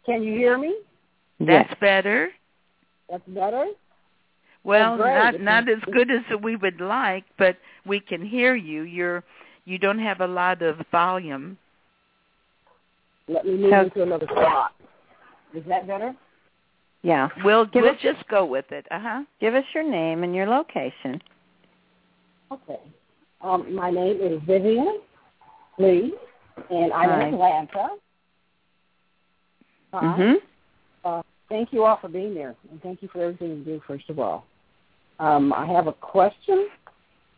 Can 0.06 0.22
you 0.24 0.34
hear 0.34 0.58
me? 0.58 0.76
That's 1.40 1.70
Yes. 1.70 1.80
better. 1.80 2.30
That's 3.10 3.24
better. 3.28 3.66
Well, 4.64 4.98
great. 4.98 5.14
not 5.16 5.42
not 5.42 5.70
as 5.70 5.80
good 5.92 6.10
as 6.10 6.24
we 6.42 6.56
would 6.56 6.80
like, 6.80 7.26
but 7.38 7.58
we 7.86 8.00
can 8.00 8.26
hear 8.26 8.56
you. 8.56 8.84
You're 8.84 9.24
you 9.66 9.78
don't 9.78 10.00
have 10.00 10.22
a 10.22 10.28
lot 10.28 10.62
of 10.62 10.78
volume. 10.92 11.58
Let 13.28 13.46
me 13.46 13.58
move 13.58 13.72
So- 13.72 13.82
into 13.82 14.04
another 14.04 14.28
spot. 14.28 14.74
Is 15.54 15.64
that 15.66 15.86
better? 15.88 16.16
Yeah. 17.04 17.30
We'll 17.44 17.66
Give 17.66 17.84
we'll 17.84 17.94
us- 17.94 18.02
just 18.02 18.26
go 18.28 18.46
with 18.46 18.72
it. 18.72 18.86
Uh-huh. 18.90 19.24
Give 19.40 19.54
us 19.56 19.66
your 19.74 19.84
name 19.84 20.24
and 20.24 20.34
your 20.34 20.48
location. 20.48 21.22
Okay. 22.52 22.80
Um, 23.42 23.74
my 23.76 23.90
name 23.90 24.20
is 24.22 24.42
Vivian 24.44 25.02
Lee, 25.78 26.14
and 26.70 26.94
I'm 26.94 27.10
Hi. 27.10 27.28
in 27.28 27.34
Atlanta. 27.34 27.90
Hi. 29.94 30.02
Mhm. 30.02 30.42
Thank 31.54 31.72
you 31.72 31.84
all 31.84 32.00
for 32.02 32.10
being 32.10 32.34
there, 32.34 32.56
and 32.72 32.82
thank 32.82 33.04
you 33.04 33.10
for 33.10 33.22
everything 33.22 33.50
you 33.50 33.64
do, 33.64 33.82
first 33.86 34.10
of 34.10 34.18
all. 34.18 34.44
Um, 35.20 35.54
I 35.54 35.68
have 35.68 35.86
a 35.86 35.94
question, 35.94 36.68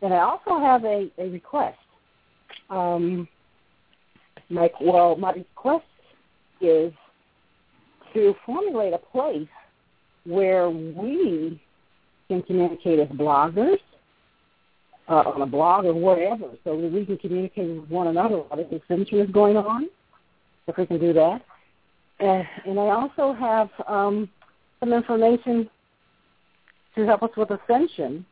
and 0.01 0.13
I 0.13 0.19
also 0.19 0.57
have 0.57 0.85
a, 0.85 1.11
a 1.17 1.27
request. 1.27 1.77
Um, 2.69 3.27
my, 4.49 4.69
well, 4.79 5.17
my 5.17 5.33
request 5.33 5.83
is 6.61 6.93
to 8.13 8.33
formulate 8.45 8.93
a 8.93 8.99
place 8.99 9.49
where 10.25 10.69
we 10.69 11.61
can 12.29 12.41
communicate 12.43 12.99
as 12.99 13.09
bloggers 13.09 13.79
uh, 15.09 15.23
on 15.25 15.41
a 15.41 15.45
blog 15.45 15.83
or 15.83 15.93
whatever, 15.93 16.51
so 16.63 16.79
that 16.79 16.89
we 16.89 17.05
can 17.05 17.17
communicate 17.17 17.81
with 17.81 17.89
one 17.89 18.07
another 18.07 18.37
while 18.37 18.55
this 18.55 18.81
adventure 18.81 19.21
is 19.21 19.29
going 19.31 19.57
on, 19.57 19.89
if 20.67 20.77
we 20.77 20.85
can 20.85 21.01
do 21.01 21.11
that. 21.11 21.41
And, 22.19 22.45
and 22.65 22.79
I 22.79 22.89
also 22.91 23.33
have 23.33 23.69
um, 23.87 24.29
some 24.79 24.93
information 24.93 25.69
to 26.95 27.05
help 27.05 27.23
us 27.23 27.31
with 27.35 27.49
ascension 27.51 28.25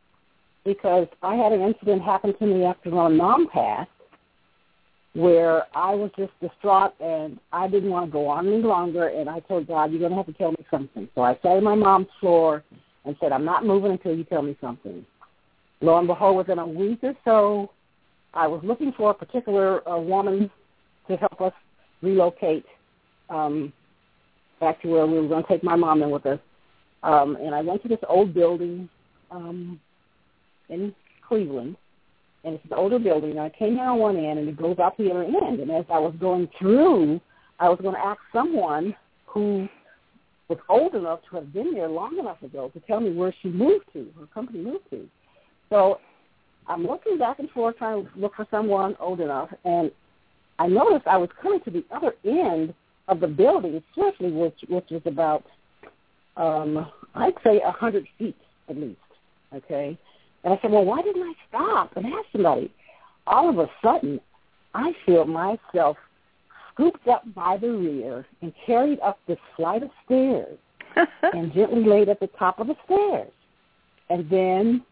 because 0.64 1.06
I 1.22 1.34
had 1.34 1.52
an 1.52 1.60
incident 1.60 2.02
happen 2.02 2.36
to 2.38 2.46
me 2.46 2.64
after 2.64 2.90
my 2.90 3.08
mom 3.08 3.48
passed 3.48 3.90
where 5.14 5.64
I 5.76 5.94
was 5.94 6.10
just 6.16 6.32
distraught 6.40 6.94
and 7.00 7.38
I 7.52 7.68
didn't 7.68 7.90
want 7.90 8.06
to 8.06 8.12
go 8.12 8.26
on 8.26 8.48
any 8.48 8.62
longer 8.62 9.08
and 9.08 9.28
I 9.28 9.40
told 9.40 9.68
God, 9.68 9.90
you're 9.90 10.00
going 10.00 10.10
to 10.10 10.16
have 10.16 10.26
to 10.26 10.32
tell 10.32 10.50
me 10.50 10.66
something. 10.70 11.08
So 11.14 11.22
I 11.22 11.34
sat 11.34 11.52
on 11.52 11.64
my 11.64 11.76
mom's 11.76 12.08
floor 12.20 12.64
and 13.04 13.14
said, 13.20 13.30
I'm 13.30 13.44
not 13.44 13.64
moving 13.64 13.92
until 13.92 14.14
you 14.14 14.24
tell 14.24 14.42
me 14.42 14.56
something. 14.60 15.06
Lo 15.80 15.98
and 15.98 16.08
behold, 16.08 16.36
within 16.36 16.58
a 16.58 16.66
week 16.66 17.00
or 17.02 17.14
so, 17.24 17.70
I 18.32 18.48
was 18.48 18.60
looking 18.64 18.92
for 18.96 19.10
a 19.10 19.14
particular 19.14 19.88
uh, 19.88 19.98
woman 19.98 20.50
to 21.08 21.16
help 21.16 21.40
us 21.40 21.52
relocate 22.02 22.64
um, 23.30 23.72
back 24.60 24.80
to 24.82 24.88
where 24.88 25.06
we 25.06 25.20
were 25.20 25.28
going 25.28 25.42
to 25.42 25.48
take 25.48 25.64
my 25.64 25.76
mom 25.76 26.02
in 26.02 26.10
with 26.10 26.26
us. 26.26 26.38
Um, 27.02 27.36
and 27.36 27.54
I 27.54 27.60
went 27.60 27.82
to 27.82 27.88
this 27.88 27.98
old 28.08 28.32
building 28.32 28.88
um, 29.30 29.78
in 30.68 30.94
Cleveland, 31.26 31.76
and 32.44 32.54
it's 32.54 32.64
an 32.66 32.72
older 32.74 32.98
building. 32.98 33.32
And 33.32 33.40
I 33.40 33.50
came 33.50 33.78
on 33.78 33.98
one 33.98 34.16
end, 34.16 34.38
and 34.38 34.48
it 34.48 34.56
goes 34.56 34.78
out 34.78 34.96
the 34.96 35.10
other 35.10 35.24
end. 35.24 35.60
And 35.60 35.70
as 35.70 35.84
I 35.90 35.98
was 35.98 36.14
going 36.18 36.48
through, 36.58 37.20
I 37.60 37.68
was 37.68 37.78
going 37.82 37.94
to 37.94 38.00
ask 38.00 38.20
someone 38.32 38.96
who 39.26 39.68
was 40.48 40.58
old 40.68 40.94
enough 40.94 41.20
to 41.30 41.36
have 41.36 41.52
been 41.52 41.74
there 41.74 41.88
long 41.88 42.18
enough 42.18 42.42
ago 42.42 42.70
to 42.74 42.80
tell 42.80 43.00
me 43.00 43.12
where 43.12 43.34
she 43.42 43.48
moved 43.48 43.86
to, 43.92 44.06
her 44.18 44.26
company 44.26 44.60
moved 44.60 44.88
to. 44.90 45.08
So 45.70 45.98
I'm 46.66 46.86
looking 46.86 47.18
back 47.18 47.38
and 47.38 47.50
forth 47.50 47.76
trying 47.78 48.04
to 48.04 48.10
look 48.16 48.34
for 48.34 48.46
someone 48.50 48.96
old 49.00 49.20
enough, 49.20 49.48
and 49.64 49.90
I 50.58 50.68
noticed 50.68 51.06
I 51.06 51.16
was 51.16 51.30
coming 51.42 51.60
to 51.60 51.70
the 51.70 51.84
other 51.90 52.14
end 52.24 52.74
of 53.08 53.20
the 53.20 53.26
building 53.26 53.82
swiftly, 53.94 54.30
which 54.30 54.58
which 54.68 54.86
was 54.90 55.02
about 55.04 55.44
um, 56.36 56.90
I'd 57.14 57.34
say 57.44 57.60
a 57.60 57.70
hundred 57.70 58.06
feet 58.18 58.36
at 58.68 58.76
least. 58.76 58.98
Okay, 59.54 59.98
and 60.44 60.52
I 60.52 60.58
said, 60.60 60.70
well, 60.70 60.84
why 60.84 61.00
didn't 61.02 61.22
I 61.22 61.32
stop 61.48 61.96
and 61.96 62.06
ask 62.06 62.26
somebody? 62.32 62.70
All 63.26 63.48
of 63.48 63.58
a 63.58 63.70
sudden, 63.82 64.20
I 64.74 64.92
feel 65.06 65.24
myself 65.24 65.96
scooped 66.72 67.08
up 67.08 67.22
by 67.34 67.56
the 67.56 67.70
rear 67.70 68.26
and 68.42 68.52
carried 68.66 69.00
up 69.00 69.18
this 69.26 69.38
flight 69.56 69.82
of 69.82 69.90
stairs 70.04 70.58
and 71.22 71.52
gently 71.54 71.84
laid 71.84 72.08
at 72.08 72.20
the 72.20 72.26
top 72.38 72.58
of 72.58 72.66
the 72.66 72.76
stairs. 72.84 73.30
And 74.10 74.28
then 74.28 74.84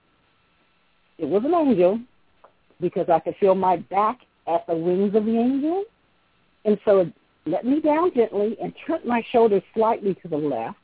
it 1.18 1.26
was 1.26 1.44
an 1.44 1.54
angel 1.54 2.00
because 2.80 3.08
I 3.10 3.20
could 3.20 3.36
feel 3.38 3.54
my 3.54 3.76
back 3.76 4.20
at 4.46 4.66
the 4.66 4.74
wings 4.74 5.14
of 5.14 5.26
the 5.26 5.36
angel. 5.36 5.84
And 6.64 6.78
so 6.84 7.10
let 7.46 7.64
me 7.64 7.80
down 7.80 8.12
gently 8.14 8.56
and 8.62 8.72
turned 8.86 9.04
my 9.04 9.22
shoulders 9.32 9.62
slightly 9.74 10.14
to 10.22 10.28
the 10.28 10.36
left. 10.36 10.76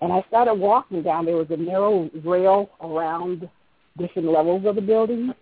And 0.00 0.12
I 0.12 0.24
started 0.28 0.54
walking 0.54 1.02
down. 1.02 1.24
There 1.24 1.36
was 1.36 1.50
a 1.50 1.56
narrow 1.56 2.10
rail 2.24 2.70
around 2.80 3.48
different 3.98 4.28
levels 4.28 4.64
of 4.66 4.74
the 4.74 4.80
building. 4.80 5.32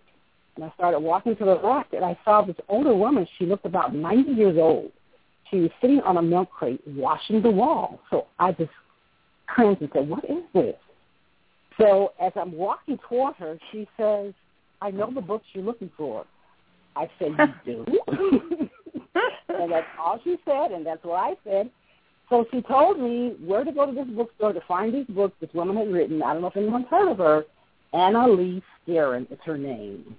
And 0.55 0.65
I 0.65 0.71
started 0.75 0.99
walking 0.99 1.35
to 1.37 1.45
the 1.45 1.55
left, 1.55 1.93
and 1.93 2.05
I 2.05 2.17
saw 2.23 2.43
this 2.43 2.55
older 2.69 2.95
woman. 2.95 3.27
She 3.37 3.45
looked 3.45 3.65
about 3.65 3.95
90 3.95 4.31
years 4.31 4.57
old. 4.57 4.91
She 5.49 5.59
was 5.59 5.71
sitting 5.81 5.99
on 6.01 6.17
a 6.17 6.21
milk 6.21 6.49
crate 6.51 6.81
washing 6.87 7.41
the 7.41 7.49
wall. 7.49 7.99
So 8.09 8.27
I 8.39 8.51
just 8.51 8.71
turned 9.55 9.81
and 9.81 9.89
said, 9.93 10.07
what 10.07 10.23
is 10.25 10.43
this? 10.53 10.75
So 11.79 12.13
as 12.21 12.31
I'm 12.35 12.51
walking 12.51 12.99
toward 13.09 13.35
her, 13.35 13.57
she 13.71 13.87
says, 13.97 14.33
I 14.81 14.91
know 14.91 15.11
the 15.11 15.21
books 15.21 15.45
you're 15.53 15.63
looking 15.63 15.91
for. 15.97 16.25
I 16.95 17.09
said, 17.17 17.31
you 17.65 17.85
do? 17.85 18.69
and 19.59 19.71
that's 19.71 19.87
all 19.99 20.19
she 20.23 20.37
said, 20.45 20.71
and 20.71 20.85
that's 20.85 21.03
what 21.03 21.19
I 21.19 21.35
said. 21.43 21.69
So 22.29 22.45
she 22.51 22.61
told 22.61 22.99
me 22.99 23.35
where 23.45 23.63
to 23.63 23.71
go 23.71 23.85
to 23.85 23.91
this 23.91 24.07
bookstore 24.07 24.53
to 24.53 24.61
find 24.67 24.93
these 24.93 25.05
books 25.07 25.35
this 25.39 25.53
woman 25.53 25.77
had 25.77 25.91
written. 25.91 26.23
I 26.23 26.33
don't 26.33 26.41
know 26.41 26.47
if 26.47 26.57
anyone's 26.57 26.87
heard 26.89 27.11
of 27.11 27.17
her. 27.17 27.45
Anna 27.93 28.27
Lee 28.27 28.63
Staron 28.87 29.31
is 29.31 29.39
her 29.45 29.57
name. 29.57 30.15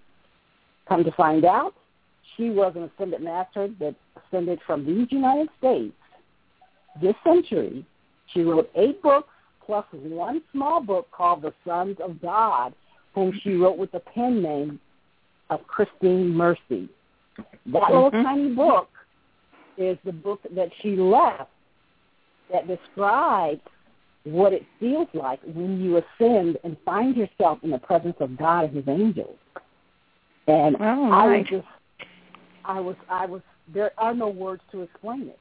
Come 0.89 1.03
to 1.03 1.13
find 1.13 1.45
out, 1.45 1.75
she 2.37 2.51
was 2.51 2.75
an 2.77 2.91
ascended 2.95 3.23
master 3.23 3.69
that 3.81 3.95
ascended 4.17 4.61
from 4.67 4.85
these 4.85 5.09
United 5.11 5.49
States 5.59 5.95
this 7.01 7.15
century. 7.25 7.85
She 8.33 8.43
wrote 8.43 8.71
eight 8.77 9.03
books 9.03 9.29
plus 9.65 9.85
one 9.93 10.43
small 10.53 10.81
book 10.81 11.09
called 11.11 11.43
The 11.43 11.53
Sons 11.67 11.97
of 12.03 12.21
God, 12.21 12.75
whom 13.15 13.33
she 13.43 13.55
wrote 13.55 13.79
with 13.79 13.93
the 13.93 14.01
pen 14.01 14.43
name 14.43 14.81
of 15.51 15.67
Christine 15.67 16.33
Mercie. 16.35 16.89
That 17.67 17.91
little 17.91 18.11
Mhm. 18.11 18.23
tiny 18.23 18.55
book 18.55 18.89
is 19.79 19.99
the 20.05 20.13
book 20.13 20.41
that 20.55 20.71
she 20.83 20.97
left 20.97 21.51
that 22.53 22.67
describes 22.67 23.61
what 24.25 24.53
it 24.53 24.63
feels 24.81 25.09
like 25.15 25.41
when 25.55 25.81
you 25.83 25.99
ascend 25.99 26.57
and 26.65 26.77
find 26.85 27.17
yourself 27.17 27.59
in 27.63 27.71
the 27.71 27.79
presence 27.79 28.17
of 28.21 28.37
God 28.39 28.65
and 28.67 28.77
his 28.77 28.89
angels. 28.89 29.37
And 30.47 30.77
Oh, 30.81 31.11
I 31.11 31.27
was 31.39 31.47
just 31.49 31.67
I 32.65 32.81
was 32.81 32.97
I 33.11 33.27
was 33.27 33.43
there 33.73 33.93
are 33.99 34.15
no 34.15 34.29
words 34.29 34.63
to 34.73 34.83
explain 34.83 35.23
it. 35.23 35.39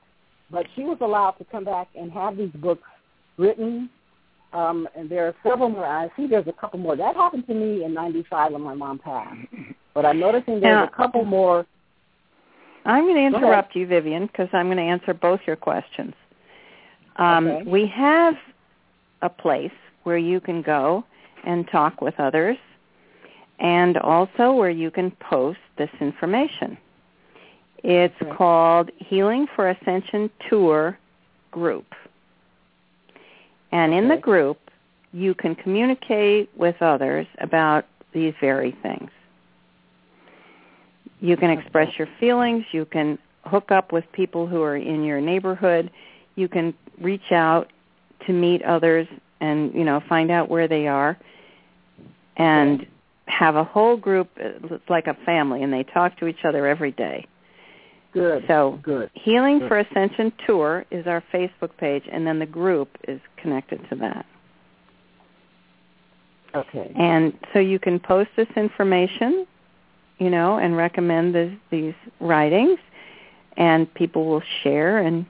But 0.51 0.65
she 0.75 0.83
was 0.83 0.97
allowed 1.01 1.31
to 1.31 1.45
come 1.45 1.63
back 1.65 1.87
and 1.95 2.11
have 2.11 2.37
these 2.37 2.51
books 2.55 2.87
written. 3.37 3.89
Um, 4.53 4.87
and 4.95 5.09
there 5.09 5.27
are 5.27 5.35
several 5.41 5.69
more. 5.69 5.85
I 5.85 6.09
see 6.15 6.27
there's 6.27 6.47
a 6.47 6.53
couple 6.53 6.77
more. 6.79 6.95
That 6.95 7.15
happened 7.15 7.47
to 7.47 7.53
me 7.55 7.83
in 7.83 7.93
'95 7.93 8.51
when 8.51 8.61
my 8.61 8.75
mom 8.75 8.99
passed. 8.99 9.35
But 9.95 10.05
I'm 10.05 10.19
noticing 10.19 10.59
there's 10.59 10.75
Now- 10.75 10.83
a 10.85 10.89
couple 10.89 11.25
more. 11.25 11.65
I'm 12.85 13.03
going 13.05 13.15
to 13.15 13.37
interrupt 13.37 13.75
you, 13.75 13.87
Vivian, 13.87 14.27
because 14.27 14.49
I'm 14.53 14.67
going 14.67 14.77
to 14.77 14.83
answer 14.83 15.13
both 15.13 15.39
your 15.47 15.55
questions. 15.55 16.13
Um, 17.17 17.47
Okay. 17.47 17.63
We 17.69 17.87
have 17.87 18.35
a 19.21 19.29
place 19.29 19.71
where 20.03 20.17
you 20.17 20.39
can 20.39 20.61
go 20.61 21.03
and 21.45 21.67
talk 21.69 22.01
with 22.01 22.19
others, 22.19 22.57
and 23.59 23.97
also 23.97 24.53
where 24.53 24.69
you 24.69 24.91
can 24.91 25.11
post 25.11 25.59
this 25.77 25.89
information. 26.01 26.77
It's 27.83 28.15
Okay. 28.21 28.31
called 28.31 28.91
Healing 28.97 29.47
for 29.55 29.69
Ascension 29.69 30.29
Tour 30.49 30.97
Group. 31.51 31.93
And 33.71 33.93
in 33.93 34.07
the 34.07 34.17
group, 34.17 34.59
you 35.13 35.33
can 35.33 35.55
communicate 35.55 36.49
with 36.55 36.81
others 36.81 37.27
about 37.39 37.85
these 38.13 38.33
very 38.39 38.71
things. 38.83 39.09
You 41.23 41.37
can 41.37 41.51
express 41.51 41.97
your 41.97 42.09
feelings. 42.19 42.65
You 42.73 42.83
can 42.83 43.17
hook 43.45 43.71
up 43.71 43.93
with 43.93 44.03
people 44.11 44.45
who 44.45 44.61
are 44.61 44.75
in 44.75 45.05
your 45.05 45.21
neighborhood. 45.21 45.89
You 46.35 46.49
can 46.49 46.73
reach 46.99 47.31
out 47.31 47.71
to 48.27 48.33
meet 48.33 48.61
others 48.63 49.07
and, 49.39 49.73
you 49.73 49.85
know, 49.85 50.03
find 50.09 50.29
out 50.29 50.49
where 50.49 50.67
they 50.67 50.85
are 50.85 51.17
and 52.35 52.85
have 53.25 53.55
a 53.55 53.63
whole 53.63 53.95
group 53.95 54.31
it's 54.35 54.89
like 54.89 55.07
a 55.07 55.13
family 55.25 55.63
and 55.63 55.71
they 55.71 55.83
talk 55.83 56.17
to 56.17 56.27
each 56.27 56.43
other 56.43 56.67
every 56.67 56.91
day. 56.91 57.25
Good. 58.11 58.43
So 58.49 58.77
good. 58.83 59.09
Healing 59.13 59.59
Good. 59.59 59.69
for 59.69 59.79
Ascension 59.79 60.33
Tour 60.45 60.85
is 60.91 61.07
our 61.07 61.23
Facebook 61.33 61.77
page 61.77 62.03
and 62.11 62.27
then 62.27 62.37
the 62.37 62.45
group 62.45 62.89
is 63.07 63.21
connected 63.37 63.79
to 63.89 63.95
that. 63.95 64.25
Okay. 66.53 66.91
And 66.97 67.31
so 67.53 67.59
you 67.59 67.79
can 67.79 67.97
post 67.97 68.29
this 68.35 68.49
information, 68.57 69.47
you 70.19 70.29
know, 70.29 70.57
and 70.57 70.77
recommend 70.77 71.35
this, 71.35 71.53
these 71.71 71.93
writings, 72.19 72.79
and 73.57 73.91
people 73.93 74.25
will 74.25 74.43
share 74.63 74.99
and 74.99 75.25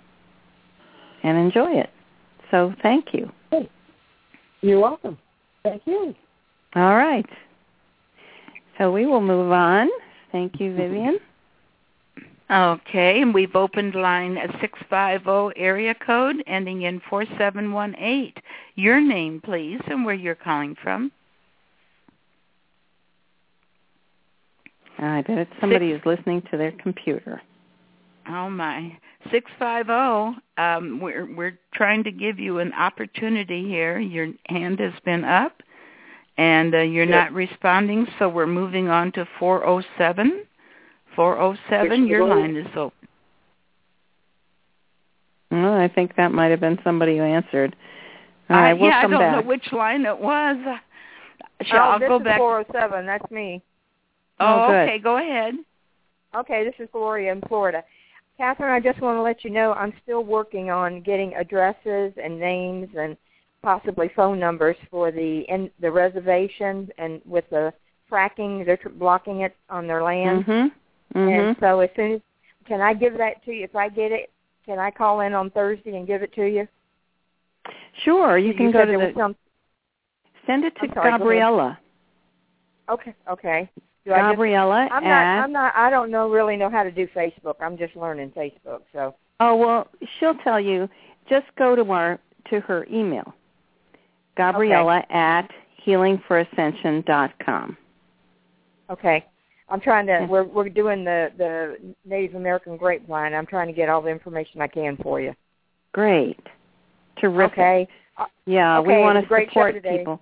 and 1.24 1.38
enjoy 1.38 1.72
it. 1.72 1.90
So 2.52 2.74
thank 2.82 3.14
you. 3.14 3.32
You're 4.62 4.80
welcome. 4.80 5.18
Thank 5.64 5.82
you. 5.86 6.14
All 6.76 6.96
right. 6.96 7.26
So 8.78 8.92
we 8.92 9.06
will 9.06 9.22
move 9.22 9.52
on. 9.52 9.90
Thank 10.32 10.60
you, 10.60 10.76
Vivian. 10.76 11.20
Okay, 12.52 13.22
and 13.22 13.34
we've 13.34 13.56
opened 13.56 13.96
line 13.96 14.38
650 14.62 15.60
area 15.60 15.96
code 15.96 16.44
ending 16.46 16.84
in 16.84 17.02
4718. 17.10 18.34
Your 18.76 19.00
name, 19.00 19.42
please, 19.44 19.80
and 19.88 20.06
where 20.06 20.14
you're 20.14 20.36
calling 20.36 20.76
from. 20.84 21.12
I 25.06 25.22
bet 25.22 25.38
it's 25.38 25.52
somebody 25.60 25.92
who's 25.92 26.02
listening 26.06 26.42
to 26.52 26.58
their 26.58 26.72
computer. 26.74 27.42
Oh 28.30 28.50
my. 28.50 28.98
650 29.32 30.42
um 30.58 31.00
we're 31.02 31.34
we're 31.36 31.58
trying 31.74 32.04
to 32.04 32.12
give 32.12 32.40
you 32.40 32.60
an 32.60 32.74
opportunity 32.74 33.68
here. 33.68 34.00
Your 34.00 34.28
hand 34.48 34.80
has 34.80 34.94
been 35.06 35.24
up 35.24 35.62
and 36.38 36.74
uh, 36.74 36.80
you're 36.80 37.06
Good. 37.06 37.12
not 37.12 37.32
responding, 37.34 38.08
so 38.20 38.28
we're 38.28 38.48
moving 38.48 38.90
on 38.90 39.12
to 39.14 39.28
407. 39.40 40.44
407, 41.16 42.08
your 42.08 42.26
Hello. 42.28 42.40
line 42.40 42.56
is 42.56 42.68
open. 42.76 43.08
Well, 45.52 45.74
I 45.80 45.88
think 45.88 46.16
that 46.16 46.32
might 46.32 46.48
have 46.50 46.60
been 46.60 46.80
somebody 46.84 47.18
who 47.18 47.24
answered. 47.24 47.76
All 48.50 48.58
Uh, 48.58 48.76
we'll 48.76 48.90
yeah, 48.90 48.98
I 49.00 49.02
don't 49.04 49.20
back. 49.20 49.36
know 49.36 49.48
which 49.48 49.72
line 49.72 50.06
it 50.06 50.18
was. 50.18 50.58
Sure, 51.62 51.80
oh, 51.80 51.84
I'll 51.92 52.00
this 52.00 52.10
go 52.10 52.18
is 52.18 52.24
back. 52.24 52.38
407. 52.40 53.06
That's 53.06 53.30
me. 53.32 53.62
Oh, 54.40 54.66
oh, 54.68 54.74
okay, 54.74 55.00
go 55.00 55.18
ahead. 55.18 55.56
Okay, 56.36 56.64
this 56.64 56.74
is 56.80 56.90
Gloria 56.92 57.32
in 57.32 57.42
Florida. 57.48 57.84
Kathryn, 58.40 58.72
I 58.72 58.80
just 58.80 59.00
want 59.00 59.18
to 59.18 59.22
let 59.22 59.44
you 59.44 59.52
know 59.52 59.74
I'm 59.74 59.94
still 60.04 60.24
working 60.24 60.72
on 60.72 61.02
getting 61.02 61.34
addresses 61.36 62.14
and 62.22 62.40
names 62.40 62.90
and 62.98 63.16
possibly 63.62 64.10
phone 64.16 64.40
numbers 64.40 64.76
for 64.90 65.12
the 65.12 65.42
in, 65.48 65.70
the 65.80 65.92
reservation 65.92 66.90
and 66.98 67.22
with 67.26 67.46
the 67.52 67.72
fracking, 68.12 68.66
they're 68.66 68.78
tr- 68.78 68.90
blocking 68.90 69.42
it 69.42 69.56
on 69.70 69.88
their 69.88 70.04
land. 70.04 70.46
Mhm. 70.46 70.72
And 71.16 71.56
Mhm. 71.56 71.60
so 71.60 71.80
as 71.80 71.90
soon 71.96 72.14
as 72.14 72.22
can 72.66 72.82
I 72.82 72.94
give 72.94 73.18
that 73.18 73.44
to 73.44 73.52
you? 73.54 73.64
If 73.64 73.76
I 73.76 73.90
get 73.90 74.12
it, 74.12 74.32
can 74.66 74.80
I 74.80 74.92
call 74.92 75.22
in 75.22 75.34
on 75.34 75.50
Thursday 75.52 75.96
and 75.96 76.08
give 76.08 76.24
it 76.24 76.34
to 76.34 76.46
you? 76.46 76.68
Sure, 78.04 78.38
you 78.38 78.54
can 78.54 78.72
go 78.72 78.86
to 78.86 78.98
the 78.98 79.14
some. 79.14 79.36
send 80.46 80.66
it 80.66 80.76
to 80.78 80.94
sorry. 80.94 81.12
Gabriella. 81.12 81.80
Okay, 82.90 83.14
okay. 83.30 83.70
Do 84.06 84.12
I 84.12 84.20
just 84.20 84.32
Gabriella 84.32 84.88
I'm 84.92 85.04
at 85.04 85.36
not. 85.36 85.44
I'm 85.44 85.52
not. 85.52 85.74
I 85.76 85.90
don't 85.90 86.12
know 86.12 86.30
really 86.30 86.58
know 86.58 86.70
how 86.70 86.84
to 86.84 86.92
do 86.92 87.08
Facebook. 87.16 87.56
I'm 87.62 87.78
just 87.78 87.96
learning 87.96 88.32
Facebook. 88.36 88.82
So 88.92 89.16
Oh 89.40 89.56
well, 89.56 89.88
she'll 90.20 90.36
tell 90.36 90.60
you. 90.60 90.90
Just 91.30 91.46
go 91.58 91.76
to 91.76 91.90
our 91.92 92.20
to 92.50 92.60
her 92.62 92.86
email, 92.92 93.34
Gabriella 94.36 95.04
at 95.10 95.50
healingforascension.com. 95.86 97.78
okay, 98.90 99.26
I'm 99.70 99.80
trying 99.80 100.08
to. 100.08 100.28
We're 100.30 100.44
we're 100.44 100.70
doing 100.70 101.04
the 101.04 101.32
the 101.38 101.94
Native 102.06 102.36
American 102.36 102.78
grapevine. 102.78 103.34
I'm 103.34 103.46
trying 103.46 103.68
to 103.68 103.74
get 103.74 103.90
all 103.90 104.02
the 104.02 104.10
information 104.10 104.62
I 104.62 104.68
can 104.68 104.98
for 104.98 105.22
you. 105.22 105.34
Great, 105.94 106.40
terrific. 107.20 107.54
Okay. 107.54 107.88
Yeah, 108.46 108.80
Okay, 108.80 108.88
we 108.88 109.02
want 109.02 109.18
to 109.18 109.46
support 109.48 109.82
people. 109.82 110.20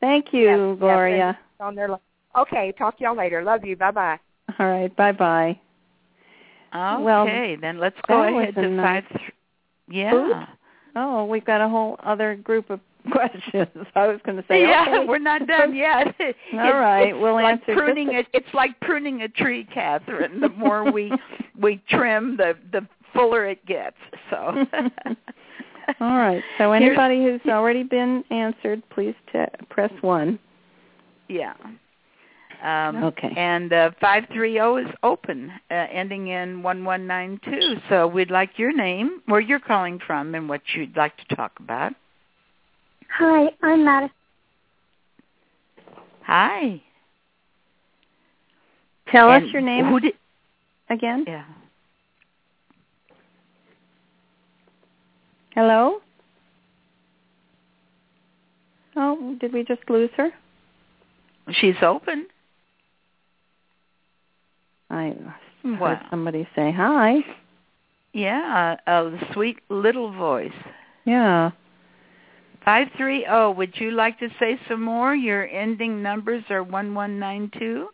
Thank 0.00 0.32
you, 0.32 0.44
Yeah, 0.44 0.68
yeah, 0.68 0.74
Gloria. 0.74 1.38
On 1.60 1.74
their. 1.74 1.98
Li- 2.34 2.42
Okay. 2.42 2.72
Talk 2.78 2.98
to 2.98 3.04
y'all 3.04 3.16
later. 3.16 3.42
Love 3.42 3.64
you. 3.64 3.76
Bye 3.76 3.90
bye. 3.90 4.18
All 4.58 4.66
right, 4.66 4.94
bye 4.96 5.12
bye. 5.12 5.58
Okay, 6.74 7.02
Well, 7.02 7.26
then 7.60 7.78
let's 7.78 7.96
go 8.06 8.22
ahead 8.22 8.56
a 8.56 8.62
to 8.62 8.68
nice- 8.68 9.04
five. 9.10 9.18
Th- 9.18 9.32
yeah. 9.88 10.46
Oh, 10.96 11.24
we've 11.24 11.44
got 11.44 11.60
a 11.60 11.68
whole 11.68 11.96
other 12.04 12.34
group 12.36 12.70
of 12.70 12.80
questions. 13.12 13.86
I 13.96 14.06
was 14.06 14.20
going 14.24 14.36
to 14.36 14.44
say, 14.48 14.62
yeah, 14.62 14.86
okay. 14.88 15.06
we're 15.06 15.18
not 15.18 15.46
done 15.46 15.74
yet. 15.74 16.08
It's- 16.20 16.34
right, 16.52 17.08
it's 17.08 17.18
we'll 17.20 17.34
like 17.34 17.60
answer 17.60 17.74
pruning 17.74 18.08
just 18.12 18.18
it. 18.18 18.44
It's 18.44 18.54
like 18.54 18.78
pruning 18.80 19.22
a 19.22 19.28
tree, 19.28 19.66
Kathryn. 19.74 20.40
The 20.40 20.48
more 20.50 20.90
we 20.90 21.12
we 21.60 21.80
trim, 21.88 22.36
the 22.36 22.56
the 22.72 22.86
fuller 23.12 23.46
it 23.46 23.64
gets. 23.66 23.96
So. 24.30 24.36
All 26.00 26.16
right. 26.18 26.42
So 26.58 26.72
Here's- 26.72 26.82
anybody 26.84 27.24
who's 27.24 27.40
already 27.50 27.82
been 27.82 28.22
answered, 28.30 28.82
please 28.90 29.14
t- 29.32 29.40
press 29.70 29.90
one. 30.02 30.38
Yeah. 31.28 31.54
Um, 32.62 33.02
Okay. 33.04 33.32
And 33.36 33.72
uh, 33.72 33.90
530 34.00 34.88
is 34.88 34.94
open, 35.02 35.50
uh, 35.70 35.74
ending 35.74 36.28
in 36.28 36.62
1192. 36.62 37.80
So 37.88 38.06
we'd 38.06 38.30
like 38.30 38.58
your 38.58 38.72
name, 38.72 39.22
where 39.26 39.40
you're 39.40 39.60
calling 39.60 39.98
from, 40.06 40.34
and 40.34 40.48
what 40.48 40.60
you'd 40.74 40.96
like 40.96 41.16
to 41.16 41.34
talk 41.36 41.52
about. 41.58 41.92
Hi, 43.18 43.50
I'm 43.62 43.84
Madison. 43.84 44.14
Hi. 46.24 46.82
Tell 49.10 49.28
us 49.30 49.42
And 49.42 49.52
your 49.52 49.62
name 49.62 49.86
Who 49.86 50.00
did? 50.00 50.14
again. 50.88 51.24
Yeah. 51.26 51.44
Hello. 55.54 56.00
Oh, 58.96 59.36
did 59.40 59.52
we 59.52 59.64
just 59.64 59.82
lose 59.88 60.10
her? 60.16 60.30
She's 61.52 61.74
open. 61.82 62.26
I 64.90 65.14
heard 65.62 65.80
Wow. 65.80 66.06
somebody 66.10 66.48
say 66.56 66.72
hi. 66.72 67.18
Yeah, 68.12 68.76
oh, 68.86 69.08
a, 69.08 69.14
a 69.14 69.32
sweet 69.32 69.58
little 69.68 70.10
voice. 70.12 70.52
Yeah. 71.04 71.50
530, 72.64 73.56
would 73.56 73.72
you 73.76 73.92
like 73.92 74.18
to 74.18 74.28
say 74.38 74.58
some 74.68 74.82
more? 74.82 75.14
Your 75.14 75.48
ending 75.48 76.02
numbers 76.02 76.44
are 76.50 76.62
1192. 76.62 77.88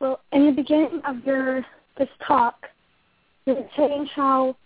Well, 0.00 0.20
in 0.32 0.46
the 0.46 0.52
beginning 0.52 1.00
of 1.04 1.24
your 1.24 1.64
this 1.98 2.08
talk, 2.26 2.66
you 3.46 3.54
were 3.54 3.68
saying 3.76 4.06
how 4.06 4.56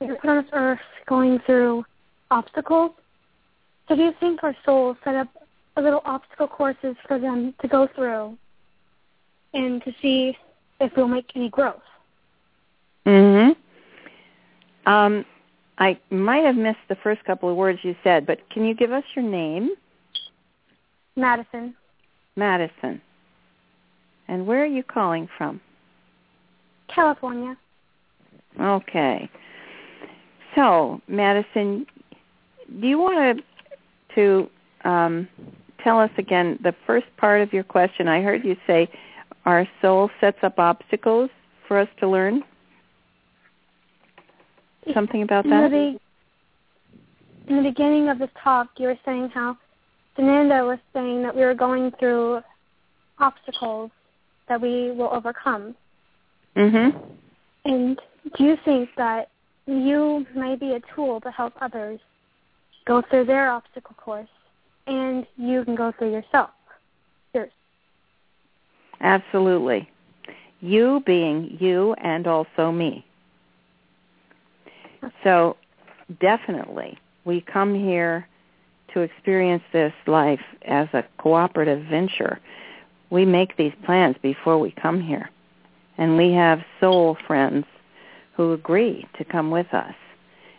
we're 0.00 0.16
put 0.16 0.30
on 0.30 0.42
this 0.42 0.50
earth 0.52 0.80
going 1.06 1.38
through 1.46 1.84
obstacles. 2.30 2.92
So 3.86 3.96
do 3.96 4.02
you 4.02 4.12
think 4.18 4.42
our 4.42 4.56
souls 4.64 4.96
set 5.04 5.14
up 5.14 5.28
a 5.76 5.82
little 5.82 6.00
obstacle 6.04 6.48
courses 6.48 6.96
for 7.06 7.18
them 7.18 7.54
to 7.60 7.68
go 7.68 7.88
through 7.94 8.36
and 9.52 9.82
to 9.84 9.92
see 10.00 10.36
if 10.80 10.92
we'll 10.96 11.08
make 11.08 11.30
any 11.34 11.48
growth. 11.48 11.82
Mhm. 13.06 13.56
Um 14.86 15.24
I 15.78 15.98
might 16.10 16.44
have 16.44 16.56
missed 16.56 16.86
the 16.88 16.96
first 16.96 17.24
couple 17.24 17.48
of 17.48 17.56
words 17.56 17.78
you 17.82 17.96
said, 18.04 18.26
but 18.26 18.38
can 18.50 18.64
you 18.64 18.74
give 18.74 18.92
us 18.92 19.04
your 19.16 19.24
name? 19.24 19.70
Madison, 21.16 21.74
Madison. 22.36 23.00
And 24.28 24.46
where 24.46 24.62
are 24.62 24.66
you 24.66 24.82
calling 24.82 25.28
from? 25.36 25.60
California. 26.94 27.56
Okay. 28.60 29.28
So, 30.54 31.00
Madison, 31.08 31.86
do 32.80 32.86
you 32.86 32.98
want 32.98 33.38
to 33.38 33.44
to 34.16 34.88
um, 34.88 35.28
tell 35.82 36.00
us 36.00 36.10
again 36.18 36.58
the 36.62 36.74
first 36.86 37.06
part 37.16 37.42
of 37.42 37.52
your 37.52 37.64
question? 37.64 38.08
I 38.08 38.22
heard 38.22 38.44
you 38.44 38.56
say 38.66 38.88
our 39.46 39.66
soul 39.80 40.10
sets 40.20 40.38
up 40.42 40.58
obstacles 40.58 41.30
for 41.66 41.78
us 41.78 41.88
to 42.00 42.08
learn. 42.08 42.42
Something 44.94 45.22
about 45.22 45.44
In 45.44 45.50
that? 45.50 45.70
the, 45.70 45.98
be- 46.98 47.50
in 47.50 47.56
the 47.56 47.68
beginning 47.70 48.08
of 48.08 48.18
this 48.18 48.30
talk, 48.42 48.68
you 48.78 48.88
were 48.88 48.98
saying 49.04 49.30
how 49.30 49.56
Fernanda 50.16 50.64
was 50.64 50.78
saying 50.92 51.22
that 51.22 51.34
we 51.34 51.42
were 51.42 51.54
going 51.54 51.92
through 51.98 52.42
obstacles 53.18 53.90
that 54.48 54.60
we 54.60 54.90
will 54.90 55.10
overcome. 55.12 55.74
Mhm. 56.56 57.00
And 57.64 58.00
do 58.36 58.44
you 58.44 58.56
think 58.64 58.88
that 58.96 59.28
you 59.66 60.26
may 60.34 60.56
be 60.56 60.74
a 60.74 60.80
tool 60.94 61.20
to 61.20 61.30
help 61.30 61.54
others 61.60 62.00
go 62.86 63.02
through 63.02 63.26
their 63.26 63.50
obstacle 63.50 63.94
course 63.96 64.28
and 64.86 65.26
you 65.36 65.64
can 65.64 65.74
go 65.74 65.92
through 65.92 66.10
yourself? 66.10 66.50
Absolutely. 69.00 69.88
You 70.60 71.02
being 71.06 71.56
you 71.60 71.94
and 71.94 72.26
also 72.26 72.70
me. 72.70 73.04
So 75.24 75.56
definitely 76.20 76.98
we 77.24 77.40
come 77.40 77.74
here 77.74 78.26
to 78.92 79.00
experience 79.00 79.62
this 79.72 79.92
life 80.06 80.40
as 80.66 80.88
a 80.92 81.04
cooperative 81.18 81.84
venture. 81.86 82.38
We 83.10 83.24
make 83.24 83.56
these 83.56 83.72
plans 83.84 84.16
before 84.22 84.58
we 84.58 84.72
come 84.72 85.00
here. 85.00 85.30
And 85.96 86.16
we 86.16 86.32
have 86.32 86.60
soul 86.80 87.16
friends 87.26 87.66
who 88.36 88.52
agree 88.52 89.06
to 89.18 89.24
come 89.24 89.50
with 89.50 89.72
us. 89.72 89.94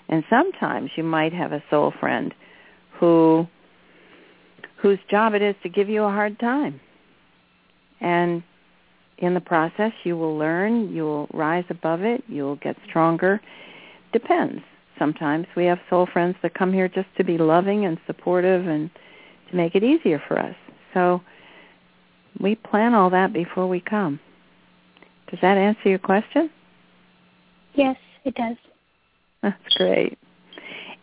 And 0.09 0.23
sometimes 0.29 0.91
you 0.95 1.03
might 1.03 1.33
have 1.33 1.51
a 1.51 1.63
soul 1.69 1.93
friend 1.99 2.33
who 2.91 3.47
whose 4.77 4.99
job 5.09 5.35
it 5.35 5.43
is 5.43 5.55
to 5.61 5.69
give 5.69 5.89
you 5.89 6.03
a 6.03 6.09
hard 6.09 6.39
time. 6.39 6.79
And 8.01 8.43
in 9.19 9.33
the 9.33 9.41
process 9.41 9.91
you 10.03 10.17
will 10.17 10.37
learn, 10.37 10.93
you 10.93 11.03
will 11.03 11.27
rise 11.33 11.65
above 11.69 12.01
it, 12.01 12.23
you 12.27 12.43
will 12.43 12.57
get 12.57 12.75
stronger. 12.89 13.39
Depends. 14.11 14.61
Sometimes 14.99 15.47
we 15.55 15.65
have 15.65 15.79
soul 15.89 16.07
friends 16.11 16.35
that 16.41 16.53
come 16.53 16.73
here 16.73 16.87
just 16.87 17.07
to 17.17 17.23
be 17.23 17.37
loving 17.37 17.85
and 17.85 17.97
supportive 18.05 18.67
and 18.67 18.89
to 19.49 19.55
make 19.55 19.75
it 19.75 19.83
easier 19.83 20.21
for 20.27 20.37
us. 20.37 20.55
So 20.93 21.21
we 22.39 22.55
plan 22.55 22.93
all 22.93 23.09
that 23.11 23.33
before 23.33 23.67
we 23.67 23.79
come. 23.79 24.19
Does 25.29 25.39
that 25.41 25.57
answer 25.57 25.89
your 25.89 25.99
question? 25.99 26.49
Yes, 27.73 27.95
it 28.25 28.35
does. 28.35 28.57
That's 29.41 29.75
great. 29.75 30.17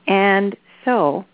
And 0.06 0.56
so, 0.84 1.24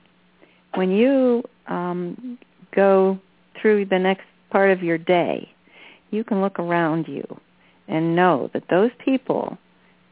when 0.74 0.90
you 0.90 1.42
um, 1.66 2.38
go 2.74 3.18
through 3.60 3.86
the 3.86 3.98
next 3.98 4.24
part 4.50 4.70
of 4.70 4.82
your 4.82 4.98
day, 4.98 5.53
you 6.14 6.24
can 6.24 6.40
look 6.40 6.58
around 6.58 7.08
you 7.08 7.24
and 7.88 8.16
know 8.16 8.50
that 8.54 8.64
those 8.70 8.90
people 9.04 9.58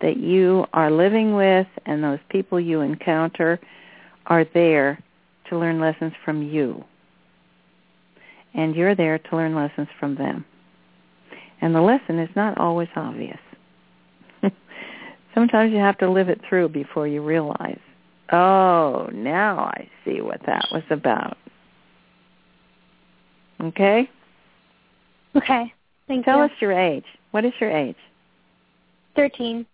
that 0.00 0.16
you 0.16 0.66
are 0.72 0.90
living 0.90 1.34
with 1.34 1.66
and 1.86 2.02
those 2.02 2.18
people 2.28 2.60
you 2.60 2.80
encounter 2.80 3.58
are 4.26 4.44
there 4.52 5.02
to 5.48 5.58
learn 5.58 5.80
lessons 5.80 6.12
from 6.24 6.42
you. 6.42 6.84
And 8.54 8.74
you're 8.74 8.94
there 8.94 9.18
to 9.18 9.36
learn 9.36 9.54
lessons 9.54 9.88
from 9.98 10.16
them. 10.16 10.44
And 11.60 11.74
the 11.74 11.80
lesson 11.80 12.18
is 12.18 12.28
not 12.34 12.58
always 12.58 12.88
obvious. 12.96 13.38
Sometimes 15.34 15.72
you 15.72 15.78
have 15.78 15.98
to 15.98 16.10
live 16.10 16.28
it 16.28 16.40
through 16.48 16.70
before 16.70 17.06
you 17.06 17.22
realize, 17.22 17.78
oh, 18.32 19.08
now 19.12 19.60
I 19.60 19.88
see 20.04 20.20
what 20.20 20.40
that 20.46 20.66
was 20.72 20.82
about. 20.90 21.38
Okay? 23.62 24.10
Okay. 25.36 25.72
Thank 26.08 26.24
Tell 26.24 26.38
you. 26.38 26.44
us 26.44 26.50
your 26.60 26.72
age. 26.72 27.04
What 27.30 27.44
is 27.44 27.52
your 27.60 27.70
age? 27.70 27.96
13. 29.16 29.66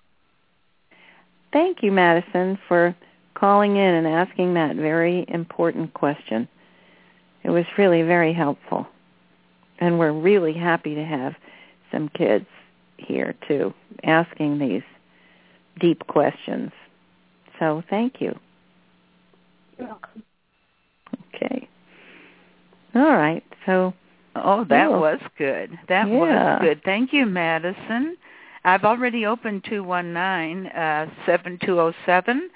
Thank 1.52 1.82
you, 1.82 1.92
Madison, 1.92 2.58
for 2.68 2.94
calling 3.34 3.76
in 3.76 3.94
and 3.94 4.06
asking 4.06 4.54
that 4.54 4.76
very 4.76 5.24
important 5.28 5.94
question. 5.94 6.48
It 7.44 7.50
was 7.50 7.64
really 7.76 8.02
very 8.02 8.32
helpful. 8.32 8.86
And 9.78 9.98
we're 9.98 10.12
really 10.12 10.52
happy 10.52 10.94
to 10.96 11.04
have 11.04 11.34
some 11.92 12.08
kids 12.10 12.46
here 12.96 13.34
too, 13.46 13.72
asking 14.02 14.58
these 14.58 14.82
deep 15.80 16.06
questions. 16.06 16.72
So 17.58 17.82
thank 17.88 18.20
you. 18.20 18.38
You're 19.78 19.88
welcome. 19.88 20.22
Okay. 21.34 21.68
All 22.94 23.12
right. 23.12 23.44
So 23.66 23.94
Oh, 24.36 24.64
that 24.64 24.90
Yeah. 24.90 24.96
was 24.96 25.20
good. 25.36 25.78
That 25.88 26.08
Yeah. 26.08 26.14
was 26.18 26.60
good. 26.60 26.82
Thank 26.84 27.12
you, 27.12 27.26
Madison. 27.26 28.16
I've 28.64 28.84
already 28.84 29.24
opened 29.26 29.64
219 29.64 30.66
uh, 30.66 31.06
7207. 31.26 32.50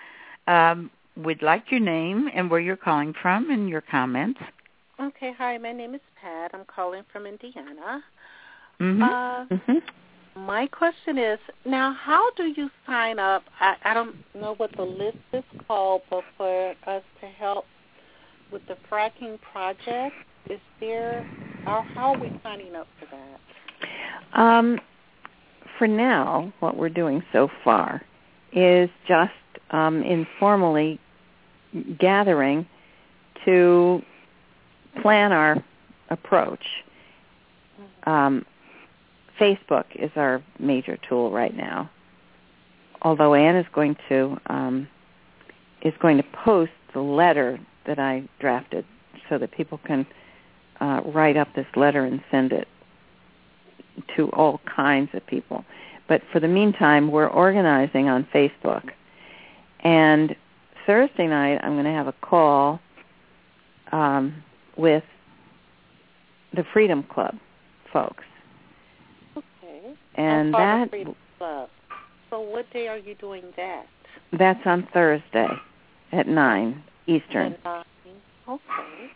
Um, 0.47 0.91
we'd 1.17 1.43
like 1.43 1.71
your 1.71 1.81
name 1.81 2.31
and 2.35 2.51
where 2.51 2.61
you're 2.61 2.77
calling 2.77 3.13
from 3.15 3.51
and 3.51 3.69
your 3.69 3.81
comments. 3.81 4.41
Okay, 5.01 5.33
hi, 5.33 5.59
my 5.59 5.73
name 5.73 5.95
is 5.95 6.01
Pat. 6.21 6.51
I'm 6.55 6.65
calling 6.67 7.03
from 7.13 7.27
Indiana. 7.27 8.03
hmm 8.79 9.03
Uh, 9.03 9.47
mhm. 9.47 9.83
my 10.37 10.67
question 10.69 11.19
is 11.19 11.39
now, 11.65 11.93
how 11.93 12.31
do 12.37 12.45
you 12.45 12.71
sign 12.87 13.19
up? 13.19 13.43
I, 13.61 13.77
I 13.85 13.95
don't 13.95 14.17
know 14.35 14.55
what 14.55 14.71
the 14.77 14.85
list 14.85 15.19
is 15.33 15.45
called, 15.67 16.03
but 16.11 16.25
for 16.37 16.75
us 16.87 17.03
to 17.21 17.27
help 17.27 17.67
with 18.51 18.63
the 18.67 18.77
fracking 18.91 19.39
project, 19.53 20.15
is 20.51 20.61
there, 20.81 21.27
or 21.67 21.83
how 21.83 22.15
are 22.15 22.19
we 22.19 22.31
signing 22.43 22.75
up 22.75 22.87
for 22.99 23.07
that? 23.07 24.41
Um, 24.41 24.81
for 25.79 25.87
now, 25.87 26.53
what 26.61 26.77
we're 26.77 26.89
doing 26.89 27.23
so 27.33 27.49
far 27.65 28.03
is 28.53 28.89
just 29.07 29.33
um, 29.71 30.03
informally 30.03 31.01
gathering 31.99 32.67
to 33.45 34.03
plan 35.01 35.33
our 35.33 35.63
approach. 36.11 36.65
Um, 38.05 38.45
Facebook 39.41 39.85
is 39.95 40.11
our 40.17 40.43
major 40.59 40.99
tool 41.09 41.31
right 41.31 41.57
now. 41.57 41.91
Although 43.03 43.35
Anne 43.35 43.57
is 43.57 43.67
going 43.75 43.97
to 44.09 44.37
um, 44.47 44.89
is 45.83 45.95
going 46.01 46.17
to 46.19 46.25
post 46.45 46.71
the 46.95 47.01
letter 47.01 47.59
that 47.87 47.99
I 47.99 48.29
drafted, 48.39 48.85
so 49.29 49.39
that 49.39 49.51
people 49.51 49.81
can 49.85 50.07
uh, 50.81 51.01
write 51.07 51.37
up 51.37 51.49
this 51.55 51.67
letter 51.77 52.05
and 52.05 52.23
send 52.31 52.53
it 52.53 52.69
to 54.17 54.29
all 54.31 54.61
kinds 54.75 55.11
of 55.15 55.27
people. 55.27 55.65
But 56.09 56.23
for 56.33 56.41
the 56.41 56.49
meantime, 56.49 57.11
we're 57.11 57.29
organizing 57.29 58.09
on 58.09 58.27
Facebook. 58.35 58.91
And 59.81 60.35
Thursday 60.87 61.27
night, 61.27 61.61
I'm 61.63 61.75
going 61.75 61.85
to 61.85 61.91
have 61.91 62.09
a 62.09 62.15
call 62.21 62.81
um, 63.93 64.43
with 64.77 65.05
the 66.55 66.65
Freedom 66.73 67.03
Club 67.03 67.37
folks. 67.93 68.25
Okay. 69.37 69.95
And 70.17 70.49
I'm 70.49 70.53
part 70.53 70.83
of 70.83 70.91
that 70.91 70.91
Freedom 70.91 71.15
Club. 71.39 71.69
So 72.31 72.41
what 72.41 72.71
day 72.73 72.89
are 72.89 72.99
you 72.99 73.15
doing 73.15 73.45
that? 73.57 73.87
that's 74.33 74.61
on 74.67 74.89
Thursday 74.93 75.49
at 76.13 76.27
9 76.27 76.85
Eastern. 77.07 77.57
Okay. 78.49 79.11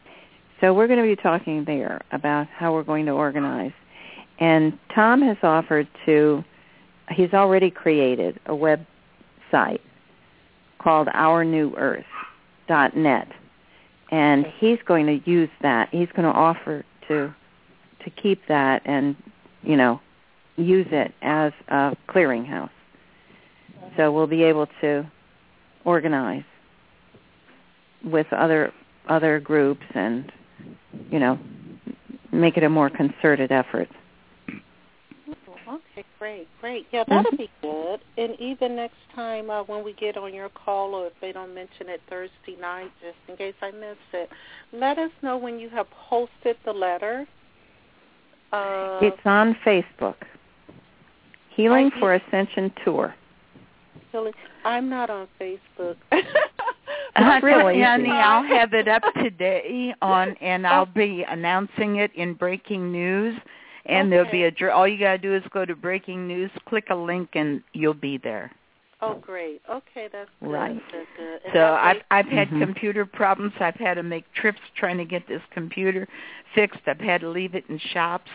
So 0.60 0.72
we're 0.72 0.86
going 0.86 0.98
to 0.98 1.04
be 1.04 1.16
talking 1.16 1.64
there 1.64 2.00
about 2.12 2.46
how 2.48 2.72
we're 2.72 2.82
going 2.82 3.04
to 3.06 3.12
organize. 3.12 3.72
And 4.38 4.78
Tom 4.94 5.22
has 5.22 5.36
offered 5.42 5.88
to, 6.06 6.42
he's 7.10 7.34
already 7.34 7.70
created 7.70 8.40
a 8.46 8.52
website 8.52 9.80
called 10.78 11.08
ournewearth.net. 11.08 13.28
And 14.10 14.46
he's 14.58 14.78
going 14.86 15.06
to 15.06 15.20
use 15.28 15.50
that. 15.62 15.88
He's 15.90 16.08
going 16.08 16.22
to 16.22 16.38
offer 16.38 16.84
to 17.08 17.34
to 18.04 18.10
keep 18.10 18.46
that 18.46 18.82
and, 18.84 19.16
you 19.62 19.76
know, 19.76 20.00
use 20.56 20.86
it 20.92 21.12
as 21.22 21.52
a 21.68 21.96
clearinghouse. 22.08 22.70
So 23.96 24.12
we'll 24.12 24.28
be 24.28 24.44
able 24.44 24.68
to 24.80 25.04
organize 25.84 26.44
with 28.04 28.32
other 28.32 28.72
other 29.08 29.40
groups 29.40 29.82
and 29.94 30.30
you 31.10 31.18
know, 31.18 31.38
make 32.32 32.56
it 32.56 32.62
a 32.62 32.68
more 32.68 32.90
concerted 32.90 33.52
effort. 33.52 33.88
Okay, 35.68 36.04
great, 36.20 36.46
great. 36.60 36.86
Yeah, 36.92 37.02
that'll 37.08 37.32
Mhm. 37.32 37.38
be 37.38 37.50
good. 37.60 38.00
And 38.16 38.38
even 38.38 38.76
next 38.76 38.98
time 39.14 39.50
uh, 39.50 39.64
when 39.64 39.82
we 39.82 39.94
get 39.94 40.16
on 40.16 40.32
your 40.32 40.48
call, 40.48 40.94
or 40.94 41.08
if 41.08 41.18
they 41.20 41.32
don't 41.32 41.52
mention 41.54 41.88
it 41.88 42.00
Thursday 42.08 42.56
night, 42.60 42.92
just 43.00 43.16
in 43.28 43.36
case 43.36 43.54
I 43.60 43.72
missed 43.72 43.98
it, 44.12 44.30
let 44.72 44.98
us 44.98 45.10
know 45.22 45.36
when 45.36 45.58
you 45.58 45.68
have 45.70 45.90
posted 45.90 46.56
the 46.64 46.72
letter. 46.72 47.26
Uh, 48.52 49.00
It's 49.02 49.26
on 49.26 49.54
Facebook. 49.64 50.22
Healing 51.50 51.90
I- 51.96 51.98
for 51.98 52.14
Ascension 52.14 52.70
Tour. 52.84 53.14
I'm 54.64 54.88
not 54.88 55.10
on 55.10 55.28
Facebook. 55.38 55.96
Really 57.42 57.82
honey. 57.82 58.10
I'll 58.10 58.44
have 58.44 58.74
it 58.74 58.88
up 58.88 59.02
today 59.22 59.94
on, 60.02 60.36
and 60.40 60.66
I'll 60.66 60.86
be 60.86 61.24
announcing 61.28 61.96
it 61.96 62.14
in 62.14 62.34
breaking 62.34 62.92
news. 62.92 63.36
And 63.86 64.10
there'll 64.10 64.30
be 64.30 64.44
a 64.44 64.70
all 64.72 64.88
you 64.88 64.98
gotta 64.98 65.18
do 65.18 65.34
is 65.34 65.44
go 65.52 65.64
to 65.64 65.76
breaking 65.76 66.26
news, 66.26 66.50
click 66.68 66.86
a 66.90 66.94
link, 66.94 67.30
and 67.34 67.62
you'll 67.72 67.94
be 67.94 68.18
there. 68.18 68.50
Oh, 69.00 69.14
great. 69.14 69.60
Okay, 69.70 70.08
that's 70.12 70.30
good. 70.40 70.50
Right. 70.50 70.82
Good, 70.90 71.06
good. 71.16 71.40
So 71.52 71.58
that 71.58 71.72
I've 71.84 71.96
way- 71.96 72.02
I've 72.10 72.26
had 72.28 72.48
Mhm. 72.48 72.60
computer 72.60 73.06
problems. 73.06 73.52
I've 73.60 73.74
had 73.76 73.94
to 73.94 74.02
make 74.02 74.30
trips 74.34 74.60
trying 74.74 74.98
to 74.98 75.04
get 75.04 75.26
this 75.26 75.42
computer 75.50 76.08
fixed. 76.54 76.80
I've 76.86 77.00
had 77.00 77.20
to 77.22 77.28
leave 77.28 77.54
it 77.54 77.64
in 77.68 77.78
shops, 77.78 78.30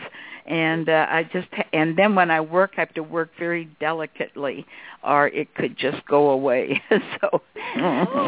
and 0.46 0.88
uh, 0.88 1.06
I 1.10 1.24
just 1.24 1.48
ha- 1.52 1.64
and 1.72 1.96
then 1.96 2.14
when 2.14 2.30
I 2.30 2.40
work, 2.40 2.72
I 2.76 2.80
have 2.82 2.94
to 2.94 3.02
work 3.02 3.30
very 3.38 3.64
delicately, 3.80 4.64
or 5.02 5.28
it 5.28 5.52
could 5.54 5.76
just 5.76 6.04
go 6.06 6.30
away. 6.30 6.80
so 7.20 7.42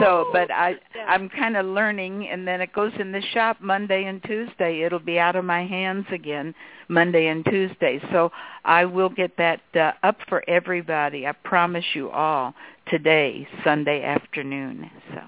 so, 0.00 0.28
but 0.32 0.50
I 0.50 0.76
Yeah. 0.94 1.04
I'm 1.08 1.28
kind 1.28 1.56
of 1.56 1.66
learning, 1.66 2.28
and 2.28 2.46
then 2.48 2.60
it 2.60 2.72
goes 2.72 2.92
in 2.98 3.12
the 3.12 3.20
shop 3.22 3.58
Monday 3.60 4.04
and 4.06 4.22
Tuesday. 4.24 4.82
It'll 4.82 4.98
be 4.98 5.18
out 5.18 5.36
of 5.36 5.44
my 5.44 5.64
hands 5.64 6.06
again 6.10 6.54
Monday 6.88 7.26
and 7.28 7.44
Tuesday. 7.44 8.00
So 8.12 8.30
I 8.64 8.84
will 8.84 9.08
get 9.08 9.36
that 9.38 9.60
uh, 9.74 9.92
up 10.02 10.18
for 10.28 10.42
everybody. 10.48 11.26
I 11.26 11.32
promise 11.32 11.84
you 11.94 12.10
all 12.10 12.54
today, 12.88 13.46
Sunday 13.62 14.02
afternoon. 14.02 14.90
So. 15.12 15.20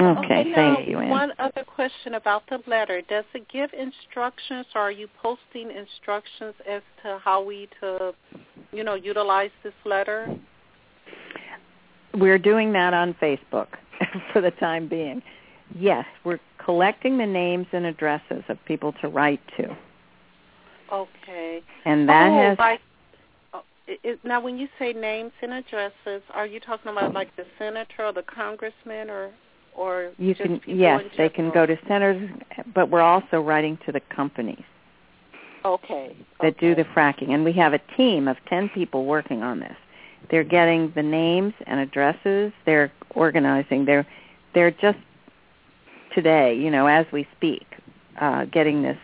Okay, 0.00 0.44
now, 0.44 0.54
thank 0.54 0.88
you, 0.88 0.98
Ann. 0.98 1.10
One 1.10 1.32
other 1.38 1.64
question 1.64 2.14
about 2.14 2.42
the 2.48 2.60
letter. 2.66 3.02
Does 3.08 3.24
it 3.34 3.46
give 3.48 3.70
instructions 3.72 4.66
or 4.74 4.80
are 4.80 4.90
you 4.90 5.06
posting 5.22 5.70
instructions 5.70 6.54
as 6.68 6.82
to 7.02 7.20
how 7.22 7.42
we 7.44 7.68
to, 7.80 8.12
you 8.72 8.84
know, 8.84 8.94
utilize 8.94 9.50
this 9.62 9.74
letter? 9.84 10.34
We're 12.14 12.38
doing 12.38 12.72
that 12.72 12.94
on 12.94 13.14
Facebook 13.14 13.68
for 14.32 14.40
the 14.40 14.50
time 14.52 14.88
being. 14.88 15.22
Yes, 15.78 16.04
we're 16.24 16.40
collecting 16.64 17.18
the 17.18 17.26
names 17.26 17.66
and 17.72 17.86
addresses 17.86 18.42
of 18.48 18.58
people 18.66 18.92
to 19.00 19.08
write 19.08 19.40
to. 19.56 19.76
Okay. 20.92 21.62
And 21.84 22.08
that 22.08 22.30
oh, 22.30 22.42
has 22.42 22.58
like, 22.58 22.80
oh, 23.54 23.62
it, 23.86 24.18
now 24.24 24.40
when 24.40 24.58
you 24.58 24.68
say 24.78 24.92
names 24.92 25.32
and 25.40 25.52
addresses, 25.52 26.22
are 26.34 26.46
you 26.46 26.60
talking 26.60 26.92
about 26.92 27.14
like 27.14 27.34
the 27.36 27.46
senator 27.58 28.06
or 28.06 28.12
the 28.12 28.22
congressman 28.22 29.08
or 29.08 29.30
or 29.74 30.12
you 30.18 30.34
can 30.34 30.60
yes, 30.66 31.02
they 31.16 31.30
can 31.30 31.50
go 31.50 31.64
to 31.64 31.78
centers 31.88 32.30
but 32.74 32.90
we're 32.90 33.00
also 33.00 33.40
writing 33.40 33.78
to 33.86 33.92
the 33.92 34.00
companies 34.14 34.62
Okay. 35.64 36.14
that 36.42 36.58
do 36.58 36.74
the 36.74 36.84
fracking 36.84 37.30
and 37.30 37.42
we 37.42 37.52
have 37.54 37.72
a 37.72 37.80
team 37.96 38.28
of 38.28 38.36
10 38.48 38.68
people 38.70 39.06
working 39.06 39.42
on 39.42 39.60
this. 39.60 39.76
They're 40.30 40.44
getting 40.44 40.92
the 40.94 41.02
names 41.02 41.54
and 41.66 41.80
addresses, 41.80 42.52
they're 42.66 42.92
organizing, 43.14 43.84
they're 43.86 44.06
they're 44.54 44.70
just 44.70 44.98
today, 46.14 46.54
you 46.54 46.70
know, 46.70 46.86
as 46.86 47.06
we 47.12 47.26
speak, 47.36 47.64
uh 48.20 48.44
getting 48.46 48.82
this 48.82 48.98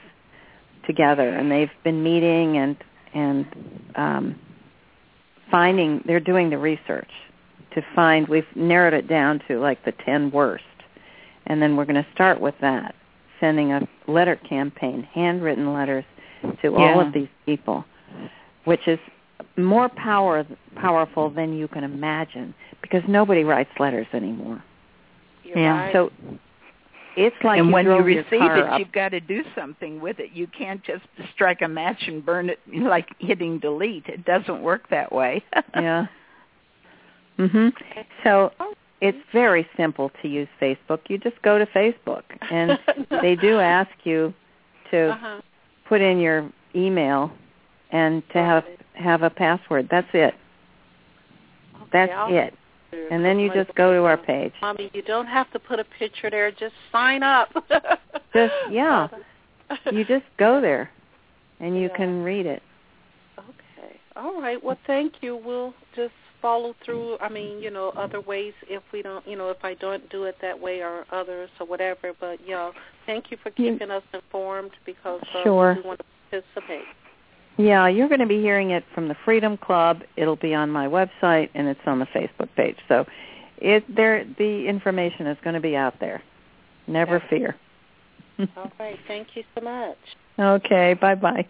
together 0.89 1.29
and 1.29 1.53
they've 1.53 1.71
been 1.85 2.03
meeting 2.03 2.57
and 2.59 2.77
and 3.15 3.47
um 3.95 4.37
finding 5.51 6.03
they're 6.07 6.19
doing 6.21 6.51
the 6.51 6.59
research 6.59 7.11
to 7.75 7.83
find 7.95 8.27
we've 8.29 8.45
narrowed 8.57 8.95
it 8.95 9.07
down 9.09 9.41
to 9.47 9.59
like 9.61 9.85
the 9.85 9.93
10 10.05 10.31
worst 10.33 10.65
and 11.47 11.63
then 11.63 11.77
we're 11.77 11.85
going 11.85 12.03
to 12.03 12.07
start 12.13 12.41
with 12.41 12.55
that 12.61 12.95
sending 13.41 13.73
a 13.73 13.87
letter 14.09 14.37
campaign 14.49 15.07
handwritten 15.15 15.73
letters 15.73 16.05
to 16.63 16.75
all 16.75 17.01
of 17.01 17.13
these 17.13 17.29
people 17.47 17.85
which 18.65 18.87
is 18.89 18.99
more 19.57 19.89
power 19.91 20.45
powerful 20.77 21.31
than 21.31 21.53
you 21.57 21.69
can 21.69 21.85
imagine 21.85 22.55
because 22.83 23.03
nobody 23.09 23.45
writes 23.45 23.71
letters 23.79 24.07
anymore 24.13 24.63
You're 25.45 25.59
Yeah. 25.59 25.81
right. 25.85 25.93
so 25.93 26.11
it's 27.17 27.37
like 27.43 27.59
and 27.59 27.69
you 27.69 27.75
when 27.75 27.87
you 27.87 27.99
receive 27.99 28.27
it, 28.33 28.67
up. 28.67 28.79
you've 28.79 28.93
got 28.93 29.11
to 29.11 29.21
do 29.21 29.43
something 29.55 30.01
with 30.01 30.19
it. 30.19 30.31
You 30.33 30.47
can't 30.47 30.83
just 30.85 31.05
strike 31.35 31.63
a 31.63 31.69
match 31.69 32.03
and 32.07 32.25
burn 32.25 32.51
it 32.51 32.61
like 32.75 33.09
hitting 33.19 33.59
delete. 33.59 34.07
It 34.07 34.25
doesn't 34.25 34.63
work 34.63 34.89
that 34.91 35.13
way. 35.13 35.43
yeah. 35.75 36.07
Mhm. 37.39 37.73
So 38.25 38.53
it's 39.01 39.19
very 39.33 39.67
simple 39.77 40.11
to 40.23 40.29
use 40.29 40.49
Facebook. 40.61 41.01
You 41.09 41.19
just 41.19 41.41
go 41.43 41.59
to 41.59 41.67
Facebook 41.67 42.25
and 42.51 42.79
they 43.23 43.37
do 43.37 43.59
ask 43.59 43.91
you 44.05 44.35
to 44.91 45.11
uh-huh. 45.11 45.41
put 45.89 46.01
in 46.01 46.19
your 46.19 46.51
email 46.75 47.31
and 47.91 48.23
to 48.33 48.39
have 48.39 48.65
have 48.95 49.23
a 49.23 49.31
password. 49.31 49.89
That's 49.91 50.09
it. 50.13 50.35
That's 51.93 52.13
I'll- 52.13 52.35
it. 52.35 52.55
And 53.11 53.25
then 53.25 53.39
you 53.39 53.53
just 53.53 53.75
go 53.75 53.93
to 53.93 54.05
our 54.05 54.17
page. 54.17 54.53
Mommy, 54.63 54.91
you 54.95 55.03
don't 55.03 55.27
have 55.27 55.51
to 55.53 55.59
put 55.59 55.79
a 55.79 55.85
picture 55.85 56.31
there. 56.31 56.51
Just 56.51 56.75
sign 56.91 57.23
up. 57.23 57.49
Just 58.35 58.55
yeah. 58.71 59.09
You 59.93 60.05
just 60.05 60.25
go 60.39 60.61
there 60.61 60.91
and 61.61 61.75
you 61.77 61.89
Yeah. 61.89 61.97
can 61.97 62.23
read 62.23 62.47
it. 62.47 62.63
Okay. 63.39 64.01
All 64.17 64.41
right. 64.41 64.63
Well, 64.63 64.79
thank 64.87 65.15
you. 65.23 65.37
We'll 65.37 65.75
just 65.97 66.13
follow 66.41 66.75
through. 66.85 67.19
I 67.21 67.29
mean, 67.29 67.61
you 67.61 67.71
know, 67.71 67.91
other 67.97 68.21
ways 68.21 68.53
if 68.69 68.83
we 68.93 69.03
don't, 69.03 69.27
you 69.27 69.37
know, 69.37 69.51
if 69.51 69.65
I 69.65 69.75
don't 69.75 70.09
do 70.11 70.25
it 70.25 70.37
that 70.43 70.59
way 70.59 70.81
or 70.81 71.05
others 71.11 71.51
or 71.61 71.67
whatever. 71.67 72.13
But 72.19 72.39
yeah, 72.47 72.71
thank 73.07 73.31
you 73.31 73.37
for 73.43 73.51
You- 73.57 73.73
keeping 73.73 73.91
us 73.91 74.03
informed 74.15 74.73
because 74.87 75.21
uh, 75.35 75.43
Sure. 75.43 75.75
we 75.77 75.83
want 75.89 76.01
to 76.01 76.05
participate. 76.31 76.85
Yeah, 77.59 77.89
you're 77.89 78.09
going 78.09 78.21
to 78.21 78.27
be 78.27 78.41
hearing 78.41 78.71
it 78.71 78.85
from 78.95 79.09
the 79.09 79.17
Freedom 79.25 79.57
Club. 79.57 80.03
It'll 80.17 80.37
be 80.37 80.55
on 80.55 80.71
my 80.71 80.87
website 80.87 81.51
and 81.55 81.67
it's 81.67 81.81
on 81.87 81.99
the 81.99 82.07
Facebook 82.07 82.49
page. 82.57 82.77
So, 82.89 83.05
it 83.59 83.85
there 83.95 84.25
the 84.39 84.67
information 84.69 85.27
is 85.27 85.37
going 85.43 85.55
to 85.55 85.61
be 85.61 85.75
out 85.75 85.95
there. 85.99 86.23
Never 86.87 87.17
Okay. 87.17 87.27
fear. 87.29 87.57
All 88.57 88.71
right. 88.79 88.99
Thank 89.09 89.29
you 89.35 89.43
so 89.57 89.61
much. 89.61 89.97
Okay, 90.39 90.95
bye-bye. 90.95 91.47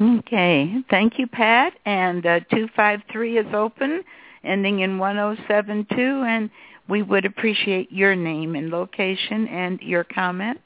Okay. 0.00 0.74
Thank 0.88 1.18
you, 1.18 1.26
Pat. 1.26 1.74
And 1.84 2.24
uh, 2.24 2.40
253 2.50 3.38
is 3.38 3.46
open, 3.54 4.02
ending 4.44 4.80
in 4.80 4.98
1072, 4.98 6.00
and 6.26 6.48
we 6.88 7.02
would 7.02 7.26
appreciate 7.26 7.92
your 7.92 8.16
name 8.16 8.54
and 8.54 8.70
location 8.70 9.46
and 9.48 9.80
your 9.82 10.04
comment. 10.04 10.58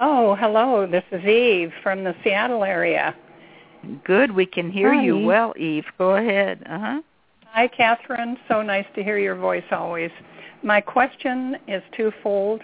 Oh, 0.00 0.36
hello. 0.36 0.86
This 0.86 1.02
is 1.10 1.24
Eve 1.24 1.72
from 1.82 2.04
the 2.04 2.14
Seattle 2.22 2.62
area. 2.62 3.16
Good. 4.04 4.30
We 4.30 4.46
can 4.46 4.70
hear 4.70 4.94
Hi. 4.94 5.02
you 5.02 5.18
well, 5.18 5.52
Eve. 5.56 5.86
Go 5.98 6.14
ahead. 6.14 6.62
Uh-huh. 6.66 7.02
Hi, 7.46 7.66
Kathryn. 7.66 8.36
So 8.46 8.62
nice 8.62 8.86
to 8.94 9.02
hear 9.02 9.18
your 9.18 9.34
voice 9.34 9.64
always. 9.72 10.12
My 10.62 10.80
question 10.80 11.56
is 11.66 11.82
twofold. 11.96 12.60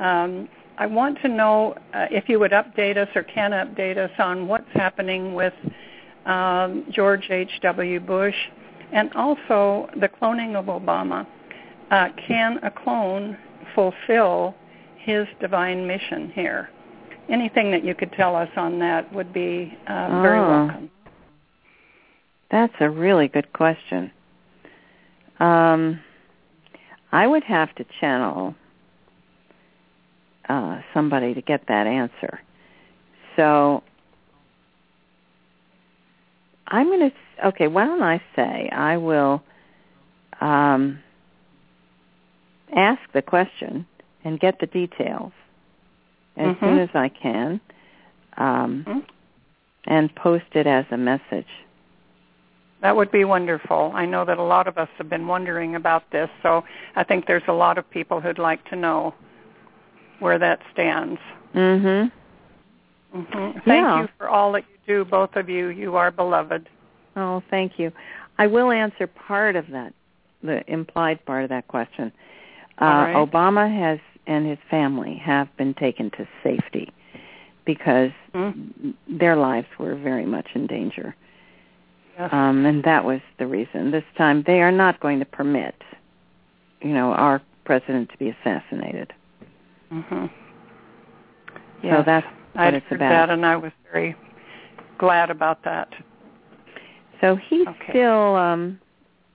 Um, 0.00 0.48
I 0.76 0.86
want 0.86 1.20
to 1.22 1.28
know 1.28 1.76
uh, 1.94 2.06
if 2.10 2.28
you 2.28 2.40
would 2.40 2.50
update 2.50 2.96
us 2.96 3.08
or 3.14 3.22
can 3.22 3.52
update 3.52 3.96
us 3.96 4.10
on 4.18 4.48
what's 4.48 4.72
happening 4.72 5.34
with 5.34 5.54
um, 6.26 6.84
George 6.90 7.30
H.W. 7.30 8.00
Bush 8.00 8.34
and 8.92 9.12
also 9.14 9.88
the 10.00 10.08
cloning 10.08 10.56
of 10.56 10.64
Obama. 10.64 11.28
Uh, 11.92 12.08
can 12.26 12.58
a 12.64 12.70
clone 12.72 13.38
fulfill 13.72 14.56
his 15.04 15.26
divine 15.40 15.86
mission 15.86 16.30
here? 16.34 16.68
Anything 17.28 17.70
that 17.70 17.84
you 17.84 17.94
could 17.94 18.12
tell 18.12 18.34
us 18.34 18.48
on 18.56 18.78
that 18.80 19.12
would 19.14 19.32
be 19.32 19.76
uh, 19.86 20.20
very 20.22 20.38
Oh. 20.38 20.48
welcome. 20.48 20.90
That's 22.50 22.74
a 22.80 22.90
really 22.90 23.28
good 23.28 23.52
question. 23.52 24.10
Um, 25.40 26.00
I 27.10 27.26
would 27.26 27.44
have 27.44 27.74
to 27.76 27.84
channel 28.00 28.54
uh, 30.48 30.80
somebody 30.92 31.34
to 31.34 31.40
get 31.42 31.62
that 31.68 31.86
answer. 31.86 32.40
So 33.36 33.82
I'm 36.66 36.86
going 36.88 37.10
to, 37.10 37.46
okay, 37.48 37.68
why 37.68 37.86
don't 37.86 38.02
I 38.02 38.20
say 38.36 38.68
I 38.70 38.98
will 38.98 39.42
um, 40.40 40.98
ask 42.74 43.00
the 43.14 43.22
question 43.22 43.86
and 44.24 44.38
get 44.40 44.58
the 44.60 44.66
details 44.66 45.32
as 46.36 46.54
Mhm. 46.56 46.60
soon 46.60 46.78
as 46.78 46.88
I 46.94 47.08
can 47.08 47.60
um, 48.38 48.84
Mhm. 48.86 49.04
and 49.86 50.14
post 50.14 50.46
it 50.52 50.66
as 50.66 50.86
a 50.90 50.96
message. 50.96 51.48
That 52.80 52.96
would 52.96 53.10
be 53.10 53.24
wonderful. 53.24 53.92
I 53.94 54.06
know 54.06 54.24
that 54.24 54.38
a 54.38 54.42
lot 54.42 54.66
of 54.66 54.78
us 54.78 54.88
have 54.96 55.08
been 55.08 55.26
wondering 55.26 55.74
about 55.76 56.08
this, 56.10 56.30
so 56.42 56.64
I 56.96 57.02
think 57.04 57.26
there's 57.26 57.46
a 57.46 57.52
lot 57.52 57.76
of 57.78 57.88
people 57.90 58.20
who'd 58.20 58.38
like 58.38 58.64
to 58.70 58.76
know. 58.76 59.14
where 60.22 60.38
that 60.38 60.60
stands. 60.72 61.20
Mhm. 61.52 62.12
hmm 63.12 63.24
Thank 63.32 63.66
Yeah. 63.66 64.02
you 64.02 64.08
for 64.18 64.28
all 64.28 64.52
that 64.52 64.64
you 64.70 64.78
do, 64.86 65.04
both 65.04 65.34
of 65.34 65.48
you. 65.48 65.66
You 65.66 65.96
are 65.96 66.12
beloved. 66.12 66.68
Oh, 67.16 67.42
thank 67.50 67.76
you. 67.76 67.92
I 68.38 68.46
will 68.46 68.70
answer 68.70 69.08
part 69.08 69.56
of 69.56 69.68
that, 69.70 69.92
the 70.40 70.62
implied 70.72 71.24
part 71.24 71.42
of 71.42 71.48
that 71.48 71.66
question. 71.66 72.12
Uh, 72.80 72.84
right. 72.84 73.16
Obama 73.16 73.68
has 73.68 73.98
and 74.26 74.46
his 74.46 74.58
family 74.70 75.14
have 75.16 75.54
been 75.56 75.74
taken 75.74 76.10
to 76.12 76.26
safety 76.42 76.92
because 77.64 78.10
Mhm. 78.34 78.94
their 79.06 79.36
lives 79.36 79.68
were 79.78 79.94
very 79.94 80.26
much 80.26 80.46
in 80.54 80.66
danger. 80.66 81.14
Yes. 82.18 82.32
Um, 82.32 82.66
and 82.66 82.82
that 82.84 83.04
was 83.04 83.20
the 83.38 83.46
reason. 83.46 83.90
This 83.90 84.04
time 84.16 84.42
they 84.42 84.60
are 84.62 84.72
not 84.72 85.00
going 85.00 85.18
to 85.20 85.24
permit, 85.24 85.74
you 86.80 86.92
know, 86.92 87.12
our 87.14 87.40
president 87.64 88.10
to 88.10 88.18
be 88.18 88.28
assassinated. 88.28 89.12
hmm 89.90 90.26
So 91.82 92.02
that's 92.04 92.26
what 92.54 92.66
I'd 92.66 92.74
it's 92.74 92.86
heard 92.86 92.96
about. 93.00 93.08
that, 93.10 93.30
and 93.30 93.44
I 93.46 93.56
was 93.56 93.72
very 93.90 94.14
glad 94.98 95.30
about 95.30 95.62
that. 95.64 95.92
So 97.20 97.36
he's 97.36 97.66
Okay. 97.66 97.90
still 97.92 98.36
um 98.36 98.78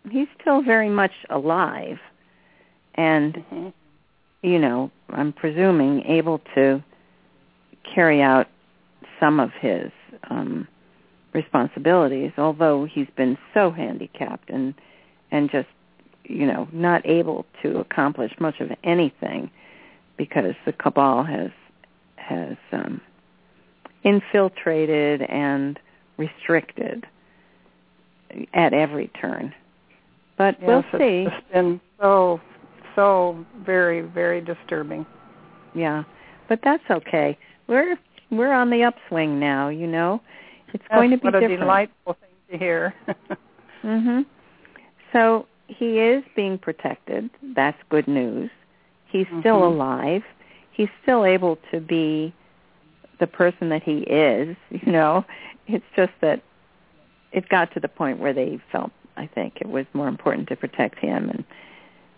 he's 0.10 0.28
still 0.40 0.62
very 0.62 0.90
much 0.90 1.12
alive 1.30 2.00
and 2.96 3.38
hmm 3.50 3.70
you 4.48 4.60
know, 4.60 4.92
I'm 5.10 5.34
presuming 5.34 6.04
able 6.06 6.42
to 6.56 6.84
carry 7.96 8.22
out 8.22 8.48
some 9.20 9.40
of 9.40 9.52
his 9.60 9.92
um 10.30 10.68
responsibilities, 11.34 12.32
although 12.38 12.86
he's 12.86 13.08
been 13.16 13.38
so 13.54 13.72
handicapped 13.72 14.50
and 14.50 14.74
and 15.32 15.50
just 15.52 15.68
you 16.24 16.46
know, 16.46 16.68
not 16.74 17.06
able 17.06 17.46
to 17.64 17.78
accomplish 17.78 18.34
much 18.40 18.60
of 18.60 18.70
anything 18.84 19.50
because 20.18 20.56
the 20.66 20.74
cabal 20.74 21.24
has 21.24 21.52
has 22.16 22.58
um 22.72 23.02
infiltrated 24.04 25.22
and 25.22 25.80
restricted 26.18 27.06
at 28.54 28.74
every 28.74 29.08
turn. 29.20 29.54
But 30.38 30.62
we'll 30.62 30.84
Yes, 30.94 31.02
see. 31.02 31.28
It's 31.28 31.52
been 31.52 31.82
so, 32.00 32.40
so 32.98 33.46
very, 33.66 34.02
very 34.02 34.42
disturbing. 34.42 35.06
Yeah, 35.74 36.04
but 36.50 36.60
that's 36.64 36.84
okay. 36.90 37.38
We're 37.68 37.96
we're 38.32 38.52
on 38.52 38.70
the 38.72 38.84
upswing 38.84 39.40
now. 39.40 39.70
You 39.70 39.88
know, 39.88 40.20
it's 40.74 40.84
Yes, 40.90 40.98
going 40.98 41.12
to 41.12 41.18
be 41.18 41.26
what 41.26 41.36
a 41.36 41.40
different. 41.42 41.62
delightful 41.62 42.18
thing 42.20 42.30
to 42.52 42.58
hear. 42.58 42.94
Mhm. 43.84 44.26
So 45.14 45.46
he 45.68 46.00
is 46.00 46.24
being 46.36 46.58
protected. 46.58 47.30
That's 47.56 47.78
good 47.90 48.08
news. 48.08 48.50
He's 49.06 49.28
still 49.40 49.62
Mhm. 49.62 49.68
alive. 49.68 50.24
He's 50.72 50.90
still 51.04 51.24
able 51.26 51.58
to 51.72 51.80
be 51.80 52.34
the 53.20 53.28
person 53.28 53.70
that 53.70 53.84
he 53.84 54.00
is. 54.00 54.58
You 54.72 54.92
know, 54.92 55.24
it's 55.68 55.86
just 55.96 56.12
that 56.22 56.42
it 57.32 57.48
got 57.50 57.72
to 57.76 57.80
the 57.80 57.88
point 57.88 58.18
where 58.20 58.34
they 58.34 58.60
felt, 58.72 58.92
I 59.16 59.28
think, 59.28 59.62
it 59.62 59.70
was 59.70 59.86
more 59.94 60.08
important 60.08 60.48
to 60.50 60.56
protect 60.56 60.98
him, 61.00 61.30
and 61.30 61.44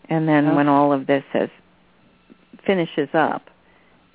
and 0.10 0.28
then 0.28 0.46
Yeah. 0.46 0.56
when 0.56 0.68
all 0.68 0.92
of 0.92 1.08
this 1.08 1.24
has 1.34 1.50
finishes 2.66 3.10
up, 3.14 3.50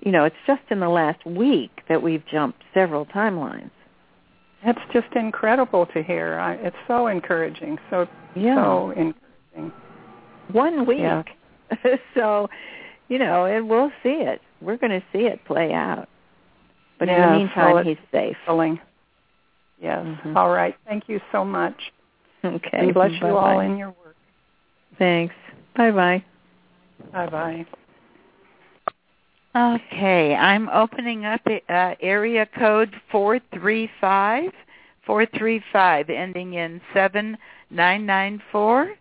you 0.01 0.12
know, 0.12 0.25
it's 0.25 0.37
just 0.47 0.62
in 0.71 0.81
the 0.81 0.89
last 0.89 1.25
week 1.25 1.83
that 1.89 2.03
we've 2.03 2.25
jumped 2.27 2.62
several 2.75 3.07
timelines. 3.07 3.71
It's 4.62 4.81
just 4.93 5.12
incredible 5.15 5.87
to 5.87 6.03
hear. 6.03 6.39
I, 6.39 6.55
it's 6.55 6.77
so 6.87 7.07
encouraging. 7.07 7.79
So 7.91 8.07
Yeah. 8.35 8.55
so 8.57 8.91
encouraging. 8.91 9.73
one 10.53 10.85
week. 10.87 11.01
Yeah. 11.01 11.23
so, 12.14 12.48
you 13.09 13.19
know, 13.19 13.45
and 13.47 13.69
we'll 13.69 13.93
see 14.03 14.21
it. 14.23 14.40
We're 14.61 14.77
going 14.77 14.93
to 14.98 15.03
see 15.13 15.27
it 15.27 15.45
play 15.45 15.73
out. 15.73 16.09
But 16.98 17.09
in 17.09 17.21
the 17.21 17.31
meantime, 17.37 17.85
he's 17.85 17.98
safe. 18.13 18.37
Filling. 18.47 18.79
Yes. 19.81 20.05
Mhm. 20.06 20.37
All 20.37 20.51
right. 20.51 20.74
Thank 20.87 21.09
you 21.09 21.21
so 21.32 21.45
much. 21.45 21.93
Okay. 22.45 22.79
And 22.79 22.95
bless 22.95 23.11
you 23.21 23.37
all 23.37 23.61
in 23.61 23.77
your 23.77 23.89
work. 23.89 24.16
Thanks. 24.98 25.35
Bye 25.77 25.90
bye. 25.90 26.24
Bye 27.12 27.27
bye. 27.27 27.66
Okay, 29.56 30.35
I'm 30.35 30.69
opening 30.69 31.24
up 31.24 31.40
uh, 31.46 31.94
area 32.01 32.44
code 32.59 32.93
435, 33.12 34.51
435 35.06 36.11
ending 36.11 36.54
in 36.54 36.80
7994. 36.93 38.94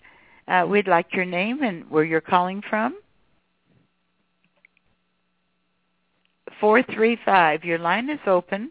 Uh, 0.48 0.68
we'd 0.70 0.88
like 0.88 1.08
your 1.14 1.26
name 1.26 1.64
and 1.64 1.90
where 1.90 2.04
you're 2.04 2.22
calling 2.22 2.62
from. 2.70 3.00
435, 6.60 7.64
your 7.64 7.80
line 7.80 8.12
is 8.12 8.20
open. 8.28 8.70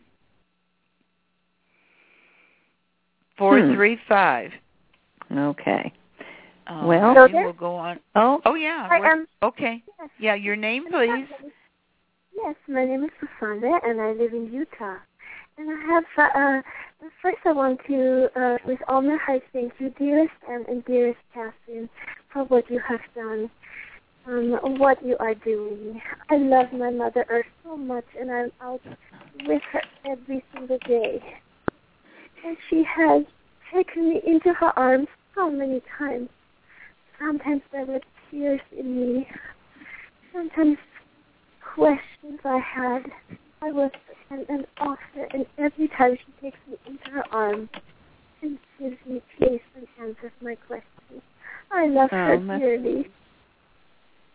435. 3.38 4.52
Okay. 5.36 5.92
Uh, 6.66 6.82
Well- 6.84 7.16
and 7.24 7.34
we'll 7.34 7.52
go 7.52 7.74
on. 7.74 8.00
Oh, 8.14 8.40
Oh 8.44 8.54
yeah. 8.54 8.88
Hi, 8.88 9.10
um, 9.10 9.26
okay. 9.42 9.82
yes. 9.98 10.10
Yeah, 10.18 10.34
your 10.34 10.56
name 10.56 10.86
please. 10.90 11.26
Yes, 12.34 12.56
my 12.66 12.84
name 12.84 13.04
is 13.04 13.10
Susanda, 13.20 13.78
and 13.84 14.00
I 14.00 14.12
live 14.12 14.32
in 14.32 14.52
Utah. 14.52 14.96
And 15.58 15.70
I 15.70 15.80
have, 15.86 16.04
uh, 16.16 16.62
first 17.20 17.38
I 17.44 17.52
want 17.52 17.78
to, 17.86 18.30
uh, 18.40 18.58
with 18.64 18.80
all 18.88 19.02
my 19.02 19.16
heart, 19.16 19.42
thank 19.52 19.74
you, 19.78 19.90
dearest 19.90 20.32
and, 20.48 20.66
and 20.66 20.84
dearest 20.86 21.18
Kathryn, 21.34 21.88
for 22.32 22.44
what 22.44 22.70
you 22.70 22.80
have 22.80 23.00
done, 23.14 23.50
um, 24.26 24.78
what 24.78 25.04
you 25.04 25.16
are 25.18 25.34
doing. 25.34 26.00
I 26.30 26.36
love 26.38 26.72
my 26.72 26.90
Mother 26.90 27.26
Earth 27.28 27.46
so 27.64 27.76
much, 27.76 28.06
and 28.18 28.30
I'm 28.30 28.50
out 28.62 28.80
with 29.46 29.62
her 29.72 29.82
every 30.06 30.42
single 30.54 30.78
day. 30.86 31.22
And 32.44 32.56
she 32.70 32.82
has 32.84 33.24
taken 33.72 34.08
me 34.08 34.22
into 34.26 34.54
her 34.54 34.76
arms 34.78 35.08
so 35.34 35.50
many 35.50 35.82
times. 35.98 36.30
Sometimes 37.24 37.62
there 37.70 37.86
were 37.86 38.00
tears 38.30 38.60
in 38.76 38.96
me. 38.96 39.28
Sometimes 40.32 40.76
questions 41.74 42.40
I 42.44 42.58
had, 42.58 43.02
I 43.60 43.70
was 43.70 43.90
an, 44.30 44.44
an 44.48 44.64
author, 44.80 45.28
and 45.32 45.46
every 45.58 45.88
time 45.88 46.16
she 46.16 46.32
takes 46.44 46.58
me 46.68 46.76
into 46.86 47.10
her 47.10 47.22
arms 47.32 47.68
and 48.42 48.58
gives 48.80 48.96
me 49.08 49.22
peace 49.38 49.60
and 49.76 49.86
answers 50.00 50.32
my 50.42 50.56
questions. 50.66 51.22
I 51.70 51.86
love 51.86 52.10
her 52.10 52.34
Oh, 52.34 52.40
that's- 52.46 52.60
dearly. 52.60 53.06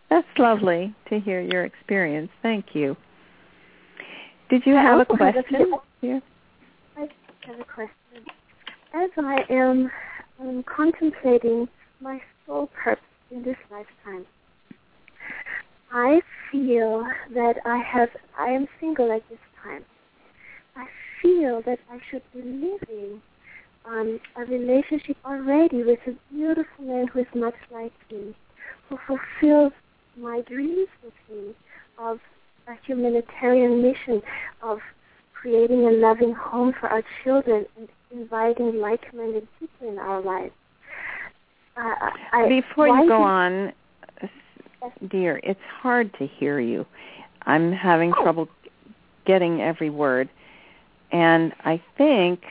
that's 0.09 0.27
lovely 0.37 0.95
to 1.09 1.19
hear 1.19 1.41
your 1.41 1.65
experience. 1.65 2.31
Thank 2.41 2.73
you. 2.73 2.95
Did 4.49 4.65
you 4.65 4.77
I 4.77 4.81
have 4.83 4.99
a 4.99 5.09
also 5.11 5.23
have 5.25 5.35
a 5.35 5.43
question? 5.43 5.73
Yeah. 6.01 6.19
I 6.95 7.01
have 7.47 7.59
a 7.59 7.63
question. 7.65 8.25
As 8.93 9.09
I 9.17 9.43
am 9.49 9.91
um, 10.39 10.63
contemplating 10.63 11.67
my 11.99 12.21
soul 12.45 12.67
purpose 12.67 13.03
in 13.31 13.43
this 13.43 13.57
lifetime, 13.71 14.25
I 15.91 16.21
feel 16.51 17.05
that 17.33 17.55
I 17.65 17.77
have 17.77 18.09
I 18.37 18.49
am 18.49 18.67
single 18.79 19.11
at 19.11 19.27
this 19.29 19.39
time. 19.63 19.83
I 20.75 20.85
feel 21.21 21.61
that 21.63 21.79
I 21.91 21.99
should 22.09 22.23
be 22.33 22.41
living 22.41 23.21
um, 23.85 24.19
a 24.35 24.45
relationship 24.45 25.17
already 25.25 25.83
with 25.83 25.99
a 26.07 26.13
beautiful 26.31 26.85
man 26.85 27.07
who 27.07 27.19
is 27.19 27.27
much 27.33 27.55
like 27.71 27.93
me, 28.11 28.35
who 28.89 28.97
fulfills 29.07 29.73
my 30.17 30.41
dreams 30.41 30.89
with 31.03 31.13
me 31.29 31.55
of 31.97 32.19
a 32.67 32.73
humanitarian 32.85 33.81
mission 33.81 34.21
of 34.61 34.79
creating 35.33 35.85
a 35.85 35.91
loving 35.91 36.33
home 36.33 36.73
for 36.79 36.89
our 36.89 37.03
children 37.23 37.65
and 37.77 37.87
inviting 38.11 38.79
like-minded 38.79 39.47
people 39.59 39.89
in 39.89 39.97
our 39.97 40.21
lives. 40.21 40.53
Uh, 41.77 41.95
I, 42.31 42.49
Before 42.49 42.87
you 42.87 43.07
go 43.07 43.21
on, 43.21 43.71
dear, 45.09 45.39
it's 45.43 45.59
hard 45.81 46.11
to 46.17 46.25
hear 46.25 46.59
you. 46.59 46.85
I'm 47.43 47.71
having 47.71 48.13
Oh. 48.17 48.23
trouble 48.23 48.49
getting 49.25 49.61
every 49.61 49.89
word. 49.89 50.29
And 51.11 51.53
I 51.63 51.81
think 51.97 52.45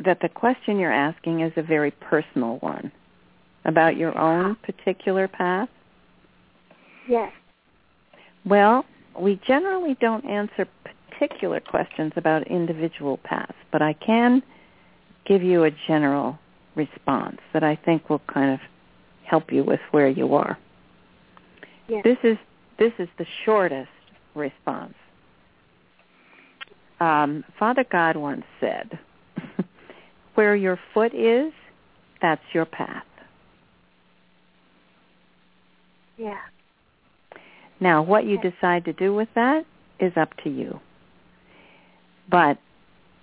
that 0.00 0.20
the 0.20 0.28
question 0.28 0.78
you're 0.78 0.92
asking 0.92 1.40
is 1.40 1.52
a 1.56 1.62
very 1.62 1.90
personal 1.90 2.56
one 2.58 2.90
about 3.64 3.96
your 3.96 4.16
own 4.18 4.56
particular 4.56 5.28
path. 5.28 5.68
Yes. 7.06 7.32
Well, 8.44 8.84
we 9.18 9.36
generally 9.46 9.94
don't 10.00 10.24
answer 10.24 10.66
particular 11.10 11.60
questions 11.60 12.12
about 12.16 12.46
individual 12.48 13.18
paths, 13.18 13.56
but 13.70 13.82
I 13.82 13.92
can 13.92 14.42
give 15.24 15.42
you 15.42 15.64
a 15.64 15.70
general 15.86 16.38
response 16.74 17.38
that 17.52 17.62
I 17.62 17.76
think 17.76 18.08
will 18.10 18.22
kind 18.32 18.52
of 18.52 18.60
help 19.24 19.52
you 19.52 19.64
with 19.64 19.80
where 19.90 20.08
you 20.08 20.34
are. 20.34 20.58
Yes. 21.88 22.02
This 22.04 22.18
is 22.22 22.36
this 22.78 22.92
is 22.98 23.08
the 23.18 23.26
shortest 23.44 23.88
response. 24.34 24.94
Um, 27.00 27.44
Father 27.58 27.84
God 27.90 28.16
once 28.16 28.44
said, 28.60 28.98
"Where 30.34 30.56
your 30.56 30.78
foot 30.92 31.14
is, 31.14 31.52
that's 32.20 32.42
your 32.52 32.64
path." 32.64 33.04
Yeah. 36.16 36.38
Now, 37.80 38.02
what 38.02 38.24
you 38.24 38.38
decide 38.38 38.84
to 38.84 38.92
do 38.92 39.14
with 39.14 39.28
that 39.34 39.66
is 39.98 40.12
up 40.16 40.30
to 40.44 40.50
you. 40.50 40.80
But 42.30 42.58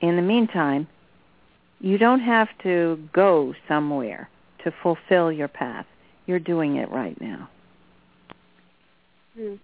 in 0.01 0.15
the 0.17 0.21
meantime, 0.21 0.88
you 1.82 1.98
don't 1.98 2.19
have 2.19 2.48
to 2.64 3.00
go 3.11 3.53
somewhere 3.68 4.30
to 4.64 4.72
fulfill 4.84 5.32
your 5.32 5.48
path. 5.48 5.85
You're 6.27 6.40
doing 6.40 6.76
it 6.76 6.90
right 6.92 7.19
now. 7.19 7.50
Mm. 9.38 9.60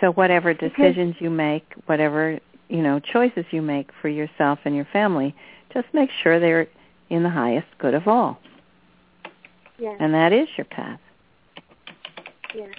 So 0.00 0.12
whatever 0.12 0.54
decisions 0.54 1.16
you 1.18 1.30
make, 1.30 1.64
whatever, 1.86 2.38
you 2.68 2.82
know, 2.82 3.00
choices 3.00 3.44
you 3.50 3.60
make 3.60 3.90
for 4.00 4.08
yourself 4.08 4.60
and 4.64 4.74
your 4.74 4.86
family, 4.92 5.34
just 5.72 5.86
make 5.92 6.10
sure 6.22 6.38
they're 6.38 6.68
in 7.10 7.22
the 7.22 7.30
highest 7.30 7.66
good 7.78 7.94
of 7.94 8.06
all. 8.06 8.38
Yes. 9.78 9.96
And 10.00 10.14
that 10.14 10.32
is 10.32 10.48
your 10.56 10.64
path. 10.66 11.00
Yes. 12.54 12.70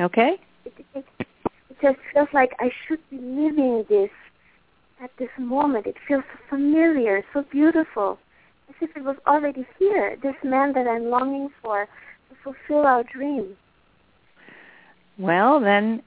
Okay? 0.00 0.36
It, 0.64 0.74
it, 0.94 1.04
it 1.18 1.26
just 1.82 1.98
feels 2.12 2.28
like 2.32 2.52
I 2.60 2.70
should 2.86 3.00
be 3.10 3.16
living 3.16 3.84
this 3.88 4.10
at 5.02 5.10
this 5.18 5.28
moment. 5.38 5.86
It 5.86 5.96
feels 6.06 6.24
so 6.32 6.56
familiar, 6.56 7.22
so 7.32 7.44
beautiful, 7.50 8.18
as 8.68 8.74
if 8.80 8.96
it 8.96 9.04
was 9.04 9.16
already 9.26 9.66
here. 9.78 10.16
This 10.22 10.34
man 10.44 10.72
that 10.74 10.86
I'm 10.86 11.04
longing 11.06 11.50
for 11.62 11.84
to 11.84 12.34
fulfill 12.42 12.86
our 12.86 13.02
dream. 13.04 13.56
Well, 15.18 15.60
then 15.60 16.02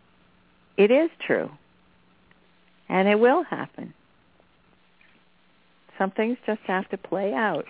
it 0.77 0.91
is 0.91 1.09
true. 1.25 1.49
And 2.89 3.07
it 3.07 3.19
will 3.19 3.43
happen. 3.43 3.93
Some 5.97 6.11
things 6.11 6.37
just 6.45 6.61
have 6.67 6.89
to 6.89 6.97
play 6.97 7.33
out. 7.33 7.65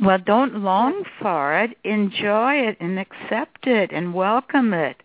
Well, 0.00 0.18
don't 0.18 0.56
long 0.56 1.04
for 1.20 1.58
it. 1.58 1.76
Enjoy 1.84 2.54
it 2.54 2.76
and 2.80 2.98
accept 2.98 3.66
it 3.66 3.90
and 3.92 4.14
welcome 4.14 4.74
it. 4.74 4.96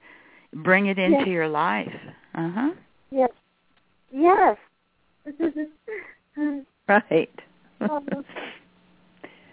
Bring 0.54 0.88
it 0.88 0.98
into 0.98 1.20
Yes. 1.20 1.28
your 1.28 1.48
life. 1.48 1.94
Uh 2.34 2.50
huh. 2.50 2.72
Yes. 3.12 3.30
Yes. 4.12 4.58
Right. 6.88 7.30
Oh, 7.82 8.02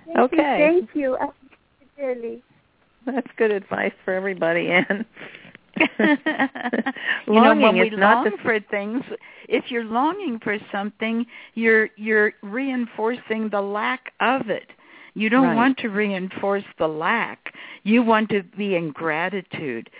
Thank 0.06 0.18
Okay. 0.18 0.36
You, 0.36 0.80
thank 0.80 0.90
you. 0.94 1.16
I 1.20 1.28
Really. 2.00 2.42
That's 3.06 3.26
good 3.36 3.50
advice 3.50 3.92
for 4.04 4.14
everybody, 4.14 4.68
Anne. 4.70 5.04
you 5.76 5.86
know, 7.26 7.42
Longing 7.42 7.62
when 7.62 7.78
we 7.78 7.90
long 7.90 8.24
the 8.24 8.30
for 8.42 8.60
things, 8.70 9.02
if 9.48 9.70
you're 9.70 9.84
longing 9.84 10.38
for 10.40 10.58
something, 10.70 11.26
you're 11.54 11.88
you're 11.96 12.32
reinforcing 12.42 13.48
the 13.50 13.60
lack 13.60 14.12
of 14.20 14.48
it. 14.48 14.70
You 15.14 15.28
don't 15.30 15.44
Right. 15.48 15.56
want 15.56 15.78
to 15.78 15.88
reinforce 15.88 16.64
the 16.78 16.88
lack. 16.88 17.54
You 17.84 18.02
want 18.02 18.28
to 18.30 18.42
be 18.42 18.76
in 18.76 18.90
gratitude 18.90 19.90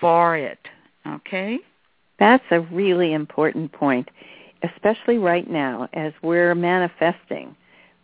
for 0.00 0.36
it. 0.36 0.58
Okay? 1.06 1.58
That's 2.18 2.44
a 2.50 2.60
really 2.60 3.12
important 3.12 3.72
point, 3.72 4.08
especially 4.64 5.18
right 5.18 5.48
now 5.48 5.88
as 5.92 6.12
we're 6.22 6.54
manifesting 6.54 7.54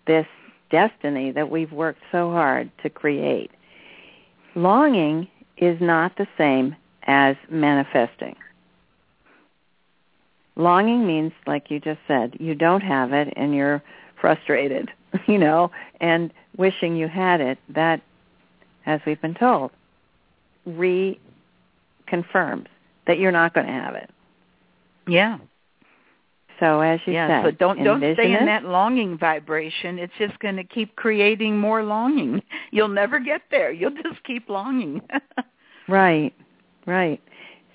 this 0.06 0.26
destiny 0.70 1.32
that 1.32 1.50
we've 1.50 1.72
worked 1.72 2.02
so 2.12 2.30
hard 2.30 2.70
to 2.82 2.90
create. 2.90 3.50
Longing 4.54 5.28
is 5.56 5.80
not 5.80 6.16
the 6.16 6.26
same 6.36 6.76
as 7.04 7.36
manifesting. 7.48 8.36
Longing 10.56 11.06
means, 11.06 11.32
like 11.46 11.70
you 11.70 11.80
just 11.80 12.00
said, 12.06 12.36
you 12.38 12.54
don't 12.54 12.82
have 12.82 13.12
it 13.12 13.32
and 13.36 13.54
you're 13.54 13.82
frustrated, 14.20 14.90
you 15.26 15.38
know, 15.38 15.70
and 16.00 16.32
wishing 16.56 16.96
you 16.96 17.08
had 17.08 17.40
it. 17.40 17.58
That, 17.70 18.02
as 18.84 19.00
we've 19.06 19.20
been 19.20 19.34
told, 19.34 19.70
reconfirms 20.68 22.66
that 23.06 23.18
you're 23.18 23.32
not 23.32 23.54
going 23.54 23.66
to 23.66 23.72
have 23.72 23.94
it. 23.94 24.10
Yeah. 25.06 25.38
So 26.60 26.80
as 26.80 27.00
you 27.06 27.14
yeah, 27.14 27.42
said, 27.42 27.44
so 27.44 27.50
don't 27.52 27.82
don't 27.82 28.00
stay 28.14 28.32
in 28.32 28.42
it. 28.42 28.46
that 28.46 28.64
longing 28.64 29.16
vibration. 29.16 29.98
It's 29.98 30.12
just 30.18 30.38
going 30.40 30.56
to 30.56 30.64
keep 30.64 30.94
creating 30.94 31.58
more 31.58 31.82
longing. 31.82 32.42
You'll 32.70 32.88
never 32.88 33.18
get 33.18 33.42
there. 33.50 33.72
You'll 33.72 33.90
just 33.90 34.22
keep 34.24 34.48
longing. 34.48 35.00
Right, 35.88 36.32
right. 36.86 37.20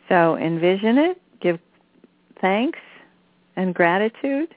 So 0.08 0.38
envision 0.38 0.98
it, 0.98 1.22
give 1.42 1.60
thanks 2.40 2.80
and 3.58 3.76
gratitude 3.76 4.56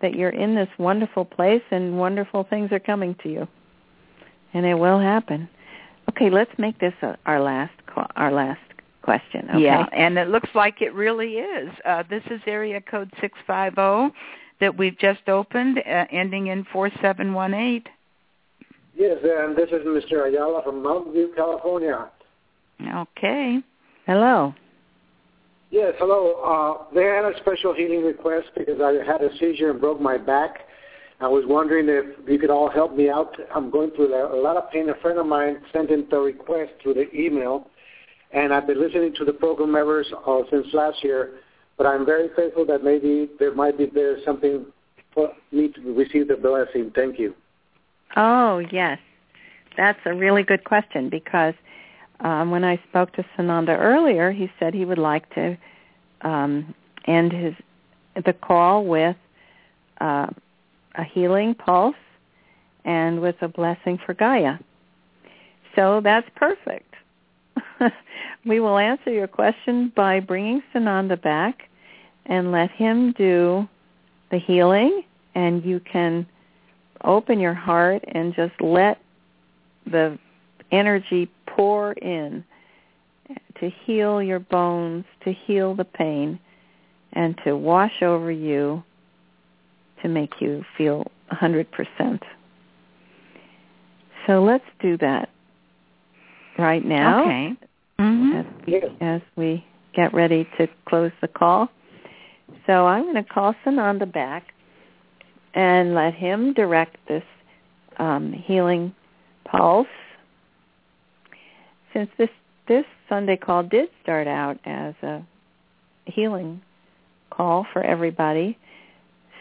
that 0.00 0.14
you're 0.14 0.30
in 0.30 0.54
this 0.54 0.68
wonderful 0.78 1.26
place 1.26 1.62
and 1.70 1.98
wonderful 1.98 2.46
things 2.48 2.72
are 2.72 2.80
coming 2.80 3.14
to 3.22 3.28
you. 3.28 3.48
And 4.54 4.64
it 4.64 4.74
will 4.74 4.98
happen. 4.98 5.50
Okay, 6.08 6.30
let's 6.30 6.50
make 6.56 6.78
this 6.78 6.94
a, 7.02 7.18
our 7.26 7.40
last 7.42 7.74
co- 7.86 8.06
our 8.16 8.32
last 8.32 8.60
question, 9.02 9.48
okay? 9.50 9.62
Yeah, 9.62 9.86
and 9.92 10.16
it 10.16 10.28
looks 10.28 10.48
like 10.54 10.80
it 10.80 10.94
really 10.94 11.34
is. 11.34 11.70
Uh, 11.84 12.02
this 12.08 12.22
is 12.30 12.40
area 12.46 12.80
code 12.80 13.10
650 13.20 14.14
that 14.60 14.76
we've 14.76 14.98
just 14.98 15.28
opened, 15.28 15.78
uh, 15.78 16.04
ending 16.10 16.46
in 16.48 16.64
4718. 16.72 17.84
Yes, 18.94 19.18
and 19.22 19.56
this 19.56 19.68
is 19.70 19.86
Mr. 19.86 20.28
Ayala 20.28 20.62
from 20.62 20.82
Mountain 20.82 21.12
View, 21.12 21.32
California. 21.34 22.08
Okay. 22.94 23.58
Hello. 24.06 24.54
Yes, 25.70 25.94
hello. 25.98 26.42
Uh, 26.44 26.94
they 26.94 27.04
had 27.04 27.24
a 27.24 27.32
special 27.40 27.72
healing 27.72 28.04
request 28.04 28.48
because 28.56 28.80
I 28.80 29.02
had 29.04 29.22
a 29.22 29.30
seizure 29.38 29.70
and 29.70 29.80
broke 29.80 30.00
my 30.00 30.18
back. 30.18 30.60
I 31.20 31.28
was 31.28 31.44
wondering 31.46 31.86
if 31.88 32.28
you 32.28 32.38
could 32.38 32.50
all 32.50 32.68
help 32.68 32.94
me 32.94 33.08
out. 33.08 33.34
I'm 33.54 33.70
going 33.70 33.90
through 33.92 34.14
a 34.14 34.36
lot 34.36 34.56
of 34.56 34.70
pain. 34.70 34.90
A 34.90 34.94
friend 34.96 35.18
of 35.18 35.26
mine 35.26 35.62
sent 35.72 35.90
in 35.90 36.06
the 36.10 36.18
request 36.18 36.72
through 36.82 36.94
the 36.94 37.10
email, 37.14 37.70
and 38.32 38.52
I've 38.52 38.66
been 38.66 38.80
listening 38.80 39.14
to 39.18 39.24
the 39.24 39.32
program 39.32 39.74
ever 39.76 40.04
uh, 40.26 40.42
since 40.50 40.66
last 40.72 41.02
year. 41.04 41.34
But 41.78 41.86
I'm 41.86 42.04
very 42.04 42.28
faithful 42.36 42.66
that 42.66 42.84
maybe 42.84 43.30
there 43.38 43.54
might 43.54 43.78
be 43.78 43.86
there's 43.92 44.24
something 44.24 44.66
for 45.14 45.32
me 45.50 45.68
to 45.72 45.94
receive 45.94 46.28
the 46.28 46.36
blessing. 46.36 46.92
Thank 46.94 47.18
you. 47.18 47.34
Oh, 48.16 48.58
yes. 48.70 48.98
That's 49.76 49.98
a 50.04 50.14
really 50.14 50.42
good 50.42 50.64
question 50.64 51.08
because 51.08 51.54
um, 52.20 52.50
when 52.50 52.62
I 52.62 52.80
spoke 52.88 53.12
to 53.14 53.24
Sananda 53.36 53.78
earlier, 53.78 54.30
he 54.32 54.50
said 54.58 54.74
he 54.74 54.84
would 54.84 54.98
like 54.98 55.28
to 55.34 55.56
um, 56.20 56.74
end 57.06 57.32
his 57.32 57.54
the 58.26 58.34
call 58.34 58.84
with 58.84 59.16
uh, 60.00 60.26
a 60.94 61.04
healing 61.04 61.54
pulse 61.54 61.96
and 62.84 63.20
with 63.20 63.36
a 63.40 63.48
blessing 63.48 63.98
for 64.04 64.12
Gaia. 64.12 64.58
So 65.74 66.02
that's 66.04 66.28
perfect. 66.36 66.91
we 68.46 68.60
will 68.60 68.78
answer 68.78 69.10
your 69.10 69.26
question 69.26 69.92
by 69.94 70.20
bringing 70.20 70.62
Sananda 70.74 71.20
back 71.20 71.68
and 72.26 72.52
let 72.52 72.70
him 72.70 73.12
do 73.12 73.68
the 74.30 74.38
healing, 74.38 75.02
and 75.34 75.64
you 75.64 75.80
can 75.80 76.26
open 77.04 77.40
your 77.40 77.54
heart 77.54 78.02
and 78.08 78.34
just 78.34 78.54
let 78.60 78.98
the 79.90 80.18
energy 80.70 81.28
pour 81.46 81.92
in 81.94 82.44
to 83.60 83.70
heal 83.84 84.22
your 84.22 84.40
bones, 84.40 85.04
to 85.24 85.32
heal 85.32 85.74
the 85.74 85.84
pain, 85.84 86.38
and 87.12 87.38
to 87.44 87.56
wash 87.56 88.02
over 88.02 88.30
you 88.30 88.82
to 90.02 90.08
make 90.08 90.40
you 90.40 90.64
feel 90.76 91.10
100%. 91.32 91.66
So 94.26 94.42
let's 94.42 94.64
do 94.80 94.96
that 94.98 95.28
right 96.58 96.84
now 96.84 97.22
Okay. 97.22 97.56
Hmm 97.98 98.32
as, 98.34 98.46
we, 98.66 98.82
as 99.00 99.20
we 99.36 99.64
get 99.94 100.12
ready 100.14 100.48
to 100.58 100.68
close 100.86 101.12
the 101.20 101.28
call. 101.28 101.68
So 102.66 102.86
I'm 102.86 103.04
going 103.04 103.14
to 103.16 103.24
call 103.24 103.54
Sananda 103.64 104.10
back 104.10 104.52
and 105.54 105.94
let 105.94 106.14
him 106.14 106.52
direct 106.54 106.96
this 107.08 107.24
um, 107.98 108.32
healing 108.32 108.94
pulse. 109.44 109.86
Since 111.92 112.10
this 112.18 112.30
this 112.68 112.84
Sunday 113.08 113.36
call 113.36 113.64
did 113.64 113.88
start 114.02 114.26
out 114.28 114.58
as 114.64 114.94
a 115.02 115.20
healing 116.06 116.62
call 117.30 117.66
for 117.72 117.82
everybody, 117.82 118.56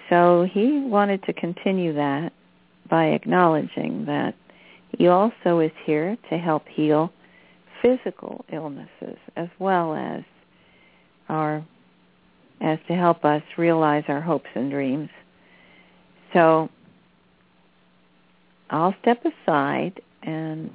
so 0.10 0.48
he 0.52 0.80
wanted 0.80 1.24
to 1.24 1.34
continue 1.34 1.94
that 1.94 2.34
by 2.90 3.06
acknowledging 3.06 4.06
that 4.06 4.36
he 4.98 5.08
also 5.08 5.60
is 5.60 5.72
here 5.86 6.18
to 6.30 6.38
help 6.38 6.68
heal 6.68 7.14
physical 7.82 8.46
illnesses 8.52 9.18
as 9.36 9.48
well 9.60 9.96
as 9.96 10.24
our 11.30 11.64
as 12.62 12.78
to 12.88 12.94
help 12.94 13.26
us 13.26 13.42
realize 13.58 14.04
our 14.08 14.22
hopes 14.22 14.50
and 14.54 14.70
dreams. 14.70 15.10
So 16.32 16.70
I'll 18.70 18.96
step 19.02 19.24
aside 19.26 20.00
and 20.22 20.72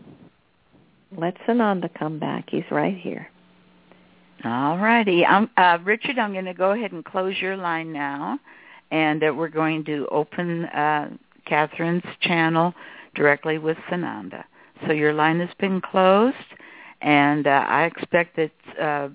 let 1.16 1.36
Sananda 1.46 1.88
come 1.96 2.18
back. 2.18 2.46
He's 2.50 2.64
right 2.70 2.96
here. 2.96 3.28
All 4.44 4.78
righty. 4.78 5.24
Um, 5.24 5.48
uh, 5.56 5.78
Richard, 5.84 6.18
I'm 6.18 6.32
going 6.32 6.44
to 6.44 6.54
go 6.54 6.72
ahead 6.72 6.92
and 6.92 7.04
close 7.04 7.34
your 7.40 7.56
line 7.56 7.92
now, 7.92 8.38
and 8.90 9.22
uh, 9.24 9.32
we're 9.34 9.48
going 9.48 9.84
to 9.86 10.06
open 10.10 10.66
uh, 10.66 11.10
Kathryn's 11.48 12.04
channel 12.20 12.74
directly 13.14 13.58
with 13.58 13.78
Sananda. 13.90 14.44
So 14.86 14.92
your 14.92 15.14
line 15.14 15.40
has 15.40 15.48
been 15.58 15.80
closed, 15.80 16.36
and 17.00 17.46
uh, 17.46 17.50
I 17.50 17.84
expect 17.84 18.36
that, 18.36 18.80
uh, 18.80 19.08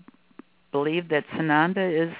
believe 0.71 1.09
that 1.09 1.25
Sananda 1.35 2.07
is 2.07 2.13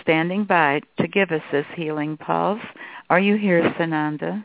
standing 0.00 0.44
by 0.44 0.80
to 0.98 1.06
give 1.06 1.30
us 1.30 1.42
this 1.52 1.66
healing 1.76 2.16
pulse. 2.16 2.62
Are 3.10 3.20
you 3.20 3.36
here, 3.36 3.62
Sananda? 3.78 4.42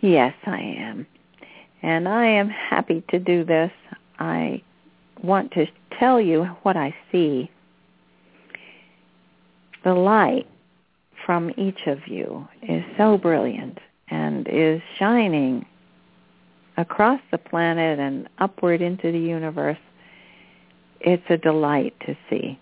Yes, 0.00 0.34
I 0.46 0.60
am. 0.60 1.06
And 1.82 2.08
I 2.08 2.26
am 2.26 2.48
happy 2.48 3.04
to 3.10 3.18
do 3.18 3.44
this. 3.44 3.70
I 4.18 4.62
want 5.22 5.52
to 5.52 5.66
tell 5.98 6.20
you 6.20 6.44
what 6.62 6.76
I 6.76 6.94
see. 7.12 7.50
The 9.84 9.94
light 9.94 10.46
from 11.24 11.52
each 11.56 11.86
of 11.86 12.08
you 12.08 12.48
is 12.62 12.82
so 12.96 13.18
brilliant 13.18 13.78
and 14.10 14.48
is 14.50 14.80
shining 14.98 15.66
across 16.78 17.20
the 17.32 17.38
planet 17.38 17.98
and 17.98 18.28
upward 18.38 18.80
into 18.80 19.12
the 19.12 19.18
universe. 19.18 19.78
It's 21.00 21.24
a 21.28 21.36
delight 21.36 21.94
to 22.06 22.16
see. 22.30 22.58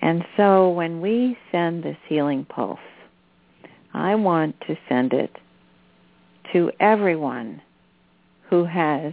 And 0.00 0.24
so 0.36 0.70
when 0.70 1.00
we 1.00 1.36
send 1.50 1.82
this 1.82 1.96
healing 2.08 2.44
pulse, 2.44 2.78
I 3.92 4.14
want 4.14 4.58
to 4.62 4.76
send 4.88 5.12
it 5.12 5.36
to 6.52 6.70
everyone 6.80 7.60
who 8.48 8.64
has 8.64 9.12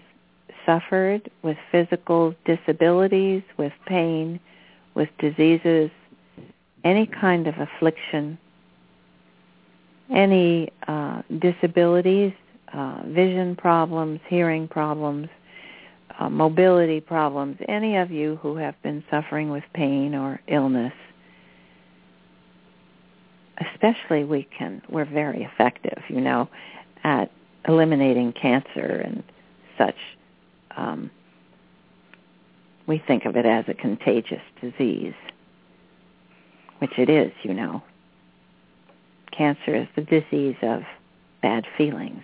suffered 0.65 1.29
with 1.41 1.57
physical 1.71 2.35
disabilities, 2.45 3.43
with 3.57 3.73
pain, 3.87 4.39
with 4.93 5.09
diseases, 5.17 5.89
any 6.83 7.07
kind 7.07 7.47
of 7.47 7.55
affliction, 7.57 8.37
any 10.11 10.69
uh, 10.87 11.21
disabilities, 11.39 12.33
uh, 12.73 13.01
vision 13.07 13.56
problems, 13.56 14.19
hearing 14.27 14.67
problems, 14.67 15.27
uh, 16.19 16.30
mobility 16.30 16.99
problems, 16.99 17.57
any 17.67 17.98
of 17.98 18.11
you 18.11 18.38
who 18.41 18.57
have 18.57 18.80
been 18.83 19.03
suffering 19.09 19.49
with 19.49 19.64
pain 19.73 20.14
or 20.14 20.39
illness, 20.48 20.93
especially 23.73 24.23
we 24.23 24.48
can, 24.57 24.81
we're 24.89 25.06
very 25.06 25.43
effective, 25.43 26.01
you 26.09 26.22
know, 26.22 26.49
at 27.03 27.31
eliminating 27.67 28.33
cancer 28.33 29.01
and 29.06 29.23
such. 29.77 29.95
Um, 30.75 31.09
we 32.88 33.01
think 33.07 33.25
of 33.25 33.35
it 33.35 33.45
as 33.45 33.65
a 33.67 33.73
contagious 33.73 34.41
disease, 34.61 35.14
which 36.80 36.98
it 36.98 37.09
is, 37.09 37.31
you 37.43 37.53
know. 37.53 37.83
Cancer 39.31 39.75
is 39.75 39.88
the 39.95 40.01
disease 40.01 40.56
of 40.61 40.81
bad 41.41 41.65
feelings, 41.77 42.23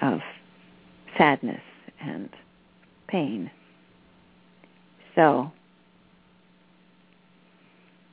of 0.00 0.20
sadness 1.18 1.60
and 2.00 2.28
pain. 3.08 3.50
So 5.14 5.52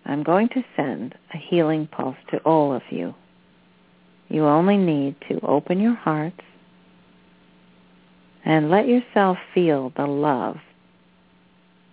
I'm 0.06 0.24
going 0.24 0.50
to 0.50 0.64
send 0.76 1.16
a 1.34 1.38
healing 1.38 1.88
pulse 1.88 2.18
to 2.32 2.38
all 2.40 2.74
of 2.74 2.82
you. 2.90 3.14
You 4.28 4.46
only 4.46 4.78
need 4.78 5.16
to 5.30 5.40
open 5.46 5.80
your 5.80 5.96
hearts 5.96 6.42
and 8.46 8.70
let 8.70 8.88
yourself 8.88 9.38
feel 9.54 9.92
the 9.96 10.06
love 10.06 10.58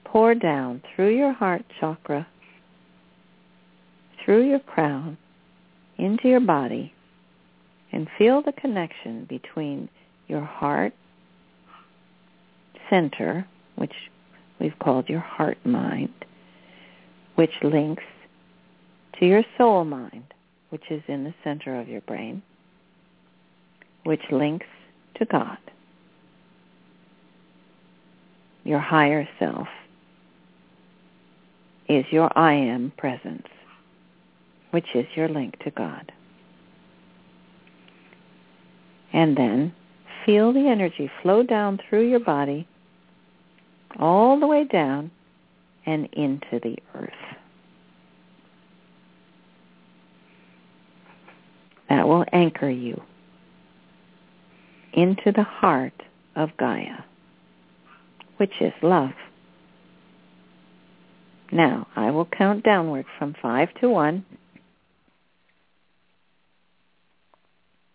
pour 0.05 0.34
down 0.34 0.82
through 0.94 1.15
your 1.15 1.32
heart 1.32 1.62
chakra, 1.78 2.26
through 4.24 4.48
your 4.48 4.60
crown, 4.60 5.18
into 5.98 6.28
your 6.28 6.40
body, 6.40 6.92
and 7.97 8.08
feel 8.18 8.42
the 8.42 8.52
connection 8.52 9.25
between 9.25 9.89
your 10.28 10.42
heart 10.42 10.92
center, 12.91 13.49
which 13.76 13.94
we've 14.60 14.78
called 14.81 15.08
your 15.08 15.20
heart 15.20 15.57
mind, 15.65 16.12
which 17.36 17.55
links 17.62 18.02
to 19.18 19.25
your 19.25 19.42
soul 19.57 19.86
mind, 19.86 20.34
which 20.68 20.83
is 20.91 21.02
in 21.08 21.25
the 21.25 21.33
center 21.42 21.81
of 21.81 21.89
your 21.89 22.02
brain, 22.02 22.42
which 24.05 24.31
links 24.31 24.66
to 25.15 25.25
God, 25.25 25.57
your 28.62 28.78
higher 28.78 29.26
self 29.39 29.68
is 31.89 32.05
your 32.10 32.31
I 32.39 32.52
am 32.52 32.92
presence, 32.99 33.49
which 34.73 34.94
is 34.94 35.07
your 35.15 35.31
link 35.31 35.58
to 35.60 35.70
God. 35.70 36.12
And 39.16 39.34
then 39.34 39.72
feel 40.26 40.52
the 40.52 40.68
energy 40.68 41.10
flow 41.22 41.42
down 41.42 41.80
through 41.88 42.06
your 42.06 42.20
body 42.20 42.68
all 43.98 44.38
the 44.38 44.46
way 44.46 44.64
down 44.64 45.10
and 45.86 46.06
into 46.12 46.60
the 46.62 46.76
earth. 46.94 47.10
That 51.88 52.06
will 52.06 52.26
anchor 52.30 52.68
you 52.68 53.00
into 54.92 55.32
the 55.32 55.44
heart 55.44 56.02
of 56.34 56.50
Gaia, 56.58 56.98
which 58.36 58.60
is 58.60 58.74
love. 58.82 59.12
Now, 61.50 61.86
I 61.96 62.10
will 62.10 62.26
count 62.26 62.64
downward 62.64 63.06
from 63.18 63.34
five 63.40 63.72
to 63.80 63.88
one, 63.88 64.26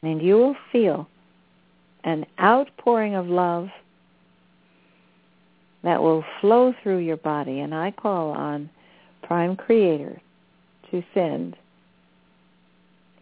and 0.01 0.19
you 0.19 0.37
will 0.37 0.55
feel 0.71 1.07
an 2.03 2.25
outpouring 2.39 3.15
of 3.15 3.27
love 3.27 3.69
that 5.83 6.01
will 6.01 6.23
flow 6.39 6.73
through 6.81 6.99
your 6.99 7.17
body. 7.17 7.59
And 7.59 7.73
I 7.73 7.91
call 7.91 8.31
on 8.31 8.69
Prime 9.23 9.55
Creator 9.55 10.21
to 10.91 11.03
send 11.13 11.55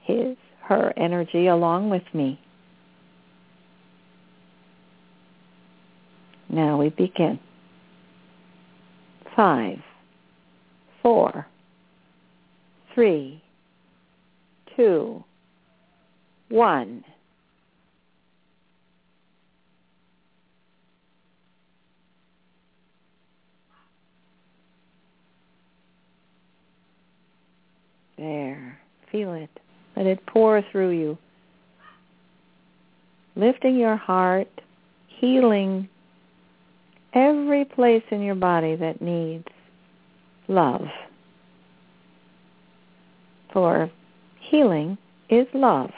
his, 0.01 0.35
her 0.64 0.93
energy 0.98 1.48
along 1.48 1.90
with 1.90 2.03
me. 2.14 2.40
Now 6.49 6.77
we 6.77 6.90
begin. 6.90 7.40
Five, 9.35 9.77
four, 11.01 11.48
three, 12.93 13.41
two, 14.75 15.24
one. 16.49 17.03
There. 28.19 28.77
Feel 29.14 29.33
it. 29.33 29.49
Let 29.95 30.06
it 30.06 30.19
pour 30.25 30.61
through 30.73 30.89
you. 30.89 31.17
Lifting 33.38 33.77
your 33.77 33.95
heart, 33.95 34.49
healing 35.07 35.88
every 37.14 37.64
place 37.64 38.03
in 38.11 38.22
your 38.22 38.35
body 38.35 38.75
that 38.75 39.01
needs 39.01 39.48
love. 40.49 40.81
For 43.53 43.89
healing 44.41 44.98
is 45.30 45.48
love, 45.53 45.91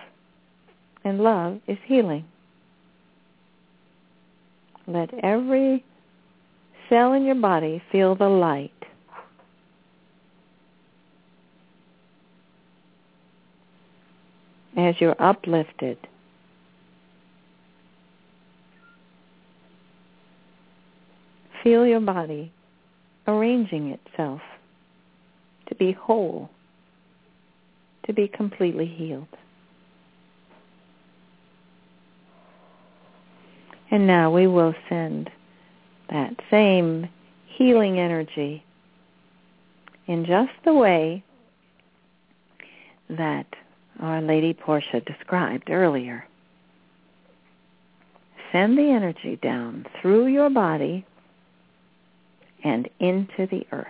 and 1.03 1.21
love 1.21 1.59
is 1.67 1.79
healing. 1.85 2.25
Let 4.85 5.11
every 5.23 5.83
cell 6.87 7.13
in 7.13 7.25
your 7.25 7.35
body 7.35 7.81
feel 7.91 8.15
the 8.15 8.29
light 8.29 8.71
as 14.77 14.95
you're 14.99 15.21
uplifted. 15.21 15.97
Feel 21.63 21.85
your 21.85 21.99
body 21.99 22.51
arranging 23.27 23.89
itself 23.89 24.41
to 25.67 25.75
be 25.75 25.91
whole, 25.91 26.49
to 28.05 28.13
be 28.13 28.27
completely 28.27 28.87
healed. 28.87 29.27
And 33.91 34.07
now 34.07 34.31
we 34.31 34.47
will 34.47 34.73
send 34.89 35.29
that 36.09 36.33
same 36.49 37.09
healing 37.45 37.99
energy 37.99 38.63
in 40.07 40.25
just 40.25 40.51
the 40.65 40.73
way 40.73 41.23
that 43.09 43.47
our 44.01 44.21
Lady 44.21 44.53
Portia 44.53 45.01
described 45.01 45.69
earlier. 45.69 46.25
Send 48.51 48.77
the 48.77 48.89
energy 48.89 49.37
down 49.41 49.85
through 50.01 50.27
your 50.27 50.49
body 50.49 51.05
and 52.63 52.89
into 52.99 53.47
the 53.49 53.65
earth. 53.71 53.87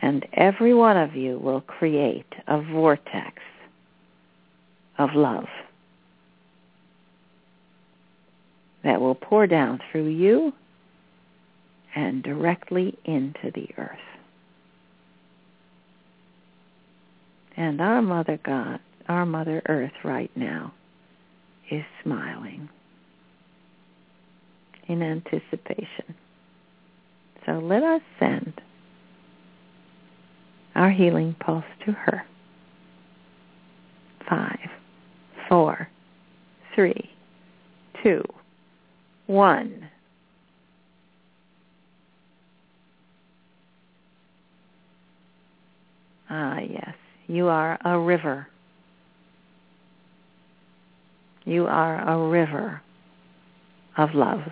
And 0.00 0.26
every 0.32 0.74
one 0.74 0.96
of 0.96 1.16
you 1.16 1.38
will 1.38 1.60
create 1.60 2.32
a 2.46 2.60
vortex 2.60 3.42
of 4.98 5.10
love. 5.14 5.46
that 8.84 9.00
will 9.00 9.14
pour 9.14 9.46
down 9.46 9.80
through 9.90 10.08
you 10.08 10.52
and 11.94 12.22
directly 12.22 12.98
into 13.04 13.50
the 13.54 13.68
earth. 13.78 13.98
And 17.56 17.80
our 17.80 18.00
Mother 18.02 18.38
God, 18.44 18.80
our 19.08 19.26
Mother 19.26 19.62
Earth 19.68 19.92
right 20.04 20.30
now 20.36 20.72
is 21.70 21.84
smiling 22.02 22.68
in 24.88 25.02
anticipation. 25.02 26.14
So 27.46 27.52
let 27.52 27.82
us 27.82 28.00
send 28.18 28.60
our 30.74 30.90
healing 30.90 31.34
pulse 31.40 31.64
to 31.84 31.92
her. 31.92 32.24
Five, 34.28 34.70
four, 35.48 35.88
three, 36.74 37.10
two, 38.02 38.22
one. 39.26 39.88
Ah, 46.30 46.60
yes. 46.60 46.94
You 47.32 47.48
are 47.48 47.78
a 47.82 47.98
river. 47.98 48.46
You 51.46 51.66
are 51.66 51.98
a 52.06 52.28
river 52.28 52.82
of 53.96 54.10
love. 54.12 54.42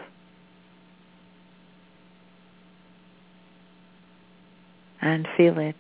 And 5.03 5.29
feel 5.37 5.59
it. 5.59 5.77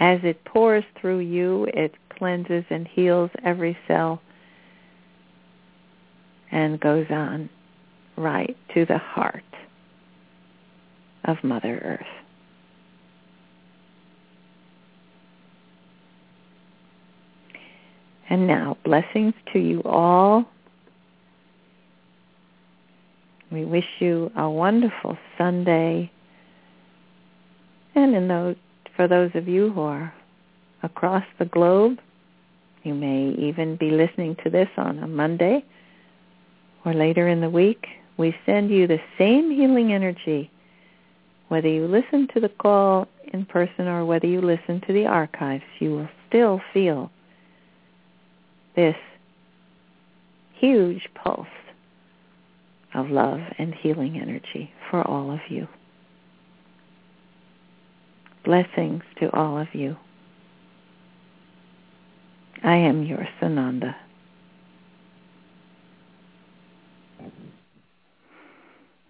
As 0.00 0.20
it 0.22 0.42
pours 0.46 0.84
through 0.98 1.18
you, 1.18 1.68
it 1.74 1.94
cleanses 2.16 2.64
and 2.70 2.88
heals 2.88 3.28
every 3.44 3.76
cell 3.86 4.22
and 6.50 6.80
goes 6.80 7.06
on 7.10 7.50
right 8.16 8.56
to 8.72 8.86
the 8.86 8.96
heart 8.96 9.44
of 11.26 11.36
Mother 11.44 11.82
Earth. 11.84 12.21
And 18.32 18.46
now, 18.46 18.78
blessings 18.82 19.34
to 19.52 19.58
you 19.58 19.82
all. 19.84 20.46
We 23.50 23.66
wish 23.66 23.84
you 23.98 24.30
a 24.34 24.48
wonderful 24.48 25.18
Sunday. 25.36 26.10
And 27.94 28.30
those, 28.30 28.56
for 28.96 29.06
those 29.06 29.32
of 29.34 29.48
you 29.48 29.70
who 29.72 29.82
are 29.82 30.14
across 30.82 31.24
the 31.38 31.44
globe, 31.44 31.98
you 32.84 32.94
may 32.94 33.32
even 33.38 33.76
be 33.76 33.90
listening 33.90 34.34
to 34.44 34.48
this 34.48 34.70
on 34.78 35.00
a 35.00 35.06
Monday 35.06 35.62
or 36.86 36.94
later 36.94 37.28
in 37.28 37.42
the 37.42 37.50
week. 37.50 37.86
We 38.16 38.34
send 38.46 38.70
you 38.70 38.86
the 38.86 39.00
same 39.18 39.50
healing 39.50 39.92
energy, 39.92 40.50
whether 41.48 41.68
you 41.68 41.86
listen 41.86 42.28
to 42.32 42.40
the 42.40 42.48
call 42.48 43.08
in 43.34 43.44
person 43.44 43.88
or 43.88 44.06
whether 44.06 44.26
you 44.26 44.40
listen 44.40 44.80
to 44.86 44.94
the 44.94 45.04
archives. 45.04 45.64
You 45.80 45.90
will 45.90 46.08
still 46.30 46.62
feel 46.72 47.10
this 48.76 48.96
huge 50.54 51.08
pulse 51.14 51.46
of 52.94 53.10
love 53.10 53.40
and 53.58 53.74
healing 53.74 54.18
energy 54.18 54.72
for 54.90 55.06
all 55.06 55.30
of 55.30 55.40
you. 55.48 55.66
Blessings 58.44 59.02
to 59.20 59.34
all 59.34 59.58
of 59.58 59.68
you. 59.72 59.96
I 62.64 62.76
am 62.76 63.02
your 63.02 63.26
Sananda. 63.40 63.94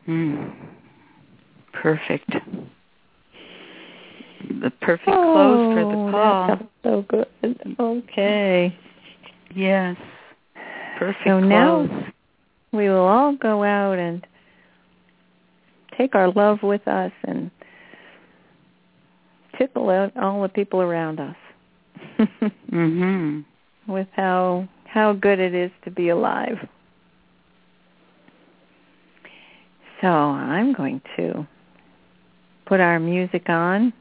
Mm. 0.09 0.55
Perfect. 1.73 2.31
The 4.61 4.71
perfect 4.81 5.09
oh, 5.09 5.33
close 5.33 5.75
for 5.75 5.85
the 5.85 6.11
call. 6.11 6.47
That 6.49 6.69
so 6.83 7.05
good. 7.09 7.27
Okay. 7.79 8.77
Yes. 9.55 9.97
Perfect 10.99 11.19
so 11.25 11.39
close. 11.39 11.49
now 11.49 11.89
we 12.73 12.89
will 12.89 13.07
all 13.07 13.37
go 13.37 13.63
out 13.63 13.99
and 13.99 14.27
take 15.99 16.15
our 16.15 16.31
love 16.31 16.59
with 16.63 16.87
us 16.89 17.13
and 17.25 17.51
tickle 19.59 19.91
out 19.91 20.17
all 20.17 20.43
the 20.43 20.49
people 20.49 20.81
around 20.81 21.21
us. 21.21 21.37
mhm. 22.71 23.45
With 23.87 24.09
how 24.13 24.69
how 24.87 25.13
good 25.13 25.39
it 25.39 25.55
is 25.55 25.71
to 25.85 25.91
be 25.91 26.09
alive. 26.09 26.57
So 30.01 30.09
I'm 30.09 30.73
going 30.73 31.01
to 31.17 31.47
put 32.67 32.81
our 32.81 32.99
music 32.99 33.49
on. 33.49 33.93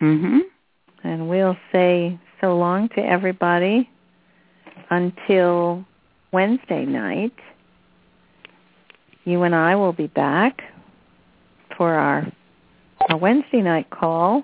Mhm. 0.00 0.40
And 1.04 1.28
we'll 1.28 1.56
say 1.72 2.18
so 2.40 2.56
long 2.56 2.88
to 2.90 3.00
everybody 3.00 3.88
until 4.90 5.84
Wednesday 6.32 6.84
night. 6.84 7.34
You 9.24 9.42
and 9.42 9.54
I 9.54 9.76
will 9.76 9.92
be 9.92 10.06
back 10.06 10.62
for 11.76 11.94
our 11.94 12.30
our 13.08 13.16
Wednesday 13.16 13.62
night 13.62 13.90
call, 13.90 14.42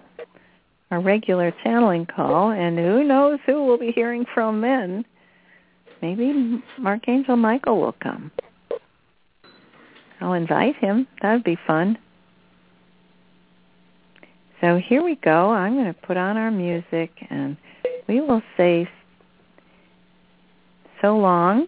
our 0.91 1.01
regular 1.01 1.53
channeling 1.63 2.07
call, 2.07 2.51
and 2.51 2.79
who 2.79 3.03
knows 3.03 3.39
who 3.47 3.65
we'll 3.65 3.79
be 3.79 3.93
hearing 3.93 4.25
from 4.33 4.61
then. 4.61 5.05
Maybe 6.01 6.63
Archangel 6.85 7.37
Michael 7.37 7.81
will 7.81 7.97
come. 8.03 8.31
I'll 10.21 10.35
invite 10.35 10.77
him. 10.77 11.07
That 11.23 11.35
would 11.35 11.45
be 11.45 11.59
fun. 11.67 11.99
So 14.61 14.79
here 14.79 15.03
we 15.03 15.17
go. 15.17 15.51
I'm 15.51 15.75
going 15.75 15.93
to 15.93 16.01
put 16.07 16.17
on 16.17 16.37
our 16.37 16.51
music 16.51 17.11
and 17.29 17.57
we 18.09 18.21
will 18.21 18.43
say 18.57 18.89
so 21.01 21.17
long. 21.17 21.67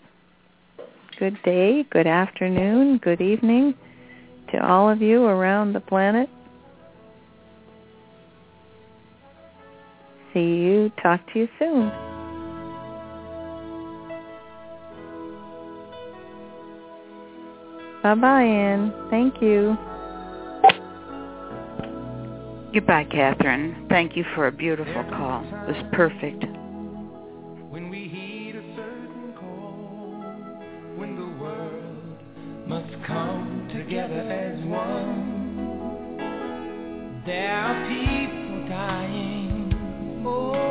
Good 1.18 1.38
day, 1.44 1.84
good 1.90 2.06
afternoon, 2.06 2.98
good 2.98 3.20
evening 3.20 3.74
to 4.52 4.64
all 4.64 4.90
of 4.90 5.00
you 5.00 5.24
around 5.24 5.72
the 5.72 5.80
planet. 5.80 6.28
See 10.36 10.40
you. 10.40 10.92
Talk 11.02 11.20
to 11.32 11.38
you 11.38 11.48
soon. 11.58 11.88
Bye-bye, 18.02 18.42
Anne. 18.42 18.92
Thank 19.08 19.40
you. 19.40 19.76
Goodbye, 22.74 23.04
Kathryn. 23.04 23.88
Thank 23.88 24.14
you 24.14 24.24
for 24.34 24.46
a 24.46 24.52
beautiful 24.52 25.04
call. 25.04 25.42
It 25.42 25.74
was 25.74 25.84
perfect. 25.92 26.44
Must 32.66 32.92
come 33.06 33.68
together 33.72 34.20
as 34.28 34.58
one, 34.64 36.16
there 37.24 37.54
are 37.54 37.88
people 37.88 38.68
dying. 38.68 40.24
Oh, 40.26 40.65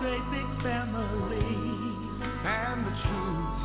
great 0.00 0.30
big 0.30 0.62
family. 0.62 1.42
And 2.44 2.86
the 2.86 2.94
truth, 3.02 3.58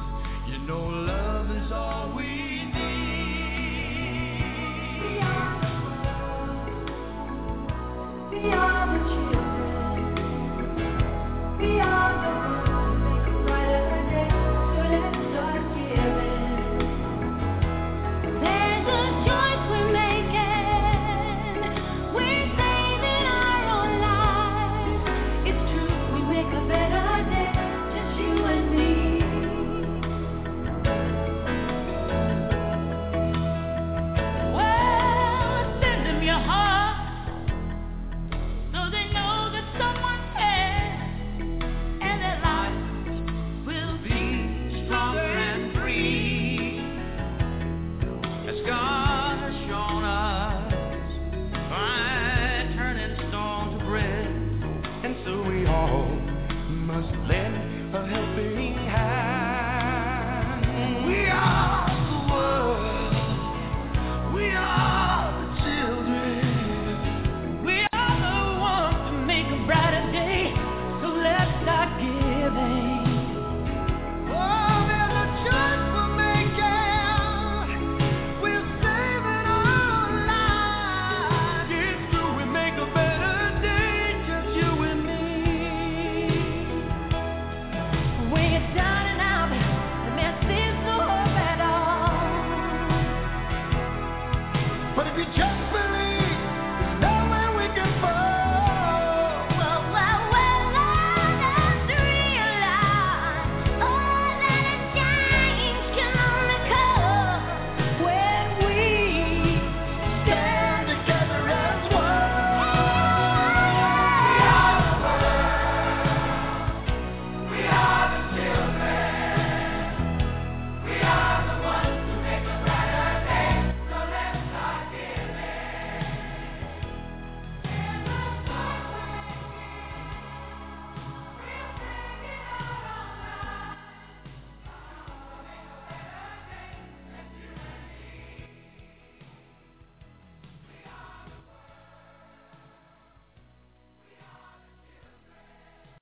you 0.50 0.58
know, 0.66 0.82
love 0.82 1.52
is 1.52 1.72
all 1.72 2.14
we 2.16 2.53